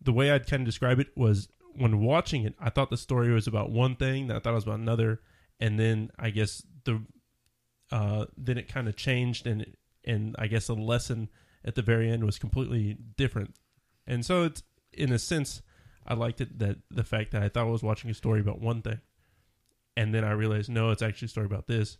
the 0.00 0.12
way 0.12 0.30
I'd 0.30 0.46
kind 0.46 0.60
of 0.60 0.66
describe 0.66 1.00
it 1.00 1.08
was 1.16 1.48
when 1.78 2.00
watching 2.00 2.44
it, 2.44 2.54
I 2.58 2.70
thought 2.70 2.90
the 2.90 2.96
story 2.96 3.32
was 3.32 3.46
about 3.46 3.70
one 3.70 3.96
thing, 3.96 4.26
then 4.26 4.36
I 4.36 4.40
thought 4.40 4.52
it 4.52 4.56
was 4.56 4.64
about 4.64 4.80
another, 4.80 5.20
and 5.60 5.78
then 5.78 6.10
I 6.18 6.30
guess 6.30 6.62
the 6.84 7.02
uh, 7.92 8.26
then 8.36 8.58
it 8.58 8.68
kind 8.68 8.88
of 8.88 8.96
changed, 8.96 9.46
and 9.46 9.74
and 10.04 10.34
I 10.38 10.46
guess 10.46 10.66
the 10.66 10.74
lesson 10.74 11.28
at 11.64 11.74
the 11.74 11.82
very 11.82 12.10
end 12.10 12.24
was 12.24 12.38
completely 12.38 12.96
different, 13.16 13.54
and 14.06 14.24
so 14.24 14.44
it's 14.44 14.62
in 14.92 15.12
a 15.12 15.18
sense 15.18 15.62
I 16.06 16.14
liked 16.14 16.40
it 16.40 16.58
that 16.58 16.78
the 16.90 17.04
fact 17.04 17.32
that 17.32 17.42
I 17.42 17.48
thought 17.48 17.66
I 17.66 17.70
was 17.70 17.82
watching 17.82 18.10
a 18.10 18.14
story 18.14 18.40
about 18.40 18.60
one 18.60 18.82
thing, 18.82 19.00
and 19.96 20.14
then 20.14 20.24
I 20.24 20.32
realized 20.32 20.70
no, 20.70 20.90
it's 20.90 21.02
actually 21.02 21.26
a 21.26 21.30
story 21.30 21.46
about 21.46 21.66
this. 21.66 21.98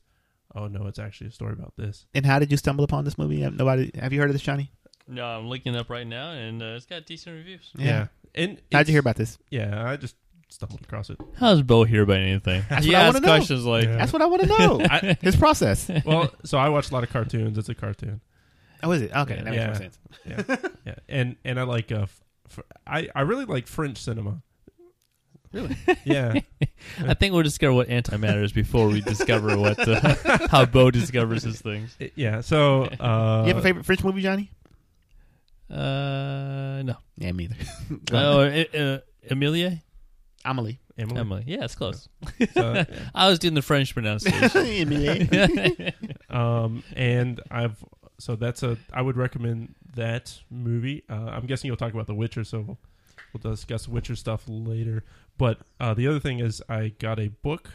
Oh 0.55 0.69
no, 0.69 0.87
it's 0.87 0.99
actually 0.99 1.29
a 1.29 1.33
story 1.33 1.53
about 1.53 1.75
this. 1.77 2.07
And 2.15 2.25
how 2.25 2.39
did 2.39 2.51
you 2.51 2.57
stumble 2.57 2.85
upon 2.85 3.05
this 3.05 3.19
movie? 3.19 3.41
Have 3.41 3.57
Nobody. 3.57 3.91
Have 3.99 4.13
you 4.13 4.21
heard 4.21 4.31
of 4.31 4.35
this, 4.35 4.43
Johnny? 4.43 4.71
No, 5.09 5.25
I'm 5.25 5.49
looking 5.49 5.75
it 5.75 5.79
up 5.79 5.89
right 5.89 6.07
now, 6.07 6.33
and 6.33 6.63
uh, 6.63 6.75
it's 6.77 6.87
got 6.87 7.07
decent 7.07 7.37
reviews. 7.37 7.71
Yeah, 7.77 8.09
and 8.37 8.61
How'd 8.73 8.87
you 8.89 8.93
hear 8.93 9.01
about 9.01 9.17
this? 9.17 9.39
Yeah, 9.51 9.89
I 9.91 9.97
just 9.97 10.17
stumbled 10.49 10.81
across 10.83 11.11
it. 11.11 11.19
How 11.39 11.51
does 11.51 11.63
Bo 11.63 11.85
hear 11.85 12.03
about 12.03 12.19
anything? 12.19 12.63
That's 12.69 12.85
he 12.85 12.93
what 12.93 12.99
I 12.99 13.03
asks 13.05 13.15
wanna 13.15 13.27
know. 13.27 13.33
questions 13.37 13.65
like, 13.65 13.85
Yeah. 13.85 13.97
That's 13.97 14.13
what 14.13 14.23
I 14.23 14.27
want 14.27 14.43
to 14.43 14.49
know. 14.49 14.81
I- 14.91 15.17
His 15.21 15.37
process. 15.37 15.91
well, 16.05 16.33
so 16.45 16.59
I 16.59 16.69
watch 16.69 16.91
a 16.91 16.95
lot 16.95 17.03
of 17.05 17.11
cartoons. 17.11 17.59
It's 17.59 17.69
a 17.69 17.75
cartoon. 17.75 18.21
Oh, 18.83 18.93
is 18.93 19.03
it? 19.03 19.11
Okay, 19.15 19.37
Yeah. 19.37 19.43
that 19.43 19.51
makes 19.51 19.57
Yeah. 19.57 19.67
more 19.67 19.75
sense. 19.75 19.99
Yeah, 20.27 20.57
yeah, 20.87 20.95
and 21.09 21.37
and 21.45 21.59
I 21.59 21.63
like 21.65 21.91
uh, 21.93 22.03
f- 22.03 22.21
f- 22.51 22.61
I 22.87 23.09
I 23.15 23.23
really 23.23 23.45
like 23.45 23.67
French 23.67 23.99
cinema. 23.99 24.43
Really? 25.53 25.77
Yeah, 26.05 26.35
I 27.01 27.15
think 27.15 27.33
we'll 27.33 27.43
discover 27.43 27.73
what 27.73 27.89
antimatter 27.89 28.43
is 28.43 28.53
before 28.53 28.89
we 28.89 29.01
discover 29.01 29.57
what 29.59 29.79
uh, 29.79 30.47
how 30.51 30.65
Bo 30.67 30.91
discovers 30.91 31.43
his 31.43 31.61
things. 31.61 31.97
It- 31.99 32.13
yeah. 32.17 32.41
So 32.43 32.83
uh, 32.85 33.43
you 33.47 33.49
have 33.49 33.57
a 33.59 33.63
favorite 33.63 33.87
French 33.87 34.05
movie, 34.05 34.23
Johnny? 34.23 34.51
Uh, 35.71 36.83
no. 36.85 36.97
Yeah, 37.17 37.33
me 37.33 37.45
either. 37.45 37.57
Oh, 38.13 38.41
uh, 38.41 38.65
uh, 38.79 38.99
Emilie? 39.29 39.83
Amelie. 40.45 40.79
Emily. 40.99 41.21
Emily. 41.21 41.45
Yeah, 41.47 41.65
it's 41.65 41.75
close. 41.75 42.09
So, 42.55 42.85
I 43.15 43.29
was 43.29 43.39
doing 43.39 43.55
the 43.55 43.63
French 43.63 43.93
pronunciation. 43.93 44.51
Amelie. 44.83 45.93
um, 46.31 46.83
and 46.95 47.41
I've 47.51 47.85
so 48.19 48.35
that's 48.37 48.63
a 48.63 48.79
I 48.93 49.03
would 49.03 49.17
recommend 49.17 49.75
that 49.95 50.39
movie. 50.51 51.03
Uh, 51.11 51.31
I'm 51.33 51.47
guessing 51.47 51.69
you'll 51.69 51.77
talk 51.77 51.93
about 51.93 52.07
The 52.07 52.15
Witcher, 52.15 52.45
so 52.45 52.61
we'll, 52.61 52.79
we'll 53.33 53.53
discuss 53.53 53.89
Witcher 53.89 54.17
stuff 54.17 54.45
later. 54.47 55.05
But 55.37 55.59
uh, 55.81 55.93
the 55.95 56.07
other 56.07 56.21
thing 56.21 56.39
is 56.39 56.63
I 56.69 56.89
got 56.99 57.19
a 57.19 57.29
book, 57.29 57.71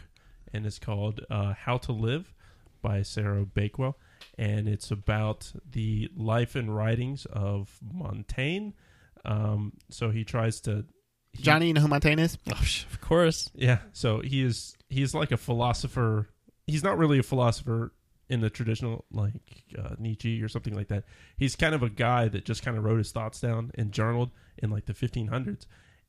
and 0.52 0.66
it's 0.66 0.78
called 0.78 1.20
uh, 1.30 1.54
How 1.54 1.78
to 1.78 1.92
Live 1.92 2.32
by 2.80 3.02
Sarah 3.02 3.44
Bakewell, 3.44 3.96
and 4.42 4.68
it's 4.68 4.90
about 4.90 5.52
the 5.70 6.10
life 6.16 6.54
and 6.56 6.74
writings 6.74 7.26
of 7.26 7.78
Montaigne. 7.92 8.70
Um, 9.24 9.72
so 9.88 10.10
he 10.10 10.24
tries 10.24 10.60
to 10.62 10.84
he- 11.32 11.42
Johnny, 11.42 11.68
you 11.68 11.74
know 11.74 11.80
who 11.80 11.88
Montaigne 11.88 12.20
is? 12.20 12.38
oh, 12.48 12.60
of 12.92 13.00
course. 13.00 13.50
yeah. 13.54 13.78
So 13.92 14.20
he 14.20 14.42
is 14.42 14.76
he's 14.88 15.14
like 15.14 15.32
a 15.32 15.36
philosopher. 15.36 16.28
He's 16.66 16.82
not 16.82 16.98
really 16.98 17.18
a 17.18 17.22
philosopher 17.22 17.92
in 18.28 18.40
the 18.40 18.50
traditional 18.50 19.04
like 19.12 19.34
uh, 19.78 19.94
Nietzsche 19.98 20.42
or 20.42 20.48
something 20.48 20.74
like 20.74 20.88
that. 20.88 21.04
He's 21.36 21.54
kind 21.56 21.74
of 21.74 21.82
a 21.82 21.90
guy 21.90 22.28
that 22.28 22.44
just 22.44 22.62
kind 22.64 22.76
of 22.78 22.84
wrote 22.84 22.98
his 22.98 23.12
thoughts 23.12 23.40
down 23.40 23.70
and 23.76 23.92
journaled 23.92 24.30
in 24.58 24.70
like 24.70 24.86
the 24.86 24.94
1500s. 24.94 25.66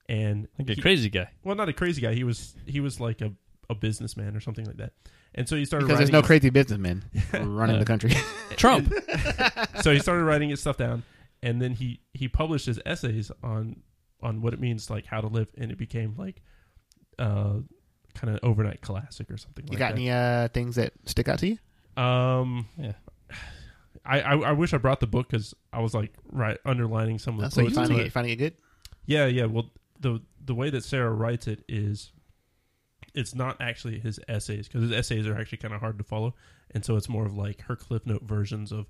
And 0.09 0.47
Like 0.59 0.69
a 0.69 0.73
he- 0.73 0.81
crazy 0.81 1.09
guy. 1.09 1.29
well, 1.43 1.55
not 1.55 1.69
a 1.69 1.73
crazy 1.73 2.01
guy. 2.01 2.13
He 2.13 2.23
was 2.23 2.55
he 2.65 2.79
was 2.79 2.99
like 2.99 3.21
a, 3.21 3.31
a 3.69 3.75
businessman 3.75 4.36
or 4.36 4.39
something 4.41 4.65
like 4.65 4.77
that. 4.77 4.93
And 5.36 5.47
so 5.49 5.55
he 5.55 5.65
started 5.65 5.86
Because 5.88 5.97
there's 5.99 6.11
no 6.11 6.21
crazy 6.21 6.49
businessmen 6.49 7.03
running 7.34 7.79
the 7.79 7.86
country. 7.86 8.11
Trump. 8.55 8.93
so 9.81 9.91
he 9.91 9.99
started 9.99 10.23
writing 10.23 10.49
his 10.49 10.59
stuff 10.61 10.77
down, 10.77 11.03
and 11.41 11.61
then 11.61 11.71
he 11.73 12.01
he 12.13 12.27
published 12.27 12.65
his 12.67 12.79
essays 12.86 13.31
on 13.43 13.81
on 14.21 14.41
what 14.41 14.53
it 14.53 14.59
means 14.59 14.89
like 14.89 15.05
how 15.05 15.21
to 15.21 15.27
live, 15.27 15.47
and 15.57 15.71
it 15.71 15.77
became 15.77 16.15
like 16.17 16.41
uh 17.19 17.55
kind 18.13 18.34
of 18.34 18.39
overnight 18.43 18.81
classic 18.81 19.29
or 19.31 19.38
something. 19.38 19.65
You 19.65 19.71
like 19.71 19.79
got 19.79 19.88
that. 19.95 19.95
any 20.01 20.11
uh, 20.11 20.47
things 20.49 20.75
that 20.75 20.93
stick 21.05 21.27
out 21.27 21.39
to 21.39 21.47
you? 21.47 21.57
Um, 22.01 22.67
Yeah. 22.77 22.93
I, 24.05 24.19
I 24.21 24.34
I 24.36 24.51
wish 24.51 24.73
I 24.73 24.77
brought 24.77 24.99
the 24.99 25.07
book 25.07 25.29
because 25.29 25.53
I 25.71 25.79
was 25.79 25.93
like 25.93 26.13
right 26.31 26.57
underlining 26.65 27.19
some 27.19 27.36
of 27.36 27.41
the 27.41 27.47
Uh, 27.47 27.49
so 27.49 27.61
you 27.61 27.67
quotes. 27.67 27.77
finding 27.77 27.97
to 27.97 28.03
it, 28.05 28.11
finding 28.11 28.34
it 28.34 28.36
good? 28.36 28.53
Yeah, 29.05 29.25
yeah. 29.27 29.45
Well, 29.45 29.71
the 29.99 30.21
the 30.43 30.53
way 30.53 30.69
that 30.69 30.84
Sarah 30.84 31.11
writes 31.11 31.47
it 31.47 31.63
is, 31.69 32.11
it's 33.14 33.36
not 33.36 33.57
actually 33.61 33.99
his 33.99 34.20
essays 34.28 34.68
because 34.68 34.82
his 34.82 34.91
essays 34.91 35.28
are 35.28 35.38
actually 35.38 35.59
kind 35.59 35.74
of 35.74 35.80
hard 35.80 35.97
to 35.97 36.03
follow, 36.03 36.34
and 36.72 36.84
so 36.84 36.95
it's 36.95 37.09
more 37.09 37.26
of 37.26 37.36
like 37.36 37.61
her 37.64 37.76
cliff 37.76 38.05
note 38.05 38.24
versions 38.24 38.72
of 38.72 38.88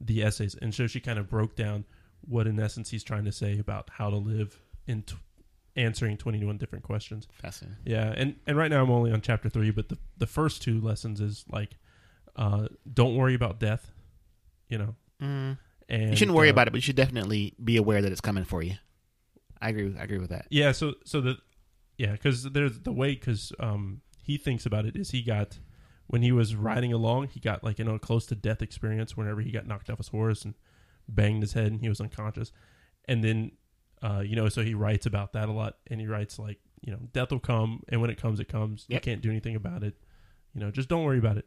the 0.00 0.22
essays, 0.22 0.54
and 0.60 0.74
so 0.74 0.86
she 0.86 1.00
kind 1.00 1.18
of 1.18 1.28
broke 1.28 1.56
down 1.56 1.84
what 2.20 2.46
in 2.46 2.58
essence 2.60 2.90
he's 2.90 3.04
trying 3.04 3.24
to 3.24 3.32
say 3.32 3.58
about 3.58 3.88
how 3.94 4.10
to 4.10 4.16
live 4.16 4.60
in 4.86 5.02
t- 5.02 5.16
answering 5.76 6.16
twenty 6.16 6.44
one 6.44 6.56
different 6.56 6.84
questions. 6.84 7.26
Fascinating. 7.32 7.78
Yeah, 7.84 8.12
and 8.16 8.36
and 8.46 8.56
right 8.56 8.70
now 8.70 8.82
I'm 8.82 8.90
only 8.90 9.12
on 9.12 9.20
chapter 9.20 9.48
three, 9.48 9.70
but 9.70 9.88
the 9.88 9.98
the 10.16 10.26
first 10.26 10.62
two 10.62 10.80
lessons 10.80 11.20
is 11.20 11.44
like, 11.50 11.70
uh, 12.36 12.68
don't 12.92 13.16
worry 13.16 13.34
about 13.34 13.58
death, 13.60 13.90
you 14.68 14.78
know, 14.78 14.94
Mm. 15.22 15.58
and 15.88 16.10
You 16.10 16.16
shouldn't 16.16 16.36
worry 16.36 16.48
uh, 16.48 16.52
about 16.52 16.68
it, 16.68 16.70
but 16.70 16.76
you 16.76 16.82
should 16.82 16.94
definitely 16.96 17.54
be 17.62 17.76
aware 17.76 18.00
that 18.02 18.12
it's 18.12 18.20
coming 18.20 18.44
for 18.44 18.62
you. 18.62 18.74
I 19.60 19.70
agree. 19.70 19.84
With, 19.84 19.98
I 19.98 20.04
agree 20.04 20.18
with 20.18 20.30
that. 20.30 20.46
Yeah, 20.50 20.70
so 20.70 20.94
so 21.04 21.20
the 21.20 21.38
yeah, 21.98 22.12
because 22.12 22.44
there's 22.44 22.80
the 22.80 22.92
way 22.92 23.14
because 23.14 23.52
um 23.60 24.00
he 24.22 24.38
thinks 24.38 24.64
about 24.64 24.86
it 24.86 24.96
is 24.96 25.10
he 25.10 25.22
got 25.22 25.58
when 26.06 26.22
he 26.22 26.32
was 26.32 26.54
riding 26.54 26.92
along 26.92 27.28
he 27.28 27.40
got 27.40 27.62
like 27.62 27.78
you 27.78 27.84
know 27.84 27.96
a 27.96 27.98
close 27.98 28.24
to 28.26 28.34
death 28.34 28.62
experience 28.62 29.16
whenever 29.16 29.40
he 29.40 29.50
got 29.50 29.66
knocked 29.66 29.90
off 29.90 29.98
his 29.98 30.08
horse 30.08 30.44
and 30.44 30.54
banged 31.08 31.42
his 31.42 31.52
head 31.52 31.72
and 31.72 31.80
he 31.80 31.88
was 31.88 32.00
unconscious, 32.00 32.52
and 33.06 33.22
then 33.22 33.52
uh 34.02 34.22
you 34.24 34.36
know 34.36 34.48
so 34.48 34.62
he 34.62 34.74
writes 34.74 35.04
about 35.06 35.32
that 35.32 35.48
a 35.48 35.52
lot 35.52 35.76
and 35.88 36.00
he 36.00 36.06
writes 36.06 36.38
like 36.38 36.58
you 36.80 36.92
know 36.92 37.00
death 37.12 37.30
will 37.30 37.40
come 37.40 37.82
and 37.88 38.00
when 38.00 38.10
it 38.10 38.20
comes 38.20 38.38
it 38.38 38.48
comes 38.48 38.86
you 38.88 39.00
can't 39.00 39.20
do 39.20 39.30
anything 39.30 39.56
about 39.56 39.82
it, 39.82 39.96
you 40.54 40.60
know 40.60 40.70
just 40.70 40.88
don't 40.88 41.04
worry 41.04 41.18
about 41.18 41.36
it. 41.36 41.46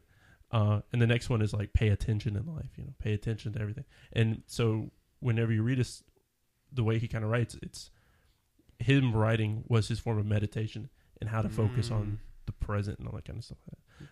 Uh, 0.50 0.82
and 0.92 1.00
the 1.00 1.06
next 1.06 1.30
one 1.30 1.40
is 1.40 1.54
like 1.54 1.72
pay 1.72 1.88
attention 1.88 2.36
in 2.36 2.44
life, 2.44 2.68
you 2.76 2.84
know, 2.84 2.92
pay 2.98 3.14
attention 3.14 3.54
to 3.54 3.58
everything. 3.58 3.84
And 4.12 4.42
so 4.46 4.90
whenever 5.20 5.50
you 5.50 5.62
read 5.62 5.80
us, 5.80 6.04
the 6.70 6.84
way 6.84 6.98
he 6.98 7.08
kind 7.08 7.24
of 7.24 7.30
writes, 7.30 7.56
it's 7.62 7.90
him 8.82 9.14
writing 9.14 9.64
was 9.68 9.88
his 9.88 9.98
form 9.98 10.18
of 10.18 10.26
meditation 10.26 10.88
and 11.20 11.30
how 11.30 11.40
to 11.42 11.48
focus 11.48 11.88
Mm. 11.88 11.92
on 11.94 12.18
the 12.46 12.52
present 12.52 12.98
and 12.98 13.08
all 13.08 13.14
that 13.14 13.24
kind 13.24 13.38
of 13.38 13.44
stuff. 13.44 13.58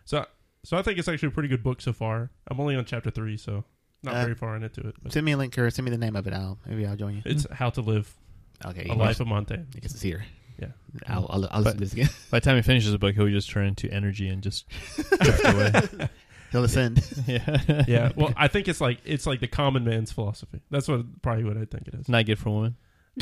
So 0.04 0.26
So 0.62 0.76
I 0.76 0.82
think 0.82 0.98
it's 0.98 1.08
actually 1.08 1.28
a 1.28 1.32
pretty 1.32 1.48
good 1.48 1.62
book 1.62 1.80
so 1.80 1.92
far. 1.92 2.30
I'm 2.48 2.60
only 2.60 2.76
on 2.76 2.84
chapter 2.84 3.10
three, 3.10 3.36
so 3.36 3.64
not 4.02 4.14
Uh, 4.14 4.22
very 4.22 4.34
far 4.34 4.56
into 4.56 4.80
it. 4.88 4.94
But 5.02 5.12
Send 5.12 5.24
me 5.26 5.32
a 5.32 5.36
link 5.36 5.56
or 5.58 5.70
send 5.70 5.84
me 5.84 5.90
the 5.90 5.98
name 5.98 6.16
of 6.16 6.26
it. 6.26 6.32
I'll 6.34 6.58
maybe 6.66 6.86
I'll 6.86 6.96
join 6.96 7.16
you. 7.16 7.22
it's 7.24 7.46
how 7.52 7.70
to 7.70 7.80
live 7.80 8.14
Okay, 8.64 8.86
a 8.90 8.94
life 8.94 9.20
of 9.20 9.26
Montaigne. 9.26 9.64
I 9.74 9.78
guess 9.80 9.92
it's 9.94 10.02
here. 10.02 10.24
Yeah. 10.58 10.68
I'll 11.06 11.26
I'll, 11.30 11.48
I'll 11.50 11.62
listen 11.62 11.78
to 11.78 11.84
this 11.84 11.92
again. 11.94 12.08
By 12.30 12.40
the 12.40 12.44
time 12.44 12.56
he 12.56 12.62
finishes 12.62 12.92
the 12.92 12.98
book, 12.98 13.14
he'll 13.14 13.28
just 13.28 13.48
turn 13.48 13.66
into 13.66 13.90
energy 13.90 14.28
and 14.28 14.42
just 14.42 14.68
drift 14.96 15.44
away. 15.46 16.08
He'll 16.52 16.64
ascend. 16.64 17.02
yeah. 17.26 17.84
Yeah. 17.88 18.12
Well, 18.16 18.34
I 18.36 18.48
think 18.48 18.68
it's 18.68 18.80
like 18.80 18.98
it's 19.06 19.26
like 19.26 19.40
the 19.40 19.48
common 19.48 19.84
man's 19.84 20.12
philosophy. 20.12 20.60
That's 20.70 20.88
what 20.88 21.22
probably 21.22 21.44
what 21.44 21.56
I 21.56 21.64
think 21.64 21.88
it 21.88 21.94
is. 21.94 22.06
Not 22.08 22.26
good 22.26 22.38
for 22.38 22.50
women. 22.54 22.76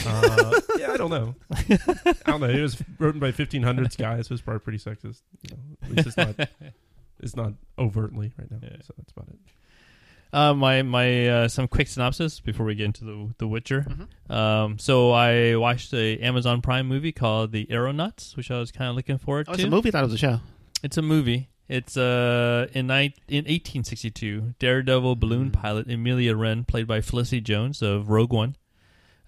Uh, 0.07 0.61
yeah, 0.79 0.93
I 0.93 0.97
don't 0.97 1.11
know. 1.11 1.35
I 1.53 2.13
don't 2.27 2.41
know. 2.41 2.49
It 2.49 2.61
was 2.61 2.83
written 2.99 3.21
by 3.21 3.33
1500s 3.33 3.97
guys, 3.97 4.27
so 4.29 4.35
it's 4.35 4.43
probably 4.43 4.61
pretty 4.61 4.79
sexist. 4.79 5.23
You 5.43 5.57
know, 5.57 5.63
at 5.83 5.91
least 5.91 6.07
it's 6.09 6.17
not. 6.17 6.49
It's 7.21 7.35
not 7.35 7.55
overtly 7.77 8.33
right 8.39 8.49
now. 8.49 8.59
Yeah. 8.63 8.77
So 8.85 8.95
that's 8.97 9.11
about 9.11 9.27
it. 9.31 9.39
Uh, 10.33 10.55
my 10.55 10.83
my 10.83 11.27
uh, 11.29 11.49
some 11.49 11.67
quick 11.67 11.89
synopsis 11.89 12.39
before 12.39 12.65
we 12.65 12.77
get 12.77 12.85
into 12.85 13.03
the 13.05 13.35
The 13.39 13.49
Witcher. 13.49 13.85
Mhm. 14.29 14.33
Um, 14.33 14.79
so 14.79 15.11
I 15.11 15.57
watched 15.57 15.93
a 15.95 16.19
Amazon 16.19 16.61
Prime 16.63 16.87
movie 16.87 17.11
called 17.11 17.51
The 17.51 17.67
Aeronauts, 17.73 18.37
which 18.37 18.53
I 18.53 18.59
was 18.61 18.71
kind 18.71 18.89
of 18.89 18.95
looking 18.95 19.19
forward 19.19 19.47
Oh, 19.49 19.55
to. 19.55 19.59
it's 19.59 19.65
a 19.67 19.69
movie. 19.71 19.89
I 19.89 19.91
thought 19.91 20.03
it 20.05 20.07
was 20.07 20.15
a 20.15 20.19
show. 20.19 20.41
It's 20.85 20.97
a 20.97 21.03
movie. 21.03 21.49
It's 21.69 21.97
uh 21.97 22.69
in 22.73 22.87
ni- 22.87 23.17
in 23.27 23.47
1862, 23.47 24.55
Daredevil 24.61 25.17
balloon 25.17 25.51
pilot 25.51 25.91
Amelia 25.91 26.37
Wren, 26.37 26.63
played 26.65 26.87
by 26.87 27.01
Felicity 27.01 27.41
Jones 27.41 27.83
of 27.83 28.11
Rogue 28.11 28.33
One, 28.33 28.55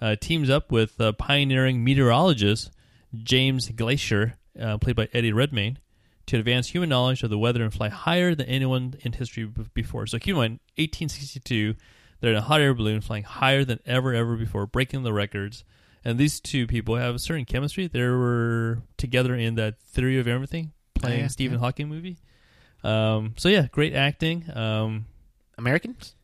uh, 0.00 0.16
teams 0.20 0.48
up 0.50 0.70
with 0.72 1.00
uh, 1.00 1.12
pioneering 1.12 1.82
meteorologist 1.84 2.70
James 3.14 3.68
Glaisher, 3.70 4.34
uh, 4.60 4.78
played 4.78 4.96
by 4.96 5.08
Eddie 5.12 5.32
Redmayne, 5.32 5.78
to 6.26 6.38
advance 6.38 6.68
human 6.68 6.88
knowledge 6.88 7.22
of 7.22 7.30
the 7.30 7.38
weather 7.38 7.62
and 7.62 7.72
fly 7.72 7.88
higher 7.88 8.34
than 8.34 8.46
anyone 8.46 8.94
in 9.00 9.12
history 9.12 9.44
b- 9.44 9.66
before. 9.74 10.06
So 10.06 10.18
keep 10.18 10.30
in 10.32 10.36
mind, 10.36 10.60
1862, 10.76 11.74
they're 12.20 12.30
in 12.30 12.36
a 12.36 12.40
hot 12.42 12.60
air 12.60 12.72
balloon 12.74 13.00
flying 13.00 13.24
higher 13.24 13.64
than 13.64 13.80
ever 13.84 14.14
ever 14.14 14.36
before, 14.36 14.66
breaking 14.66 15.02
the 15.02 15.12
records. 15.12 15.64
And 16.04 16.18
these 16.18 16.40
two 16.40 16.66
people 16.66 16.96
have 16.96 17.14
a 17.16 17.18
certain 17.18 17.44
chemistry. 17.44 17.86
They 17.86 18.02
were 18.02 18.78
together 18.96 19.34
in 19.34 19.56
that 19.56 19.80
Theory 19.82 20.18
of 20.18 20.28
Everything, 20.28 20.72
playing 20.94 21.18
Oh, 21.18 21.22
yeah, 21.22 21.28
Stephen 21.28 21.54
yeah. 21.54 21.60
Hawking 21.60 21.88
movie. 21.88 22.18
Um, 22.82 23.34
so 23.36 23.48
yeah, 23.48 23.66
great 23.70 23.94
acting. 23.94 24.44
Um, 24.56 25.06
Americans, 25.58 26.14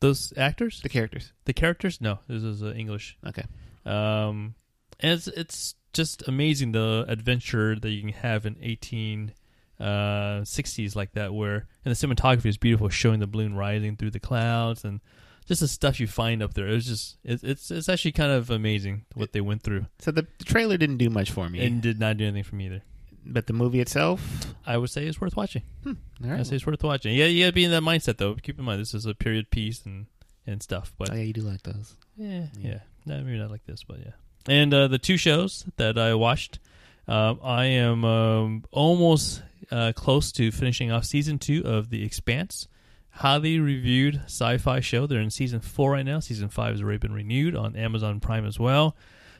those 0.00 0.32
actors, 0.36 0.80
the 0.82 0.88
characters. 0.88 1.32
the 1.44 1.52
characters, 1.52 2.00
no, 2.00 2.20
this 2.28 2.42
is 2.42 2.62
uh, 2.62 2.72
English. 2.72 3.16
Okay. 3.26 3.44
Um, 3.84 4.54
and 5.00 5.12
it's 5.12 5.28
it's 5.28 5.74
just 5.92 6.26
amazing 6.28 6.72
the 6.72 7.04
adventure 7.08 7.74
that 7.78 7.90
you 7.90 8.00
can 8.00 8.12
have 8.12 8.46
in 8.46 8.56
eighteen 8.60 9.32
uh, 9.80 10.42
60s 10.42 10.96
like 10.96 11.12
that, 11.12 11.32
where 11.32 11.66
and 11.84 11.94
the 11.94 12.06
cinematography 12.06 12.46
is 12.46 12.56
beautiful, 12.56 12.88
showing 12.88 13.20
the 13.20 13.26
balloon 13.26 13.54
rising 13.54 13.96
through 13.96 14.10
the 14.10 14.20
clouds 14.20 14.84
and 14.84 15.00
just 15.46 15.60
the 15.60 15.68
stuff 15.68 16.00
you 16.00 16.06
find 16.06 16.42
up 16.42 16.54
there. 16.54 16.68
It 16.68 16.74
was 16.74 16.86
just 16.86 17.16
it, 17.24 17.42
it's 17.44 17.70
it's 17.70 17.88
actually 17.88 18.12
kind 18.12 18.32
of 18.32 18.50
amazing 18.50 19.06
what 19.14 19.32
they 19.32 19.40
went 19.40 19.62
through, 19.62 19.86
So 20.00 20.10
the, 20.10 20.26
the 20.38 20.44
trailer 20.44 20.76
didn't 20.76 20.98
do 20.98 21.10
much 21.10 21.30
for 21.30 21.48
me, 21.48 21.64
and 21.64 21.80
did 21.80 21.98
not 21.98 22.16
do 22.16 22.24
anything 22.24 22.44
for 22.44 22.56
me 22.56 22.66
either. 22.66 22.82
But 23.24 23.46
the 23.46 23.52
movie 23.52 23.80
itself. 23.80 24.20
I 24.66 24.76
would 24.76 24.90
say 24.90 25.06
is 25.06 25.20
worth 25.20 25.36
watching. 25.36 25.62
I 25.86 25.94
right. 26.20 26.46
say 26.46 26.56
it's 26.56 26.66
worth 26.66 26.82
watching. 26.82 27.14
Yeah, 27.14 27.26
you 27.26 27.44
gotta 27.44 27.52
be 27.52 27.64
in 27.64 27.70
that 27.70 27.82
mindset 27.82 28.16
though. 28.18 28.34
Keep 28.34 28.58
in 28.58 28.64
mind 28.64 28.80
this 28.80 28.94
is 28.94 29.06
a 29.06 29.14
period 29.14 29.50
piece 29.50 29.84
and 29.86 30.06
and 30.46 30.62
stuff, 30.62 30.92
but 30.98 31.10
Oh 31.10 31.14
yeah, 31.14 31.22
you 31.22 31.32
do 31.32 31.42
like 31.42 31.62
those. 31.62 31.94
Yeah, 32.16 32.46
Yeah. 32.58 32.70
yeah. 32.70 32.78
No, 33.06 33.22
maybe 33.22 33.38
not 33.38 33.50
like 33.50 33.64
this, 33.66 33.84
but 33.84 33.98
yeah. 34.00 34.12
And 34.46 34.72
uh, 34.72 34.88
the 34.88 34.98
two 34.98 35.16
shows 35.16 35.64
that 35.76 35.98
I 35.98 36.14
watched, 36.14 36.58
um, 37.06 37.38
I 37.42 37.66
am 37.66 38.04
um, 38.04 38.64
almost 38.70 39.42
uh, 39.70 39.92
close 39.94 40.32
to 40.32 40.50
finishing 40.50 40.90
off 40.90 41.04
season 41.04 41.38
two 41.38 41.62
of 41.64 41.90
The 41.90 42.02
Expanse. 42.04 42.66
Highly 43.10 43.58
reviewed 43.60 44.22
sci-fi 44.26 44.80
show. 44.80 45.06
They're 45.06 45.20
in 45.20 45.30
season 45.30 45.60
four 45.60 45.92
right 45.92 46.04
now. 46.04 46.20
Season 46.20 46.48
five 46.48 46.72
has 46.72 46.82
already 46.82 46.98
been 46.98 47.12
renewed 47.12 47.56
on 47.56 47.74
Amazon 47.76 48.20
Prime 48.20 48.46
as 48.46 48.58
well. 48.58 48.96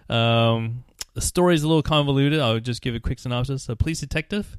Um, 0.09 0.85
the 1.19 1.27
story 1.27 1.53
is 1.57 1.65
a 1.65 1.69
little 1.69 1.83
convoluted. 1.83 2.39
I'll 2.39 2.61
just 2.61 2.81
give 2.81 2.95
a 2.95 3.01
quick 3.01 3.19
synopsis. 3.19 3.69
A 3.69 3.75
police 3.75 3.99
detective 3.99 4.57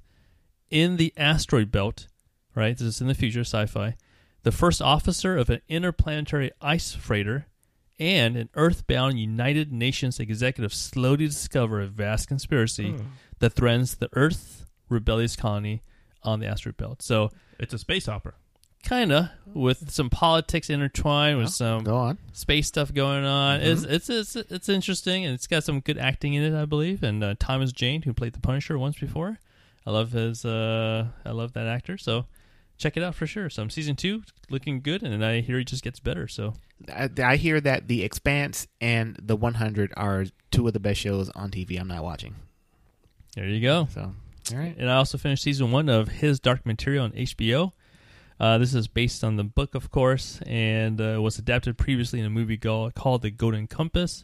in 0.70 0.98
the 0.98 1.14
asteroid 1.16 1.72
belt, 1.72 2.08
right? 2.54 2.78
This 2.78 2.86
is 2.96 3.00
in 3.02 3.08
the 3.08 3.14
future, 3.14 3.42
sci-fi. 3.46 3.96
The 4.44 4.52
first 4.52 4.82
officer 4.82 5.38
of 5.38 5.50
an 5.50 5.62
interplanetary 5.70 6.52
ice 6.60 6.94
freighter 6.94 7.46
and 7.98 8.36
an 8.36 8.50
earthbound 8.56 9.18
United 9.20 9.72
Nations 9.72 10.20
executive 10.20 10.74
slowly 10.74 11.28
discover 11.28 11.80
a 11.80 11.88
vast 11.88 12.28
conspiracy 12.28 12.94
Oh. 12.98 13.04
that 13.40 13.54
threatens 13.54 13.96
the 13.96 14.10
Earth 14.12 14.66
rebellious 14.90 15.38
colony 15.38 15.82
on 16.24 16.42
the 16.42 16.48
asteroid 16.48 16.76
belt. 16.76 17.02
So, 17.02 17.32
It's 17.58 17.74
a 17.74 17.78
space 17.78 18.10
opera. 18.10 18.34
Kind 18.84 19.12
of 19.12 19.30
with 19.54 19.92
some 19.92 20.10
politics 20.10 20.70
intertwined 20.70 21.38
with 21.38 21.50
some 21.50 21.84
Go 21.84 21.98
on. 21.98 22.18
space 22.34 22.68
stuff 22.68 22.94
going 22.94 23.26
on. 23.26 23.62
It's, 23.62 23.84
it's 23.84 24.10
it's 24.10 24.36
it's 24.36 24.70
interesting 24.70 25.26
and 25.26 25.34
it's 25.34 25.48
got 25.48 25.64
some 25.64 25.80
good 25.80 25.98
acting 25.98 26.34
in 26.34 26.44
it, 26.44 26.60
I 26.60 26.66
believe. 26.66 27.04
And 27.04 27.24
uh, 27.24 27.36
Thomas 27.40 27.72
Jane, 27.72 28.04
who 28.04 28.14
played 28.14 28.34
the 28.34 28.40
Punisher 28.40 28.78
once 28.78 28.98
before, 29.00 29.40
I 29.86 29.92
love 29.92 30.12
his. 30.12 30.46
Uh, 30.46 31.08
I 31.26 31.32
love 31.32 31.54
that 31.54 31.68
actor. 31.68 31.98
So 31.98 32.26
check 32.78 32.96
it 32.96 33.04
out 33.04 33.16
for 33.16 33.28
sure. 33.28 33.50
So 33.50 33.68
season 33.68 33.96
two 33.96 34.24
looking 34.50 34.82
good, 34.82 35.04
and 35.04 35.24
I 35.26 35.42
hear 35.42 35.60
it 35.60 35.66
just 35.66 35.84
gets 35.84 36.00
better. 36.00 36.28
So 36.28 36.54
I, 36.94 37.10
I 37.24 37.36
hear 37.36 37.60
that 37.62 37.88
The 37.88 38.04
Expanse 38.04 38.68
and 38.80 39.18
The 39.22 39.36
100 39.36 39.94
are 39.98 40.26
two 40.52 40.66
of 40.68 40.74
the 40.74 40.80
best 40.80 41.00
shows 41.00 41.30
on 41.32 41.52
TV. 41.52 41.80
I'm 41.80 41.88
not 41.90 42.04
watching. 42.04 42.36
there 43.36 43.46
you 43.48 43.62
go. 43.62 43.88
So, 43.94 44.14
all 44.54 44.58
right. 44.58 44.76
And 44.78 44.90
I 44.90 44.96
also 44.96 45.18
finished 45.18 45.44
season 45.44 45.72
one 45.72 45.90
of 45.90 46.08
His 46.08 46.40
Dark 46.40 46.66
Material 46.66 47.04
on 47.06 47.12
HBO. 47.12 47.74
Uh, 48.40 48.58
this 48.58 48.74
is 48.74 48.88
based 48.88 49.24
on 49.24 49.36
the 49.36 49.44
book, 49.44 49.76
of 49.76 49.92
course, 49.92 50.40
and 50.46 51.02
uh, 51.02 51.20
was 51.22 51.38
adapted 51.38 51.78
previously 51.78 52.20
in 52.20 52.26
a 52.26 52.30
movie 52.30 52.58
called 52.58 53.22
The 53.22 53.32
Golden 53.32 53.68
Compass. 53.68 54.24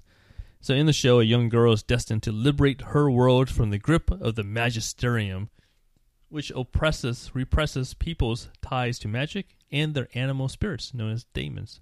So, 0.61 0.73
in 0.73 0.85
the 0.85 0.93
show, 0.93 1.19
a 1.19 1.23
young 1.23 1.49
girl 1.49 1.73
is 1.73 1.83
destined 1.83 2.23
to 2.23 2.31
liberate 2.31 2.81
her 2.81 3.11
world 3.11 3.49
from 3.49 3.69
the 3.71 3.77
grip 3.77 4.09
of 4.09 4.35
the 4.35 4.43
Magisterium, 4.43 5.49
which 6.29 6.51
oppresses, 6.55 7.29
represses 7.33 7.93
people's 7.93 8.47
ties 8.61 8.97
to 8.99 9.07
magic 9.07 9.55
and 9.71 9.93
their 9.93 10.07
animal 10.15 10.47
spirits, 10.47 10.93
known 10.93 11.11
as 11.11 11.25
demons. 11.33 11.81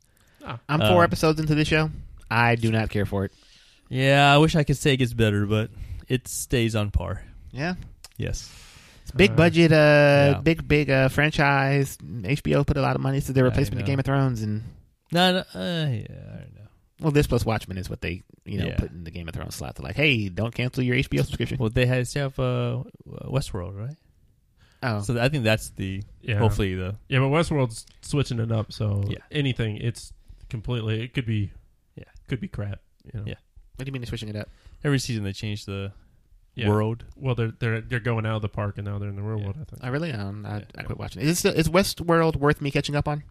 I'm 0.67 0.79
four 0.79 0.97
Um, 0.97 1.03
episodes 1.03 1.39
into 1.39 1.55
the 1.55 1.63
show. 1.63 1.91
I 2.29 2.55
do 2.55 2.71
not 2.71 2.89
care 2.89 3.05
for 3.05 3.25
it. 3.25 3.31
Yeah, 3.89 4.33
I 4.33 4.37
wish 4.39 4.55
I 4.55 4.63
could 4.63 4.75
say 4.77 4.93
it 4.93 4.97
gets 4.97 5.13
better, 5.13 5.45
but 5.45 5.69
it 6.09 6.27
stays 6.27 6.75
on 6.75 6.89
par. 6.91 7.23
Yeah. 7.51 7.75
Yes. 8.17 8.51
It's 9.03 9.11
big 9.11 9.31
Uh, 9.31 9.35
budget, 9.35 9.71
uh, 9.71 9.75
yeah. 9.75 10.41
big, 10.41 10.67
big 10.67 10.89
uh, 10.89 11.09
franchise. 11.09 11.97
HBO 11.97 12.65
put 12.65 12.77
a 12.77 12.81
lot 12.81 12.95
of 12.95 13.01
money 13.01 13.17
into 13.17 13.33
their 13.33 13.43
replacement 13.43 13.81
of. 13.81 13.85
Game 13.87 13.99
of 13.99 14.05
Thrones. 14.05 14.41
And, 14.41 14.63
No, 15.11 15.31
no, 15.31 15.39
uh, 15.39 15.43
yeah, 15.53 16.05
I 16.09 16.37
don't 16.39 16.55
know. 16.55 16.67
well, 17.01 17.11
this 17.11 17.27
plus 17.27 17.45
Watchmen 17.45 17.77
is 17.77 17.89
what 17.89 18.01
they, 18.01 18.23
you 18.45 18.57
know, 18.59 18.65
Yeah. 18.67 18.75
put 18.77 18.91
in 18.91 19.03
the 19.03 19.11
Game 19.11 19.27
of 19.27 19.35
Thrones 19.35 19.55
slot. 19.55 19.75
They're 19.75 19.83
like, 19.85 19.95
hey, 19.95 20.29
don't 20.29 20.53
cancel 20.55 20.83
your 20.83 20.95
HBO 20.95 21.23
subscription. 21.23 21.57
Well, 21.59 21.69
they 21.69 21.85
had 21.85 22.05
they 22.07 22.19
have 22.19 22.39
uh, 22.39 22.83
Westworld, 23.25 23.77
right? 23.77 23.95
Oh. 24.81 25.01
So 25.01 25.17
I 25.19 25.29
think 25.29 25.43
that's 25.45 25.69
the 25.71 26.03
Yeah. 26.21 26.39
hopefully 26.39 26.75
the 26.75 26.95
Yeah, 27.07 27.19
but 27.19 27.27
Westworld's 27.27 27.85
switching 28.01 28.39
it 28.39 28.51
up, 28.51 28.71
so 28.73 29.03
Yeah. 29.07 29.19
anything 29.31 29.77
it's 29.77 30.11
completely 30.49 31.01
it 31.03 31.13
could 31.13 31.25
be 31.25 31.51
Yeah. 31.95 32.03
could 32.27 32.39
be 32.41 32.47
crap. 32.47 32.79
You 33.05 33.19
know? 33.19 33.25
Yeah. 33.27 33.35
what 33.75 33.85
do 33.85 33.89
you 33.89 33.93
mean 33.93 34.01
they're 34.01 34.07
switching 34.07 34.29
it 34.29 34.35
up? 34.35 34.49
every 34.83 34.99
season 34.99 35.23
they 35.23 35.31
change 35.33 35.65
the 35.65 35.91
Yeah. 36.55 36.69
world. 36.69 37.05
Well, 37.15 37.35
they're 37.35 37.51
they're 37.57 37.81
they're 37.81 37.99
going 37.99 38.25
out 38.25 38.35
of 38.37 38.41
the 38.43 38.49
park 38.49 38.77
and 38.77 38.85
now 38.85 38.99
they're 38.99 39.09
in 39.09 39.15
the 39.15 39.21
real 39.23 39.39
Yeah. 39.39 39.45
world. 39.45 39.57
I 39.61 39.63
think. 39.65 39.83
I 39.83 39.87
really, 39.87 40.11
um, 40.11 40.45
I, 40.45 40.57
Yeah. 40.59 40.63
I 40.77 40.83
quit 40.83 40.97
watching 40.99 41.21
it. 41.21 41.25
Is, 41.25 41.31
it 41.31 41.35
still, 41.37 41.53
is 41.53 41.67
Westworld 41.69 42.35
worth 42.35 42.61
me 42.61 42.69
catching 42.71 42.95
up 42.95 43.07
on? 43.07 43.23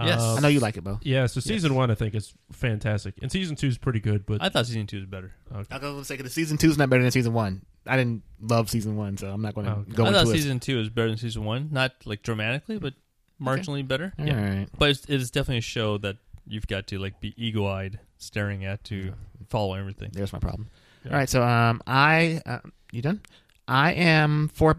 Yes. 0.00 0.22
Uh, 0.22 0.36
I 0.36 0.40
know 0.40 0.48
you 0.48 0.58
like 0.60 0.78
it, 0.78 0.84
Bo. 0.84 0.98
Yeah, 1.02 1.26
so 1.26 1.40
season 1.40 1.72
Yes. 1.72 1.76
one 1.76 1.90
I 1.90 1.94
think 1.94 2.14
is 2.14 2.32
fantastic, 2.50 3.14
and 3.20 3.30
season 3.30 3.56
two 3.56 3.66
is 3.66 3.76
pretty 3.76 4.00
good. 4.00 4.24
But 4.24 4.42
I 4.42 4.48
thought 4.48 4.66
season 4.66 4.86
two 4.86 4.96
was 4.96 5.04
better. 5.06 5.34
okay. 5.54 5.66
I'll 5.70 5.80
go 5.80 5.90
with 5.96 6.02
the 6.02 6.04
sake 6.06 6.20
of 6.20 6.24
the 6.24 6.30
season 6.30 6.56
two 6.56 6.70
is 6.70 6.78
not 6.78 6.88
better 6.88 7.02
than 7.02 7.10
season 7.10 7.34
one. 7.34 7.60
I 7.86 7.98
didn't 7.98 8.22
love 8.40 8.70
season 8.70 8.96
one, 8.96 9.18
so 9.18 9.28
I'm 9.28 9.42
not 9.42 9.54
going 9.54 9.66
to 9.66 9.72
okay. 9.72 9.92
go 9.92 10.04
I 10.04 10.08
into 10.08 10.20
thought 10.20 10.28
it. 10.28 10.32
season 10.32 10.60
two 10.60 10.78
was 10.78 10.88
better 10.88 11.08
than 11.08 11.18
season 11.18 11.44
one, 11.44 11.68
not 11.72 11.92
like 12.06 12.22
dramatically, 12.22 12.78
but 12.78 12.94
marginally 13.38 13.86
better. 13.86 14.14
All 14.18 14.26
yeah, 14.26 14.58
right. 14.60 14.68
but 14.78 14.90
it's, 14.90 15.04
it 15.04 15.16
is 15.16 15.30
definitely 15.30 15.58
a 15.58 15.62
show 15.62 15.98
that 15.98 16.16
you've 16.46 16.66
got 16.68 16.86
to 16.86 16.98
like 16.98 17.20
be 17.20 17.34
eagle 17.36 17.66
eyed, 17.66 17.98
staring 18.16 18.64
at 18.64 18.84
to 18.84 19.12
follow 19.50 19.74
everything. 19.74 20.10
There's 20.14 20.32
my 20.32 20.38
problem. 20.38 20.68
Yeah. 21.04 21.10
All 21.12 21.16
right, 21.18 21.28
so 21.28 21.42
um, 21.42 21.82
I 21.86 22.40
uh, 22.46 22.58
you 22.92 23.02
done? 23.02 23.20
I 23.68 23.92
am 23.92 24.48
four. 24.48 24.76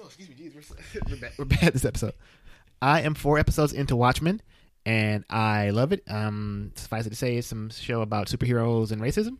Oh, 0.00 0.04
excuse 0.06 0.28
me, 0.28 0.34
geez, 0.36 0.52
we're, 0.54 1.00
we're, 1.10 1.16
bad, 1.16 1.32
we're 1.38 1.44
bad 1.44 1.72
this 1.72 1.84
episode. 1.84 2.12
I 2.80 3.02
am 3.02 3.14
four 3.14 3.38
episodes 3.38 3.72
into 3.72 3.96
Watchmen, 3.96 4.40
and 4.86 5.24
I 5.30 5.70
love 5.70 5.92
it. 5.92 6.02
Um, 6.08 6.72
suffice 6.76 7.06
it 7.06 7.10
to 7.10 7.16
say, 7.16 7.36
it's 7.36 7.46
some 7.48 7.70
show 7.70 8.02
about 8.02 8.28
superheroes 8.28 8.92
and 8.92 9.00
racism, 9.02 9.38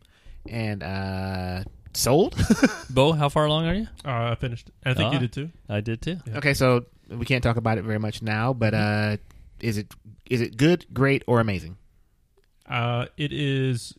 and 0.48 0.82
uh, 0.82 1.62
sold. 1.94 2.34
Bo, 2.90 3.12
how 3.12 3.28
far 3.28 3.44
along 3.46 3.66
are 3.66 3.74
you? 3.74 3.86
Uh, 4.04 4.30
I 4.32 4.34
finished. 4.34 4.70
I 4.84 4.94
think 4.94 5.10
Ah. 5.10 5.12
you 5.12 5.18
did 5.20 5.32
too. 5.32 5.50
I 5.68 5.80
did 5.80 6.02
too. 6.02 6.16
Yeah. 6.26 6.38
okay, 6.38 6.54
so 6.54 6.86
we 7.08 7.24
can't 7.24 7.44
talk 7.44 7.56
about 7.56 7.78
it 7.78 7.84
very 7.84 7.98
much 8.00 8.22
now, 8.22 8.52
but 8.52 8.74
uh, 8.74 9.16
is 9.60 9.78
it 9.78 9.92
is 10.28 10.40
it 10.40 10.56
good, 10.56 10.86
great, 10.92 11.22
or 11.26 11.38
amazing? 11.40 11.76
Uh, 12.66 13.06
it 13.16 13.32
is. 13.32 13.94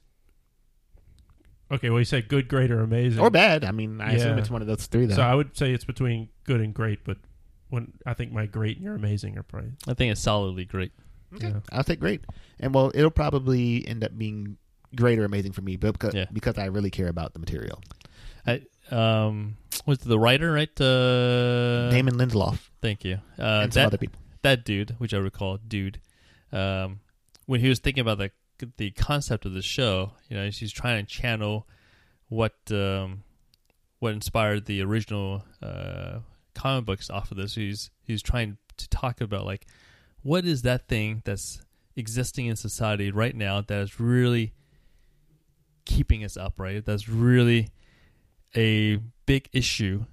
Okay, 1.72 1.89
well, 1.89 1.99
you 1.99 2.05
said 2.05 2.28
good, 2.28 2.47
great, 2.47 2.72
or 2.72 2.82
amazing, 2.82 3.20
Or 3.20 3.30
bad? 3.30 3.63
I 3.63 3.72
mean, 3.72 4.01
I 4.01 4.13
assume 4.13 4.38
it's 4.39 4.49
one 4.49 4.61
of 4.61 4.67
those 4.67 4.88
three. 4.88 5.05
Though. 5.05 5.15
So 5.15 5.22
I 5.22 5.36
would 5.36 5.55
say 5.55 5.72
it's 5.72 5.86
between 5.86 6.30
good 6.43 6.61
and 6.61 6.74
great, 6.74 7.03
but 7.03 7.17
when 7.70 7.93
I 8.05 8.13
think 8.15 8.32
my 8.32 8.47
great 8.47 8.78
and 8.78 8.84
your 8.84 8.95
amazing 8.95 9.38
are 9.38 9.43
probably 9.43 9.72
I 9.88 9.93
think 9.93 10.11
it's 10.11 10.22
solidly 10.22 10.65
great. 10.65 10.91
Okay. 11.36 11.49
Yeah. 11.49 11.59
I'll 11.72 11.84
take 11.84 11.99
great. 11.99 12.22
And 12.59 12.74
well, 12.74 12.91
it'll 12.95 13.11
probably 13.11 13.88
end 13.88 14.03
up 14.03 14.17
being 14.17 14.57
great 14.95 15.20
or 15.20 15.26
amazing 15.26 15.51
for 15.51 15.61
me, 15.61 15.76
but 15.76 15.91
because, 15.93 16.15
Yeah. 16.15 16.26
because 16.34 16.57
I 16.57 16.65
really 16.65 16.89
care 16.89 17.07
about 17.07 17.34
the 17.34 17.39
material. 17.39 17.80
I 18.47 18.63
um 18.89 19.57
was 19.86 19.99
the 19.99 20.17
writer 20.17 20.51
right? 20.51 20.70
Uh, 20.82 21.89
Damon 21.91 22.15
Lindelof 22.15 22.57
Thank 22.82 23.05
you. 23.05 23.20
Uh, 23.38 23.61
and 23.63 23.74
some 23.74 23.82
that 23.82 23.88
other 23.88 23.97
people. 23.99 24.20
that 24.41 24.65
dude, 24.65 24.95
which 24.97 25.13
I 25.13 25.17
recall, 25.17 25.57
dude, 25.57 25.99
um, 26.51 27.01
when 27.45 27.59
he 27.59 27.70
was 27.70 27.78
thinking 27.80 28.01
about 28.01 28.17
the 28.17 28.32
the 28.78 28.91
concept 28.91 29.45
of 29.45 29.53
the 29.53 29.62
show, 29.62 30.14
you 30.30 30.38
know, 30.38 30.49
she's 30.49 30.72
trying 30.72 31.05
to 31.05 31.12
channel 31.12 31.68
what 32.28 32.53
um, 32.72 33.24
what 33.99 34.14
inspired 34.14 34.66
the 34.66 34.82
original 34.82 35.43
uh, 35.62 36.20
comic 36.53 36.86
books 36.86 37.10
off 37.10 37.32
of 37.32 37.38
this. 37.38 37.55
He's 37.55 37.91
he's 38.03 38.22
trying 38.22 38.57
to 38.78 38.89
talk 38.89 39.22
about 39.22 39.45
like 39.45 39.66
what 40.22 40.45
is 40.45 40.62
that 40.64 40.88
thing 40.88 41.22
that's 41.26 41.62
existing 41.95 42.45
in 42.45 42.55
society 42.55 43.12
right 43.12 43.36
now 43.36 43.62
that 43.62 43.82
is 43.82 43.99
really 43.99 44.53
keeping 45.86 46.24
us 46.24 46.38
up, 46.38 46.53
right? 46.57 46.86
That's 46.86 47.10
really 47.10 47.70
a 48.55 48.97
big 49.26 49.49
issue 49.53 50.05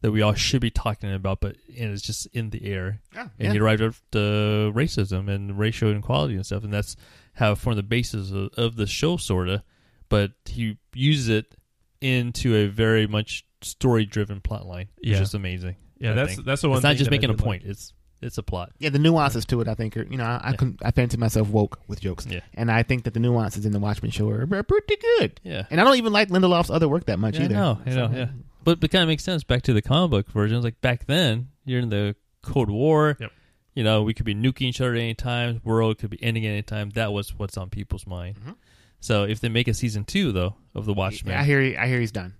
that 0.00 0.12
we 0.12 0.22
all 0.22 0.34
should 0.34 0.60
be 0.60 0.70
talking 0.70 1.12
about, 1.12 1.40
but 1.40 1.56
and 1.76 1.92
it's 1.92 2.02
just 2.02 2.26
in 2.26 2.50
the 2.50 2.64
air. 2.70 3.00
Yeah, 3.14 3.28
And 3.38 3.52
he 3.52 3.58
arrived 3.58 3.82
at 3.82 3.94
the 4.12 4.70
racism 4.74 5.28
and 5.28 5.58
racial 5.58 5.90
inequality 5.90 6.34
and 6.34 6.46
stuff, 6.46 6.62
and 6.62 6.72
that's 6.72 6.94
how 7.38 7.52
it 7.52 7.58
formed 7.58 7.78
the 7.78 7.82
basis 7.82 8.30
of, 8.30 8.50
of 8.56 8.76
the 8.76 8.86
show, 8.86 9.16
sorta. 9.16 9.62
But 10.08 10.32
he 10.46 10.78
uses 10.94 11.28
it 11.28 11.54
into 12.00 12.54
a 12.54 12.66
very 12.66 13.06
much 13.06 13.44
story-driven 13.62 14.40
plot 14.40 14.66
line, 14.66 14.88
which 14.98 15.08
Yeah. 15.10 15.20
is 15.22 15.34
amazing. 15.34 15.76
yeah 15.98 16.12
I 16.12 16.14
that's 16.14 16.34
think. 16.34 16.46
that's 16.46 16.62
the 16.62 16.68
one. 16.68 16.78
It's 16.78 16.82
not 16.84 16.90
thing 16.90 16.98
just 16.98 17.10
that 17.10 17.14
I 17.14 17.16
making 17.18 17.30
a 17.30 17.34
did 17.34 17.42
point; 17.44 17.62
it's 17.64 17.92
it's 18.22 18.38
a 18.38 18.42
plot. 18.42 18.72
Yeah, 18.78 18.90
the 18.90 18.98
nuances 18.98 19.44
to 19.46 19.60
it, 19.60 19.68
I 19.68 19.74
think, 19.74 19.96
are 19.96 20.02
you 20.04 20.16
know, 20.16 20.24
I, 20.24 20.40
I 20.42 20.50
Yeah. 20.50 20.56
can 20.56 20.78
I 20.82 20.90
fancy 20.92 21.16
myself 21.16 21.48
woke 21.48 21.78
with 21.88 22.00
jokes, 22.00 22.26
Yeah. 22.26 22.40
and 22.54 22.70
I 22.70 22.82
think 22.82 23.04
that 23.04 23.14
the 23.14 23.20
nuances 23.20 23.66
in 23.66 23.72
the 23.72 23.78
Watchmen 23.80 24.10
show 24.10 24.28
are, 24.30 24.42
are 24.52 24.62
pretty 24.62 24.96
good. 25.18 25.40
Yeah, 25.44 25.66
And 25.70 25.80
I 25.80 25.84
don't 25.84 25.96
even 25.96 26.12
like 26.12 26.28
Lindelof's 26.28 26.70
other 26.70 26.88
work 26.88 27.06
that 27.06 27.18
much 27.18 27.34
yeah 27.36 27.40
I 27.40 27.44
either. 27.44 27.54
know, 27.54 27.80
I 27.86 27.90
know, 27.90 28.10
yeah. 28.14 28.28
But 28.64 28.82
it 28.82 28.88
kind 28.88 29.02
of 29.02 29.08
makes 29.08 29.24
sense 29.24 29.44
back 29.44 29.62
to 29.62 29.72
the 29.72 29.82
comic 29.82 30.10
book 30.10 30.30
versions. 30.32 30.64
Like 30.64 30.80
back 30.80 31.06
then, 31.06 31.48
you're 31.64 31.80
in 31.80 31.88
the 31.90 32.14
Cold 32.42 32.70
War. 32.70 33.16
Yep. 33.20 33.32
You 33.78 33.84
know, 33.84 34.02
we 34.02 34.12
could 34.12 34.26
be 34.26 34.34
nuking 34.34 34.62
each 34.62 34.80
other 34.80 34.94
at 34.94 34.98
any 35.00 35.14
time. 35.14 35.60
World 35.62 35.98
could 35.98 36.10
be 36.10 36.20
ending 36.20 36.44
at 36.46 36.50
any 36.50 36.62
time. 36.62 36.90
That 36.90 37.12
was 37.12 37.38
what's 37.38 37.56
on 37.56 37.70
people's 37.70 38.08
mind. 38.08 38.34
Mhm. 38.44 38.56
So 38.98 39.22
if 39.22 39.38
they 39.40 39.48
make 39.48 39.68
a 39.68 39.74
season 39.74 40.04
two 40.04 40.32
though 40.32 40.56
of 40.74 40.84
the 40.84 40.92
Watchmen, 40.92 41.36
I 41.36 41.44
hear 41.44 41.60
he, 41.62 41.76
I 41.76 41.86
hear 41.86 42.00
he's 42.00 42.10
done. 42.10 42.34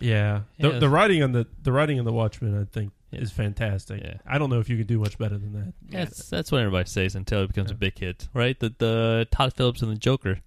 Yeah, 0.00 0.40
Yeah, 0.56 0.70
the, 0.70 0.78
the 0.80 0.88
writing 0.88 1.22
on 1.22 1.30
the 1.32 1.46
the 1.62 1.70
writing 1.70 1.98
on 2.00 2.04
the 2.04 2.12
Watchmen, 2.12 2.60
I 2.60 2.64
think, 2.64 2.92
Yeah. 3.12 3.20
is 3.20 3.30
fantastic. 3.30 4.02
Yeah. 4.02 4.14
I 4.26 4.38
don't 4.38 4.50
know 4.50 4.58
if 4.58 4.68
you 4.68 4.76
can 4.76 4.86
do 4.86 4.98
much 4.98 5.16
better 5.18 5.38
than 5.38 5.52
that. 5.52 5.74
That's 5.90 6.28
that's 6.28 6.50
what 6.50 6.58
everybody 6.60 6.88
says 6.88 7.14
until 7.14 7.42
it 7.42 7.48
becomes 7.48 7.70
a 7.70 7.74
big 7.76 7.98
hit, 7.98 8.26
right? 8.34 8.58
The 8.58 8.74
the 8.78 9.28
Todd 9.30 9.52
Phillips 9.54 9.80
and 9.82 9.92
the 9.92 9.96
Joker 9.96 10.40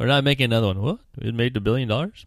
are 0.00 0.06
not 0.06 0.24
making 0.24 0.44
another 0.46 0.68
one. 0.68 0.80
What? 0.80 1.00
It 1.20 1.34
made 1.34 1.54
a 1.56 1.60
billion 1.60 1.88
dollars. 1.88 2.24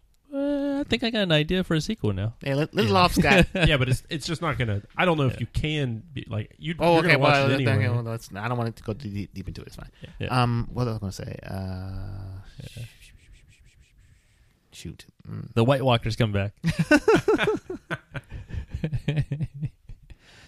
I 0.76 0.82
think 0.84 1.02
I 1.04 1.10
got 1.10 1.22
an 1.22 1.32
idea 1.32 1.64
for 1.64 1.74
a 1.74 1.80
sequel 1.80 2.12
now. 2.12 2.34
Hey, 2.42 2.54
Lin- 2.54 2.68
Lindelof's 2.68 3.18
got. 3.18 3.46
yeah, 3.68 3.76
but 3.76 3.88
it's 3.88 4.02
it's 4.10 4.26
just 4.26 4.42
not 4.42 4.58
gonna. 4.58 4.82
I 4.96 5.04
don't 5.04 5.16
know 5.18 5.26
if 5.26 5.40
you 5.40 5.46
can 5.46 6.02
be 6.12 6.24
like 6.28 6.54
you. 6.58 6.74
Oh, 6.78 6.92
you're 6.92 6.98
okay. 7.00 7.06
gonna 7.08 7.18
watch 7.18 7.32
Well, 7.32 7.50
it 7.50 7.54
okay, 7.62 7.70
anyway. 7.70 7.88
well, 7.94 8.02
let's, 8.02 8.30
I 8.34 8.48
don't 8.48 8.56
want 8.58 8.68
it 8.68 8.76
to 8.76 8.82
go 8.82 8.92
too 8.92 9.08
deep, 9.08 9.34
deep 9.34 9.48
into 9.48 9.62
it. 9.62 9.68
It's 9.68 9.76
fine. 9.76 9.90
Yeah. 10.18 10.28
Um, 10.28 10.68
what 10.72 10.86
was 10.86 10.96
I 10.96 10.98
going 10.98 11.12
to 11.12 11.16
say? 11.16 11.38
Uh, 11.46 12.40
shoot. 14.72 15.06
Mm. 15.28 15.54
The 15.54 15.64
White 15.64 15.82
Walkers 15.82 16.16
come 16.16 16.32
back. 16.32 16.52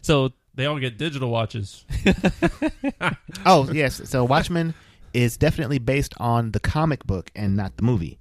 so 0.02 0.32
They 0.54 0.66
all 0.66 0.78
get 0.78 0.98
digital 0.98 1.30
watches. 1.30 1.84
Oh 3.46 3.70
yes. 3.72 4.02
So 4.10 4.24
Watchmen 4.24 4.74
is 5.14 5.36
definitely 5.38 5.78
based 5.78 6.12
on 6.18 6.50
the 6.52 6.60
comic 6.60 7.06
book 7.06 7.30
and 7.34 7.56
not 7.56 7.76
the 7.76 7.82
movie, 7.82 8.18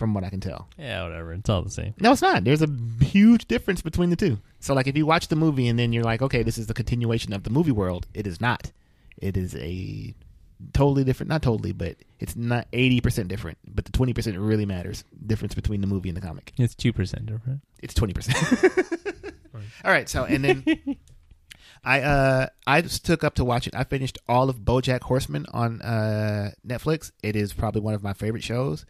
from 0.00 0.14
what 0.14 0.24
I 0.24 0.30
can 0.30 0.40
tell. 0.40 0.68
yeah, 0.76 1.04
whatever. 1.04 1.32
It's 1.34 1.48
all 1.48 1.62
the 1.62 1.70
same. 1.70 1.94
No, 2.00 2.10
it's 2.12 2.22
not. 2.22 2.42
There's 2.42 2.62
a 2.62 2.68
huge 3.00 3.46
difference 3.46 3.82
between 3.82 4.10
the 4.10 4.16
two. 4.16 4.38
So, 4.58 4.74
like, 4.74 4.88
if 4.88 4.96
you 4.96 5.06
watch 5.06 5.28
the 5.28 5.36
movie 5.36 5.68
and 5.68 5.78
then 5.78 5.92
you're 5.92 6.02
like, 6.02 6.22
okay, 6.22 6.42
this 6.42 6.58
is 6.58 6.66
the 6.66 6.74
continuation 6.74 7.32
of 7.32 7.44
the 7.44 7.50
movie 7.50 7.70
world, 7.70 8.08
it 8.14 8.26
is 8.26 8.40
not. 8.40 8.72
It 9.18 9.36
is 9.36 9.54
a 9.54 10.14
totally 10.72 11.04
different. 11.04 11.28
Not 11.28 11.42
totally, 11.42 11.72
but 11.72 11.96
it's 12.18 12.34
not 12.34 12.66
eighty 12.72 13.00
percent 13.00 13.28
different. 13.28 13.58
But 13.66 13.84
the 13.84 13.92
twenty 13.92 14.12
percent 14.14 14.38
really 14.38 14.66
matters. 14.66 15.04
Difference 15.26 15.54
between 15.54 15.80
the 15.82 15.86
movie 15.86 16.08
and 16.08 16.16
the 16.16 16.22
comic. 16.22 16.52
It's 16.58 16.74
two 16.74 16.92
percent 16.92 17.26
different. 17.26 17.60
It's 17.82 17.94
twenty 17.94 18.14
percent. 18.14 18.36
All 19.84 19.90
right. 19.92 20.08
So, 20.08 20.24
and 20.24 20.42
then 20.44 20.64
I 21.84 22.00
uh 22.02 22.46
I 22.66 22.82
just 22.82 23.04
took 23.04 23.24
up 23.24 23.34
to 23.36 23.44
watch 23.44 23.66
it. 23.66 23.74
I 23.74 23.84
finished 23.84 24.18
all 24.28 24.48
of 24.50 24.60
BoJack 24.60 25.02
Horseman 25.02 25.46
on 25.52 25.80
uh 25.82 26.50
Netflix. 26.66 27.12
It 27.22 27.36
is 27.36 27.52
probably 27.52 27.80
one 27.80 27.94
of 27.94 28.02
my 28.02 28.12
favorite 28.12 28.42
shows. 28.44 28.84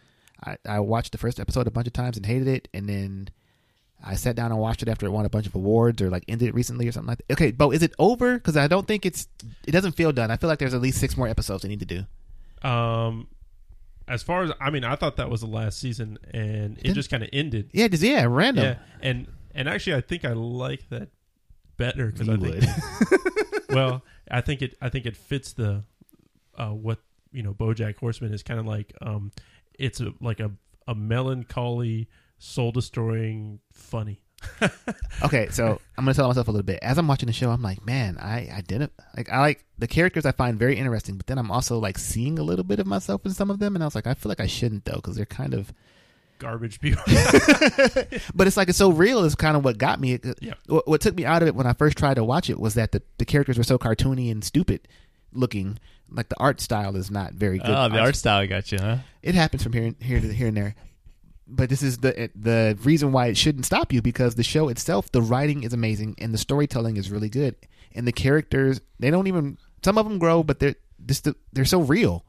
I, 0.44 0.56
I 0.66 0.80
watched 0.80 1.12
the 1.12 1.18
first 1.18 1.38
episode 1.40 1.66
a 1.66 1.70
bunch 1.70 1.86
of 1.86 1.92
times 1.92 2.16
and 2.16 2.24
hated 2.26 2.48
it, 2.48 2.68
and 2.72 2.88
then 2.88 3.28
I 4.04 4.14
sat 4.14 4.36
down 4.36 4.50
and 4.50 4.60
watched 4.60 4.82
it 4.82 4.88
after 4.88 5.06
it 5.06 5.10
won 5.10 5.26
a 5.26 5.28
bunch 5.30 5.46
of 5.46 5.54
awards 5.54 6.00
or 6.00 6.08
like 6.10 6.24
ended 6.28 6.48
it 6.48 6.54
recently 6.54 6.88
or 6.88 6.92
something 6.92 7.08
like 7.08 7.18
that. 7.26 7.32
Okay, 7.34 7.50
Bo, 7.50 7.70
is 7.70 7.82
it 7.82 7.92
over? 7.98 8.34
Because 8.34 8.56
I 8.56 8.66
don't 8.66 8.86
think 8.88 9.04
it's. 9.04 9.28
It 9.66 9.72
doesn't 9.72 9.92
feel 9.92 10.12
done. 10.12 10.30
I 10.30 10.36
feel 10.36 10.48
like 10.48 10.58
there's 10.58 10.74
at 10.74 10.80
least 10.80 10.98
six 10.98 11.16
more 11.16 11.28
episodes 11.28 11.62
they 11.62 11.68
need 11.68 11.80
to 11.80 11.86
do. 12.62 12.68
Um, 12.68 13.28
as 14.08 14.22
far 14.22 14.42
as 14.42 14.52
I 14.60 14.70
mean, 14.70 14.84
I 14.84 14.96
thought 14.96 15.16
that 15.16 15.30
was 15.30 15.40
the 15.42 15.46
last 15.46 15.78
season, 15.78 16.18
and 16.32 16.76
it 16.78 16.82
Didn't- 16.84 16.94
just 16.94 17.10
kind 17.10 17.22
of 17.22 17.28
ended. 17.32 17.70
Yeah, 17.72 17.88
just 17.88 18.02
yeah, 18.02 18.24
random. 18.28 18.64
Yeah, 18.64 18.74
and 19.02 19.26
and 19.54 19.68
actually, 19.68 19.96
I 19.96 20.00
think 20.00 20.24
I 20.24 20.32
like 20.32 20.88
that 20.90 21.08
better 21.76 22.06
because 22.06 22.28
I 22.28 22.36
think 22.36 22.64
well, 23.70 24.02
I 24.30 24.40
think 24.40 24.62
it 24.62 24.76
I 24.80 24.88
think 24.88 25.06
it 25.06 25.16
fits 25.16 25.52
the 25.52 25.84
uh, 26.56 26.68
what 26.70 26.98
you 27.32 27.42
know 27.42 27.54
BoJack 27.54 27.98
Horseman 27.98 28.34
is 28.34 28.42
kind 28.42 28.58
of 28.60 28.66
like 28.66 28.92
um 29.00 29.30
it's 29.80 30.00
a 30.00 30.12
like 30.20 30.38
a 30.38 30.52
a 30.86 30.94
melancholy, 30.94 32.08
soul 32.38 32.70
destroying, 32.72 33.60
funny. 33.72 34.22
okay, 35.22 35.48
so 35.50 35.80
I'm 35.98 36.04
gonna 36.04 36.14
tell 36.14 36.28
myself 36.28 36.48
a 36.48 36.50
little 36.50 36.64
bit. 36.64 36.78
As 36.82 36.98
I'm 36.98 37.08
watching 37.08 37.26
the 37.26 37.32
show, 37.32 37.50
I'm 37.50 37.62
like, 37.62 37.84
man, 37.84 38.16
I 38.18 38.48
identify 38.50 39.02
like 39.16 39.30
I 39.30 39.40
like 39.40 39.64
the 39.78 39.86
characters 39.86 40.24
I 40.24 40.32
find 40.32 40.58
very 40.58 40.76
interesting, 40.76 41.16
but 41.16 41.26
then 41.26 41.38
I'm 41.38 41.50
also 41.50 41.78
like 41.78 41.98
seeing 41.98 42.38
a 42.38 42.42
little 42.42 42.64
bit 42.64 42.78
of 42.78 42.86
myself 42.86 43.24
in 43.24 43.32
some 43.32 43.50
of 43.50 43.58
them, 43.58 43.74
and 43.74 43.82
I 43.82 43.86
was 43.86 43.94
like, 43.94 44.06
I 44.06 44.14
feel 44.14 44.30
like 44.30 44.40
I 44.40 44.46
shouldn't 44.46 44.84
though, 44.84 44.96
because 44.96 45.16
they're 45.16 45.26
kind 45.26 45.54
of. 45.54 45.72
Garbage 46.38 46.80
people. 46.80 47.02
But 48.34 48.46
it's 48.46 48.56
like 48.56 48.70
it's 48.70 48.78
so 48.78 48.90
real 48.90 49.24
is 49.24 49.34
kind 49.34 49.58
of 49.58 49.64
what 49.64 49.76
got 49.76 50.00
me. 50.00 50.18
Yeah. 50.40 50.54
What, 50.66 50.88
what 50.88 51.00
took 51.02 51.14
me 51.14 51.26
out 51.26 51.42
of 51.42 51.48
it 51.48 51.54
when 51.54 51.66
I 51.66 51.74
first 51.74 51.98
tried 51.98 52.14
to 52.14 52.24
watch 52.24 52.48
it 52.48 52.58
was 52.58 52.74
that 52.74 52.92
the, 52.92 53.02
the 53.18 53.26
characters 53.26 53.58
were 53.58 53.64
so 53.64 53.76
cartoony 53.76 54.30
and 54.30 54.42
stupid 54.42 54.88
looking. 55.32 55.78
Like 56.10 56.28
the 56.28 56.38
art 56.40 56.60
style 56.60 56.96
is 56.96 57.10
not 57.10 57.34
very 57.34 57.58
good. 57.58 57.70
Oh, 57.70 57.88
the 57.88 58.00
art 58.00 58.16
style 58.16 58.46
got 58.46 58.72
you, 58.72 58.78
huh? 58.78 58.98
it 59.22 59.34
happens 59.34 59.62
from 59.62 59.72
here 59.72 59.84
and 59.84 59.96
here 60.00 60.20
to 60.20 60.32
here 60.32 60.48
and 60.48 60.56
there. 60.56 60.74
But 61.46 61.68
this 61.68 61.82
is 61.82 61.98
the 61.98 62.30
the 62.34 62.78
reason 62.82 63.12
why 63.12 63.26
it 63.26 63.36
shouldn't 63.36 63.66
stop 63.66 63.92
you 63.92 64.02
because 64.02 64.34
the 64.34 64.42
show 64.42 64.68
itself, 64.68 65.10
the 65.12 65.22
writing 65.22 65.62
is 65.62 65.72
amazing 65.72 66.16
and 66.18 66.34
the 66.34 66.38
storytelling 66.38 66.96
is 66.96 67.10
really 67.10 67.28
good, 67.28 67.54
and 67.94 68.06
the 68.06 68.12
characters 68.12 68.80
they 68.98 69.10
don't 69.10 69.26
even 69.26 69.58
some 69.84 69.98
of 69.98 70.08
them 70.08 70.18
grow, 70.18 70.42
but 70.42 70.58
they're 70.58 70.76
just 71.06 71.28
they're 71.52 71.64
so 71.64 71.80
real. 71.80 72.24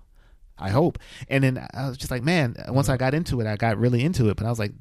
I 0.57 0.69
hope. 0.69 0.99
And 1.27 1.43
then 1.43 1.67
I 1.73 1.87
was 1.87 1.97
just 1.97 2.11
like, 2.11 2.21
man, 2.21 2.55
once 2.69 2.87
I 2.87 2.95
got 2.95 3.15
into 3.15 3.41
it, 3.41 3.47
I 3.47 3.55
got 3.55 3.79
really 3.79 4.03
into 4.03 4.29
it. 4.29 4.37
But 4.37 4.45
I 4.45 4.49
was 4.49 4.59
like, 4.59 4.73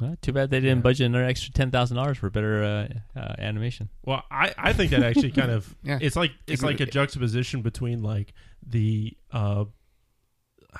Well, 0.00 0.16
too 0.22 0.32
bad 0.32 0.50
they 0.50 0.60
didn't 0.60 0.78
Yeah. 0.78 0.82
budget 0.82 1.06
another 1.06 1.24
extra 1.24 1.52
ten 1.52 1.70
thousand 1.70 1.96
dollars 1.96 2.18
for 2.18 2.30
better 2.30 2.62
uh, 2.64 3.18
uh, 3.18 3.34
animation. 3.38 3.88
Well, 4.04 4.22
I, 4.30 4.54
I 4.56 4.72
think 4.72 4.90
that 4.92 5.02
actually 5.02 5.30
kind 5.32 5.50
of 5.50 5.74
Yeah. 5.82 5.98
it's 6.00 6.16
like 6.16 6.32
it's 6.46 6.62
like 6.62 6.80
a 6.80 6.86
juxtaposition 6.86 7.62
between 7.62 8.02
like 8.02 8.32
the 8.66 9.16
uh 9.32 9.64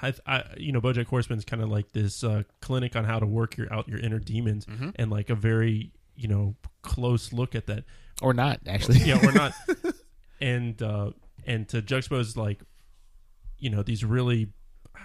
I, 0.02 0.12
I 0.26 0.44
you 0.56 0.72
know 0.72 0.80
BoJack 0.80 1.06
Horseman's 1.06 1.44
kind 1.44 1.62
of 1.62 1.68
like 1.68 1.92
this 1.92 2.22
uh, 2.22 2.44
clinic 2.60 2.94
on 2.96 3.04
how 3.04 3.18
to 3.18 3.26
work 3.26 3.56
your 3.56 3.72
out 3.72 3.88
your 3.88 3.98
inner 3.98 4.18
demons 4.20 4.64
Mhm. 4.66 4.92
and 4.96 5.10
like 5.10 5.30
a 5.30 5.34
very 5.34 5.92
you 6.14 6.28
know 6.28 6.54
close 6.82 7.32
look 7.32 7.54
at 7.54 7.66
that 7.66 7.84
or 8.22 8.32
not 8.32 8.60
actually. 8.66 8.98
yeah 8.98 9.18
or 9.26 9.32
not 9.32 9.52
and 10.40 10.80
uh 10.82 11.10
and 11.46 11.68
to 11.68 11.82
juxtapose 11.82 12.36
like 12.36 12.60
you 13.58 13.68
know 13.70 13.82
these 13.82 14.04
really 14.04 14.52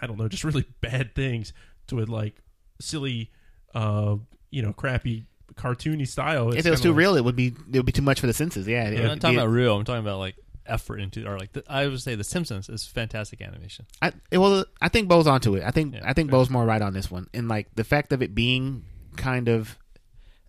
I 0.01 0.07
don't 0.07 0.17
know 0.19 0.27
just 0.27 0.43
really 0.43 0.65
bad 0.81 1.15
things 1.15 1.51
to 1.87 1.99
a 2.01 2.05
like 2.05 2.35
silly 2.79 3.31
uh 3.75 4.15
you 4.49 4.61
know 4.63 4.73
crappy 4.73 5.25
cartoony 5.55 6.07
style 6.07 6.51
if 6.51 6.65
it 6.65 6.69
was 6.71 6.81
too 6.81 6.89
like- 6.89 6.97
real, 6.97 7.15
it 7.15 7.23
would 7.23 7.35
be 7.35 7.47
it 7.71 7.77
would 7.77 7.85
be 7.85 7.91
too 7.91 8.01
much 8.01 8.19
for 8.19 8.27
the 8.27 8.33
senses. 8.33 8.67
Yeah, 8.67 8.89
it 8.89 8.99
I'm 8.99 9.05
not 9.05 9.21
talking 9.21 9.35
be- 9.37 9.41
about 9.41 9.51
real. 9.51 9.75
I'm 9.77 9.83
talking 9.85 10.01
about 10.01 10.19
like 10.19 10.35
effort 10.65 10.99
into 10.99 11.27
or 11.29 11.37
like 11.37 11.53
the, 11.53 11.63
I 11.69 11.85
would 11.85 12.01
say 12.01 12.15
The 12.15 12.23
Simpsons 12.23 12.69
is 12.69 12.87
fantastic 12.87 13.39
animation. 13.41 13.85
I 14.01 14.13
well, 14.31 14.65
I 14.81 14.89
think 14.89 15.07
Bo's 15.07 15.27
onto 15.27 15.55
it. 15.55 15.63
I 15.63 15.69
think 15.71 15.93
Yeah, 15.93 16.01
I 16.03 16.13
think 16.13 16.29
fair. 16.31 16.39
Bo's 16.39 16.49
more 16.49 16.65
right 16.65 16.81
on 16.81 16.93
this 16.93 17.11
one, 17.11 17.27
and 17.33 17.47
like 17.47 17.67
the 17.75 17.83
fact 17.83 18.11
of 18.13 18.21
it 18.23 18.33
being 18.33 18.83
kind 19.15 19.47
of 19.47 19.77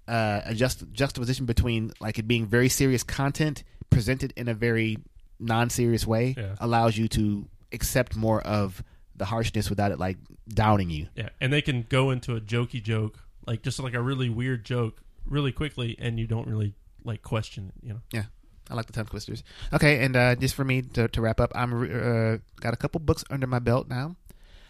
uh, 0.09 0.41
a 0.47 0.55
just 0.55 0.85
juxtaposition 0.93 1.47
between 1.47 1.93
like 2.01 2.19
it 2.19 2.27
being 2.29 2.47
very 2.47 2.69
serious 2.69 3.03
content 3.03 3.63
presented 3.91 4.33
in 4.37 4.49
a 4.49 4.55
very 4.55 4.99
non-serious 5.39 6.07
way 6.07 6.35
Yeah. 6.37 6.55
allows 6.61 6.97
you 6.97 7.09
to 7.09 7.47
accept 7.73 8.17
more 8.17 8.41
of 8.41 8.83
the 9.19 9.25
harshness 9.25 9.71
without 9.71 9.93
it 9.93 9.99
like 9.99 10.19
downing 10.49 10.91
you. 10.91 11.09
Yeah, 11.15 11.29
and 11.41 11.53
they 11.53 11.63
can 11.63 11.87
go 11.89 12.11
into 12.11 12.37
a 12.37 12.41
jokey 12.41 12.83
joke, 12.83 13.19
like 13.47 13.63
just 13.63 13.79
like 13.79 13.95
a 13.95 14.03
really 14.03 14.29
weird 14.29 14.65
joke, 14.65 15.01
really 15.25 15.53
quickly, 15.53 15.97
and 15.99 16.19
you 16.21 16.27
don't 16.27 16.47
really 16.49 16.75
like 17.05 17.23
question. 17.23 17.73
It. 17.77 17.87
You 17.87 17.93
know, 17.95 18.01
Yeah, 18.13 18.25
I 18.71 18.75
like 18.75 18.87
the 18.87 18.93
tongue 18.93 19.07
twisters. 19.07 19.43
Okay, 19.73 20.05
and 20.05 20.17
uh, 20.17 20.35
just 20.37 20.55
for 20.55 20.65
me 20.65 20.83
to, 20.83 21.09
to 21.09 21.21
wrap 21.21 21.41
up, 21.41 21.53
I'm 21.55 21.73
uh, 21.83 22.39
got 22.61 22.75
a 22.75 22.77
couple 22.77 23.01
books 23.01 23.25
under 23.31 23.47
my 23.47 23.59
belt 23.59 23.89
now. 23.89 24.17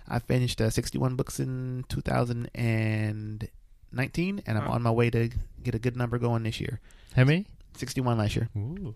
I 0.09 0.21
finished 0.21 0.61
uh, 0.61 0.71
61 0.71 1.17
books 1.17 1.41
in 1.41 1.85
2019, 1.89 4.43
and 4.47 4.59
I'm 4.59 4.65
Wow. 4.67 4.73
on 4.73 4.83
my 4.83 4.91
way 4.91 5.11
to 5.11 5.31
get 5.63 5.75
a 5.75 5.79
good 5.79 5.97
number 5.97 6.19
going 6.19 6.43
this 6.45 6.61
year. 6.61 6.81
How 7.15 7.25
many? 7.25 7.47
61 7.77 8.19
last 8.19 8.37
year. 8.37 8.49
Ooh. 8.57 8.95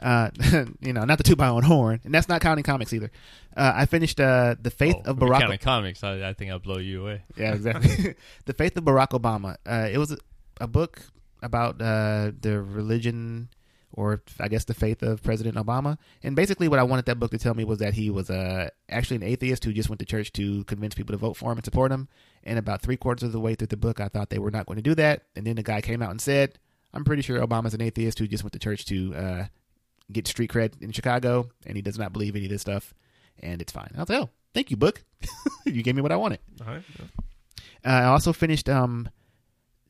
Uh, 0.00 0.30
you 0.80 0.92
know, 0.92 1.04
not 1.04 1.18
the 1.18 1.24
two 1.24 1.36
by 1.36 1.48
own 1.48 1.62
horn, 1.62 2.00
and 2.04 2.14
that's 2.14 2.28
not 2.28 2.40
counting 2.40 2.64
comics 2.64 2.92
either. 2.92 3.10
Uh, 3.56 3.72
I 3.74 3.86
finished 3.86 4.20
uh, 4.20 4.54
the 4.60 4.70
Faith 4.70 4.96
Oh, 5.06 5.12
of 5.12 5.16
Barack. 5.18 5.40
counting 5.40 5.58
comics, 5.58 6.04
I, 6.04 6.28
I 6.28 6.32
think 6.34 6.50
I'll 6.50 6.58
blow 6.58 6.78
you 6.78 7.02
away. 7.02 7.22
Yeah, 7.36 7.54
exactly. 7.54 8.14
the 8.44 8.52
Faith 8.52 8.76
of 8.76 8.84
Barack 8.84 9.08
Obama. 9.10 9.56
Uh, 9.66 9.88
it 9.90 9.98
was 9.98 10.12
a, 10.12 10.18
a 10.60 10.66
book 10.66 11.00
about 11.42 11.80
uh, 11.80 12.32
the 12.40 12.60
religion, 12.60 13.48
or 13.92 14.22
I 14.40 14.48
guess 14.48 14.64
the 14.64 14.74
faith 14.74 15.02
of 15.02 15.22
President 15.22 15.56
Obama. 15.56 15.96
And 16.22 16.34
basically, 16.36 16.68
what 16.68 16.78
I 16.78 16.82
wanted 16.82 17.06
that 17.06 17.18
book 17.20 17.30
to 17.30 17.38
tell 17.38 17.54
me 17.54 17.64
was 17.64 17.78
that 17.78 17.94
he 17.94 18.10
was 18.10 18.28
uh, 18.30 18.68
actually 18.90 19.16
an 19.16 19.22
atheist 19.22 19.64
who 19.64 19.72
just 19.72 19.88
went 19.88 20.00
to 20.00 20.06
church 20.06 20.32
to 20.32 20.64
convince 20.64 20.94
people 20.94 21.12
to 21.12 21.18
vote 21.18 21.36
for 21.36 21.50
him 21.52 21.58
and 21.58 21.64
support 21.64 21.92
him. 21.92 22.08
And 22.44 22.58
about 22.58 22.82
three 22.82 22.96
quarters 22.96 23.22
of 23.22 23.32
the 23.32 23.40
way 23.40 23.54
through 23.54 23.68
the 23.68 23.76
book, 23.76 24.00
I 24.00 24.08
thought 24.08 24.28
they 24.30 24.38
were 24.38 24.50
not 24.50 24.66
going 24.66 24.76
to 24.76 24.82
do 24.82 24.94
that. 24.96 25.22
And 25.34 25.46
then 25.46 25.56
the 25.56 25.62
guy 25.62 25.80
came 25.80 26.02
out 26.02 26.10
and 26.10 26.20
said, 26.20 26.58
"I'm 26.92 27.04
pretty 27.04 27.22
sure 27.22 27.40
Obama's 27.40 27.74
an 27.74 27.80
atheist 27.82 28.18
who 28.18 28.26
just 28.26 28.44
went 28.44 28.52
to 28.54 28.58
church 28.58 28.84
to 28.86 29.14
uh, 29.14 29.44
get 30.12 30.26
street 30.26 30.50
cred 30.50 30.80
in 30.82 30.92
Chicago, 30.92 31.48
and 31.66 31.76
he 31.76 31.82
does 31.82 31.98
not 31.98 32.12
believe 32.12 32.36
any 32.36 32.46
of 32.46 32.50
this 32.50 32.62
stuff, 32.62 32.94
and 33.40 33.60
it's 33.60 33.72
fine." 33.72 33.90
I 33.96 34.00
was 34.00 34.08
like, 34.08 34.22
"Oh, 34.22 34.30
thank 34.54 34.70
you, 34.70 34.76
book. 34.76 35.04
you 35.66 35.82
gave 35.82 35.96
me 35.96 36.02
what 36.02 36.12
I 36.12 36.16
wanted." 36.16 36.40
Right. 36.64 36.82
Uh, 37.84 37.88
I 37.88 38.04
also 38.04 38.32
finished 38.32 38.68
um 38.68 39.08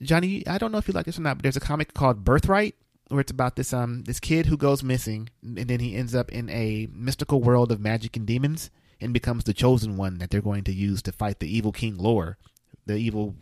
Johnny, 0.02 0.46
I 0.46 0.58
don't 0.58 0.72
know 0.72 0.78
if 0.78 0.88
you 0.88 0.94
like 0.94 1.06
this 1.06 1.18
or 1.18 1.22
not, 1.22 1.38
but 1.38 1.42
there's 1.42 1.56
a 1.56 1.60
comic 1.60 1.94
called 1.94 2.24
Birthright 2.24 2.74
where 3.08 3.20
it's 3.20 3.30
about 3.30 3.56
this 3.56 3.72
um 3.72 4.02
this 4.04 4.20
kid 4.20 4.46
who 4.46 4.56
goes 4.56 4.82
missing 4.82 5.28
and 5.42 5.68
then 5.68 5.80
he 5.80 5.94
ends 5.94 6.14
up 6.14 6.30
in 6.32 6.50
a 6.50 6.88
mystical 6.92 7.40
world 7.40 7.70
of 7.70 7.80
magic 7.80 8.16
and 8.16 8.26
demons 8.26 8.70
and 9.00 9.12
becomes 9.12 9.44
the 9.44 9.54
chosen 9.54 9.96
one 9.96 10.18
that 10.18 10.30
they're 10.30 10.40
going 10.40 10.64
to 10.64 10.72
use 10.72 11.02
to 11.02 11.12
fight 11.12 11.38
the 11.38 11.54
evil 11.54 11.70
King 11.70 11.96
Lore, 11.96 12.38
the 12.86 12.96
evil 12.96 13.34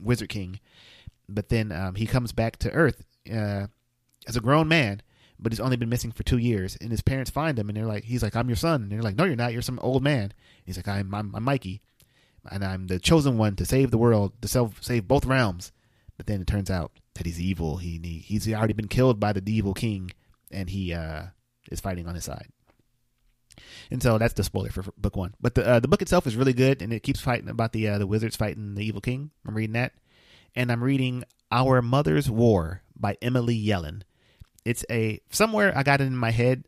wizard 0.00 0.28
king. 0.28 0.60
But 1.28 1.48
then 1.48 1.72
um, 1.72 1.96
he 1.96 2.06
comes 2.06 2.32
back 2.32 2.56
to 2.58 2.70
Earth 2.70 3.04
uh, 3.30 3.66
as 4.26 4.36
a 4.36 4.40
grown 4.40 4.68
man, 4.68 5.02
but 5.38 5.52
he's 5.52 5.60
only 5.60 5.76
been 5.76 5.88
missing 5.88 6.12
for 6.12 6.22
two 6.22 6.38
years. 6.38 6.76
And 6.80 6.90
his 6.90 7.02
parents 7.02 7.30
find 7.30 7.58
him, 7.58 7.68
and 7.68 7.76
they're 7.76 7.86
like, 7.86 8.04
he's 8.04 8.22
like, 8.22 8.36
I'm 8.36 8.48
your 8.48 8.56
son. 8.56 8.82
And 8.82 8.92
they're 8.92 9.02
like, 9.02 9.16
no, 9.16 9.24
you're 9.24 9.36
not. 9.36 9.52
You're 9.52 9.62
some 9.62 9.78
old 9.82 10.02
man. 10.02 10.32
He's 10.64 10.76
like, 10.76 10.88
I'm 10.88 11.14
I'm, 11.14 11.34
I'm 11.34 11.44
Mikey 11.44 11.82
and 12.50 12.64
I'm 12.64 12.86
the 12.86 12.98
chosen 12.98 13.38
one 13.38 13.56
to 13.56 13.64
save 13.64 13.90
the 13.90 13.98
world, 13.98 14.32
to 14.42 14.48
self, 14.48 14.82
save 14.82 15.08
both 15.08 15.24
realms. 15.24 15.72
But 16.16 16.26
then 16.26 16.40
it 16.40 16.46
turns 16.46 16.70
out 16.70 16.92
that 17.14 17.26
he's 17.26 17.40
evil. 17.40 17.76
He, 17.76 18.00
he 18.02 18.18
he's 18.18 18.52
already 18.52 18.72
been 18.72 18.88
killed 18.88 19.20
by 19.20 19.32
the 19.32 19.42
evil 19.52 19.74
king, 19.74 20.12
and 20.50 20.70
he 20.70 20.94
uh, 20.94 21.26
is 21.70 21.80
fighting 21.80 22.08
on 22.08 22.14
his 22.14 22.24
side. 22.24 22.48
And 23.90 24.02
so 24.02 24.18
that's 24.18 24.34
the 24.34 24.44
spoiler 24.44 24.70
for, 24.70 24.82
for 24.82 24.92
book 24.96 25.16
one. 25.16 25.34
But 25.40 25.54
the 25.54 25.66
uh, 25.66 25.80
the 25.80 25.88
book 25.88 26.02
itself 26.02 26.26
is 26.26 26.36
really 26.36 26.54
good, 26.54 26.80
and 26.80 26.92
it 26.92 27.02
keeps 27.02 27.20
fighting 27.20 27.48
about 27.48 27.72
the 27.72 27.88
uh, 27.88 27.98
the 27.98 28.06
wizards 28.06 28.36
fighting 28.36 28.74
the 28.74 28.84
evil 28.84 29.00
king. 29.00 29.30
I'm 29.46 29.54
reading 29.54 29.74
that, 29.74 29.92
and 30.54 30.72
I'm 30.72 30.82
reading 30.82 31.24
Our 31.52 31.82
Mother's 31.82 32.30
War 32.30 32.82
by 32.94 33.18
Emily 33.20 33.56
Yellin. 33.56 34.02
It's 34.66 34.84
a 34.90 35.20
somewhere 35.30 35.72
I 35.76 35.84
got 35.84 36.00
it 36.00 36.08
in 36.08 36.16
my 36.16 36.32
head 36.32 36.64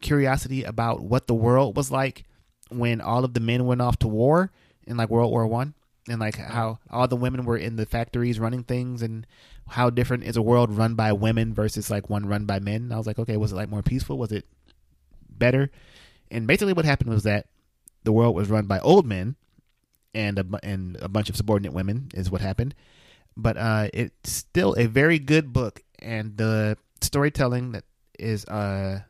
curiosity 0.00 0.62
about 0.62 1.02
what 1.02 1.26
the 1.26 1.34
world 1.34 1.76
was 1.76 1.90
like 1.90 2.24
when 2.70 3.00
all 3.00 3.24
of 3.24 3.34
the 3.34 3.40
men 3.40 3.66
went 3.66 3.82
off 3.82 3.98
to 3.98 4.08
war 4.08 4.52
in 4.86 4.96
like 4.96 5.10
World 5.10 5.32
War 5.32 5.44
One, 5.44 5.74
and 6.08 6.20
like 6.20 6.36
how 6.36 6.78
all 6.90 7.08
the 7.08 7.16
women 7.16 7.44
were 7.44 7.56
in 7.56 7.74
the 7.74 7.86
factories 7.86 8.38
running 8.38 8.62
things, 8.62 9.02
and 9.02 9.26
how 9.66 9.90
different 9.90 10.22
is 10.22 10.36
a 10.36 10.42
world 10.42 10.70
run 10.70 10.94
by 10.94 11.12
women 11.12 11.52
versus 11.52 11.90
like 11.90 12.08
one 12.08 12.26
run 12.26 12.44
by 12.44 12.60
men. 12.60 12.82
And 12.82 12.94
I 12.94 12.98
was 12.98 13.06
like, 13.08 13.18
okay, 13.18 13.36
was 13.36 13.50
it 13.50 13.56
like 13.56 13.68
more 13.68 13.82
peaceful? 13.82 14.16
Was 14.16 14.30
it 14.30 14.46
better? 15.28 15.72
And 16.30 16.46
basically, 16.46 16.72
what 16.72 16.84
happened 16.84 17.10
was 17.10 17.24
that 17.24 17.46
the 18.04 18.12
world 18.12 18.36
was 18.36 18.48
run 18.48 18.66
by 18.66 18.78
old 18.78 19.06
men, 19.06 19.34
and 20.14 20.38
a 20.38 20.46
and 20.62 20.96
a 21.02 21.08
bunch 21.08 21.28
of 21.28 21.36
subordinate 21.36 21.72
women 21.72 22.10
is 22.14 22.30
what 22.30 22.42
happened. 22.42 22.76
But 23.36 23.56
uh, 23.56 23.88
it's 23.92 24.30
still 24.30 24.74
a 24.78 24.86
very 24.86 25.18
good 25.18 25.52
book, 25.52 25.82
and 25.98 26.36
the 26.36 26.78
storytelling 27.00 27.72
that 27.72 27.84
is 28.18 28.44
uh 28.46 29.00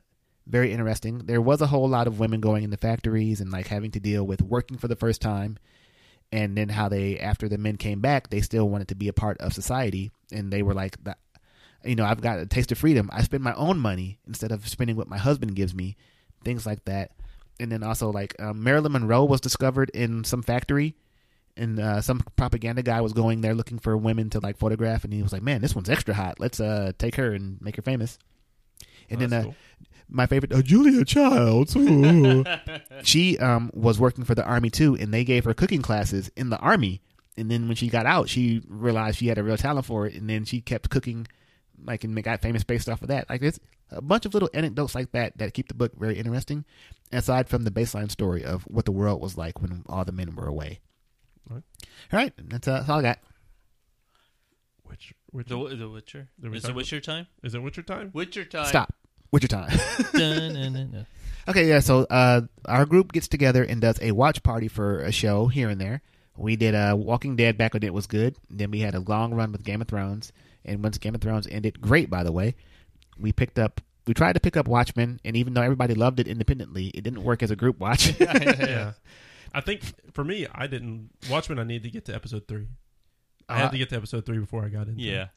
very 0.46 0.72
interesting. 0.72 1.18
There 1.26 1.42
was 1.42 1.60
a 1.60 1.66
whole 1.66 1.88
lot 1.88 2.06
of 2.06 2.18
women 2.18 2.40
going 2.40 2.64
into 2.64 2.76
factories 2.76 3.40
and 3.40 3.50
like 3.50 3.66
having 3.66 3.90
to 3.92 4.00
deal 4.00 4.26
with 4.26 4.40
working 4.42 4.78
for 4.78 4.88
the 4.88 4.96
first 4.96 5.20
time, 5.20 5.58
and 6.32 6.56
then 6.56 6.70
how 6.70 6.88
they 6.88 7.18
after 7.18 7.48
the 7.48 7.58
men 7.58 7.76
came 7.76 8.00
back, 8.00 8.30
they 8.30 8.40
still 8.40 8.68
wanted 8.68 8.88
to 8.88 8.94
be 8.94 9.08
a 9.08 9.12
part 9.12 9.38
of 9.38 9.52
society, 9.52 10.10
and 10.32 10.50
they 10.52 10.62
were 10.62 10.74
like, 10.74 11.02
that, 11.04 11.18
you 11.84 11.94
know, 11.94 12.04
I've 12.04 12.20
got 12.20 12.38
a 12.38 12.46
taste 12.46 12.72
of 12.72 12.78
freedom. 12.78 13.10
I 13.12 13.22
spend 13.22 13.42
my 13.42 13.54
own 13.54 13.78
money 13.78 14.18
instead 14.26 14.52
of 14.52 14.66
spending 14.68 14.96
what 14.96 15.08
my 15.08 15.18
husband 15.18 15.54
gives 15.54 15.74
me, 15.74 15.96
things 16.44 16.66
like 16.66 16.84
that. 16.86 17.12
And 17.60 17.70
then 17.72 17.82
also 17.82 18.10
like 18.10 18.40
um, 18.40 18.62
Marilyn 18.62 18.92
Monroe 18.92 19.24
was 19.24 19.40
discovered 19.40 19.90
in 19.90 20.24
some 20.24 20.42
factory. 20.42 20.94
And 21.58 21.80
uh, 21.80 22.00
some 22.00 22.20
propaganda 22.36 22.82
guy 22.82 23.00
was 23.00 23.12
going 23.12 23.40
there 23.40 23.54
looking 23.54 23.78
for 23.80 23.96
women 23.96 24.30
to 24.30 24.40
like 24.40 24.56
photograph, 24.56 25.04
and 25.04 25.12
he 25.12 25.22
was 25.22 25.32
like, 25.32 25.42
"Man, 25.42 25.60
this 25.60 25.74
one's 25.74 25.90
extra 25.90 26.14
hot. 26.14 26.38
Let's 26.40 26.60
uh, 26.60 26.92
take 26.98 27.16
her 27.16 27.32
and 27.34 27.60
make 27.60 27.76
her 27.76 27.82
famous." 27.82 28.18
And 29.10 29.20
Oh, 29.22 29.26
then 29.26 29.32
uh, 29.32 29.42
cool. 29.44 29.54
my 30.08 30.26
favorite, 30.26 30.52
uh, 30.52 30.62
Julia 30.62 31.04
Childs. 31.04 31.74
she 33.02 33.38
um, 33.38 33.70
was 33.74 33.98
working 33.98 34.24
for 34.24 34.34
the 34.34 34.44
army 34.44 34.70
too, 34.70 34.96
and 34.96 35.12
they 35.12 35.24
gave 35.24 35.44
her 35.44 35.54
cooking 35.54 35.82
classes 35.82 36.30
in 36.36 36.50
the 36.50 36.58
army. 36.58 37.00
And 37.36 37.50
then 37.50 37.68
when 37.68 37.76
she 37.76 37.88
got 37.88 38.06
out, 38.06 38.28
she 38.28 38.62
realized 38.68 39.18
she 39.18 39.28
had 39.28 39.38
a 39.38 39.42
real 39.42 39.56
talent 39.56 39.86
for 39.86 40.06
it, 40.06 40.14
and 40.14 40.28
then 40.28 40.44
she 40.44 40.60
kept 40.60 40.90
cooking, 40.90 41.26
like 41.84 42.04
and 42.04 42.20
got 42.22 42.40
famous 42.42 42.64
based 42.64 42.88
off 42.88 43.02
of 43.02 43.08
that. 43.08 43.28
Like 43.28 43.42
it's 43.42 43.58
a 43.90 44.02
bunch 44.02 44.26
of 44.26 44.34
little 44.34 44.50
anecdotes 44.54 44.94
like 44.94 45.12
that 45.12 45.38
that 45.38 45.54
keep 45.54 45.68
the 45.68 45.74
book 45.74 45.92
very 45.96 46.18
interesting. 46.18 46.64
Aside 47.10 47.48
from 47.48 47.64
the 47.64 47.70
baseline 47.70 48.10
story 48.10 48.44
of 48.44 48.62
what 48.64 48.84
the 48.84 48.92
world 48.92 49.20
was 49.22 49.38
like 49.38 49.62
when 49.62 49.82
all 49.88 50.04
the 50.04 50.12
men 50.12 50.34
were 50.36 50.46
away. 50.46 50.80
Right. 51.50 51.62
All 52.12 52.18
right, 52.18 52.32
that's, 52.36 52.68
uh, 52.68 52.78
that's 52.78 52.88
all 52.88 52.98
I 52.98 53.02
got. 53.02 53.18
Which, 54.84 55.12
which 55.30 55.48
The, 55.48 55.76
the 55.76 55.88
Witcher. 55.88 56.28
Did 56.40 56.50
we 56.50 56.56
Is 56.56 56.62
talk 56.62 56.70
it 56.70 56.76
Witcher 56.76 57.00
time? 57.00 57.26
is 57.42 57.54
it 57.54 57.62
Witcher 57.62 57.82
time? 57.82 58.10
Witcher 58.12 58.44
time. 58.44 58.66
Stop. 58.66 58.94
What's 59.30 59.42
your 59.42 59.48
time? 59.48 59.68
Dun-dun-dun-dun. 60.12 61.06
Okay, 61.48 61.68
yeah. 61.68 61.80
So 61.80 62.06
uh, 62.08 62.42
our 62.64 62.86
group 62.86 63.12
gets 63.12 63.28
together 63.28 63.62
and 63.62 63.80
does 63.80 63.98
a 64.00 64.12
watch 64.12 64.42
party 64.42 64.68
for 64.68 65.00
a 65.00 65.12
show 65.12 65.48
here 65.48 65.68
and 65.68 65.78
there. 65.80 66.00
We 66.36 66.56
did 66.56 66.74
uh, 66.74 66.94
Walking 66.96 67.36
Dead 67.36 67.58
back 67.58 67.74
when 67.74 67.82
it 67.82 67.92
was 67.92 68.06
good. 68.06 68.36
Then 68.48 68.70
we 68.70 68.80
had 68.80 68.94
a 68.94 69.00
long 69.00 69.34
run 69.34 69.52
with 69.52 69.64
Game 69.64 69.82
of 69.82 69.88
Thrones, 69.88 70.32
and 70.64 70.82
once 70.82 70.96
Game 70.96 71.14
of 71.14 71.20
Thrones 71.20 71.46
ended, 71.50 71.80
great 71.80 72.08
by 72.08 72.22
the 72.22 72.32
way. 72.32 72.54
We 73.18 73.32
picked 73.32 73.58
up. 73.58 73.80
We 74.06 74.14
tried 74.14 74.34
to 74.34 74.40
pick 74.40 74.56
up 74.56 74.66
Watchmen, 74.68 75.20
and 75.24 75.36
even 75.36 75.52
though 75.52 75.60
everybody 75.62 75.94
loved 75.94 76.20
it 76.20 76.28
independently, 76.28 76.86
it 76.88 77.02
didn't 77.02 77.24
work 77.24 77.42
as 77.42 77.50
a 77.50 77.56
group 77.56 77.78
watch. 77.78 78.18
yeah. 78.20 78.92
I 79.54 79.60
think 79.60 79.82
for 80.12 80.24
me, 80.24 80.46
I 80.52 80.66
didn't 80.66 81.10
Watchmen. 81.30 81.58
I 81.58 81.64
need 81.64 81.82
to 81.84 81.90
get 81.90 82.04
to 82.06 82.14
episode 82.14 82.46
three. 82.48 82.68
I 83.48 83.54
Uh, 83.54 83.58
had 83.62 83.70
to 83.72 83.78
get 83.78 83.88
to 83.90 83.96
episode 83.96 84.26
three 84.26 84.38
before 84.38 84.64
I 84.64 84.68
got 84.68 84.88
into 84.88 85.00
Yeah. 85.02 85.22
it. 85.22 85.28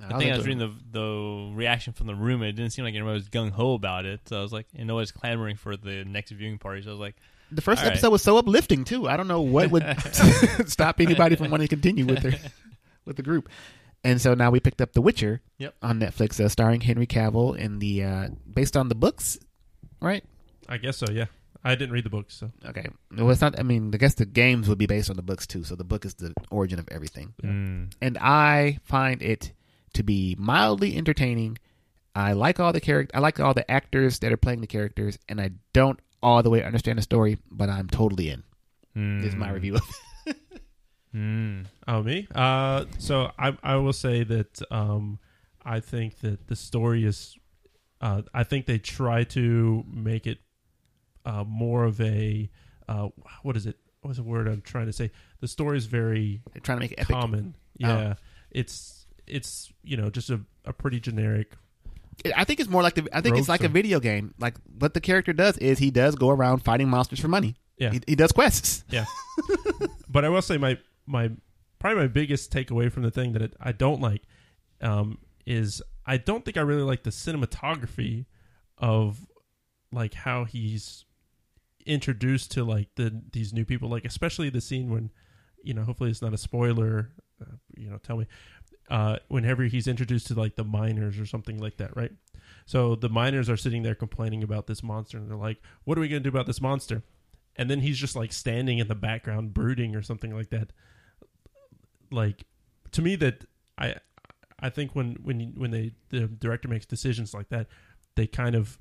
Yeah. 0.00 0.06
I 0.14 0.18
think 0.18 0.32
I 0.32 0.36
was 0.36 0.46
reading 0.46 0.58
the 0.60 0.72
the 0.92 1.52
reaction 1.54 1.92
from 1.92 2.06
the 2.06 2.14
room. 2.14 2.40
and 2.42 2.48
It 2.50 2.52
didn't 2.52 2.72
seem 2.72 2.84
like 2.84 2.94
anyone 2.94 3.14
was 3.14 3.28
gung 3.28 3.50
ho 3.50 3.74
about 3.74 4.04
it. 4.04 4.20
So 4.28 4.38
I 4.38 4.42
was 4.42 4.52
like, 4.52 4.66
and 4.76 4.86
nobody's 4.86 5.10
clamoring 5.10 5.56
for 5.56 5.76
the 5.76 6.04
next 6.04 6.30
viewing 6.30 6.58
party. 6.58 6.82
So 6.82 6.90
I 6.90 6.92
was 6.92 7.00
like, 7.00 7.16
The 7.50 7.60
first 7.62 7.80
All 7.80 7.86
right. 7.88 7.92
episode 7.92 8.10
was 8.10 8.22
so 8.22 8.38
uplifting 8.38 8.84
too. 8.84 9.08
I 9.08 9.16
don't 9.16 9.26
know 9.28 9.40
what 9.40 9.70
would 9.72 9.82
stop 10.66 11.00
anybody 11.00 11.34
from 11.36 11.50
wanting 11.50 11.66
to 11.66 11.74
continue 11.74 12.06
with 12.06 12.22
their 12.22 12.34
with 13.04 13.16
the 13.16 13.22
group. 13.22 13.48
And 14.04 14.20
so 14.20 14.34
now 14.34 14.50
we 14.52 14.60
picked 14.60 14.80
up 14.80 14.92
The 14.92 15.00
Witcher 15.00 15.40
Yep. 15.58 15.74
on 15.82 15.98
Netflix, 15.98 16.38
uh, 16.38 16.48
starring 16.48 16.80
Henry 16.82 17.06
Cavill 17.08 17.56
in 17.56 17.80
the 17.80 18.04
uh, 18.04 18.28
based 18.52 18.76
on 18.76 18.88
the 18.88 18.94
books, 18.94 19.36
right? 20.00 20.22
I 20.68 20.76
guess 20.76 20.96
so. 20.98 21.06
Yeah. 21.10 21.26
I 21.66 21.74
didn't 21.74 21.92
read 21.92 22.04
the 22.04 22.10
books, 22.10 22.34
so 22.34 22.50
Okay. 22.64 22.86
Well, 23.16 23.30
it's 23.30 23.40
not. 23.40 23.58
I 23.58 23.62
mean, 23.62 23.90
I 23.92 23.96
guess 23.98 24.14
the 24.14 24.26
games 24.26 24.68
would 24.68 24.78
be 24.78 24.86
based 24.86 25.10
on 25.10 25.16
the 25.16 25.22
books 25.22 25.46
too. 25.46 25.64
So 25.64 25.74
the 25.74 25.84
book 25.84 26.04
is 26.04 26.14
the 26.14 26.32
origin 26.50 26.78
of 26.78 26.88
everything. 26.90 27.34
mm, 27.42 27.92
And 28.00 28.18
I 28.18 28.78
find 28.84 29.20
it 29.22 29.52
to 29.94 30.02
be 30.02 30.36
mildly 30.38 30.96
entertaining. 30.96 31.58
I 32.14 32.32
like 32.32 32.60
all 32.60 32.72
the 32.72 32.80
character. 32.80 33.16
I 33.16 33.20
like 33.20 33.40
all 33.40 33.52
the 33.54 33.68
actors 33.70 34.18
that 34.20 34.32
are 34.32 34.36
playing 34.36 34.60
the 34.60 34.66
characters, 34.66 35.18
and 35.28 35.40
I 35.40 35.50
don't 35.72 35.98
all 36.22 36.42
the 36.42 36.50
way 36.50 36.62
understand 36.62 36.98
the 36.98 37.02
story, 37.02 37.38
but 37.50 37.68
I'm 37.68 37.88
totally 37.88 38.30
in. 38.30 38.42
mm, 38.96 39.24
Is 39.24 39.34
my 39.34 39.50
review 39.50 39.74
of 39.76 39.82
it. 40.26 40.36
Mm. 41.14 41.64
Oh, 41.88 42.02
me? 42.02 42.28
Uh, 42.34 42.84
so 42.98 43.30
I 43.38 43.56
I 43.62 43.76
will 43.76 43.92
say 43.94 44.22
that 44.24 44.60
um, 44.70 45.18
I 45.64 45.80
think 45.80 46.20
that 46.20 46.46
the 46.48 46.56
story 46.56 47.04
is. 47.04 47.36
Uh, 48.02 48.20
I 48.34 48.44
think 48.44 48.66
they 48.66 48.78
try 48.78 49.24
to 49.24 49.82
make 49.90 50.26
it 50.26 50.38
uh, 51.26 51.44
more 51.44 51.84
of 51.84 52.00
a 52.00 52.48
uh, 52.88 53.08
what 53.42 53.56
is 53.56 53.66
it? 53.66 53.76
What's 54.00 54.16
the 54.16 54.22
word 54.22 54.46
I'm 54.48 54.62
trying 54.62 54.86
to 54.86 54.92
say? 54.92 55.10
The 55.40 55.48
story 55.48 55.76
is 55.76 55.84
very 55.86 56.40
They're 56.54 56.60
trying 56.62 56.78
to 56.78 56.80
make 56.80 56.92
it 56.92 57.00
epic. 57.00 57.14
common. 57.14 57.54
Yeah, 57.76 58.14
it's 58.50 59.06
it's 59.26 59.70
you 59.84 59.96
know 59.98 60.08
just 60.08 60.30
a, 60.30 60.40
a 60.64 60.72
pretty 60.72 61.00
generic. 61.00 61.52
I 62.34 62.44
think 62.44 62.60
it's 62.60 62.70
more 62.70 62.82
like 62.82 62.94
the. 62.94 63.06
I 63.12 63.20
think 63.20 63.36
it's 63.36 63.48
like 63.48 63.60
a 63.60 63.64
story. 63.64 63.72
video 63.82 64.00
game. 64.00 64.32
Like 64.38 64.54
what 64.78 64.94
the 64.94 65.00
character 65.02 65.32
does 65.34 65.58
is 65.58 65.78
he 65.78 65.90
does 65.90 66.14
go 66.14 66.30
around 66.30 66.60
fighting 66.60 66.88
monsters 66.88 67.20
for 67.20 67.28
money. 67.28 67.56
Yeah, 67.76 67.90
He, 67.90 68.00
he 68.06 68.14
does 68.16 68.32
quests. 68.32 68.84
yeah. 68.88 69.04
but 70.08 70.24
I 70.24 70.30
will 70.30 70.40
say 70.40 70.56
my 70.56 70.78
my 71.06 71.30
probably 71.78 72.00
my 72.02 72.06
biggest 72.06 72.50
takeaway 72.52 72.90
from 72.90 73.02
the 73.02 73.10
thing 73.10 73.32
that 73.34 73.42
it, 73.42 73.54
I 73.60 73.72
don't 73.72 74.00
like 74.00 74.22
um, 74.80 75.18
is 75.44 75.82
I 76.06 76.16
don't 76.16 76.42
think 76.44 76.56
I 76.56 76.62
really 76.62 76.82
like 76.82 77.02
the 77.02 77.10
cinematography 77.10 78.24
of 78.78 79.18
like 79.92 80.14
how 80.14 80.44
he's 80.44 81.04
introduced 81.86 82.50
to 82.52 82.64
like 82.64 82.88
the 82.96 83.22
these 83.32 83.52
new 83.52 83.64
people 83.64 83.88
like 83.88 84.04
especially 84.04 84.50
the 84.50 84.60
scene 84.60 84.90
when 84.90 85.10
you 85.62 85.74
know 85.74 85.82
hopefully 85.84 86.10
it's 86.10 86.22
not 86.22 86.34
a 86.34 86.38
spoiler 86.38 87.10
uh, 87.40 87.56
you 87.76 87.88
know 87.88 87.98
tell 87.98 88.16
me 88.16 88.26
uh 88.90 89.16
whenever 89.28 89.64
he's 89.64 89.86
introduced 89.86 90.26
to 90.26 90.34
like 90.34 90.56
the 90.56 90.64
miners 90.64 91.18
or 91.18 91.26
something 91.26 91.58
like 91.58 91.76
that 91.76 91.96
right? 91.96 92.12
So 92.66 92.94
the 92.94 93.08
miners 93.08 93.48
are 93.48 93.56
sitting 93.56 93.82
there 93.82 93.94
complaining 93.94 94.42
about 94.42 94.66
this 94.66 94.82
monster 94.82 95.18
and 95.18 95.30
they're 95.30 95.36
like 95.36 95.58
what 95.84 95.96
are 95.98 96.00
we 96.00 96.08
going 96.08 96.22
to 96.22 96.30
do 96.30 96.34
about 96.34 96.46
this 96.46 96.60
monster? 96.60 97.02
And 97.56 97.70
then 97.70 97.80
he's 97.80 97.98
just 97.98 98.14
like 98.14 98.32
standing 98.32 98.78
in 98.78 98.88
the 98.88 98.94
background 98.94 99.54
brooding 99.54 99.96
or 99.96 100.02
something 100.02 100.34
like 100.34 100.50
that. 100.50 100.72
Like 102.10 102.44
to 102.92 103.02
me 103.02 103.16
that 103.16 103.44
i 103.78 103.94
i 104.60 104.70
think 104.70 104.94
when 104.94 105.16
when 105.22 105.52
when 105.56 105.70
they 105.70 105.92
the 106.10 106.26
director 106.26 106.68
makes 106.68 106.86
decisions 106.86 107.34
like 107.34 107.48
that 107.50 107.66
they 108.14 108.26
kind 108.26 108.54
of 108.54 108.78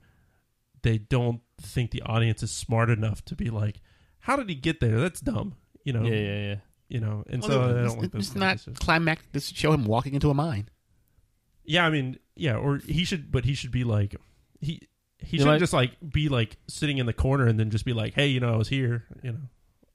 they 0.85 0.97
don't 0.97 1.41
think 1.61 1.91
the 1.91 2.01
audience 2.03 2.41
is 2.43 2.51
smart 2.51 2.89
enough 2.89 3.23
to 3.25 3.35
be 3.35 3.49
like 3.49 3.81
how 4.19 4.35
did 4.37 4.47
he 4.47 4.55
get 4.55 4.79
there 4.79 4.99
that's 4.99 5.19
dumb 5.19 5.55
you 5.83 5.91
know 5.93 6.03
Yeah, 6.03 6.15
yeah, 6.15 6.41
yeah. 6.49 6.55
you 6.87 6.99
know 7.01 7.23
and 7.29 7.41
Well, 7.41 7.51
so 7.51 7.61
i 7.63 7.67
don't 7.87 7.99
like 8.01 8.11
those 8.11 8.21
it's 8.23 8.29
kind 8.29 8.39
not 8.39 8.57
decisions. 8.57 8.79
climactic 8.79 9.31
to 9.33 9.39
show 9.41 9.71
him 9.73 9.85
walking 9.85 10.13
into 10.13 10.29
a 10.29 10.33
mine. 10.33 10.69
yeah 11.63 11.85
i 11.85 11.89
mean 11.89 12.17
yeah 12.35 12.55
or 12.55 12.77
he 12.77 13.03
should 13.05 13.31
but 13.31 13.45
he 13.45 13.53
should 13.53 13.71
be 13.71 13.83
like 13.83 14.15
he 14.61 14.81
he 15.19 15.37
should 15.37 15.47
might- 15.47 15.59
just 15.59 15.73
like 15.73 15.91
be 16.13 16.29
like 16.29 16.57
sitting 16.67 16.97
in 16.99 17.05
the 17.05 17.13
corner 17.13 17.47
and 17.47 17.59
then 17.59 17.69
just 17.69 17.85
be 17.85 17.93
like 17.93 18.13
hey 18.13 18.27
you 18.27 18.39
know 18.39 18.53
i 18.53 18.57
was 18.57 18.67
here 18.67 19.05
you 19.23 19.31
know 19.31 19.39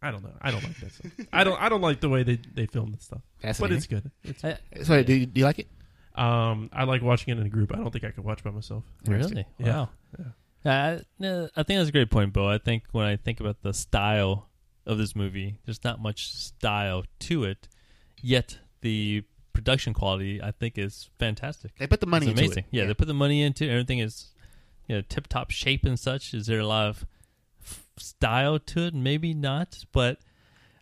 i 0.03 0.11
don't 0.11 0.23
know 0.25 0.33
i 0.41 0.51
don't 0.51 0.65
like 0.65 0.79
that 0.81 0.93
stuff 0.93 1.13
i 1.33 1.45
don't 1.45 1.61
i 1.61 1.69
don't 1.69 1.83
like 1.83 2.01
the 2.01 2.09
way 2.09 2.23
they 2.23 2.39
they 2.55 2.67
film 2.67 2.91
this 2.93 3.05
stuff 3.05 3.23
but 3.61 3.71
it's 3.71 3.87
good 3.87 4.11
it's 4.25 4.43
I- 4.45 4.59
So, 4.83 5.03
do 5.03 5.15
you, 5.15 5.27
do 5.27 5.41
you 5.41 5.45
like 5.47 5.59
it? 5.59 5.69
um 6.17 6.71
i 6.73 6.85
like 6.85 7.03
watching 7.03 7.37
it 7.37 7.39
in 7.41 7.47
a 7.47 7.51
group 7.51 7.73
i 7.73 7.77
don't 7.77 7.91
think 7.93 8.05
i 8.05 8.11
could 8.11 8.25
watch 8.25 8.43
by 8.43 8.51
myself 8.51 8.83
Really? 9.07 9.47
Yeah. 9.59 9.67
Wow. 9.77 9.89
Yeah. 10.19 10.25
Uh, 10.65 10.99
no, 11.19 11.49
I 11.57 11.63
think 11.63 11.79
that's 11.79 11.89
a 11.89 11.93
great 11.93 12.11
point, 12.11 12.33
Bo. 12.33 12.49
I 12.49 12.59
think 12.59 12.85
when 12.93 13.07
I 13.07 13.17
think 13.17 13.41
about 13.41 13.63
the 13.63 13.73
style 13.73 14.49
of 14.87 14.99
this 14.99 15.17
movie, 15.17 15.59
there's 15.65 15.83
not 15.85 16.01
much 16.01 16.33
style 16.35 17.05
to 17.21 17.45
it, 17.45 17.69
yet 18.21 18.59
the 18.83 19.25
production 19.53 19.93
quality 19.95 20.41
I 20.43 20.51
think 20.51 20.79
is 20.79 21.11
fantastic. 21.19 21.77
They 21.79 21.87
put 21.87 22.01
the 22.01 22.07
money 22.07 22.27
it's 22.27 22.33
into 22.33 22.45
amazing. 22.45 22.65
it. 22.73 22.77
Yeah, 22.77 22.87
they 22.87 22.95
put 22.95 23.09
the 23.09 23.15
money 23.15 23.43
into 23.43 23.65
it. 23.65 23.71
Everything 23.71 23.99
is, 24.01 24.33
you 24.87 24.97
know, 24.97 25.03
tip 25.09 25.27
top 25.29 25.51
shape 25.51 25.85
and 25.85 25.99
such. 25.99 26.35
Is 26.35 26.47
there 26.47 26.61
a 26.61 26.67
lot 26.67 26.89
of 26.89 27.07
f- 27.63 27.85
style 27.97 28.59
to 28.59 28.87
it? 28.87 28.95
Maybe 28.95 29.35
not, 29.35 29.85
but 29.93 30.19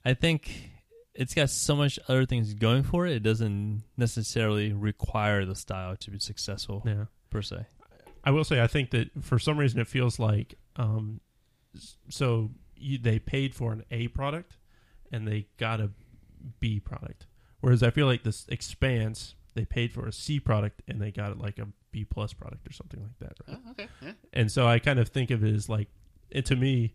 I 0.05 0.15
think 0.15 0.71
it's 1.15 1.35
got 1.35 1.51
so 1.51 1.75
much 1.77 1.99
other 2.09 2.25
things 2.27 2.55
going 2.55 2.83
for 2.85 3.07
it. 3.07 3.17
It 3.17 3.23
doesn't 3.23 3.83
necessarily 3.97 4.73
require 4.73 5.45
the 5.45 5.55
style 5.57 5.97
to 5.97 6.11
be 6.11 6.19
successful 6.19 6.83
yeah 6.87 7.05
per 7.31 7.43
se. 7.43 7.67
I 8.29 8.31
will 8.31 8.45
say 8.45 8.61
I 8.61 8.67
think 8.67 8.91
that 8.91 9.09
for 9.23 9.39
some 9.39 9.57
reason 9.57 9.81
it 9.81 9.89
feels 9.89 10.19
like 10.19 10.57
um, 10.77 11.23
so 12.11 12.51
you, 12.77 12.99
they 12.99 13.19
paid 13.19 13.55
for 13.55 13.73
an 13.73 13.85
A 13.91 14.09
product 14.09 14.59
and 15.11 15.27
they 15.27 15.47
got 15.57 15.81
a 15.81 15.93
B 16.61 16.79
product, 16.79 17.27
whereas 17.61 17.83
I 17.83 17.89
feel 17.89 18.05
like 18.05 18.25
this 18.25 18.45
Expanse 18.51 19.35
they 19.55 19.65
paid 19.65 19.93
for 19.93 20.07
a 20.07 20.13
C 20.13 20.39
product 20.41 20.83
and 20.87 21.01
they 21.01 21.11
got 21.11 21.39
like 21.39 21.59
a 21.59 21.69
B 21.91 22.05
plus 22.05 22.35
product 22.35 22.69
or 22.69 22.73
something 22.73 23.01
like 23.01 23.19
that. 23.21 23.39
Right? 23.49 23.59
Oh, 23.67 23.71
okay. 23.71 23.89
Yeah. 24.03 24.13
And 24.35 24.53
so 24.53 24.69
I 24.69 24.79
kind 24.79 24.99
of 24.99 25.09
think 25.09 25.31
of 25.31 25.43
it 25.43 25.55
as 25.55 25.71
like, 25.71 25.89
it, 26.31 26.45
to 26.47 26.57
me, 26.57 26.95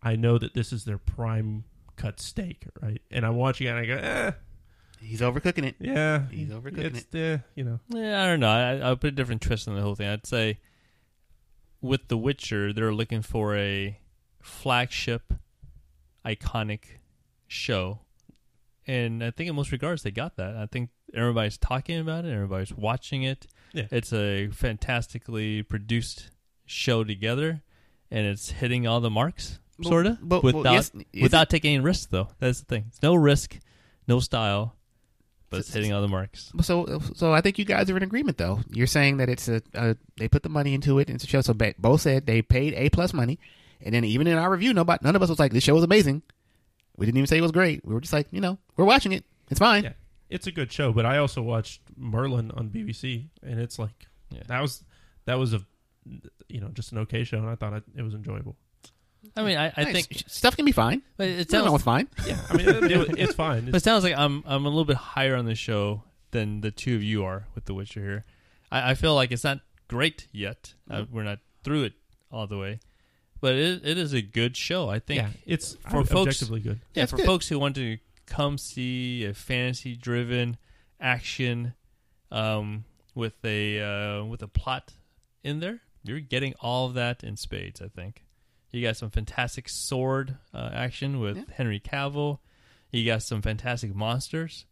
I 0.00 0.14
know 0.14 0.38
that 0.38 0.54
this 0.54 0.72
is 0.72 0.84
their 0.84 0.98
prime 0.98 1.64
cut 1.96 2.20
steak, 2.20 2.66
right? 2.80 3.02
And 3.10 3.26
I'm 3.26 3.34
watching 3.34 3.66
it 3.66 3.70
and 3.70 3.78
I 3.80 3.86
go, 3.86 3.96
eh, 3.96 4.32
He's 5.00 5.20
overcooking 5.20 5.64
it. 5.64 5.76
yeah, 5.80 6.26
He's 6.30 6.48
overcooking 6.50 6.78
it. 6.78 6.96
it's 6.96 7.04
the 7.06 7.42
you 7.54 7.64
know, 7.64 7.80
Yeah, 7.88 8.22
I 8.22 8.26
don't 8.26 8.40
know. 8.40 8.48
I, 8.50 8.76
I'll 8.78 8.96
put 8.96 9.08
a 9.08 9.12
different 9.12 9.40
twist 9.42 9.66
on 9.68 9.74
the 9.74 9.80
whole 9.82 9.94
thing. 9.94 10.08
I'd 10.08 10.26
say 10.26 10.58
with 11.80 12.08
The 12.08 12.16
Witcher, 12.18 12.72
they're 12.72 12.92
looking 12.92 13.22
for 13.22 13.56
a 13.56 13.98
flagship, 14.42 15.32
iconic 16.24 16.80
show. 17.48 18.00
And 18.86 19.22
I 19.24 19.30
think 19.30 19.48
in 19.48 19.56
most 19.56 19.72
regards, 19.72 20.02
they 20.02 20.10
got 20.10 20.36
that. 20.36 20.56
I 20.56 20.66
think 20.66 20.90
everybody's 21.14 21.58
talking 21.58 21.98
about 21.98 22.24
it, 22.24 22.32
everybody's 22.32 22.72
watching 22.72 23.22
it. 23.22 23.46
Yeah. 23.72 23.86
It's 23.90 24.12
a 24.12 24.48
fantastically 24.48 25.62
produced 25.62 26.30
show 26.66 27.04
together, 27.04 27.62
and 28.10 28.26
it's 28.26 28.50
hitting 28.50 28.86
all 28.86 29.00
the 29.00 29.10
marks, 29.10 29.58
sort 29.82 30.06
of, 30.06 30.18
but- 30.20 30.42
well, 30.42 30.54
without, 30.54 30.72
yes, 30.72 30.90
is 31.12 31.22
without 31.22 31.48
taking 31.50 31.74
any 31.74 31.82
risks, 31.84 32.06
though. 32.06 32.28
That's 32.38 32.60
the 32.60 32.66
thing. 32.66 32.84
It's 32.88 33.02
no 33.02 33.14
risk, 33.14 33.58
no 34.08 34.18
style, 34.20 34.76
but 35.50 35.60
it's 35.60 35.72
hitting 35.72 35.92
all 35.92 36.00
the 36.00 36.08
marks. 36.08 36.52
So, 36.62 37.00
so 37.14 37.32
I 37.32 37.40
think 37.40 37.58
you 37.58 37.64
guys 37.64 37.90
are 37.90 37.96
in 37.96 38.02
agreement, 38.02 38.38
though. 38.38 38.60
You're 38.70 38.86
saying 38.86 39.18
that 39.18 39.28
it's 39.28 39.48
a, 39.48 39.60
a 39.74 39.96
they 40.16 40.28
put 40.28 40.42
the 40.42 40.48
money 40.48 40.74
into 40.74 40.98
it, 40.98 41.08
and 41.08 41.16
it's 41.16 41.24
a 41.24 41.26
show. 41.26 41.40
So 41.40 41.52
ba- 41.54 41.74
both 41.78 42.00
said 42.02 42.26
they 42.26 42.40
paid 42.42 42.74
a 42.74 42.88
plus 42.90 43.12
money, 43.12 43.38
and 43.82 43.94
then 43.94 44.04
even 44.04 44.26
in 44.26 44.38
our 44.38 44.50
review, 44.50 44.72
nobody, 44.72 45.00
none 45.04 45.16
of 45.16 45.22
us 45.22 45.28
was 45.28 45.38
like, 45.38 45.52
"This 45.52 45.64
show 45.64 45.74
was 45.74 45.84
amazing." 45.84 46.22
We 46.96 47.06
didn't 47.06 47.18
even 47.18 47.26
say 47.26 47.38
it 47.38 47.42
was 47.42 47.52
great. 47.52 47.84
We 47.84 47.94
were 47.94 48.00
just 48.00 48.12
like, 48.12 48.26
you 48.30 48.40
know, 48.40 48.58
we're 48.76 48.84
watching 48.84 49.12
it. 49.12 49.24
It's 49.50 49.58
fine. 49.58 49.84
Yeah, 49.84 49.92
it's 50.28 50.46
a 50.46 50.52
good 50.52 50.70
show. 50.70 50.92
But 50.92 51.06
I 51.06 51.18
also 51.18 51.40
watched 51.42 51.80
Merlin 51.96 52.50
on 52.52 52.68
BBC, 52.68 53.28
and 53.42 53.58
it's 53.58 53.78
like 53.78 54.06
Yeah. 54.30 54.42
that 54.48 54.60
was 54.60 54.84
that 55.24 55.38
was 55.38 55.54
a 55.54 55.62
you 56.48 56.60
know 56.60 56.68
just 56.68 56.92
an 56.92 56.98
okay 56.98 57.24
show, 57.24 57.38
and 57.38 57.48
I 57.48 57.54
thought 57.56 57.72
it, 57.72 57.84
it 57.96 58.02
was 58.02 58.14
enjoyable. 58.14 58.56
I 59.36 59.42
mean, 59.42 59.56
I, 59.58 59.72
I 59.76 59.84
Nice. 59.84 60.06
think 60.06 60.24
stuff 60.28 60.56
can 60.56 60.64
be 60.64 60.72
fine. 60.72 61.02
but 61.16 61.28
it 61.28 61.40
It's 61.40 61.52
not 61.52 61.58
sounds 61.60 61.66
always 61.68 61.82
fine. 61.82 62.08
Yeah, 62.26 62.38
I 62.48 62.56
mean 62.56 62.68
it, 62.68 62.84
it- 62.90 63.18
it's 63.18 63.34
fine. 63.46 63.66
But 63.66 63.74
it 63.74 63.76
It's, 63.76 63.84
sounds 63.84 64.02
like 64.04 64.16
I'm 64.16 64.42
I'm 64.46 64.64
a 64.64 64.68
little 64.68 64.84
bit 64.84 64.96
higher 64.96 65.36
on 65.36 65.44
the 65.44 65.54
show 65.54 66.02
than 66.30 66.60
the 66.62 66.70
two 66.70 66.96
of 66.96 67.02
you 67.02 67.24
are 67.24 67.46
with 67.54 67.64
The 67.66 67.74
Witcher 67.74 68.00
here. 68.00 68.24
I, 68.72 68.90
I 68.92 68.94
feel 68.94 69.14
like 69.14 69.30
it's 69.32 69.44
not 69.44 69.60
great 69.88 70.26
yet. 70.32 70.74
Uh, 70.90 71.04
we're 71.10 71.24
not 71.24 71.38
through 71.64 71.84
it 71.84 71.92
all 72.32 72.46
the 72.46 72.56
way, 72.58 72.80
but 73.40 73.54
it, 73.56 73.84
it 73.84 73.98
is 73.98 74.12
a 74.14 74.22
good 74.22 74.56
show. 74.56 74.88
I 74.88 74.98
think 75.00 75.20
yeah, 75.22 75.30
it's 75.46 75.74
for 75.90 76.04
folks- 76.04 76.12
objectively 76.28 76.60
good. 76.60 76.80
yeah, 76.94 77.02
That's 77.02 77.10
for 77.10 77.16
good. 77.18 77.26
folks 77.26 77.48
who 77.48 77.58
want 77.58 77.74
to 77.76 77.98
come 78.26 78.56
see 78.58 79.24
a 79.24 79.34
fantasy 79.34 79.96
driven 79.96 80.56
action 81.00 81.74
um, 82.30 82.84
with 83.14 83.34
a 83.44 83.80
uh, 83.80 84.24
with 84.24 84.42
a 84.42 84.48
plot 84.48 84.94
in 85.42 85.60
there, 85.60 85.80
you're 86.02 86.20
getting 86.20 86.54
all 86.60 86.86
of 86.86 86.94
that 86.94 87.24
in 87.24 87.36
spades. 87.36 87.80
I 87.82 87.88
think 87.88 88.22
you 88.72 88.82
got 88.82 88.96
some 88.96 89.10
fantastic 89.10 89.68
sword 89.68 90.36
uh, 90.54 90.70
action 90.72 91.20
with 91.20 91.36
Yeah. 91.36 91.44
Henry 91.54 91.80
Cavill. 91.80 92.38
You 92.92 93.04
got 93.06 93.22
some 93.22 93.42
fantastic 93.42 93.94
monsters 93.94 94.66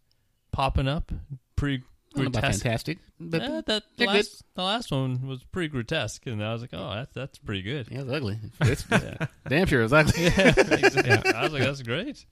popping 0.53 0.89
up. 0.89 1.13
Pretty 1.57 1.83
grotesque. 2.15 2.63
fantastic, 2.63 2.99
but 3.21 3.43
Yeah, 3.43 3.61
that 3.67 3.83
they're 3.97 4.07
last, 4.09 4.43
the 4.55 4.63
last 4.63 4.91
one 4.91 5.27
was 5.27 5.43
pretty 5.45 5.69
grotesque, 5.69 6.27
and 6.27 6.43
I 6.43 6.53
was 6.53 6.63
like, 6.63 6.71
"Oh, 6.73 6.95
that's 6.95 7.13
that's 7.15 7.39
pretty 7.39 7.63
good." 7.63 7.89
yeah, 7.91 8.01
it's 8.01 8.11
ugly. 8.11 8.39
It's 8.63 8.85
Yeah. 8.91 9.27
damn 9.49 9.67
sure 9.67 9.83
it's 9.83 9.93
ugly. 9.93 10.13
yeah, 10.25 10.49
exactly. 10.49 11.11
I 11.35 11.43
was 11.43 11.53
like, 11.53 11.63
that's 11.63 11.83
great. 11.83 12.25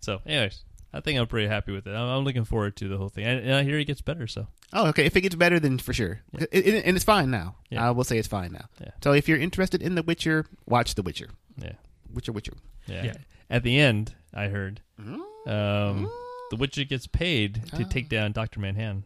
So, 0.00 0.20
anyways, 0.26 0.62
I 0.92 1.00
think 1.00 1.18
I'm 1.18 1.26
pretty 1.26 1.48
happy 1.48 1.72
with 1.72 1.86
it. 1.86 1.90
I'm, 1.90 2.08
I'm 2.08 2.24
looking 2.24 2.44
forward 2.44 2.74
to 2.76 2.88
the 2.88 2.96
whole 2.96 3.08
thing, 3.10 3.24
and, 3.24 3.40
and 3.40 3.54
I 3.54 3.62
hear 3.62 3.78
it 3.78 3.84
gets 3.84 4.00
better. 4.00 4.26
So, 4.26 4.46
Oh, 4.72 4.86
okay. 4.88 5.04
If 5.06 5.16
it 5.16 5.20
gets 5.22 5.34
better, 5.34 5.60
then 5.60 5.78
for 5.78 5.92
sure. 5.92 6.20
Yeah. 6.32 6.46
It- 6.50 6.66
it- 6.66 6.84
and 6.86 6.96
it's 6.96 7.04
fine 7.04 7.30
now. 7.30 7.56
Yeah. 7.70 7.86
I 7.86 7.90
will 7.90 8.04
say 8.04 8.18
it's 8.18 8.28
fine 8.28 8.52
now. 8.52 8.66
Yeah. 8.80 8.90
So 9.02 9.12
if 9.12 9.28
you're 9.28 9.38
interested 9.38 9.82
in 9.82 9.94
The 9.96 10.02
Witcher, 10.02 10.46
watch 10.66 10.94
The 10.94 11.02
Witcher. 11.02 11.28
yeah, 11.60 11.72
Witcher, 12.12 12.32
Witcher. 12.32 12.54
yeah. 12.86 13.04
Yeah. 13.04 13.14
At 13.50 13.62
the 13.64 13.78
end, 13.78 14.14
I 14.34 14.48
heard 14.48 14.80
Mm. 15.00 15.20
um, 15.46 16.10
the 16.50 16.56
Witcher 16.56 16.84
gets 16.84 17.06
paid 17.06 17.62
to 17.74 17.84
Ah. 17.84 17.88
take 17.88 18.08
down 18.08 18.32
Doctor 18.32 18.60
Manhattan. 18.60 19.04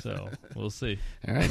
so 0.00 0.28
we'll 0.54 0.70
see. 0.70 0.98
All 1.28 1.34
right. 1.34 1.50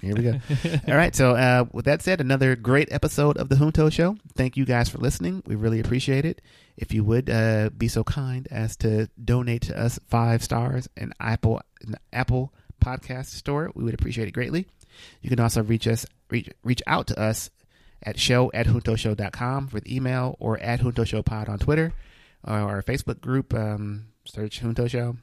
Here 0.00 0.14
we 0.14 0.22
go. 0.22 0.40
All 0.88 0.94
right. 0.96 1.14
So, 1.14 1.32
uh, 1.36 1.64
with 1.72 1.84
that 1.84 2.02
said, 2.02 2.20
another 2.20 2.56
great 2.56 2.90
episode 2.92 3.36
of 3.36 3.48
The 3.48 3.56
Junto 3.56 3.90
Show. 3.90 4.16
Thank 4.34 4.56
you 4.56 4.64
guys 4.64 4.88
for 4.88 4.98
listening. 4.98 5.42
We 5.46 5.54
really 5.56 5.80
appreciate 5.80 6.24
it. 6.24 6.40
If 6.76 6.94
you 6.94 7.04
would 7.04 7.28
uh, 7.28 7.70
be 7.76 7.88
so 7.88 8.04
kind 8.04 8.48
as 8.50 8.76
to 8.78 9.08
donate 9.22 9.62
to 9.62 9.78
us 9.78 9.98
five 10.08 10.42
stars 10.42 10.88
in 10.96 11.12
Apple 11.20 11.60
in 11.82 11.92
the 11.92 11.98
Apple 12.12 12.54
Podcast 12.82 13.26
Store, 13.26 13.70
we 13.74 13.84
would 13.84 13.94
appreciate 13.94 14.28
it 14.28 14.32
greatly. 14.32 14.66
You 15.20 15.28
can 15.30 15.40
also 15.40 15.62
reach 15.62 15.86
us 15.86 16.06
reach, 16.30 16.48
reach 16.64 16.82
out 16.86 17.06
to 17.08 17.18
us 17.20 17.50
at 18.02 18.18
show 18.18 18.50
at 18.54 18.66
juntoshow.com 18.66 19.68
with 19.72 19.86
email 19.86 20.36
or 20.40 20.58
at 20.60 20.80
Junto 20.80 21.04
Show 21.04 21.22
Pod 21.22 21.48
on 21.50 21.58
Twitter 21.58 21.86
or 21.86 21.92
our 22.44 22.82
Facebook 22.82 23.20
group. 23.20 23.54
Um, 23.54 24.06
search 24.24 24.60
Junto 24.60 24.86
Show. 24.86 25.16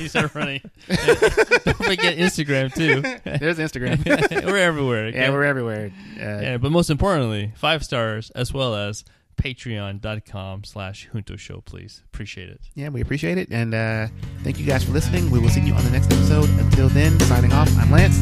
you 0.00 0.08
start 0.08 0.34
running. 0.34 0.60
Don't 0.88 1.76
forget 1.76 2.18
Instagram 2.18 2.74
too. 2.74 3.00
There's 3.38 3.58
Instagram. 3.58 4.04
we're 4.46 4.56
everywhere. 4.58 5.06
okay? 5.06 5.18
yeah, 5.18 5.30
we're 5.30 5.44
everywhere. 5.44 5.90
Uh, 6.16 6.20
Yeah, 6.20 6.56
but 6.58 6.70
most 6.70 6.90
importantly, 6.90 7.52
five 7.56 7.84
stars 7.84 8.30
as 8.30 8.52
well 8.52 8.74
as 8.74 9.04
patreon.com 9.36 10.64
slash 10.64 11.08
junto 11.12 11.36
show, 11.36 11.60
please. 11.64 12.02
Appreciate 12.12 12.48
it. 12.50 12.60
Yeah, 12.74 12.88
we 12.88 13.00
appreciate 13.00 13.38
it. 13.38 13.48
And 13.50 13.72
uh, 13.72 14.08
thank 14.42 14.58
you 14.58 14.66
guys 14.66 14.84
for 14.84 14.90
listening. 14.92 15.30
We 15.30 15.38
will 15.38 15.48
see 15.48 15.60
you 15.60 15.72
on 15.74 15.84
the 15.84 15.90
next 15.90 16.06
episode. 16.12 16.50
Until 16.58 16.88
then, 16.88 17.18
signing 17.20 17.52
off, 17.52 17.70
I'm 17.78 17.90
Lance. 17.90 18.20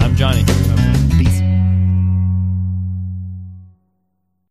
I'm 0.00 0.16
Johnny. 0.16 0.44